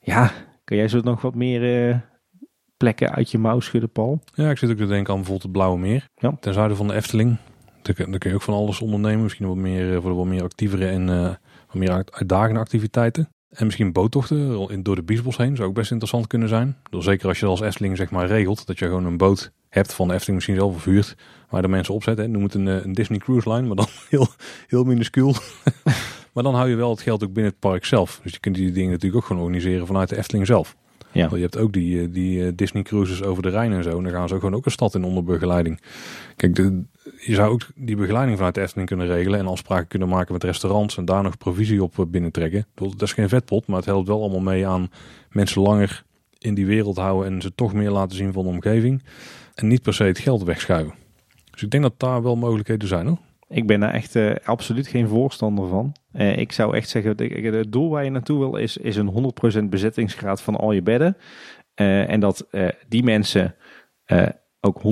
Ja, 0.00 0.32
kun 0.64 0.76
jij 0.76 0.88
zo 0.88 1.00
nog 1.00 1.20
wat 1.20 1.34
meer 1.34 1.88
uh, 1.88 1.96
plekken 2.76 3.14
uit 3.14 3.30
je 3.30 3.38
mouw 3.38 3.60
schudden, 3.60 3.90
Paul? 3.90 4.20
Ja, 4.34 4.50
ik 4.50 4.58
zit 4.58 4.70
ook 4.70 4.76
te 4.76 4.86
denken 4.86 5.12
aan 5.12 5.16
bijvoorbeeld 5.16 5.42
het 5.42 5.52
Blauwe 5.52 5.78
Meer. 5.78 6.08
Ja. 6.14 6.36
Ten 6.40 6.54
zuiden 6.54 6.76
van 6.76 6.88
de 6.88 6.94
Efteling. 6.94 7.36
Daar, 7.82 8.10
daar, 8.10 8.18
kun 8.18 8.30
je 8.30 8.36
ook 8.36 8.42
van 8.42 8.54
alles 8.54 8.80
ondernemen. 8.80 9.22
Misschien 9.22 9.46
wat 9.46 9.56
meer 9.56 10.02
voor 10.02 10.14
wat 10.14 10.26
meer 10.26 10.42
actievere 10.42 10.86
en 10.86 11.06
wat 11.66 11.74
meer 11.74 12.04
uitdagende 12.10 12.60
activiteiten. 12.60 13.28
En 13.48 13.64
misschien 13.64 13.92
boottochten 13.92 14.82
door 14.82 14.96
de 14.96 15.02
Biesbos 15.02 15.36
heen 15.36 15.56
zou 15.56 15.68
ook 15.68 15.74
best 15.74 15.90
interessant 15.90 16.26
kunnen 16.26 16.48
zijn. 16.48 16.76
Door 16.90 17.02
zeker 17.02 17.28
als 17.28 17.40
je 17.40 17.46
als 17.46 17.60
Efteling 17.60 17.96
zeg 17.96 18.10
maar 18.10 18.26
regelt 18.26 18.66
dat 18.66 18.78
je 18.78 18.84
gewoon 18.84 19.04
een 19.04 19.16
boot 19.16 19.52
hebt 19.68 19.92
van 19.92 20.08
de 20.08 20.14
Efteling 20.14 20.36
misschien 20.36 20.58
zelf 20.58 20.74
of 20.74 20.84
huurt. 20.84 21.16
Waar 21.48 21.62
de 21.62 21.68
mensen 21.68 21.94
opzetten. 21.94 22.30
Noem 22.30 22.42
het 22.42 22.54
een, 22.54 22.66
een 22.66 22.92
Disney 22.92 23.18
Cruise 23.18 23.52
Line, 23.52 23.66
maar 23.66 23.76
dan 23.76 23.86
heel, 24.10 24.26
heel 24.66 24.84
minuscuul. 24.84 25.34
maar 26.32 26.42
dan 26.42 26.54
hou 26.54 26.68
je 26.68 26.76
wel 26.76 26.90
het 26.90 27.00
geld 27.00 27.24
ook 27.24 27.32
binnen 27.32 27.52
het 27.52 27.60
park 27.60 27.84
zelf. 27.84 28.20
Dus 28.22 28.32
je 28.32 28.40
kunt 28.40 28.54
die 28.54 28.72
dingen 28.72 28.90
natuurlijk 28.90 29.22
ook 29.22 29.26
gewoon 29.26 29.42
organiseren 29.42 29.86
vanuit 29.86 30.08
de 30.08 30.16
Efteling 30.16 30.46
zelf. 30.46 30.76
Ja. 31.12 31.28
Je 31.32 31.40
hebt 31.40 31.58
ook 31.58 31.72
die, 31.72 32.02
eh, 32.02 32.08
die 32.10 32.44
eh, 32.44 32.52
Disney 32.54 32.82
cruises 32.82 33.22
over 33.22 33.42
de 33.42 33.48
Rijn 33.48 33.72
en 33.72 33.82
zo. 33.82 33.96
En 33.96 34.02
dan 34.02 34.12
gaan 34.12 34.28
ze 34.28 34.34
ook 34.34 34.40
gewoon 34.40 34.54
ook 34.54 34.64
een 34.64 34.70
stad 34.70 34.94
in 34.94 35.04
onder 35.04 35.24
begeleiding. 35.24 35.80
Kijk, 36.36 36.56
je 36.56 37.34
zou 37.34 37.50
ook 37.50 37.66
die 37.74 37.96
begeleiding 37.96 38.36
vanuit 38.36 38.54
de 38.54 38.60
Efteling 38.60 38.88
kunnen 38.88 39.06
regelen. 39.06 39.38
En 39.38 39.46
afspraken 39.46 39.88
kunnen 39.88 40.08
maken 40.08 40.32
met 40.32 40.44
restaurants. 40.44 40.96
En 40.96 41.04
daar 41.04 41.22
nog 41.22 41.38
provisie 41.38 41.82
op 41.82 41.98
eh, 41.98 42.04
binnentrekken. 42.06 42.66
Dat 42.74 43.02
is 43.02 43.12
geen 43.12 43.28
vetpot, 43.28 43.66
maar 43.66 43.76
het 43.76 43.86
helpt 43.86 44.08
wel 44.08 44.20
allemaal 44.20 44.40
mee 44.40 44.66
aan 44.66 44.90
mensen 45.30 45.62
langer 45.62 46.04
in 46.38 46.54
die 46.54 46.66
wereld 46.66 46.96
houden. 46.96 47.32
En 47.32 47.42
ze 47.42 47.54
toch 47.54 47.72
meer 47.72 47.90
laten 47.90 48.16
zien 48.16 48.32
van 48.32 48.42
de 48.42 48.50
omgeving. 48.50 49.02
En 49.54 49.66
niet 49.66 49.82
per 49.82 49.94
se 49.94 50.04
het 50.04 50.18
geld 50.18 50.42
wegschuiven. 50.42 50.94
Dus 51.50 51.62
ik 51.62 51.70
denk 51.70 51.82
dat 51.82 51.94
daar 51.96 52.22
wel 52.22 52.36
mogelijkheden 52.36 52.88
zijn 52.88 53.06
hoor. 53.06 53.18
Ik 53.48 53.66
ben 53.66 53.80
daar 53.80 53.94
echt 53.94 54.14
uh, 54.14 54.34
absoluut 54.44 54.86
geen 54.86 55.08
voorstander 55.08 55.68
van. 55.68 55.96
Uh, 56.12 56.38
ik 56.38 56.52
zou 56.52 56.76
echt 56.76 56.88
zeggen, 56.88 57.14
het 57.54 57.72
doel 57.72 57.90
waar 57.90 58.04
je 58.04 58.10
naartoe 58.10 58.38
wil 58.38 58.56
is, 58.56 58.76
is 58.76 58.96
een 58.96 59.32
100% 59.62 59.64
bezettingsgraad 59.64 60.42
van 60.42 60.56
al 60.56 60.72
je 60.72 60.82
bedden. 60.82 61.16
Uh, 61.80 62.10
en 62.10 62.20
dat 62.20 62.46
die 62.88 63.02
mensen 63.02 63.54
ook 64.60 64.82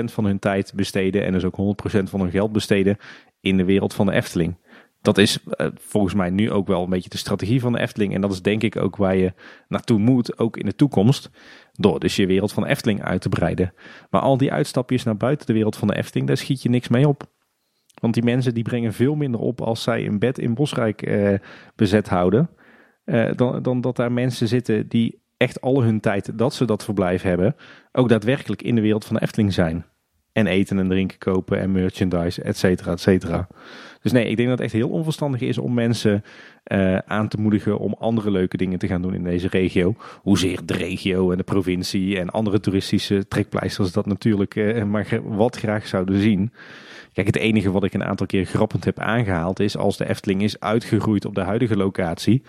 100% 0.00 0.04
van 0.04 0.24
hun 0.24 0.38
tijd 0.38 0.72
besteden 0.74 1.24
en 1.24 1.32
dus 1.32 1.44
ook 1.44 1.56
100% 1.98 2.02
van 2.02 2.20
hun 2.20 2.30
geld 2.30 2.52
besteden 2.52 2.96
in 3.40 3.56
de 3.56 3.64
wereld 3.64 3.94
van 3.94 4.06
de 4.06 4.12
Efteling. 4.12 4.58
Dat 5.02 5.18
is 5.18 5.38
volgens 5.74 6.14
mij 6.14 6.30
nu 6.30 6.50
ook 6.50 6.66
wel 6.66 6.82
een 6.82 6.90
beetje 6.90 7.08
de 7.08 7.16
strategie 7.16 7.60
van 7.60 7.72
de 7.72 7.80
Efteling. 7.80 8.14
En 8.14 8.20
dat 8.20 8.32
is 8.32 8.42
denk 8.42 8.62
ik 8.62 8.76
ook 8.76 8.96
waar 8.96 9.16
je 9.16 9.32
naartoe 9.68 9.98
moet, 9.98 10.38
ook 10.38 10.56
in 10.56 10.66
de 10.66 10.74
toekomst. 10.74 11.30
Door 11.72 12.00
dus 12.00 12.16
je 12.16 12.26
wereld 12.26 12.52
van 12.52 12.66
Efteling 12.66 13.02
uit 13.02 13.20
te 13.20 13.28
breiden. 13.28 13.74
Maar 14.10 14.20
al 14.20 14.36
die 14.36 14.52
uitstapjes 14.52 15.02
naar 15.02 15.16
buiten 15.16 15.46
de 15.46 15.52
wereld 15.52 15.76
van 15.76 15.88
de 15.88 15.96
Efteling, 15.96 16.26
daar 16.26 16.36
schiet 16.36 16.62
je 16.62 16.68
niks 16.68 16.88
mee 16.88 17.08
op. 17.08 17.28
Want 18.00 18.14
die 18.14 18.22
mensen 18.22 18.54
die 18.54 18.62
brengen 18.62 18.92
veel 18.92 19.14
minder 19.14 19.40
op 19.40 19.60
als 19.60 19.82
zij 19.82 20.06
een 20.06 20.18
bed 20.18 20.38
in 20.38 20.54
Bosrijk 20.54 21.02
eh, 21.02 21.34
bezet 21.76 22.08
houden. 22.08 22.50
Eh, 23.04 23.30
dan, 23.36 23.62
dan 23.62 23.80
dat 23.80 23.96
daar 23.96 24.12
mensen 24.12 24.48
zitten 24.48 24.88
die 24.88 25.18
echt 25.36 25.60
al 25.60 25.82
hun 25.82 26.00
tijd 26.00 26.38
dat 26.38 26.54
ze 26.54 26.64
dat 26.64 26.84
verblijf 26.84 27.22
hebben, 27.22 27.56
ook 27.92 28.08
daadwerkelijk 28.08 28.62
in 28.62 28.74
de 28.74 28.80
wereld 28.80 29.04
van 29.04 29.16
de 29.16 29.22
Efteling 29.22 29.52
zijn. 29.52 29.84
en 30.32 30.46
eten 30.46 30.78
en 30.78 30.88
drinken 30.88 31.18
kopen 31.18 31.60
en 31.60 31.72
merchandise, 31.72 32.42
et 32.42 32.56
cetera, 32.56 32.92
et 32.92 33.00
cetera. 33.00 33.48
Dus 34.02 34.12
nee, 34.12 34.28
ik 34.28 34.36
denk 34.36 34.48
dat 34.48 34.58
het 34.58 34.66
echt 34.66 34.76
heel 34.76 34.88
onverstandig 34.88 35.40
is 35.40 35.58
om 35.58 35.74
mensen 35.74 36.24
uh, 36.72 36.98
aan 36.98 37.28
te 37.28 37.40
moedigen 37.40 37.78
om 37.78 37.94
andere 37.98 38.30
leuke 38.30 38.56
dingen 38.56 38.78
te 38.78 38.86
gaan 38.86 39.02
doen 39.02 39.14
in 39.14 39.24
deze 39.24 39.48
regio. 39.48 39.94
Hoezeer 40.22 40.60
de 40.64 40.74
regio 40.74 41.30
en 41.30 41.36
de 41.36 41.42
provincie 41.42 42.18
en 42.18 42.30
andere 42.30 42.60
toeristische 42.60 43.28
trekpleisters 43.28 43.92
dat 43.92 44.06
natuurlijk 44.06 44.84
maar 44.86 45.20
wat 45.24 45.56
graag 45.56 45.86
zouden 45.86 46.20
zien. 46.20 46.52
Kijk, 47.12 47.26
het 47.26 47.36
enige 47.36 47.70
wat 47.70 47.84
ik 47.84 47.94
een 47.94 48.04
aantal 48.04 48.26
keer 48.26 48.44
grappend 48.44 48.84
heb 48.84 48.98
aangehaald 48.98 49.60
is 49.60 49.76
als 49.76 49.96
de 49.96 50.08
Efteling 50.08 50.42
is 50.42 50.60
uitgegroeid 50.60 51.24
op 51.24 51.34
de 51.34 51.40
huidige 51.40 51.76
locatie. 51.76 52.42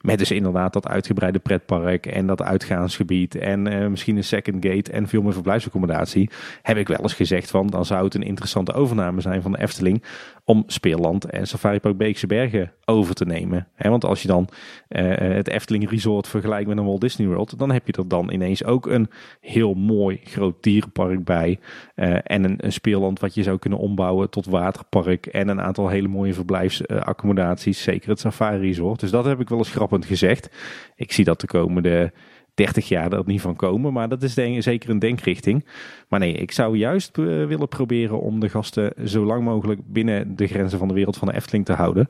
Met 0.00 0.18
dus 0.18 0.30
inderdaad 0.30 0.72
dat 0.72 0.88
uitgebreide 0.88 1.38
pretpark 1.38 2.06
en 2.06 2.26
dat 2.26 2.42
uitgaansgebied 2.42 3.34
en 3.34 3.66
uh, 3.66 3.86
misschien 3.86 4.16
een 4.16 4.24
second 4.24 4.66
gate 4.66 4.92
en 4.92 5.08
veel 5.08 5.22
meer 5.22 5.32
verblijfsaccommodatie. 5.32 6.30
Heb 6.62 6.76
ik 6.76 6.88
wel 6.88 7.00
eens 7.00 7.14
gezegd 7.14 7.50
van 7.50 7.66
dan 7.66 7.84
zou 7.84 8.04
het 8.04 8.14
een 8.14 8.22
interessante 8.22 8.72
overname 8.72 9.20
zijn 9.20 9.42
van 9.42 9.52
de 9.52 9.60
Efteling 9.60 10.02
om 10.44 10.62
Speerland 10.66 11.24
en 11.24 11.46
Safari 11.46 11.80
Park 11.80 11.96
Beekse 11.96 12.26
Bergen 12.26 12.72
over 12.84 13.14
te 13.14 13.24
nemen. 13.24 13.68
Want 13.76 14.04
als 14.04 14.22
je 14.22 14.28
dan 14.28 14.48
uh, 14.88 15.14
het 15.16 15.48
Efteling 15.48 15.90
Resort 15.90 16.28
vergelijkt 16.28 16.68
met 16.68 16.78
een 16.78 16.84
Walt 16.84 17.00
Disney 17.00 17.26
World, 17.26 17.58
dan 17.58 17.70
heb 17.70 17.86
je 17.86 17.92
er 17.92 18.08
dan 18.08 18.32
ineens 18.32 18.64
ook 18.64 18.86
een 18.86 19.08
heel 19.40 19.74
mooi 19.74 20.20
groot 20.24 20.62
dierenpark 20.62 21.24
bij. 21.24 21.58
Uh, 21.96 22.18
en 22.22 22.44
een, 22.44 22.54
een, 22.56 22.72
speelland 22.72 23.20
wat 23.20 23.34
je 23.34 23.42
zou 23.42 23.58
kunnen 23.58 23.78
ombouwen 23.78 24.30
tot 24.30 24.46
waterpark 24.46 25.26
en 25.26 25.48
een 25.48 25.60
aantal 25.60 25.88
hele 25.88 26.08
mooie 26.08 26.34
verblijfsaccommodaties. 26.34 27.82
Zeker 27.82 28.08
het 28.08 28.20
Safari 28.20 28.66
Resort. 28.66 29.00
Dus 29.00 29.10
dat 29.10 29.24
heb 29.24 29.40
ik 29.40 29.48
wel 29.48 29.58
eens 29.58 29.70
grappig 29.70 29.87
gezegd. 29.90 30.50
Ik 30.96 31.12
zie 31.12 31.24
dat 31.24 31.40
de 31.40 31.46
komende 31.46 32.12
30 32.54 32.88
jaar 32.88 33.12
er 33.12 33.22
niet 33.26 33.40
van 33.40 33.56
komen, 33.56 33.92
maar 33.92 34.08
dat 34.08 34.22
is 34.22 34.34
denk, 34.34 34.62
zeker 34.62 34.90
een 34.90 34.98
denkrichting. 34.98 35.66
Maar 36.08 36.20
nee, 36.20 36.32
ik 36.32 36.52
zou 36.52 36.76
juist 36.76 37.18
uh, 37.18 37.46
willen 37.46 37.68
proberen 37.68 38.20
om 38.20 38.40
de 38.40 38.48
gasten 38.48 38.92
zo 39.08 39.24
lang 39.24 39.44
mogelijk 39.44 39.80
binnen 39.86 40.36
de 40.36 40.46
grenzen 40.46 40.78
van 40.78 40.88
de 40.88 40.94
wereld 40.94 41.16
van 41.16 41.28
de 41.28 41.34
Efteling 41.34 41.64
te 41.64 41.72
houden. 41.72 42.08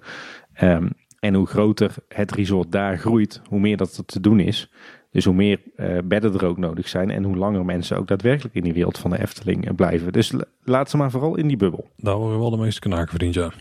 Um, 0.63 0.91
en 1.21 1.35
hoe 1.35 1.47
groter 1.47 1.95
het 2.09 2.33
resort 2.33 2.73
daar 2.73 2.99
groeit, 2.99 3.41
hoe 3.49 3.61
meer 3.61 3.77
dat 3.77 4.03
te 4.07 4.21
doen 4.21 4.41
is. 4.41 4.71
Dus 5.11 5.25
hoe 5.25 5.35
meer 5.35 5.61
uh, 5.77 5.99
bedden 6.05 6.35
er 6.35 6.45
ook 6.45 6.59
nodig 6.59 6.89
zijn 6.89 7.11
en 7.11 7.25
hoe 7.25 7.37
langer 7.37 7.65
mensen 7.65 7.97
ook 7.97 8.09
daadwerkelijk 8.09 8.55
in 8.55 8.63
die 8.63 8.73
wereld 8.73 8.99
van 8.99 9.11
de 9.11 9.21
Efteling 9.21 9.75
blijven. 9.75 10.13
Dus 10.13 10.33
laat 10.65 10.91
ze 10.91 10.97
maar 10.97 11.11
vooral 11.11 11.37
in 11.37 11.49
die 11.49 11.57
bubbel. 11.57 11.89
Daar 11.97 12.17
worden 12.17 12.39
wel 12.39 12.51
de 12.51 12.57
meeste 12.57 12.81
knaken 12.81 13.09
verdiend, 13.09 13.35
ja. 13.35 13.53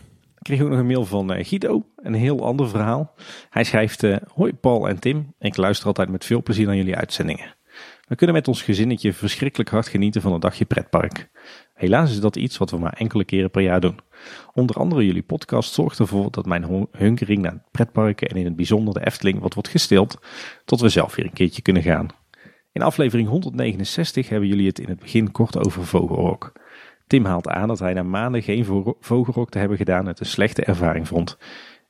Kreeg 0.42 0.60
ook 0.60 0.68
nog 0.68 0.78
een 0.78 0.86
mail 0.86 1.04
van 1.04 1.32
uh, 1.32 1.44
Guido, 1.44 1.86
een 1.96 2.14
heel 2.14 2.44
ander 2.44 2.68
verhaal. 2.68 3.14
Hij 3.50 3.64
schrijft, 3.64 4.02
uh, 4.02 4.16
hoi 4.34 4.52
Paul 4.52 4.88
en 4.88 5.00
Tim, 5.00 5.34
ik 5.38 5.56
luister 5.56 5.86
altijd 5.86 6.08
met 6.08 6.24
veel 6.24 6.42
plezier 6.42 6.66
naar 6.66 6.76
jullie 6.76 6.96
uitzendingen. 6.96 7.56
We 8.08 8.14
kunnen 8.14 8.36
met 8.36 8.48
ons 8.48 8.62
gezinnetje 8.62 9.12
verschrikkelijk 9.12 9.70
hard 9.70 9.88
genieten 9.88 10.20
van 10.22 10.32
een 10.32 10.40
dagje 10.40 10.64
pretpark. 10.64 11.30
Helaas 11.74 12.10
is 12.10 12.20
dat 12.20 12.36
iets 12.36 12.58
wat 12.58 12.70
we 12.70 12.78
maar 12.78 12.92
enkele 12.92 13.24
keren 13.24 13.50
per 13.50 13.62
jaar 13.62 13.80
doen. 13.80 13.98
Onder 14.54 14.76
andere 14.76 15.06
jullie 15.06 15.22
podcast 15.22 15.72
zorgt 15.72 15.98
ervoor 15.98 16.30
dat 16.30 16.46
mijn 16.46 16.88
hunkering 16.92 17.42
naar 17.42 17.62
pretparken 17.70 18.28
en 18.28 18.36
in 18.36 18.44
het 18.44 18.56
bijzonder 18.56 18.94
de 18.94 19.06
Efteling 19.06 19.40
wat 19.40 19.54
wordt 19.54 19.68
gestild, 19.68 20.18
tot 20.64 20.80
we 20.80 20.88
zelf 20.88 21.14
weer 21.14 21.24
een 21.24 21.32
keertje 21.32 21.62
kunnen 21.62 21.82
gaan. 21.82 22.08
In 22.72 22.82
aflevering 22.82 23.28
169 23.28 24.28
hebben 24.28 24.48
jullie 24.48 24.66
het 24.66 24.78
in 24.78 24.88
het 24.88 24.98
begin 24.98 25.32
kort 25.32 25.58
over 25.58 25.84
Vogelrok. 25.84 26.52
Tim 27.08 27.24
haalt 27.24 27.48
aan 27.48 27.68
dat 27.68 27.78
hij 27.78 27.92
na 27.92 28.02
maanden 28.02 28.42
geen 28.42 28.64
vogelrok 29.00 29.50
te 29.50 29.58
hebben 29.58 29.76
gedaan 29.76 30.06
het 30.06 30.20
een 30.20 30.26
slechte 30.26 30.64
ervaring 30.64 31.08
vond. 31.08 31.38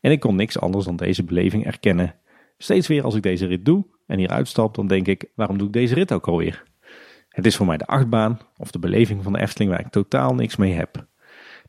En 0.00 0.10
ik 0.10 0.20
kon 0.20 0.36
niks 0.36 0.60
anders 0.60 0.84
dan 0.84 0.96
deze 0.96 1.24
beleving 1.24 1.66
erkennen. 1.66 2.14
Steeds 2.58 2.86
weer 2.86 3.04
als 3.04 3.14
ik 3.14 3.22
deze 3.22 3.46
rit 3.46 3.64
doe 3.64 3.84
en 4.06 4.18
hier 4.18 4.28
uitstap, 4.28 4.74
dan 4.74 4.86
denk 4.86 5.06
ik, 5.06 5.30
waarom 5.34 5.58
doe 5.58 5.66
ik 5.66 5.72
deze 5.72 5.94
rit 5.94 6.12
ook 6.12 6.28
alweer? 6.28 6.64
Het 7.28 7.46
is 7.46 7.56
voor 7.56 7.66
mij 7.66 7.76
de 7.76 7.86
achtbaan 7.86 8.38
of 8.56 8.70
de 8.70 8.78
beleving 8.78 9.22
van 9.22 9.32
de 9.32 9.40
Efteling 9.40 9.70
waar 9.70 9.80
ik 9.80 9.90
totaal 9.90 10.34
niks 10.34 10.56
mee 10.56 10.72
heb. 10.72 11.06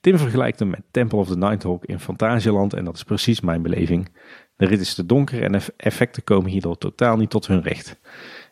Tim 0.02 0.18
vergelijkt 0.18 0.60
hem 0.60 0.70
met 0.70 0.84
Temple 0.92 1.18
of 1.18 1.28
the 1.28 1.38
Nighthawk 1.38 1.86
in 1.86 2.00
Fantasieland 2.00 2.74
en 2.74 2.86
dat 2.86 2.96
is 2.96 3.04
precies 3.04 3.42
mijn 3.42 3.62
beleving. 3.62 4.10
De 4.56 4.66
rit 4.66 4.80
is 4.80 4.94
te 4.94 5.06
donker 5.06 5.44
en 5.44 5.62
effecten 5.78 6.24
komen 6.24 6.52
hierdoor 6.52 6.78
totaal 6.78 7.18
niet 7.18 7.30
tot 7.30 7.48
hun 7.48 7.62
recht. 7.62 8.00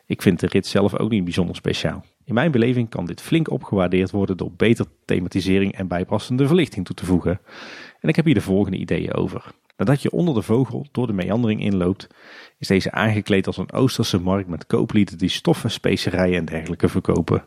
Ik 0.08 0.22
vind 0.22 0.40
de 0.40 0.46
rit 0.46 0.66
zelf 0.66 0.98
ook 0.98 1.10
niet 1.10 1.24
bijzonder 1.24 1.56
speciaal. 1.56 2.04
In 2.24 2.34
mijn 2.34 2.50
beleving 2.50 2.88
kan 2.88 3.06
dit 3.06 3.20
flink 3.20 3.50
opgewaardeerd 3.50 4.10
worden 4.10 4.36
door 4.36 4.52
beter 4.52 4.86
thematisering 5.04 5.72
en 5.72 5.88
bijpassende 5.88 6.46
verlichting 6.46 6.84
toe 6.86 6.94
te 6.94 7.04
voegen. 7.04 7.40
En 8.00 8.08
ik 8.08 8.16
heb 8.16 8.24
hier 8.24 8.34
de 8.34 8.40
volgende 8.40 8.76
ideeën 8.76 9.14
over. 9.14 9.44
Nadat 9.76 10.02
je 10.02 10.10
onder 10.10 10.34
de 10.34 10.42
vogel 10.42 10.86
door 10.92 11.06
de 11.06 11.12
meandering 11.12 11.62
inloopt, 11.62 12.06
is 12.58 12.68
deze 12.68 12.90
aangekleed 12.90 13.46
als 13.46 13.56
een 13.56 13.72
Oosterse 13.72 14.20
markt 14.20 14.48
met 14.48 14.66
kooplieden 14.66 15.18
die 15.18 15.28
stoffen, 15.28 15.70
specerijen 15.70 16.38
en 16.38 16.44
dergelijke 16.44 16.88
verkopen. 16.88 17.44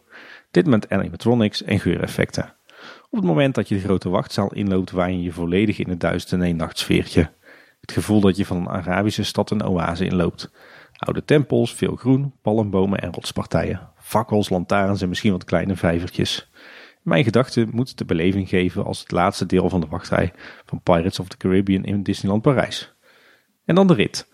Dit 0.52 0.68
met 0.68 0.90
animatronics 0.90 1.64
en 1.64 1.80
geureffecten. 1.80 2.56
Op 3.10 3.18
het 3.18 3.24
moment 3.24 3.56
dat 3.56 3.68
je 3.68 3.76
de 3.76 3.82
grote 3.82 4.10
wachtzaal 4.10 4.54
inloopt, 4.54 4.92
waar 4.92 5.12
je 5.12 5.32
volledig 5.32 5.80
in 5.80 5.90
het 5.90 6.00
duister 6.00 6.42
eennachtsfeertje. 6.42 7.30
Het 7.82 7.92
gevoel 7.92 8.20
dat 8.20 8.38
je 8.38 8.46
van 8.46 8.58
een 8.58 8.70
Arabische 8.70 9.24
stad 9.24 9.52
een 9.52 9.64
oase 9.64 10.06
inloopt. 10.06 10.52
Oude 11.02 11.26
tempels, 11.26 11.74
veel 11.74 11.96
groen, 11.96 12.34
palmbomen 12.42 13.00
en 13.00 13.14
rotspartijen. 13.14 13.90
Fakkels, 13.98 14.50
lantaarns 14.50 15.02
en 15.02 15.10
misschien 15.10 15.32
wat 15.32 15.44
kleine 15.44 15.76
vijvertjes. 15.76 16.50
Mijn 17.02 17.24
gedachte 17.24 17.68
moet 17.72 17.98
de 17.98 18.06
beleving 18.06 18.50
geven 18.50 18.86
als 18.86 19.00
het 19.00 19.12
laatste 19.12 19.46
deel 19.46 19.70
van 19.70 19.82
de 19.82 19.88
wachtrij 19.88 20.34
van 20.66 20.82
Pirates 20.82 21.20
of 21.20 21.28
the 21.28 21.38
Caribbean 21.38 21.84
in 21.84 22.04
Disneyland 22.04 22.42
Parijs. 22.42 22.94
En 23.66 23.76
dan 23.76 23.88
de 23.88 23.94
rit. 23.94 24.28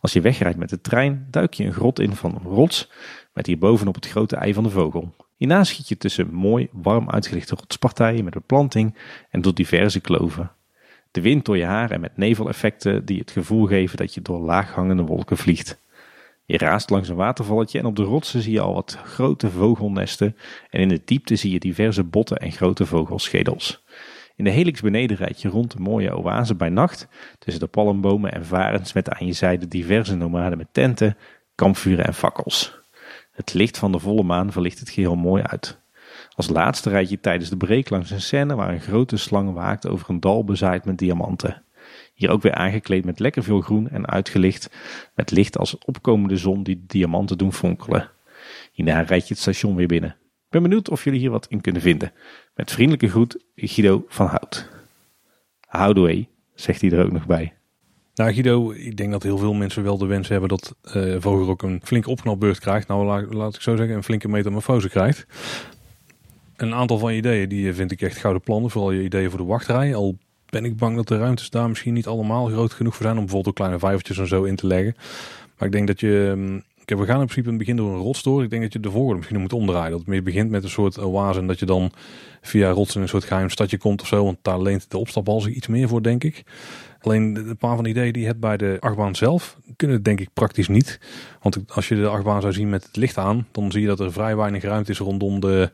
Als 0.00 0.12
je 0.12 0.20
wegrijdt 0.20 0.58
met 0.58 0.68
de 0.68 0.80
trein, 0.80 1.26
duik 1.30 1.54
je 1.54 1.64
een 1.64 1.72
grot 1.72 2.00
in 2.00 2.12
van 2.12 2.34
een 2.34 2.50
rots 2.52 2.90
met 3.32 3.46
hierbovenop 3.46 3.94
het 3.94 4.08
grote 4.08 4.36
ei 4.36 4.54
van 4.54 4.62
de 4.62 4.70
vogel. 4.70 5.14
Hierna 5.36 5.64
schiet 5.64 5.88
je 5.88 5.96
tussen 5.96 6.34
mooi, 6.34 6.68
warm 6.72 7.10
uitgelichte 7.10 7.54
rotspartijen 7.54 8.24
met 8.24 8.34
beplanting 8.34 8.94
en 9.30 9.40
door 9.40 9.54
diverse 9.54 10.00
kloven. 10.00 10.50
De 11.10 11.20
wind 11.20 11.44
door 11.44 11.56
je 11.56 11.64
haar 11.64 11.90
en 11.90 12.00
met 12.00 12.16
neveleffecten 12.16 13.04
die 13.04 13.18
het 13.18 13.30
gevoel 13.30 13.66
geven 13.66 13.96
dat 13.96 14.14
je 14.14 14.22
door 14.22 14.40
laaghangende 14.40 15.02
wolken 15.02 15.36
vliegt. 15.36 15.84
Je 16.46 16.58
raast 16.58 16.90
langs 16.90 17.08
een 17.08 17.16
watervalletje 17.16 17.78
en 17.78 17.84
op 17.84 17.96
de 17.96 18.02
rotsen 18.02 18.42
zie 18.42 18.52
je 18.52 18.60
al 18.60 18.74
wat 18.74 18.98
grote 19.04 19.50
vogelnesten 19.50 20.36
en 20.70 20.80
in 20.80 20.88
de 20.88 21.02
diepte 21.04 21.36
zie 21.36 21.52
je 21.52 21.58
diverse 21.58 22.04
botten 22.04 22.36
en 22.36 22.52
grote 22.52 22.86
vogelschedels. 22.86 23.84
In 24.36 24.44
de 24.44 24.50
helix 24.50 24.80
beneden 24.80 25.16
rijd 25.16 25.42
je 25.42 25.48
rond 25.48 25.72
de 25.72 25.80
mooie 25.80 26.16
oase 26.16 26.54
bij 26.54 26.68
nacht 26.68 27.08
tussen 27.38 27.62
de 27.62 27.68
palmbomen 27.68 28.32
en 28.32 28.46
varens 28.46 28.92
met 28.92 29.10
aan 29.10 29.26
je 29.26 29.32
zijde 29.32 29.68
diverse 29.68 30.16
nomaden 30.16 30.58
met 30.58 30.68
tenten, 30.72 31.16
kampvuren 31.54 32.04
en 32.04 32.14
fakkels. 32.14 32.80
Het 33.30 33.54
licht 33.54 33.78
van 33.78 33.92
de 33.92 33.98
volle 33.98 34.22
maan 34.22 34.52
verlicht 34.52 34.78
het 34.78 34.90
geheel 34.90 35.16
mooi 35.16 35.42
uit. 35.42 35.80
Als 36.34 36.48
laatste 36.48 36.90
rijd 36.90 37.08
je 37.08 37.20
tijdens 37.20 37.50
de 37.50 37.56
break 37.56 37.90
langs 37.90 38.10
een 38.10 38.20
scène 38.20 38.54
waar 38.54 38.72
een 38.72 38.80
grote 38.80 39.16
slang 39.16 39.52
waakt 39.52 39.88
over 39.88 40.10
een 40.10 40.20
dal 40.20 40.44
bezaaid 40.44 40.84
met 40.84 40.98
diamanten. 40.98 41.65
Hier 42.16 42.30
ook 42.30 42.42
weer 42.42 42.54
aangekleed 42.54 43.04
met 43.04 43.18
lekker 43.18 43.42
veel 43.42 43.60
groen 43.60 43.88
en 43.88 44.06
uitgelicht 44.06 44.70
met 45.14 45.30
licht 45.30 45.58
als 45.58 45.78
opkomende 45.78 46.36
zon 46.36 46.62
die 46.62 46.84
diamanten 46.86 47.38
doen 47.38 47.52
fonkelen. 47.52 48.10
Hierna 48.72 49.00
rijd 49.00 49.28
je 49.28 49.34
het 49.34 49.42
station 49.42 49.76
weer 49.76 49.86
binnen. 49.86 50.10
Ik 50.10 50.52
ben 50.52 50.62
benieuwd 50.62 50.90
of 50.90 51.04
jullie 51.04 51.20
hier 51.20 51.30
wat 51.30 51.46
in 51.48 51.60
kunnen 51.60 51.82
vinden. 51.82 52.12
Met 52.54 52.72
vriendelijke 52.72 53.08
groet, 53.08 53.44
Guido 53.54 54.04
van 54.08 54.26
Hout. 54.26 54.68
Houdaway, 55.60 56.28
zegt 56.54 56.80
hij 56.80 56.90
er 56.90 57.04
ook 57.04 57.12
nog 57.12 57.26
bij. 57.26 57.54
Nou 58.14 58.32
Guido, 58.32 58.70
ik 58.72 58.96
denk 58.96 59.10
dat 59.10 59.22
heel 59.22 59.38
veel 59.38 59.54
mensen 59.54 59.82
wel 59.82 59.98
de 59.98 60.06
wens 60.06 60.28
hebben 60.28 60.48
dat 60.48 60.74
uh, 60.96 61.16
Vogelrok 61.18 61.62
een 61.62 61.80
flinke 61.84 62.10
opknapbeurt 62.10 62.58
krijgt. 62.58 62.88
Nou 62.88 63.26
laat, 63.34 63.54
ik 63.54 63.60
zo 63.60 63.76
zeggen, 63.76 63.96
een 63.96 64.04
flinke 64.04 64.28
metamorfose 64.28 64.88
krijgt. 64.88 65.26
Een 66.56 66.74
aantal 66.74 66.98
van 66.98 67.12
je 67.12 67.18
ideeën 67.18 67.48
die 67.48 67.72
vind 67.72 67.90
ik 67.90 68.00
echt 68.00 68.16
gouden 68.16 68.42
plannen. 68.42 68.70
Vooral 68.70 68.90
je 68.90 69.02
ideeën 69.02 69.30
voor 69.30 69.38
de 69.38 69.44
wachtrij. 69.44 69.94
Al 69.94 70.18
ben 70.60 70.64
ik 70.64 70.76
bang 70.76 70.96
dat 70.96 71.08
de 71.08 71.18
ruimtes 71.18 71.50
daar 71.50 71.68
misschien 71.68 71.94
niet 71.94 72.06
allemaal 72.06 72.46
groot 72.46 72.72
genoeg 72.72 72.94
voor 72.94 73.04
zijn 73.04 73.16
om 73.16 73.22
bijvoorbeeld 73.22 73.48
ook 73.48 73.54
kleine 73.54 73.78
vijvertjes 73.78 74.18
en 74.18 74.26
zo 74.26 74.42
in 74.42 74.56
te 74.56 74.66
leggen. 74.66 74.94
Maar 75.58 75.68
ik 75.68 75.72
denk 75.72 75.86
dat 75.86 76.00
je, 76.00 76.32
mm, 76.36 76.62
we 76.84 77.04
gaan 77.04 77.20
in 77.20 77.26
principe 77.26 77.46
in 77.46 77.54
het 77.54 77.58
begin 77.58 77.76
door 77.76 77.92
een 77.92 78.00
rots 78.00 78.22
door. 78.22 78.42
Ik 78.42 78.50
denk 78.50 78.62
dat 78.62 78.72
je 78.72 78.80
de 78.80 78.90
volgorde 78.90 79.16
misschien 79.16 79.40
moet 79.40 79.52
omdraaien. 79.52 79.90
Dat 79.90 79.98
het 79.98 80.08
meer 80.08 80.22
begint 80.22 80.50
met 80.50 80.62
een 80.62 80.70
soort 80.70 80.98
oase 80.98 81.40
en 81.40 81.46
dat 81.46 81.58
je 81.58 81.66
dan 81.66 81.92
via 82.40 82.70
rotsen 82.70 83.02
een 83.02 83.08
soort 83.08 83.24
geheim 83.24 83.50
stadje 83.50 83.78
komt 83.78 84.00
of 84.00 84.06
zo. 84.06 84.24
Want 84.24 84.38
daar 84.42 84.62
leent 84.62 84.90
de 84.90 84.98
opstapbal 84.98 85.40
zich 85.40 85.54
iets 85.54 85.66
meer 85.66 85.88
voor, 85.88 86.02
denk 86.02 86.24
ik. 86.24 86.44
Alleen 87.00 87.36
een 87.36 87.56
paar 87.56 87.74
van 87.74 87.84
de 87.84 87.90
ideeën 87.90 88.12
die 88.12 88.22
je 88.22 88.28
hebt 88.28 88.40
bij 88.40 88.56
de 88.56 88.76
achtbaan 88.80 89.14
zelf 89.14 89.56
kunnen 89.76 90.02
denk 90.02 90.20
ik 90.20 90.28
praktisch 90.32 90.68
niet. 90.68 91.00
Want 91.42 91.58
als 91.68 91.88
je 91.88 91.94
de 91.94 92.08
achtbaan 92.08 92.40
zou 92.40 92.52
zien 92.52 92.68
met 92.68 92.84
het 92.84 92.96
licht 92.96 93.18
aan, 93.18 93.46
dan 93.52 93.72
zie 93.72 93.80
je 93.80 93.86
dat 93.86 94.00
er 94.00 94.12
vrij 94.12 94.36
weinig 94.36 94.62
ruimte 94.62 94.90
is 94.90 94.98
rondom 94.98 95.40
de 95.40 95.70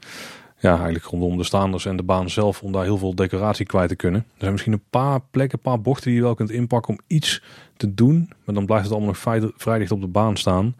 ja, 0.63 0.75
eigenlijk 0.75 1.05
rondom 1.05 1.37
de 1.37 1.45
staanders 1.45 1.87
en 1.87 1.97
de 1.97 2.03
baan 2.03 2.31
zelf 2.31 2.63
om 2.63 2.73
daar 2.73 2.85
heel 2.85 2.99
veel 2.99 3.15
decoratie 3.15 3.67
kwijt 3.67 3.89
te 3.89 3.97
kunnen. 3.97 4.21
Er 4.21 4.39
zijn 4.39 4.53
misschien 4.53 4.73
een 4.73 4.85
paar 4.91 5.21
plekken, 5.31 5.59
een 5.59 5.71
paar 5.71 5.81
bochten 5.81 6.05
die 6.05 6.15
je 6.15 6.23
wel 6.23 6.35
kunt 6.35 6.51
inpakken 6.51 6.93
om 6.93 7.01
iets 7.07 7.43
te 7.77 7.95
doen. 7.95 8.31
Maar 8.45 8.55
dan 8.55 8.67
blijft 8.67 8.85
het 8.85 8.93
allemaal 8.93 9.15
nog 9.23 9.53
vrij, 9.57 9.79
dicht 9.79 9.91
op 9.91 10.01
de 10.01 10.07
baan 10.07 10.37
staan. 10.37 10.75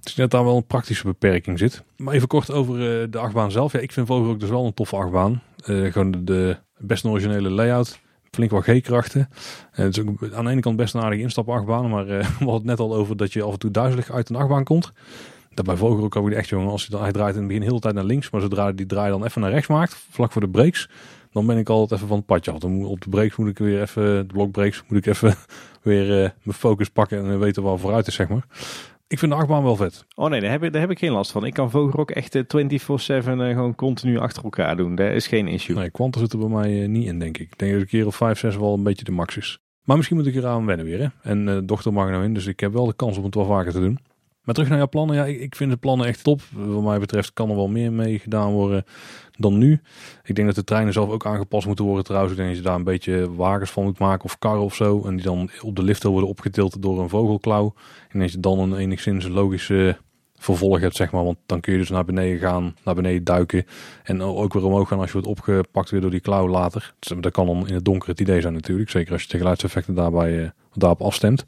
Dus 0.00 0.14
dat 0.14 0.30
daar 0.30 0.44
wel 0.44 0.56
een 0.56 0.66
praktische 0.66 1.04
beperking 1.04 1.58
zit. 1.58 1.82
Maar 1.96 2.14
even 2.14 2.28
kort 2.28 2.52
over 2.52 2.74
uh, 2.74 3.06
de 3.10 3.18
achtbaan 3.18 3.50
zelf. 3.50 3.72
Ja, 3.72 3.78
ik 3.78 3.92
vind 3.92 4.10
ook 4.10 4.40
dus 4.40 4.50
wel 4.50 4.66
een 4.66 4.74
toffe 4.74 4.96
achtbaan. 4.96 5.42
Uh, 5.66 5.92
gewoon 5.92 6.24
de, 6.24 6.56
best 6.78 7.04
originele 7.04 7.50
layout. 7.50 8.00
Flink 8.30 8.50
wat 8.50 8.64
G-krachten. 8.64 9.28
Uh, 9.30 9.76
het 9.76 10.00
ook 10.00 10.32
aan 10.32 10.44
de 10.44 10.50
ene 10.50 10.60
kant 10.60 10.76
best 10.76 10.94
een 10.94 11.02
aardige 11.02 11.22
instapachtbaan. 11.22 11.90
Maar 11.90 12.06
we 12.06 12.22
hadden 12.22 12.54
het 12.54 12.64
net 12.64 12.80
al 12.80 12.94
over 12.94 13.16
dat 13.16 13.32
je 13.32 13.42
af 13.42 13.52
en 13.52 13.58
toe 13.58 13.70
duizelig 13.70 14.10
uit 14.10 14.28
een 14.28 14.36
achtbaan 14.36 14.64
komt. 14.64 14.92
Dat 15.54 15.64
bij 15.64 15.76
Vogelrok 15.76 16.16
ook 16.16 16.30
echt, 16.30 16.48
jongen, 16.48 16.70
als 16.70 16.80
hij, 16.86 16.90
dan, 16.90 17.02
hij 17.02 17.12
draait 17.12 17.34
in 17.34 17.38
het 17.38 17.48
begin 17.48 17.62
heel 17.62 17.74
de 17.74 17.80
tijd 17.80 17.94
naar 17.94 18.04
links, 18.04 18.30
maar 18.30 18.40
zodra 18.40 18.72
die 18.72 18.86
draai 18.86 19.10
dan 19.10 19.24
even 19.24 19.40
naar 19.40 19.50
rechts 19.50 19.68
maakt, 19.68 20.06
vlak 20.10 20.32
voor 20.32 20.40
de 20.40 20.48
breaks, 20.48 20.88
dan 21.32 21.46
ben 21.46 21.58
ik 21.58 21.68
altijd 21.68 21.92
even 21.92 22.08
van 22.08 22.16
het 22.16 22.26
padje 22.26 22.50
af. 22.50 22.58
Dan 22.58 22.70
moet, 22.70 22.86
op 22.86 23.00
de 23.00 23.08
breaks 23.08 23.36
moet 23.36 23.48
ik 23.48 23.58
weer 23.58 23.80
even, 23.80 24.26
de 24.26 24.32
blokbreaks 24.32 24.82
moet 24.88 24.98
ik 24.98 25.06
even 25.06 25.34
weer 25.82 26.22
uh, 26.22 26.30
mijn 26.42 26.56
focus 26.56 26.88
pakken 26.88 27.18
en 27.18 27.38
weten 27.38 27.62
waar 27.62 27.78
vooruit 27.78 28.06
is, 28.06 28.14
zeg 28.14 28.28
maar. 28.28 28.46
Ik 29.08 29.18
vind 29.18 29.32
de 29.32 29.38
achtbaan 29.38 29.62
wel 29.62 29.76
vet. 29.76 30.04
Oh 30.14 30.30
nee, 30.30 30.40
daar 30.40 30.50
heb 30.50 30.62
ik, 30.62 30.72
daar 30.72 30.80
heb 30.80 30.90
ik 30.90 30.98
geen 30.98 31.12
last 31.12 31.30
van. 31.30 31.44
Ik 31.44 31.54
kan 31.54 31.70
Vogelrok 31.70 32.10
echt 32.10 32.36
24-7 32.36 32.42
gewoon 32.46 33.74
continu 33.74 34.18
achter 34.18 34.44
elkaar 34.44 34.76
doen. 34.76 34.94
Dat 34.94 35.12
is 35.12 35.26
geen 35.26 35.48
issue. 35.48 35.76
Nee, 35.76 35.90
kwanten 35.90 36.20
zit 36.20 36.32
er 36.32 36.38
bij 36.38 36.48
mij 36.48 36.86
niet 36.86 37.06
in, 37.06 37.18
denk 37.18 37.38
ik. 37.38 37.52
Ik 37.52 37.58
denk 37.58 37.72
dat 37.72 37.80
een 37.80 37.86
keer 37.86 38.06
of 38.06 38.16
5, 38.16 38.38
6 38.38 38.56
wel 38.56 38.74
een 38.74 38.82
beetje 38.82 39.04
de 39.04 39.10
max 39.10 39.36
is. 39.36 39.58
Maar 39.84 39.96
misschien 39.96 40.16
moet 40.16 40.26
ik 40.26 40.34
eraan 40.34 40.66
wennen 40.66 40.86
weer. 40.86 40.98
Hè? 40.98 41.30
En 41.30 41.48
uh, 41.48 41.58
dochter 41.64 41.92
mag 41.92 42.04
er 42.04 42.10
nou 42.10 42.24
in, 42.24 42.34
dus 42.34 42.46
ik 42.46 42.60
heb 42.60 42.72
wel 42.72 42.86
de 42.86 42.94
kans 42.94 43.18
om 43.18 43.24
het 43.24 43.34
wel 43.34 43.44
vaker 43.44 43.72
te 43.72 43.80
doen. 43.80 43.98
Maar 44.48 44.56
terug 44.56 44.72
naar 44.72 44.82
jouw 44.82 44.88
plannen. 44.88 45.16
Ja, 45.16 45.24
ik, 45.24 45.56
vind 45.56 45.70
de 45.70 45.76
plannen 45.76 46.06
echt 46.06 46.24
top. 46.24 46.40
Wat 46.52 46.82
mij 46.82 46.98
betreft 46.98 47.32
kan 47.32 47.50
er 47.50 47.56
wel 47.56 47.68
meer 47.68 47.92
mee 47.92 48.18
gedaan 48.18 48.52
worden 48.52 48.84
dan 49.36 49.58
nu. 49.58 49.80
Ik 50.24 50.34
denk 50.34 50.46
dat 50.46 50.56
de 50.56 50.64
treinen 50.64 50.92
zelf 50.92 51.10
ook 51.10 51.26
aangepast 51.26 51.66
moeten 51.66 51.84
worden 51.84 52.04
trouwens. 52.04 52.32
Ik 52.32 52.38
denk 52.38 52.48
dat 52.48 52.58
je 52.58 52.64
daar 52.64 52.74
een 52.74 52.84
beetje 52.84 53.34
wagens 53.34 53.70
van 53.70 53.84
moet 53.84 53.98
maken 53.98 54.24
of 54.24 54.38
karren 54.38 54.62
of 54.62 54.74
zo. 54.74 55.02
En 55.04 55.16
die 55.16 55.24
dan 55.24 55.50
op 55.60 55.76
de 55.76 55.82
lift 55.82 56.02
worden 56.02 56.28
opgetild 56.28 56.82
door 56.82 57.00
een 57.00 57.08
vogelklauw. 57.08 57.74
En 58.08 58.18
dat 58.18 58.32
je 58.32 58.40
dan 58.40 58.58
een 58.58 58.76
enigszins 58.76 59.26
logische 59.26 59.96
vervolg 60.34 60.80
hebt, 60.80 60.96
zeg 60.96 61.12
maar. 61.12 61.24
Want 61.24 61.38
dan 61.46 61.60
kun 61.60 61.72
je 61.72 61.78
dus 61.78 61.90
naar 61.90 62.04
beneden 62.04 62.38
gaan, 62.38 62.76
naar 62.84 62.94
beneden 62.94 63.24
duiken. 63.24 63.66
En 64.02 64.22
ook 64.22 64.52
weer 64.52 64.64
omhoog 64.64 64.88
gaan 64.88 64.98
als 64.98 65.06
je 65.06 65.12
wordt 65.12 65.28
opgepakt 65.28 65.90
weer 65.90 66.00
door 66.00 66.10
die 66.10 66.20
klauw 66.20 66.48
later. 66.48 66.94
Dat 67.20 67.32
kan 67.32 67.46
dan 67.46 67.68
in 67.68 67.74
het 67.74 67.84
donker 67.84 68.08
het 68.08 68.20
idee 68.20 68.40
zijn 68.40 68.52
natuurlijk. 68.52 68.90
Zeker 68.90 69.12
als 69.12 69.22
je 69.22 69.28
de 69.28 69.38
geluidseffecten 69.38 69.94
daarbij, 69.94 70.32
uh, 70.32 70.48
daarop 70.72 71.02
afstemt. 71.02 71.44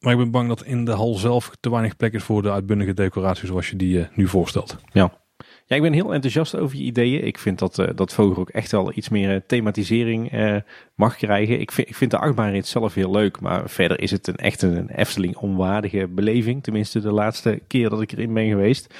Maar 0.00 0.12
ik 0.12 0.18
ben 0.18 0.30
bang 0.30 0.48
dat 0.48 0.64
in 0.64 0.84
de 0.84 0.92
hal 0.92 1.14
zelf 1.14 1.50
te 1.60 1.70
weinig 1.70 1.96
plek 1.96 2.12
is 2.12 2.22
voor 2.22 2.42
de 2.42 2.50
uitbundige 2.50 2.94
decoratie 2.94 3.46
zoals 3.46 3.70
je 3.70 3.76
die 3.76 3.98
uh, 3.98 4.04
nu 4.14 4.28
voorstelt. 4.28 4.76
Ja. 4.92 5.18
Ja, 5.66 5.76
ik 5.76 5.82
ben 5.82 5.92
heel 5.92 6.14
enthousiast 6.14 6.56
over 6.56 6.76
je 6.76 6.82
ideeën. 6.82 7.26
Ik 7.26 7.38
vind 7.38 7.58
dat, 7.58 7.78
uh, 7.78 7.88
dat 7.94 8.14
Vogel 8.14 8.36
ook 8.36 8.48
echt 8.48 8.70
wel 8.72 8.92
iets 8.94 9.08
meer 9.08 9.34
uh, 9.34 9.40
thematisering 9.46 10.32
mag 10.94 11.16
krijgen. 11.16 11.60
Ik 11.60 11.72
vind, 11.72 11.88
ik 11.88 11.94
vind 11.94 12.10
de 12.10 12.18
achtbaanrit 12.18 12.66
zelf 12.66 12.94
heel 12.94 13.10
leuk, 13.10 13.40
maar 13.40 13.70
verder 13.70 14.00
is 14.00 14.10
het 14.10 14.26
een 14.26 14.36
echt 14.36 14.62
een 14.62 14.88
Efteling 14.88 15.36
onwaardige 15.36 16.08
beleving. 16.08 16.62
Tenminste 16.62 17.00
de 17.00 17.12
laatste 17.12 17.62
keer 17.66 17.88
dat 17.90 18.02
ik 18.02 18.12
erin 18.12 18.34
ben 18.34 18.48
geweest. 18.48 18.94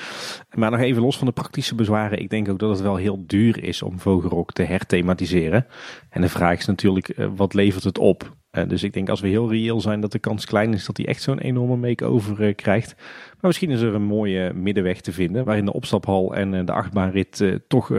Maar 0.51 0.71
nog 0.71 0.81
even 0.81 1.03
los 1.03 1.19
van 1.19 1.27
de 1.27 1.33
praktische 1.33 1.75
bezwaren. 1.75 2.21
Ik 2.21 2.31
denk 2.31 2.49
ook 2.49 2.59
dat 2.59 2.71
het 2.71 2.81
wel 2.81 2.97
heel 2.97 3.25
duur 3.27 3.65
is 3.65 3.83
om 3.83 3.99
Vogelrok 4.01 4.53
te 4.53 4.63
herthematiseren. 4.63 5.67
En 6.11 6.21
de 6.21 6.29
vraag 6.29 6.59
is 6.59 6.67
natuurlijk, 6.67 7.15
wat 7.37 7.55
levert 7.55 7.85
het 7.85 7.99
op? 7.99 8.39
Uh, 8.53 8.69
dus 8.69 8.83
ik 8.83 8.93
denk 8.93 9.09
als 9.09 9.21
we 9.21 9.29
heel 9.29 9.51
reëel 9.51 9.81
zijn 9.81 10.01
dat 10.01 10.13
de 10.13 10.19
kans 10.19 10.45
klein 10.45 10.73
is 10.73 10.87
dat 10.87 10.97
hij 10.97 11.07
echt 11.07 11.23
zo'n 11.23 11.39
enorme 11.39 11.77
make-over 11.77 12.41
uh, 12.41 12.55
krijgt. 12.55 12.95
Maar 12.97 13.37
misschien 13.41 13.71
is 13.71 13.81
er 13.81 13.95
een 13.95 14.03
mooie 14.03 14.53
middenweg 14.53 15.01
te 15.01 15.13
vinden 15.13 15.45
waarin 15.45 15.65
de 15.65 15.73
opstaphal 15.73 16.35
en 16.35 16.53
uh, 16.53 16.67
de 16.67 16.73
achtbaanrit 16.73 17.61
toch 17.69 17.93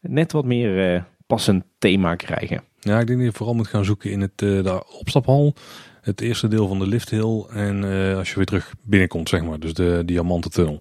net 0.00 0.32
wat 0.32 0.44
meer 0.44 1.04
passend 1.26 1.64
thema 1.78 2.14
krijgen. 2.14 2.62
Ja, 2.80 3.00
ik 3.00 3.06
denk 3.06 3.18
dat 3.18 3.28
je 3.28 3.36
vooral 3.36 3.54
moet 3.54 3.66
gaan 3.66 3.84
zoeken 3.84 4.10
in 4.10 4.20
het, 4.20 4.38
de 4.38 4.82
opstaphal, 4.98 5.54
het 6.00 6.20
eerste 6.20 6.48
deel 6.48 6.68
van 6.68 6.78
de 6.78 6.86
lifthill 6.86 7.44
en 7.50 7.84
als 8.16 8.28
je 8.28 8.36
weer 8.36 8.44
terug 8.44 8.74
binnenkomt, 8.82 9.28
zeg 9.28 9.42
maar. 9.42 9.58
Dus 9.60 9.74
de 9.74 10.02
diamantentunnel. 10.04 10.80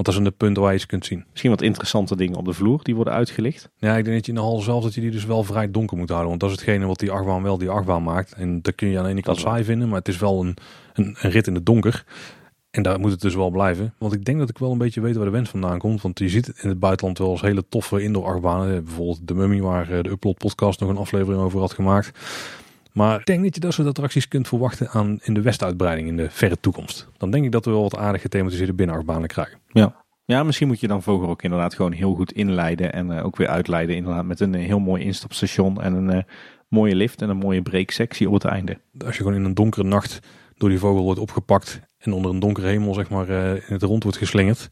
Want 0.00 0.12
dat 0.12 0.20
is 0.20 0.30
een 0.30 0.36
punt 0.36 0.56
waar 0.56 0.70
je 0.70 0.76
iets 0.76 0.86
kunt 0.86 1.06
zien. 1.06 1.24
Misschien 1.30 1.50
wat 1.50 1.62
interessante 1.62 2.16
dingen 2.16 2.38
op 2.38 2.44
de 2.44 2.52
vloer 2.52 2.80
die 2.82 2.94
worden 2.94 3.12
uitgelicht. 3.12 3.70
Ja, 3.76 3.96
ik 3.96 4.04
denk 4.04 4.16
dat 4.16 4.26
je 4.26 4.32
in 4.32 4.38
de 4.38 4.44
hal 4.44 4.60
zelf 4.60 4.82
dat 4.82 4.94
je 4.94 5.00
die 5.00 5.10
dus 5.10 5.24
wel 5.24 5.42
vrij 5.42 5.70
donker 5.70 5.96
moet 5.96 6.08
houden. 6.08 6.28
Want 6.28 6.40
dat 6.40 6.50
is 6.50 6.56
hetgene 6.56 6.86
wat 6.86 6.98
die 6.98 7.10
achtbaan 7.10 7.42
wel 7.42 7.58
die 7.58 7.70
achtbaan 7.70 8.02
maakt. 8.02 8.32
En 8.32 8.62
dat 8.62 8.74
kun 8.74 8.88
je 8.88 8.98
aan 8.98 9.04
de 9.04 9.10
ene 9.10 9.22
kant 9.22 9.38
saai 9.38 9.64
vinden, 9.64 9.88
maar 9.88 9.98
het 9.98 10.08
is 10.08 10.18
wel 10.18 10.40
een, 10.40 10.56
een, 10.94 11.16
een 11.20 11.30
rit 11.30 11.46
in 11.46 11.54
het 11.54 11.66
donker. 11.66 12.04
En 12.70 12.82
daar 12.82 13.00
moet 13.00 13.10
het 13.10 13.20
dus 13.20 13.34
wel 13.34 13.50
blijven. 13.50 13.94
Want 13.98 14.12
ik 14.12 14.24
denk 14.24 14.38
dat 14.38 14.48
ik 14.48 14.58
wel 14.58 14.72
een 14.72 14.78
beetje 14.78 15.00
weet 15.00 15.16
waar 15.16 15.24
de 15.24 15.30
wens 15.30 15.50
vandaan 15.50 15.78
komt. 15.78 16.02
Want 16.02 16.18
je 16.18 16.28
ziet 16.28 16.52
in 16.62 16.68
het 16.68 16.78
buitenland 16.78 17.18
wel 17.18 17.30
eens 17.30 17.40
hele 17.40 17.64
toffe 17.68 18.02
indoor 18.02 18.24
achtbanen. 18.24 18.84
Bijvoorbeeld 18.84 19.28
de 19.28 19.34
Mummy, 19.34 19.60
waar 19.60 19.90
eh, 19.90 20.02
de 20.02 20.10
Upload 20.10 20.38
podcast 20.38 20.80
nog 20.80 20.88
een 20.88 20.96
aflevering 20.96 21.42
over 21.42 21.60
had 21.60 21.72
gemaakt. 21.72 22.18
Maar 22.92 23.18
ik 23.18 23.26
denk 23.26 23.42
dat 23.42 23.54
je 23.54 23.60
dat 23.60 23.72
soort 23.72 23.88
attracties 23.88 24.28
kunt 24.28 24.48
verwachten 24.48 24.88
aan 24.88 25.18
in 25.22 25.34
de 25.34 25.42
westuitbreiding 25.42 26.08
in 26.08 26.16
de 26.16 26.30
verre 26.30 26.60
toekomst. 26.60 27.08
Dan 27.16 27.30
denk 27.30 27.44
ik 27.44 27.52
dat 27.52 27.64
we 27.64 27.70
wel 27.70 27.82
wat 27.82 27.96
aardig 27.96 28.20
gethematiseerde 28.20 28.72
binnenachtbanen 28.72 29.28
krijgen. 29.28 29.58
Ja. 29.68 30.04
Ja, 30.24 30.42
misschien 30.42 30.66
moet 30.66 30.80
je 30.80 30.88
dan 30.88 31.02
Vogel 31.02 31.28
ook 31.28 31.42
inderdaad 31.42 31.74
gewoon 31.74 31.92
heel 31.92 32.14
goed 32.14 32.32
inleiden 32.32 32.92
en 32.92 33.10
uh, 33.10 33.24
ook 33.24 33.36
weer 33.36 33.48
uitleiden. 33.48 33.96
Inderdaad 33.96 34.24
met 34.24 34.40
een 34.40 34.54
heel 34.54 34.78
mooi 34.78 35.02
instapstation 35.02 35.82
en 35.82 35.94
een 35.94 36.16
uh, 36.16 36.22
mooie 36.68 36.94
lift 36.94 37.22
en 37.22 37.28
een 37.28 37.36
mooie 37.36 37.62
breaksectie 37.62 38.26
op 38.26 38.34
het 38.34 38.44
einde. 38.44 38.80
Als 39.04 39.16
je 39.16 39.22
gewoon 39.22 39.38
in 39.38 39.44
een 39.44 39.54
donkere 39.54 39.84
nacht 39.84 40.20
door 40.56 40.68
die 40.68 40.78
vogel 40.78 41.02
wordt 41.02 41.20
opgepakt 41.20 41.80
en 41.98 42.12
onder 42.12 42.30
een 42.30 42.40
donkere 42.40 42.66
hemel 42.66 42.94
zeg 42.94 43.10
maar 43.10 43.28
uh, 43.28 43.52
in 43.52 43.62
het 43.66 43.82
rond 43.82 44.02
wordt 44.02 44.18
geslingerd. 44.18 44.70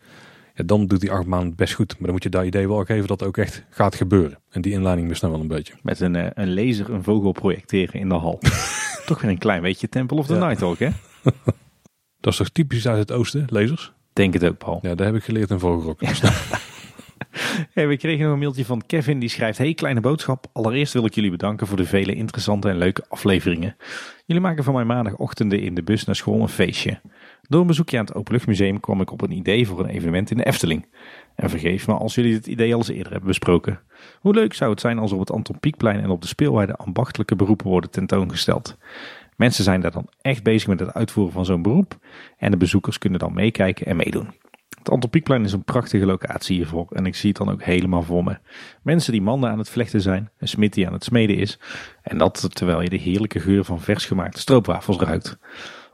Ja, 0.59 0.65
dan 0.65 0.87
doet 0.87 1.01
die 1.01 1.11
achtbaan 1.11 1.55
best 1.55 1.75
goed. 1.75 1.93
Maar 1.93 2.03
dan 2.03 2.13
moet 2.13 2.23
je 2.23 2.29
dat 2.29 2.45
idee 2.45 2.69
wel 2.69 2.85
geven 2.85 3.07
dat 3.07 3.21
het 3.21 3.29
ook 3.29 3.37
echt 3.37 3.65
gaat 3.71 3.95
gebeuren. 3.95 4.39
En 4.51 4.61
die 4.61 4.73
inleiding 4.73 5.09
mist 5.09 5.23
nou 5.23 5.33
wel 5.33 5.43
een 5.43 5.49
beetje. 5.49 5.75
Met 5.83 6.01
een, 6.01 6.41
een 6.41 6.55
laser 6.55 6.91
een 6.91 7.03
vogel 7.03 7.33
projecteren 7.33 8.01
in 8.01 8.09
de 8.09 8.15
hal. 8.15 8.39
toch 9.07 9.21
weer 9.21 9.31
een 9.31 9.39
klein 9.39 9.63
beetje 9.63 9.89
Temple 9.89 10.19
of 10.19 10.27
the 10.27 10.35
ja. 10.35 10.47
Night 10.47 10.63
ook 10.63 10.79
hè? 10.79 10.89
dat 12.21 12.33
is 12.33 12.37
toch 12.37 12.49
typisch 12.49 12.89
uit 12.89 12.99
het 12.99 13.13
oosten, 13.13 13.45
lasers? 13.49 13.93
Denk 14.13 14.33
het 14.33 14.45
ook, 14.45 14.59
Paul. 14.59 14.79
Ja, 14.83 14.95
daar 14.95 15.07
heb 15.07 15.17
ik 15.17 15.25
geleerd 15.25 15.51
in 15.51 15.59
Vogelrok. 15.59 16.01
Hey, 17.73 17.89
we 17.89 17.97
kregen 17.97 18.25
nog 18.25 18.33
een 18.33 18.39
mailtje 18.39 18.65
van 18.65 18.83
Kevin 18.87 19.19
die 19.19 19.29
schrijft: 19.29 19.59
Hey, 19.59 19.75
kleine 19.75 20.01
boodschap. 20.01 20.47
Allereerst 20.53 20.93
wil 20.93 21.05
ik 21.05 21.15
jullie 21.15 21.31
bedanken 21.31 21.67
voor 21.67 21.77
de 21.77 21.85
vele 21.85 22.15
interessante 22.15 22.69
en 22.69 22.79
leuke 22.79 23.05
afleveringen. 23.09 23.77
Jullie 24.27 24.43
maken 24.43 24.65
van 24.65 24.75
mijn 24.75 24.87
maandagochtenden 24.87 25.61
in 25.61 25.75
de 25.75 25.83
bus 25.83 26.05
naar 26.05 26.17
school 26.17 26.41
een 26.41 26.49
feestje. 26.49 27.01
Door 27.49 27.61
een 27.61 27.67
bezoekje 27.67 27.99
aan 27.99 28.05
het 28.05 28.15
Openluchtmuseum 28.15 28.81
kwam 28.81 29.01
ik 29.01 29.13
op 29.13 29.23
een 29.23 29.33
idee 29.33 29.67
voor 29.67 29.81
een 29.81 29.89
evenement 29.89 30.31
in 30.31 30.37
de 30.37 30.45
Efteling. 30.45 30.87
En 31.35 31.51
vergeef 31.51 31.87
me 31.87 31.95
als 31.95 32.15
jullie 32.15 32.33
dit 32.33 32.47
idee 32.47 32.73
al 32.73 32.79
eens 32.79 32.89
eerder 32.89 33.11
hebben 33.11 33.29
besproken. 33.29 33.81
Hoe 34.21 34.35
leuk 34.35 34.55
zou 34.55 34.71
het 34.71 34.81
zijn 34.81 34.99
als 34.99 35.13
op 35.13 35.19
het 35.19 35.31
Anton 35.31 35.61
Pieckplein 35.61 36.01
en 36.01 36.11
op 36.11 36.23
de 36.23 36.29
speelweide 36.29 36.77
ambachtelijke 36.77 37.37
beroepen 37.37 37.67
worden 37.67 37.91
tentoongesteld. 37.91 38.77
Mensen 39.37 39.65
zijn 39.65 39.81
daar 39.81 39.91
dan 39.91 40.09
echt 40.21 40.43
bezig 40.43 40.69
met 40.69 40.81
het 40.81 40.95
uitvoeren 40.95 41.33
van 41.33 41.45
zo'n 41.45 41.63
beroep. 41.63 41.99
En 42.37 42.51
de 42.51 42.57
bezoekers 42.57 42.99
kunnen 42.99 43.19
dan 43.19 43.35
meekijken 43.35 43.87
en 43.87 43.97
meedoen. 43.97 44.35
Het 44.79 44.91
Anton 44.91 45.45
is 45.45 45.53
een 45.53 45.65
prachtige 45.65 46.07
locatie 46.07 46.57
hiervoor 46.57 46.87
en 46.91 47.07
ik 47.07 47.15
zie 47.15 47.29
het 47.29 47.39
dan 47.39 47.51
ook 47.51 47.63
helemaal 47.63 48.03
voor 48.03 48.25
me. 48.25 48.39
Mensen 48.83 49.13
die 49.13 49.23
mannen 49.23 49.51
aan 49.51 49.59
het 49.59 49.71
vlechten 49.71 50.01
zijn, 50.01 50.31
een 50.39 50.49
smid 50.49 50.73
die 50.73 50.87
aan 50.87 50.93
het 50.93 51.05
smeden 51.05 51.37
is. 51.37 51.59
En 52.03 52.19
dat 52.19 52.49
terwijl 52.53 52.83
je 52.83 52.89
de 52.89 52.97
heerlijke 52.97 53.41
geur 53.41 53.65
van 53.65 53.81
vers 53.81 54.07
gemaakte 54.07 54.41
stroopwafels 54.41 54.99
ruikt. 54.99 55.39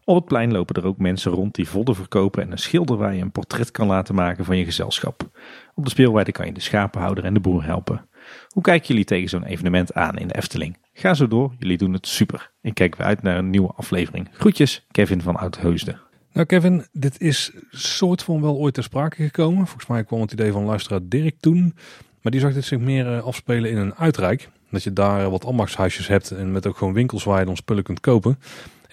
Op 0.04 0.16
het 0.16 0.24
plein 0.24 0.52
lopen 0.52 0.74
er 0.74 0.86
ook 0.86 0.98
mensen 0.98 1.32
rond 1.32 1.54
die 1.54 1.68
vodden 1.68 1.94
verkopen 1.94 2.42
en 2.42 2.52
een 2.52 2.58
schilder 2.58 2.96
waar 2.96 3.14
je 3.14 3.22
een 3.22 3.32
portret 3.32 3.70
kan 3.70 3.86
laten 3.86 4.14
maken 4.14 4.44
van 4.44 4.56
je 4.56 4.64
gezelschap. 4.64 5.30
Op 5.74 5.84
de 5.84 5.90
speelweide 5.90 6.32
kan 6.32 6.46
je 6.46 6.52
de 6.52 6.60
schapenhouder 6.60 7.24
en 7.24 7.34
de 7.34 7.40
boer 7.40 7.64
helpen. 7.64 8.08
Hoe 8.48 8.62
kijken 8.62 8.86
jullie 8.86 9.04
tegen 9.04 9.28
zo'n 9.28 9.44
evenement 9.44 9.94
aan 9.94 10.18
in 10.18 10.28
de 10.28 10.36
Efteling? 10.36 10.76
Ga 10.92 11.14
zo 11.14 11.28
door, 11.28 11.54
jullie 11.58 11.78
doen 11.78 11.92
het 11.92 12.06
super. 12.06 12.50
Ik 12.60 12.74
kijk 12.74 12.96
weer 12.96 13.06
uit 13.06 13.22
naar 13.22 13.38
een 13.38 13.50
nieuwe 13.50 13.72
aflevering. 13.76 14.28
Groetjes, 14.32 14.86
Kevin 14.90 15.22
van 15.22 15.36
Oudheusden. 15.36 16.00
Nou 16.32 16.46
Kevin, 16.46 16.86
dit 16.92 17.20
is 17.20 17.52
soort 17.70 18.22
van 18.22 18.40
wel 18.40 18.56
ooit 18.56 18.74
ter 18.74 18.82
sprake 18.82 19.22
gekomen. 19.22 19.66
Volgens 19.66 19.86
mij 19.86 20.04
kwam 20.04 20.20
het 20.20 20.32
idee 20.32 20.52
van 20.52 20.64
luisteraar 20.64 21.00
Dirk 21.02 21.36
toen. 21.40 21.74
Maar 22.22 22.32
die 22.32 22.40
zag 22.40 22.52
dit 22.52 22.64
zich 22.64 22.78
meer 22.78 23.16
eh, 23.16 23.22
afspelen 23.22 23.70
in 23.70 23.76
een 23.76 23.94
uitrijk. 23.94 24.48
Dat 24.70 24.82
je 24.82 24.92
daar 24.92 25.30
wat 25.30 25.44
ambachtshuisjes 25.44 26.06
hebt 26.06 26.30
en 26.30 26.52
met 26.52 26.66
ook 26.66 26.76
gewoon 26.76 26.92
winkels 26.92 27.24
waar 27.24 27.38
je 27.38 27.46
dan 27.46 27.56
spullen 27.56 27.82
kunt 27.82 28.00
kopen. 28.00 28.38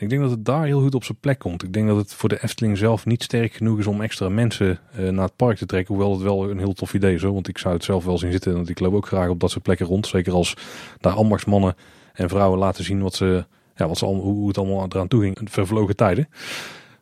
Ik 0.01 0.09
denk 0.09 0.21
dat 0.21 0.31
het 0.31 0.45
daar 0.45 0.65
heel 0.65 0.81
goed 0.81 0.95
op 0.95 1.03
zijn 1.03 1.17
plek 1.19 1.39
komt. 1.39 1.63
Ik 1.63 1.73
denk 1.73 1.87
dat 1.87 1.97
het 1.97 2.13
voor 2.13 2.29
de 2.29 2.43
Efteling 2.43 2.77
zelf 2.77 3.05
niet 3.05 3.23
sterk 3.23 3.53
genoeg 3.53 3.79
is 3.79 3.87
om 3.87 4.01
extra 4.01 4.29
mensen 4.29 4.79
uh, 4.99 5.09
naar 5.09 5.25
het 5.25 5.35
park 5.35 5.57
te 5.57 5.65
trekken. 5.65 5.95
Hoewel 5.95 6.13
het 6.13 6.21
wel 6.21 6.49
een 6.49 6.57
heel 6.57 6.73
tof 6.73 6.93
idee 6.93 7.13
is 7.13 7.21
hoor. 7.21 7.33
Want 7.33 7.47
ik 7.47 7.57
zou 7.57 7.73
het 7.73 7.83
zelf 7.83 8.05
wel 8.05 8.17
zien 8.17 8.31
zitten. 8.31 8.53
Want 8.53 8.69
ik 8.69 8.79
loop 8.79 8.93
ook 8.93 9.07
graag 9.07 9.29
op 9.29 9.39
dat 9.39 9.51
soort 9.51 9.63
plekken 9.63 9.85
rond. 9.85 10.07
Zeker 10.07 10.33
als 10.33 10.53
daar 10.99 11.13
ambachtsmannen 11.13 11.75
en 12.13 12.29
vrouwen 12.29 12.59
laten 12.59 12.83
zien 12.83 13.01
wat 13.01 13.15
ze, 13.15 13.45
ja, 13.75 13.87
wat 13.87 13.97
ze 13.97 14.05
allemaal, 14.05 14.23
hoe 14.23 14.47
het 14.47 14.57
allemaal 14.57 14.85
eraan 14.89 15.07
toe 15.07 15.21
ging. 15.21 15.37
Vervlogen 15.43 15.95
tijden. 15.95 16.27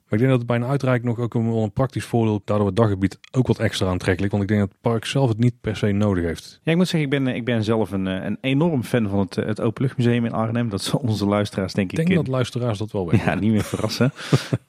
Maar 0.09 0.19
ik 0.19 0.25
denk 0.25 0.29
dat 0.29 0.37
het 0.37 0.47
bij 0.47 0.67
een 0.67 0.71
uitreiking 0.71 1.09
nog 1.09 1.19
ook 1.25 1.33
een, 1.33 1.51
wel 1.51 1.63
een 1.63 1.71
praktisch 1.71 2.05
voordeel. 2.05 2.41
Daardoor 2.45 2.67
het 2.67 2.75
daggebied 2.75 3.19
ook 3.31 3.47
wat 3.47 3.59
extra 3.59 3.87
aantrekkelijk. 3.87 4.31
Want 4.31 4.43
ik 4.43 4.49
denk 4.49 4.61
dat 4.61 4.69
het 4.69 4.81
park 4.81 5.05
zelf 5.05 5.29
het 5.29 5.37
niet 5.37 5.61
per 5.61 5.75
se 5.75 5.91
nodig 5.91 6.23
heeft. 6.23 6.59
Ja, 6.63 6.71
ik 6.71 6.77
moet 6.77 6.87
zeggen, 6.87 7.11
ik 7.11 7.23
ben, 7.23 7.35
ik 7.35 7.45
ben 7.45 7.63
zelf 7.63 7.91
een, 7.91 8.05
een 8.05 8.37
enorm 8.41 8.83
fan 8.83 9.09
van 9.09 9.19
het, 9.19 9.35
het 9.35 9.61
Openluchtmuseum 9.61 10.25
in 10.25 10.33
Arnhem. 10.33 10.69
Dat 10.69 10.81
zal 10.81 10.99
onze 10.99 11.25
luisteraars 11.25 11.73
denk 11.73 11.91
ik... 11.91 11.99
Ik 11.99 12.05
denk 12.05 12.17
dat 12.19 12.27
luisteraars 12.27 12.77
dat 12.77 12.91
wel 12.91 13.05
weten. 13.09 13.25
Ja, 13.25 13.35
niet 13.35 13.51
meer 13.51 13.63
verrassen. 13.63 14.11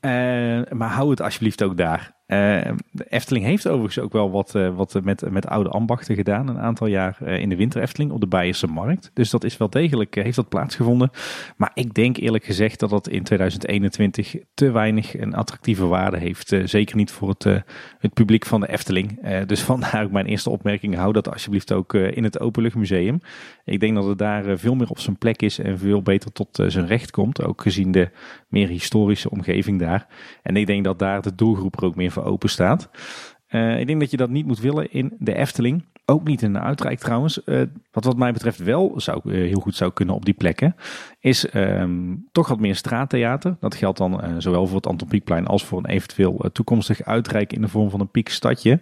uh, 0.01 0.11
maar 0.78 0.91
hou 0.91 1.11
het 1.11 1.20
alsjeblieft 1.20 1.62
ook 1.62 1.76
daar. 1.76 2.18
De 2.31 3.07
Efteling 3.09 3.45
heeft 3.45 3.68
overigens 3.68 3.99
ook 3.99 4.12
wel 4.12 4.31
wat, 4.31 4.55
uh, 4.55 4.76
wat 4.76 5.01
met, 5.03 5.31
met 5.31 5.47
oude 5.47 5.68
ambachten 5.68 6.14
gedaan. 6.14 6.49
Een 6.49 6.59
aantal 6.59 6.87
jaar 6.87 7.22
in 7.22 7.49
de 7.49 7.57
winter 7.57 7.83
Efteling 7.83 8.11
op 8.11 8.20
de 8.20 8.26
Beierse 8.26 8.66
Markt. 8.66 9.11
Dus 9.14 9.31
dat 9.31 9.45
is 9.45 9.57
wel 9.57 9.70
degelijk, 9.70 10.14
heeft 10.14 10.37
dat 10.37 10.49
plaatsgevonden. 10.49 11.11
Maar 11.57 11.70
ik 11.74 11.95
denk 11.95 12.16
eerlijk 12.16 12.45
gezegd 12.45 12.81
dat 12.81 12.91
dat 12.91 13.09
in 13.09 13.22
2021 13.22 14.37
te 14.55 14.70
weinig 14.70 15.18
een 15.18 15.35
attractieve 15.35 15.87
waarde 15.87 16.18
heeft. 16.18 16.55
zeker 16.64 16.97
niet 16.97 17.11
voor 17.11 17.28
het, 17.28 17.45
het 17.99 18.14
publiek 18.14 18.47
van 18.47 18.61
de 18.61 18.68
Efteling. 18.68 19.28
dus 19.47 19.61
vandaar 19.70 20.05
ook 20.05 20.11
mijn 20.11 20.26
eerste 20.26 20.51
opmerking. 20.51 20.95
Hou 20.95 21.12
dat 21.12 21.33
alsjeblieft 21.33 21.72
ook 21.72 21.95
in 21.95 22.24
het 22.24 22.41
Openluchtmuseum. 22.41 23.20
Ik 23.64 23.81
denk 23.81 23.95
dat 23.95 24.07
het 24.07 24.18
daar 24.18 24.59
veel 24.59 24.74
meer 24.74 24.89
op 24.89 24.99
zijn 24.99 25.18
plek 25.18 25.43
is 25.43 25.59
en 25.59 25.78
veel 25.78 26.03
beter 26.03 26.33
tot 26.33 26.64
zijn 26.66 26.87
recht 26.87 27.11
komt. 27.11 27.43
Ook 27.43 27.62
gezien 27.62 27.93
de 27.93 28.11
meer 28.49 28.68
historische 28.68 29.31
omgeving 29.31 29.78
daar. 29.78 30.07
En 30.43 30.57
ik 30.57 30.66
denk 30.66 30.85
dat 30.85 30.99
daar 30.99 31.22
de 31.22 31.35
doelgroep 31.35 31.76
er 31.76 31.85
ook 31.85 31.97
meer 31.97 32.11
open 32.25 32.49
staat. 32.49 32.91
ik 33.79 33.87
denk 33.87 34.01
dat 34.01 34.11
je 34.11 34.16
dat 34.16 34.31
niet 34.31 34.47
moet 34.47 34.61
willen 34.61 34.93
in 34.93 35.16
de 35.18 35.35
Efteling. 35.35 35.85
Ook 36.11 36.25
niet 36.25 36.43
in 36.43 36.53
de 36.53 36.59
Uitrijk 36.59 36.99
trouwens. 36.99 37.41
Uh, 37.47 37.62
wat 37.93 38.05
wat 38.05 38.16
mij 38.16 38.33
betreft 38.33 38.59
wel 38.59 38.93
zou, 38.97 39.21
uh, 39.25 39.35
heel 39.35 39.61
goed 39.61 39.77
zou 39.77 39.93
kunnen 39.93 40.14
op 40.14 40.25
die 40.25 40.35
plekken. 40.35 40.77
Is 41.21 41.55
um, 41.55 42.29
toch 42.33 42.49
wat 42.49 42.61
meer 42.61 42.77
straattheater. 42.77 43.57
Dat 43.61 43.75
geldt 43.75 43.99
dan 43.99 44.43
zowel 44.43 44.66
voor 44.66 44.77
het 44.77 44.87
Anton 44.87 45.09
Pieckplein 45.09 45.47
als 45.47 45.64
voor 45.64 45.79
een 45.79 45.91
eventueel 45.91 46.51
toekomstig 46.53 47.03
uitrijk 47.03 47.53
in 47.53 47.61
de 47.61 47.68
vorm 47.68 47.91
van 47.91 48.01
een 48.01 48.11
piekstadje. 48.11 48.81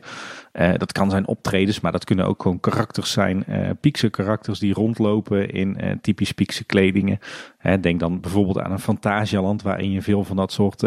Dat 0.76 0.92
kan 0.92 1.10
zijn 1.10 1.26
optredens, 1.26 1.80
maar 1.80 1.92
dat 1.92 2.04
kunnen 2.04 2.26
ook 2.26 2.42
gewoon 2.42 2.60
karakters 2.60 3.12
zijn. 3.12 3.44
piekse 3.80 4.08
karakters 4.08 4.58
die 4.58 4.74
rondlopen 4.74 5.50
in 5.50 5.98
typisch 6.00 6.32
piekse 6.32 6.64
kledingen. 6.64 7.18
denk 7.80 8.00
dan 8.00 8.20
bijvoorbeeld 8.20 8.58
aan 8.58 8.72
een 8.72 8.78
Fantasialand 8.78 9.62
waarin 9.62 9.90
je 9.90 10.02
veel 10.02 10.24
van 10.24 10.36
dat 10.36 10.52
soort 10.52 10.84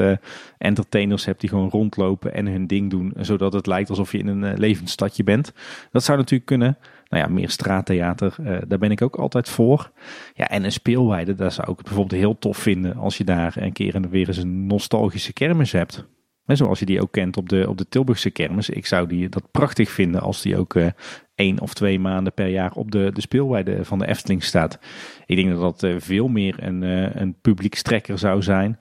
entertainers 0.57 1.25
hebt 1.25 1.39
die 1.39 1.49
gewoon 1.49 1.69
rondlopen 1.69 2.33
en 2.33 2.47
hun 2.47 2.67
ding 2.67 2.89
doen. 2.89 3.13
Zodat 3.19 3.53
het 3.53 3.67
lijkt 3.67 3.89
alsof 3.89 4.11
je 4.11 4.17
in 4.17 4.27
een 4.27 4.57
levend 4.57 4.89
stadje 4.89 5.23
bent. 5.23 5.53
Dat 5.91 6.03
zou 6.03 6.17
natuurlijk 6.17 6.45
kunnen. 6.45 6.77
Nou 7.11 7.23
ja, 7.23 7.29
meer 7.29 7.49
straattheater, 7.49 8.35
uh, 8.41 8.57
daar 8.67 8.79
ben 8.79 8.91
ik 8.91 9.01
ook 9.01 9.15
altijd 9.15 9.49
voor. 9.49 9.91
Ja, 10.33 10.49
en 10.49 10.63
een 10.63 10.71
speelweide, 10.71 11.35
daar 11.35 11.51
zou 11.51 11.71
ik 11.71 11.83
bijvoorbeeld 11.83 12.21
heel 12.21 12.37
tof 12.37 12.57
vinden 12.57 12.95
als 12.95 13.17
je 13.17 13.23
daar 13.23 13.53
een 13.57 13.73
keer 13.73 13.95
en 13.95 14.09
weer 14.09 14.27
eens 14.27 14.37
een 14.37 14.67
nostalgische 14.67 15.33
kermis 15.33 15.71
hebt. 15.71 16.05
En 16.45 16.57
zoals 16.57 16.79
je 16.79 16.85
die 16.85 17.01
ook 17.01 17.11
kent 17.11 17.37
op 17.37 17.49
de, 17.49 17.69
op 17.69 17.77
de 17.77 17.87
Tilburgse 17.89 18.29
kermis. 18.29 18.69
Ik 18.69 18.85
zou 18.85 19.07
die, 19.07 19.29
dat 19.29 19.51
prachtig 19.51 19.89
vinden 19.89 20.21
als 20.21 20.41
die 20.41 20.57
ook 20.57 20.73
uh, 20.73 20.87
één 21.35 21.59
of 21.59 21.73
twee 21.73 21.99
maanden 21.99 22.33
per 22.33 22.47
jaar 22.47 22.71
op 22.71 22.91
de, 22.91 23.11
de 23.13 23.21
speelweide 23.21 23.85
van 23.85 23.99
de 23.99 24.07
Efteling 24.07 24.43
staat. 24.43 24.79
Ik 25.25 25.35
denk 25.35 25.49
dat 25.49 25.61
dat 25.61 25.83
uh, 25.83 25.95
veel 25.99 26.27
meer 26.27 26.63
een, 26.63 26.81
uh, 26.81 27.15
een 27.15 27.35
publiekstrekker 27.41 28.17
zou 28.17 28.41
zijn 28.41 28.79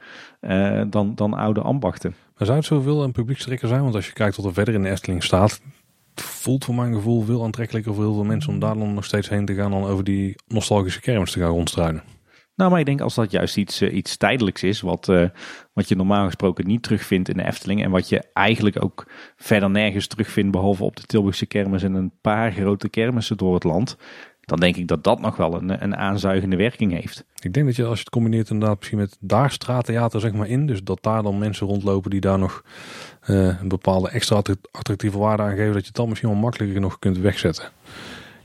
dan, 0.91 1.15
dan 1.15 1.35
oude 1.35 1.61
ambachten. 1.61 2.15
Maar 2.37 2.47
zou 2.47 2.59
het 2.59 2.67
zoveel 2.67 3.03
een 3.03 3.13
publiekstrekker 3.13 3.69
zijn? 3.69 3.83
Want 3.83 3.95
als 3.95 4.07
je 4.07 4.13
kijkt 4.13 4.37
wat 4.37 4.45
er 4.45 4.53
verder 4.53 4.75
in 4.75 4.83
de 4.83 4.91
Efteling 4.91 5.23
staat, 5.23 5.61
voelt 6.15 6.65
voor 6.65 6.75
mijn 6.75 6.95
gevoel 6.95 7.23
veel 7.23 7.45
aantrekkelijker 7.45 7.95
voor 7.95 8.05
heel 8.05 8.15
veel 8.15 8.25
mensen 8.25 8.53
om 8.53 8.59
daar 8.59 8.79
dan 8.79 8.95
nog 8.95 9.05
steeds 9.05 9.29
heen 9.29 9.45
te 9.45 9.55
gaan 9.55 9.71
dan 9.71 9.85
over 9.85 10.05
die 10.05 10.37
nostalgische 10.47 11.01
kermis 11.01 11.33
te 11.33 11.41
gaan 11.41 11.51
rondstruinen. 11.51 12.03
Nou, 12.61 12.73
maar 12.73 12.81
ik 12.81 12.87
denk 12.87 13.01
als 13.01 13.15
dat 13.15 13.31
juist 13.31 13.57
iets, 13.57 13.83
uh, 13.83 13.95
iets 13.95 14.17
tijdelijks 14.17 14.63
is, 14.63 14.81
wat, 14.81 15.09
uh, 15.09 15.29
wat 15.73 15.89
je 15.89 15.97
normaal 15.97 16.25
gesproken 16.25 16.67
niet 16.67 16.83
terugvindt 16.83 17.29
in 17.29 17.37
de 17.37 17.47
Efteling 17.47 17.83
en 17.83 17.91
wat 17.91 18.09
je 18.09 18.23
eigenlijk 18.33 18.83
ook 18.85 19.07
verder 19.37 19.71
nergens 19.71 20.07
terugvindt, 20.07 20.51
behalve 20.51 20.85
op 20.85 20.97
de 20.97 21.03
Tilburgse 21.03 21.47
kermis 21.47 21.83
en 21.83 21.95
een 21.95 22.13
paar 22.21 22.53
grote 22.53 22.89
kermissen 22.89 23.37
door 23.37 23.55
het 23.55 23.65
land, 23.65 23.97
dan 24.41 24.61
denk 24.61 24.77
ik 24.77 24.89
dat 24.89 25.05
dat 25.05 25.21
nog 25.21 25.37
wel 25.37 25.55
een, 25.55 25.83
een 25.83 25.97
aanzuigende 25.97 26.57
werking 26.57 26.93
heeft. 26.93 27.25
Ik 27.43 27.53
denk 27.53 27.67
dat 27.67 27.77
je 27.77 27.85
als 27.85 27.99
je 27.99 28.05
het 28.05 28.11
combineert 28.11 28.51
inderdaad 28.51 28.79
misschien 28.79 28.99
met 28.99 29.17
daar 29.21 29.51
straattheater 29.51 30.21
zeg 30.21 30.33
maar 30.33 30.49
in, 30.49 30.67
dus 30.67 30.83
dat 30.83 31.03
daar 31.03 31.23
dan 31.23 31.39
mensen 31.39 31.67
rondlopen 31.67 32.11
die 32.11 32.21
daar 32.21 32.39
nog 32.39 32.65
uh, 33.29 33.61
een 33.61 33.69
bepaalde 33.69 34.11
extra 34.11 34.43
attractieve 34.71 35.19
waarde 35.19 35.43
aan 35.43 35.57
geven, 35.57 35.73
dat 35.73 35.81
je 35.81 35.87
het 35.87 35.97
dan 35.97 36.09
misschien 36.09 36.31
wel 36.31 36.39
makkelijker 36.39 36.81
nog 36.81 36.99
kunt 36.99 37.19
wegzetten. 37.19 37.65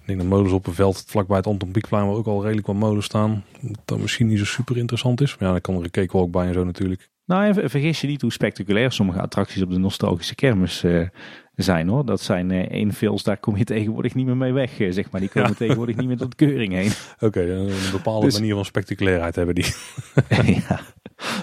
Ik 0.06 0.12
denk 0.12 0.20
dat 0.20 0.30
molens 0.30 0.54
op 0.54 0.68
een 0.68 0.74
veld 0.74 1.04
vlakbij 1.08 1.38
het 1.38 1.48
Anton 1.48 1.72
Pieckplein, 1.72 2.06
waar 2.06 2.16
ook 2.16 2.26
al 2.26 2.42
redelijk 2.44 2.68
wat 2.68 2.76
molens 2.76 3.06
staan, 3.06 3.44
dat 3.86 4.00
misschien 4.00 4.28
niet 4.28 4.38
zo 4.38 4.46
super 4.46 4.78
interessant 4.78 5.22
is. 5.22 5.38
Maar 5.38 5.48
ja, 5.48 5.52
dan 5.52 5.62
kan 5.62 5.76
er 5.76 5.84
een 5.84 5.92
cakewalk 5.92 6.32
bij 6.32 6.48
en 6.48 6.54
zo 6.54 6.64
natuurlijk. 6.64 7.10
Nou, 7.26 7.70
vergis 7.70 8.02
je 8.02 8.08
niet 8.08 8.22
hoe 8.22 8.32
spectaculair 8.32 8.92
sommige 8.92 9.22
attracties 9.22 9.62
op 9.62 9.70
de 9.70 9.78
nostalgische 9.78 10.36
kermis 10.36 10.84
uh, 10.84 11.08
zijn 11.56 11.88
hoor. 11.88 12.06
Dat 12.06 12.22
zijn 12.22 12.50
uh, 12.50 12.60
één 12.60 12.94
vils, 12.94 13.24
daar 13.24 13.38
kom 13.38 13.58
je 13.58 13.64
tegenwoordig 13.64 14.16
niet 14.16 14.26
meer 14.26 14.38
mee 14.38 14.54
weg, 14.54 14.80
uh, 14.80 14.92
zeg 14.92 15.12
maar. 15.12 15.22
Die 15.22 15.30
komen 15.30 15.56
tegenwoordig 15.66 15.96
niet 15.96 16.08
meer 16.08 16.18
tot 16.18 16.36
keuring 16.36 16.74
heen. 16.74 16.92
Oké, 17.20 17.42
een 17.42 17.92
bepaalde 17.92 18.26
dus- 18.26 18.40
manier 18.40 18.56
van 18.56 18.66
spectaculairheid 18.66 19.36
hebben 19.36 19.56
die. 19.56 19.76
ja. 20.70 20.80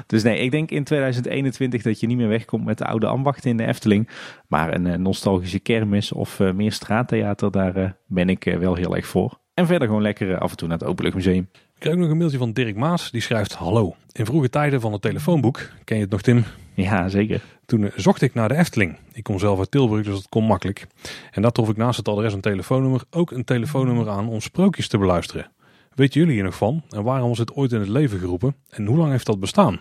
Dus 0.06 0.22
nee, 0.22 0.38
ik 0.38 0.50
denk 0.50 0.70
in 0.70 0.84
2021 0.84 1.82
dat 1.82 2.00
je 2.00 2.06
niet 2.06 2.16
meer 2.16 2.28
wegkomt 2.28 2.64
met 2.64 2.78
de 2.78 2.86
oude 2.86 3.06
ambachten 3.06 3.50
in 3.50 3.56
de 3.56 3.66
Efteling. 3.66 4.08
Maar 4.48 4.74
een 4.74 4.86
uh, 4.86 4.94
nostalgische 4.94 5.58
kermis 5.58 6.12
of 6.12 6.38
meer 6.38 6.72
straattheater, 6.72 7.50
daar 7.50 7.96
ben 8.06 8.28
ik 8.28 8.44
wel 8.58 8.74
heel 8.74 8.96
erg 8.96 9.06
voor. 9.06 9.40
En 9.54 9.66
verder 9.66 9.88
gewoon 9.88 10.02
lekker 10.02 10.38
af 10.38 10.50
en 10.50 10.56
toe 10.56 10.68
naar 10.68 10.78
het 10.78 10.86
Openluchtmuseum. 10.86 11.48
Ik 11.52 11.78
krijg 11.78 11.94
ook 11.94 12.00
nog 12.00 12.10
een 12.10 12.16
mailtje 12.16 12.38
van 12.38 12.52
Dirk 12.52 12.76
Maas. 12.76 13.10
Die 13.10 13.20
schrijft: 13.20 13.54
Hallo. 13.54 13.94
In 14.12 14.26
vroege 14.26 14.48
tijden 14.48 14.80
van 14.80 14.92
het 14.92 15.02
telefoonboek, 15.02 15.70
ken 15.84 15.96
je 15.96 16.02
het 16.02 16.10
nog, 16.10 16.22
Tim? 16.22 16.44
Ja, 16.74 17.08
zeker. 17.08 17.42
Toen 17.66 17.84
eh, 17.84 17.90
zocht 17.96 18.22
ik 18.22 18.34
naar 18.34 18.48
de 18.48 18.56
Efteling. 18.56 18.96
Ik 19.12 19.22
kom 19.22 19.38
zelf 19.38 19.58
uit 19.58 19.70
Tilburg, 19.70 20.04
dus 20.04 20.14
dat 20.14 20.28
kon 20.28 20.44
makkelijk. 20.44 20.86
En 21.30 21.42
daar 21.42 21.52
trof 21.52 21.68
ik 21.68 21.76
naast 21.76 21.96
het 21.96 22.08
adres 22.08 22.32
een 22.32 22.40
telefoonnummer 22.40 23.02
ook 23.10 23.30
een 23.30 23.44
telefoonnummer 23.44 24.08
aan 24.08 24.28
om 24.28 24.40
sprookjes 24.40 24.88
te 24.88 24.98
beluisteren. 24.98 25.50
Weet 25.94 26.14
jullie 26.14 26.34
hier 26.34 26.42
nog 26.42 26.56
van? 26.56 26.82
En 26.90 27.02
waarom 27.02 27.28
was 27.28 27.38
het 27.38 27.52
ooit 27.52 27.72
in 27.72 27.80
het 27.80 27.88
leven 27.88 28.18
geroepen? 28.18 28.54
En 28.68 28.86
hoe 28.86 28.96
lang 28.96 29.10
heeft 29.10 29.26
dat 29.26 29.40
bestaan? 29.40 29.80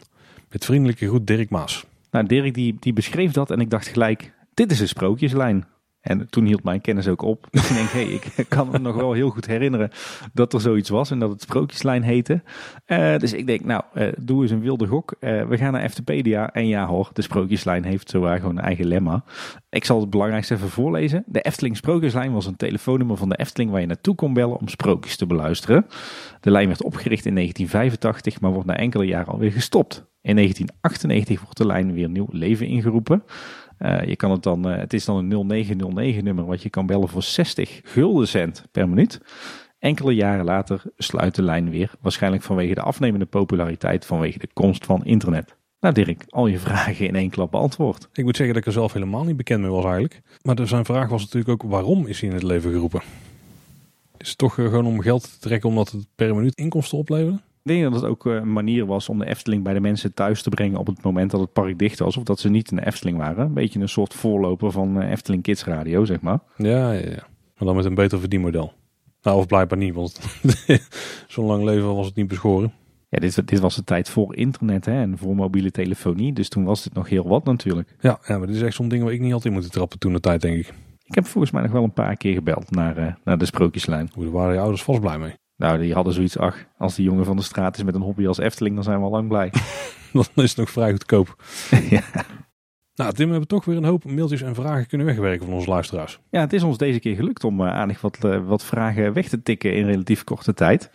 Met 0.49 0.66
vriendelijke 0.66 1.07
groet 1.07 1.28
Dirk 1.28 1.49
Maas. 1.49 1.86
Nou, 2.12 2.28
Dirk 2.28 2.53
die, 2.53 2.76
die 2.80 2.93
beschreef 2.93 3.32
dat 3.32 3.51
en 3.51 3.59
ik 3.59 3.70
dacht 3.70 3.88
gelijk, 3.88 4.34
dit 4.53 4.72
is 4.72 4.80
een 4.80 4.88
sprookjeslijn. 4.88 5.66
En 6.02 6.30
toen 6.30 6.45
hield 6.45 6.64
mijn 6.64 6.82
kennis 6.82 7.08
ook 7.08 7.22
op. 7.22 7.47
Dus 7.52 7.70
ik 7.70 7.76
denk, 7.76 7.89
hey, 7.89 8.06
ik 8.06 8.45
kan 8.56 8.70
me 8.70 8.80
nog 8.80 8.95
wel 8.95 9.14
heel 9.14 9.30
goed 9.30 9.45
herinneren 9.45 9.89
dat 10.34 10.54
er 10.54 10.62
zoiets 10.62 10.89
was 10.89 11.12
en 11.12 11.20
dat 11.20 11.30
het 11.30 11.41
Sprookjeslijn 11.41 12.04
heette. 12.04 12.41
Uh, 12.88 13.18
dus 13.18 13.34
ik 13.34 13.47
denk, 13.47 13.64
nou, 13.64 13.84
uh, 13.93 14.08
doe 14.20 14.41
eens 14.41 14.52
een 14.52 14.62
wilde 14.62 14.88
gok. 14.88 15.16
Uh, 15.20 15.47
we 15.47 15.58
gaan 15.58 15.72
naar 15.72 15.82
Eftepedia 15.82 16.54
en 16.54 16.68
ja 16.68 16.86
hoor, 16.86 17.10
de 17.14 17.22
Sprookjeslijn 17.22 17.84
heeft 17.84 18.10
zowaar 18.10 18.39
gewoon 18.39 18.58
een 18.58 18.64
eigen 18.64 18.86
lemma. 18.86 19.24
Ik 19.70 19.86
zal 19.86 19.99
het 19.99 20.10
belangrijkste 20.10 20.54
even 20.54 20.70
voorlezen. 20.70 21.24
De 21.26 21.41
Efteling 21.41 21.78
Sprookjeslijn 21.78 22.34
was 22.34 22.45
een 22.45 22.56
telefoonnummer 22.56 23.18
van 23.18 23.30
de 23.30 23.38
Efteling 23.38 23.72
waar 23.72 23.82
je 23.82 23.88
naartoe 23.88 24.16
kon 24.16 24.34
bellen 24.34 24.60
om 24.60 24.68
sprookjes 24.68 25.18
te 25.18 25.26
beluisteren. 25.26 25.86
De 26.39 26.52
lijn 26.52 26.68
werd 26.68 26.84
opgericht 26.84 27.26
in 27.26 27.36
1985, 27.36 28.41
maar 28.41 28.52
wordt 28.52 28.68
na 28.68 28.78
enkele 28.78 29.06
jaren 29.06 29.34
alweer 29.34 29.52
gestopt. 29.52 30.10
In 30.22 30.36
1998 30.36 31.41
wordt 31.41 31.58
de 31.58 31.66
lijn 31.66 31.93
weer 31.93 32.10
nieuw 32.10 32.28
leven 32.32 32.68
ingeroepen. 32.68 33.24
Uh, 33.82 34.03
je 34.03 34.15
kan 34.15 34.32
het 34.32 34.43
dan, 34.43 34.71
uh, 34.71 34.77
het 34.77 34.93
is 34.93 35.05
dan 35.05 35.17
een 35.17 35.27
0909 35.27 36.23
nummer 36.23 36.45
wat 36.45 36.61
je 36.61 36.69
kan 36.69 36.86
bellen 36.86 37.09
voor 37.09 37.23
60 37.23 37.82
gulden 37.84 38.27
cent 38.27 38.65
per 38.71 38.89
minuut. 38.89 39.21
Enkele 39.79 40.15
jaren 40.15 40.45
later 40.45 40.82
sluit 40.97 41.36
de 41.36 41.41
lijn 41.41 41.69
weer, 41.69 41.91
waarschijnlijk 42.01 42.43
vanwege 42.43 42.73
de 42.73 42.82
afnemende 42.82 43.25
populariteit 43.25 44.05
vanwege 44.05 44.39
de 44.39 44.49
komst 44.53 44.86
van 44.86 45.05
internet. 45.05 45.55
Nou 45.79 45.93
Dirk, 45.93 46.23
al 46.29 46.47
je 46.47 46.59
vragen 46.59 47.07
in 47.07 47.15
één 47.15 47.29
klap 47.29 47.51
beantwoord. 47.51 48.09
Ik 48.13 48.23
moet 48.23 48.36
zeggen 48.36 48.55
dat 48.55 48.63
ik 48.63 48.69
er 48.69 48.79
zelf 48.79 48.93
helemaal 48.93 49.23
niet 49.23 49.38
bekend 49.38 49.61
mee 49.61 49.71
was 49.71 49.84
eigenlijk. 49.84 50.21
Maar 50.41 50.67
zijn 50.67 50.86
vraag 50.86 51.09
was 51.09 51.21
natuurlijk 51.21 51.49
ook 51.63 51.71
waarom 51.71 52.05
is 52.05 52.19
hij 52.19 52.29
in 52.29 52.36
het 52.36 52.43
leven 52.43 52.71
geroepen? 52.71 53.01
Is 54.17 54.29
het 54.29 54.38
toch 54.38 54.57
uh, 54.57 54.65
gewoon 54.65 54.86
om 54.86 55.01
geld 55.01 55.23
te 55.23 55.39
trekken 55.39 55.69
omdat 55.69 55.89
het 55.91 56.07
per 56.15 56.36
minuut 56.36 56.55
inkomsten 56.55 56.97
opleveren? 56.97 57.41
Ik 57.64 57.72
denk 57.72 57.84
dat 57.84 57.93
het 57.93 58.09
ook 58.09 58.26
eh, 58.26 58.34
een 58.34 58.53
manier 58.53 58.86
was 58.86 59.09
om 59.09 59.20
de 59.20 59.26
Efteling 59.26 59.64
bij 59.64 59.74
de 59.74 59.80
mensen 59.80 60.14
thuis 60.14 60.41
te 60.41 60.49
brengen 60.49 60.80
op 60.80 60.88
het 60.88 61.03
moment 61.03 61.32
dat 61.32 61.39
het 61.39 61.53
park 61.53 61.80
dicht 61.80 61.99
was. 61.99 62.18
Of 62.18 62.24
dat 62.24 62.39
ze 62.39 62.49
niet 62.49 62.72
in 62.72 62.78
de 62.78 62.86
Efteling 62.86 63.18
waren. 63.18 63.45
Een 63.45 63.53
beetje 63.53 63.80
een 63.80 63.89
soort 63.89 64.14
voorloper 64.14 64.72
van 64.72 65.01
eh, 65.01 65.12
Efteling 65.12 65.43
Kids 65.43 65.64
Radio, 65.64 66.05
zeg 66.05 66.22
maar. 66.22 66.39
Ja, 66.57 66.91
ja, 66.91 67.09
ja. 67.09 67.28
Maar 67.57 67.68
dan 67.68 67.76
met 67.76 67.86
een 67.86 67.95
beter 67.95 68.20
verdienmodel. 68.20 68.74
Nou, 69.22 69.38
of 69.38 69.47
blijkbaar 69.47 69.78
niet, 69.78 69.93
want 69.93 70.20
zo'n 71.28 71.45
lang 71.45 71.64
leven 71.64 71.95
was 71.95 72.05
het 72.05 72.16
niet 72.16 72.28
beschoren. 72.28 72.74
Ja, 73.09 73.20
dit, 73.20 73.47
dit 73.47 73.59
was 73.59 73.76
de 73.76 73.84
tijd 73.84 74.09
voor 74.09 74.36
internet 74.36 74.86
hè, 74.86 75.01
en 75.01 75.18
voor 75.18 75.36
mobiele 75.36 75.72
telefonie. 75.72 76.34
Dus 76.34 76.49
toen 76.49 76.64
was 76.64 76.84
dit 76.84 76.93
nog 76.93 77.09
heel 77.09 77.28
wat 77.28 77.43
natuurlijk. 77.43 77.95
Ja, 77.99 78.20
ja 78.26 78.38
maar 78.38 78.47
dit 78.47 78.55
is 78.55 78.62
echt 78.62 78.76
zo'n 78.76 78.88
ding 78.88 79.03
waar 79.03 79.14
ik 79.14 79.20
niet 79.20 79.34
altijd 79.34 79.45
in 79.45 79.53
moeten 79.53 79.72
trappen 79.72 79.99
toen 79.99 80.14
de 80.14 80.20
tijd, 80.20 80.41
denk 80.41 80.57
ik. 80.57 80.74
Ik 81.03 81.16
heb 81.16 81.26
volgens 81.26 81.53
mij 81.53 81.62
nog 81.62 81.72
wel 81.72 81.84
een 81.84 81.93
paar 81.93 82.16
keer 82.16 82.34
gebeld 82.34 82.72
naar, 82.72 82.97
uh, 82.97 83.14
naar 83.24 83.38
de 83.38 83.45
sprookjeslijn. 83.45 84.09
Hoe 84.14 84.24
daar 84.24 84.34
waren 84.34 84.53
je 84.53 84.59
ouders 84.59 84.84
vast 84.84 84.99
blij 84.99 85.20
mee? 85.20 85.41
Nou, 85.62 85.80
die 85.80 85.93
hadden 85.93 86.14
zoiets, 86.14 86.38
ach, 86.38 86.66
als 86.78 86.95
die 86.95 87.05
jongen 87.05 87.26
van 87.26 87.36
de 87.36 87.41
straat 87.41 87.78
is 87.78 87.84
met 87.84 87.95
een 87.95 88.01
hobby 88.01 88.28
als 88.28 88.38
Efteling, 88.38 88.76
dan 88.76 88.84
zijn 88.84 88.97
we 88.97 89.05
al 89.05 89.12
lang 89.12 89.28
blij. 89.28 89.49
dan 90.14 90.26
is 90.36 90.49
het 90.49 90.57
nog 90.57 90.70
vrij 90.70 90.91
goedkoop. 90.91 91.36
ja. 91.89 92.01
Nou, 92.95 93.14
Tim, 93.14 93.26
we 93.26 93.32
hebben 93.32 93.47
toch 93.49 93.66
weer 93.66 93.78
een 93.78 93.84
hoop 93.84 94.05
mailtjes 94.05 94.41
en 94.41 94.55
vragen 94.55 94.88
kunnen 94.88 95.07
wegwerken 95.07 95.45
van 95.45 95.55
onze 95.55 95.70
luisteraars. 95.70 96.20
Ja, 96.30 96.39
het 96.39 96.53
is 96.53 96.64
ons 96.64 96.78
deze 96.78 96.99
keer 96.99 97.16
gelukt 97.16 97.43
om 97.43 97.62
uh, 97.62 97.68
aardig 97.68 98.01
wat, 98.01 98.18
uh, 98.26 98.47
wat 98.47 98.64
vragen 98.64 99.14
weg 99.14 99.28
te 99.28 99.41
tikken 99.41 99.74
in 99.74 99.86
relatief 99.86 100.24
korte 100.24 100.53
tijd. 100.53 100.91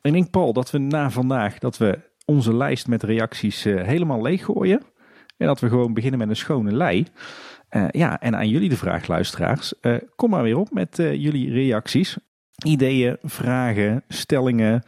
En 0.00 0.10
ik 0.10 0.12
denk, 0.12 0.30
Paul, 0.30 0.52
dat 0.52 0.70
we 0.70 0.78
na 0.78 1.10
vandaag, 1.10 1.58
dat 1.58 1.76
we 1.76 1.98
onze 2.24 2.54
lijst 2.54 2.88
met 2.88 3.02
reacties 3.02 3.66
uh, 3.66 3.82
helemaal 3.82 4.22
leeggooien. 4.22 4.80
En 5.36 5.46
dat 5.46 5.60
we 5.60 5.68
gewoon 5.68 5.94
beginnen 5.94 6.18
met 6.18 6.28
een 6.28 6.36
schone 6.36 6.72
lei. 6.72 7.06
ja, 7.90 8.20
en 8.20 8.36
aan 8.36 8.48
jullie 8.48 8.68
de 8.68 8.76
vraag, 8.76 9.06
luisteraars. 9.06 9.74
kom 10.16 10.30
maar 10.30 10.42
weer 10.42 10.58
op 10.58 10.70
met 10.70 10.96
jullie 10.96 11.50
reacties 11.50 12.18
ideeën, 12.64 13.16
vragen, 13.22 14.02
stellingen. 14.08 14.82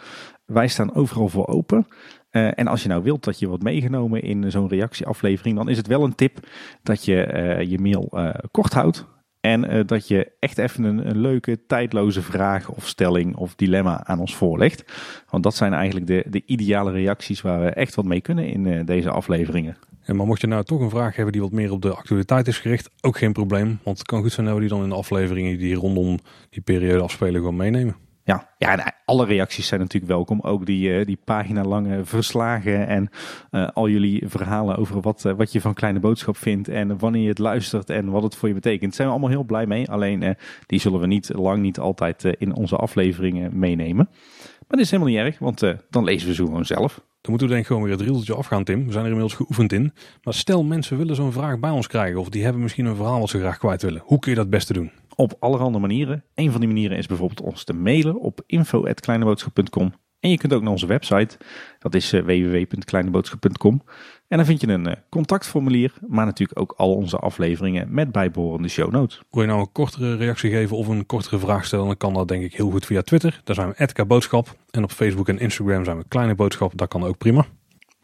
Wij 0.45 0.69
staan 0.69 0.95
overal 0.95 1.29
voor 1.29 1.47
open. 1.47 1.87
Uh, 2.31 2.59
en 2.59 2.67
als 2.67 2.83
je 2.83 2.89
nou 2.89 3.03
wilt 3.03 3.25
dat 3.25 3.39
je 3.39 3.47
wordt 3.47 3.63
meegenomen 3.63 4.23
in 4.23 4.51
zo'n 4.51 4.69
reactieaflevering, 4.69 5.57
dan 5.57 5.69
is 5.69 5.77
het 5.77 5.87
wel 5.87 6.05
een 6.05 6.15
tip 6.15 6.39
dat 6.83 7.05
je 7.05 7.33
uh, 7.33 7.71
je 7.71 7.79
mail 7.79 8.09
uh, 8.13 8.35
kort 8.51 8.73
houdt. 8.73 9.07
En 9.47 9.87
dat 9.87 10.09
je 10.09 10.33
echt 10.39 10.59
even 10.59 10.85
een, 10.85 11.21
leuke, 11.21 11.67
tijdloze 11.67 12.23
vraag 12.23 12.69
of 12.69 12.87
stelling 12.87 13.37
of 13.37 13.55
dilemma 13.55 14.05
aan 14.05 14.21
ons 14.21 14.37
voorlegt. 14.37 14.85
Want 15.31 15.43
dat 15.43 15.55
zijn 15.55 15.73
eigenlijk 15.73 16.07
de, 16.07 16.25
de 16.29 16.43
ideale 16.47 16.91
reacties 16.91 17.41
waar 17.41 17.61
we 17.61 17.69
echt 17.69 17.95
wat 17.95 18.05
mee 18.05 18.21
kunnen 18.21 18.47
in 18.47 18.85
deze 18.85 19.11
afleveringen. 19.11 19.77
En 20.03 20.17
maar 20.17 20.27
mocht 20.27 20.41
je 20.41 20.47
nou 20.47 20.65
toch 20.65 20.81
een 20.81 20.91
vraag 20.91 21.15
hebben 21.15 21.33
die 21.33 21.43
wat 21.43 21.53
meer 21.53 21.73
op 21.73 21.83
de 21.83 21.95
actualiteit 21.95 22.49
is 22.49 22.59
gericht, 22.59 22.91
ook 23.01 23.19
geen 23.19 23.33
probleem. 23.33 23.79
Want 23.83 23.99
het 23.99 24.07
kan 24.07 24.23
goed 24.23 24.33
zijn 24.33 24.47
dat 24.47 24.55
we 24.55 24.61
die 24.61 24.69
dan 24.69 24.83
in 24.83 24.89
de 24.89 24.95
afleveringen 24.95 25.59
die 25.59 25.75
rondom 25.75 26.19
die 26.51 26.63
periode 26.63 27.03
afspelen 27.03 27.35
gewoon 27.35 27.57
meenemen. 27.57 28.06
Ja, 28.27 28.49
ja 28.59 28.79
en 28.79 28.95
alle 29.05 29.25
reacties 29.25 29.67
zijn 29.67 29.81
natuurlijk 29.81 30.13
welkom. 30.13 30.41
Ook 30.41 30.67
die, 30.67 30.99
uh, 30.99 31.05
die 31.05 31.19
pagina-lange 31.25 32.05
verslagen 32.05 32.87
en 32.87 33.09
uh, 33.51 33.69
al 33.73 33.89
jullie 33.89 34.29
verhalen 34.29 34.77
over 34.77 35.01
wat, 35.01 35.25
uh, 35.27 35.33
wat 35.33 35.53
je 35.53 35.61
van 35.61 35.75
Kleine 35.75 36.01
Boodschap 36.01 36.37
vindt 36.37 36.69
en 36.69 36.99
wanneer 36.99 37.23
je 37.23 37.29
het 37.29 37.39
luistert 37.39 37.91
en 37.91 38.11
wat 38.11 38.23
het 38.23 38.37
voor 38.37 38.49
je 38.49 38.55
betekent. 38.55 38.83
Daar 38.83 38.93
zijn 38.93 39.09
we 39.09 39.15
allemaal 39.15 39.31
heel 39.31 39.45
blij 39.45 39.67
mee. 39.67 39.91
Alleen 39.91 40.37
die 40.67 40.81
zullen 40.81 41.01
we 41.01 41.07
niet 41.07 41.31
lang 41.35 41.63
niet 41.63 41.79
altijd 41.79 42.25
in 42.25 42.55
onze 42.55 42.77
afleveringen 42.77 43.59
meenemen. 43.59 44.09
Maar 44.49 44.67
dat 44.69 44.79
is 44.79 44.91
helemaal 44.91 45.13
niet 45.13 45.23
erg, 45.23 45.39
want 45.39 45.61
dan 45.91 46.05
lezen 46.05 46.29
we 46.29 46.35
ze 46.35 46.45
gewoon 46.45 46.65
zelf. 46.65 46.95
Dan 46.95 47.31
moeten 47.31 47.47
we 47.47 47.53
denk 47.53 47.61
ik 47.61 47.67
gewoon 47.67 47.83
weer 47.83 47.93
het 47.93 48.01
rieltje 48.01 48.35
afgaan, 48.35 48.65
Tim. 48.65 48.87
We 48.87 48.93
zijn 48.93 49.05
er 49.05 49.11
inmiddels 49.11 49.35
geoefend 49.35 49.73
in. 49.73 49.93
Maar 50.23 50.35
stel 50.35 50.65
mensen 50.65 50.97
willen 50.97 51.17
zo'n 51.17 51.33
vraag 51.33 51.59
bij 51.59 51.71
ons 51.71 51.87
krijgen 51.87 52.21
of 52.21 52.29
die 52.29 52.45
hebben 52.45 52.63
misschien 52.63 52.87
een 52.87 52.97
verhaal 52.97 53.21
wat 53.21 53.29
ze 53.29 53.39
graag 53.39 53.59
kwijt 53.59 53.83
willen. 53.83 54.03
Hoe 54.05 54.19
kun 54.19 54.31
je 54.31 54.37
dat 54.37 54.51
beste 54.51 54.73
doen? 54.73 54.91
Op 55.17 55.37
allerhande 55.39 55.79
manieren. 55.79 56.25
Een 56.35 56.51
van 56.51 56.61
die 56.61 56.69
manieren 56.69 56.97
is 56.97 57.07
bijvoorbeeld 57.07 57.41
ons 57.41 57.65
te 57.65 57.73
mailen 57.73 58.21
op 58.21 58.43
info.kleineboodschap.com. 58.47 59.93
En 60.21 60.31
je 60.31 60.39
kunt 60.39 60.53
ook 60.53 60.63
naar 60.63 60.71
onze 60.71 60.87
website, 60.87 61.37
dat 61.79 61.95
is 61.95 62.13
eh, 62.13 62.23
www.kleineboodschap.com. 62.23 63.83
En 64.29 64.37
dan 64.37 64.47
vind 64.47 64.61
je 64.61 64.69
een 64.69 64.87
eh, 64.87 64.97
contactformulier, 65.09 65.93
maar 66.07 66.25
natuurlijk 66.25 66.61
ook 66.61 66.75
al 66.77 66.95
onze 66.95 67.17
afleveringen 67.17 67.95
met 67.95 68.13
bijbehorende 68.13 68.69
show 68.69 68.93
notes. 68.93 69.23
Wil 69.31 69.43
je 69.43 69.49
nou 69.49 69.61
een 69.61 69.73
kortere 69.73 70.17
reactie 70.17 70.51
geven 70.51 70.77
of 70.77 70.89
een 70.89 71.07
kortere 71.07 71.39
vraag 71.39 71.65
stellen, 71.65 71.87
dan 71.87 71.97
kan 71.97 72.15
dat 72.15 72.29
denk 72.29 72.45
ik 72.45 72.55
heel 72.55 72.71
goed 72.71 72.87
via 72.87 73.03
Twitter. 73.03 73.41
Daar 73.45 73.55
zijn 73.55 73.75
we 73.77 74.05
Boodschap. 74.05 74.57
En 74.71 74.83
op 74.83 74.91
Facebook 74.91 75.29
en 75.29 75.39
Instagram 75.39 75.85
zijn 75.85 75.99
we 75.99 76.05
Kleine 76.09 76.35
Boodschap, 76.35 76.73
dat 76.77 76.89
kan 76.89 77.05
ook 77.05 77.19
prima. 77.19 77.47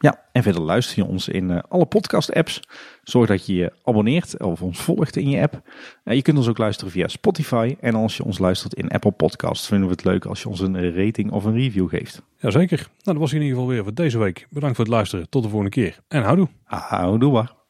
Ja, 0.03 0.19
en 0.31 0.43
verder 0.43 0.61
luister 0.61 0.97
je 0.97 1.05
ons 1.05 1.27
in 1.27 1.49
uh, 1.49 1.59
alle 1.69 1.85
podcast-apps. 1.85 2.59
Zorg 3.03 3.27
dat 3.27 3.45
je 3.45 3.53
je 3.53 3.73
abonneert 3.83 4.41
of 4.41 4.61
ons 4.61 4.79
volgt 4.81 5.15
in 5.15 5.29
je 5.29 5.41
app. 5.41 5.61
Uh, 6.05 6.15
je 6.15 6.21
kunt 6.21 6.37
ons 6.37 6.47
ook 6.47 6.57
luisteren 6.57 6.91
via 6.91 7.07
Spotify. 7.07 7.75
En 7.79 7.95
als 7.95 8.17
je 8.17 8.23
ons 8.23 8.37
luistert 8.37 8.73
in 8.73 8.89
Apple 8.89 9.11
Podcasts, 9.11 9.67
vinden 9.67 9.87
we 9.87 9.93
het 9.93 10.03
leuk 10.03 10.25
als 10.25 10.41
je 10.41 10.49
ons 10.49 10.59
een 10.59 10.95
rating 10.95 11.31
of 11.31 11.43
een 11.43 11.53
review 11.53 11.89
geeft. 11.89 12.21
Jazeker. 12.37 12.77
Nou, 12.77 12.89
dat 13.03 13.17
was 13.17 13.33
in 13.33 13.41
ieder 13.41 13.55
geval 13.55 13.71
weer 13.71 13.83
voor 13.83 13.93
deze 13.93 14.17
week. 14.17 14.47
Bedankt 14.49 14.75
voor 14.75 14.85
het 14.85 14.93
luisteren. 14.93 15.29
Tot 15.29 15.43
de 15.43 15.49
volgende 15.49 15.73
keer. 15.73 15.99
En 16.07 16.23
houdoe. 16.23 16.47
Houdoe. 16.63 17.62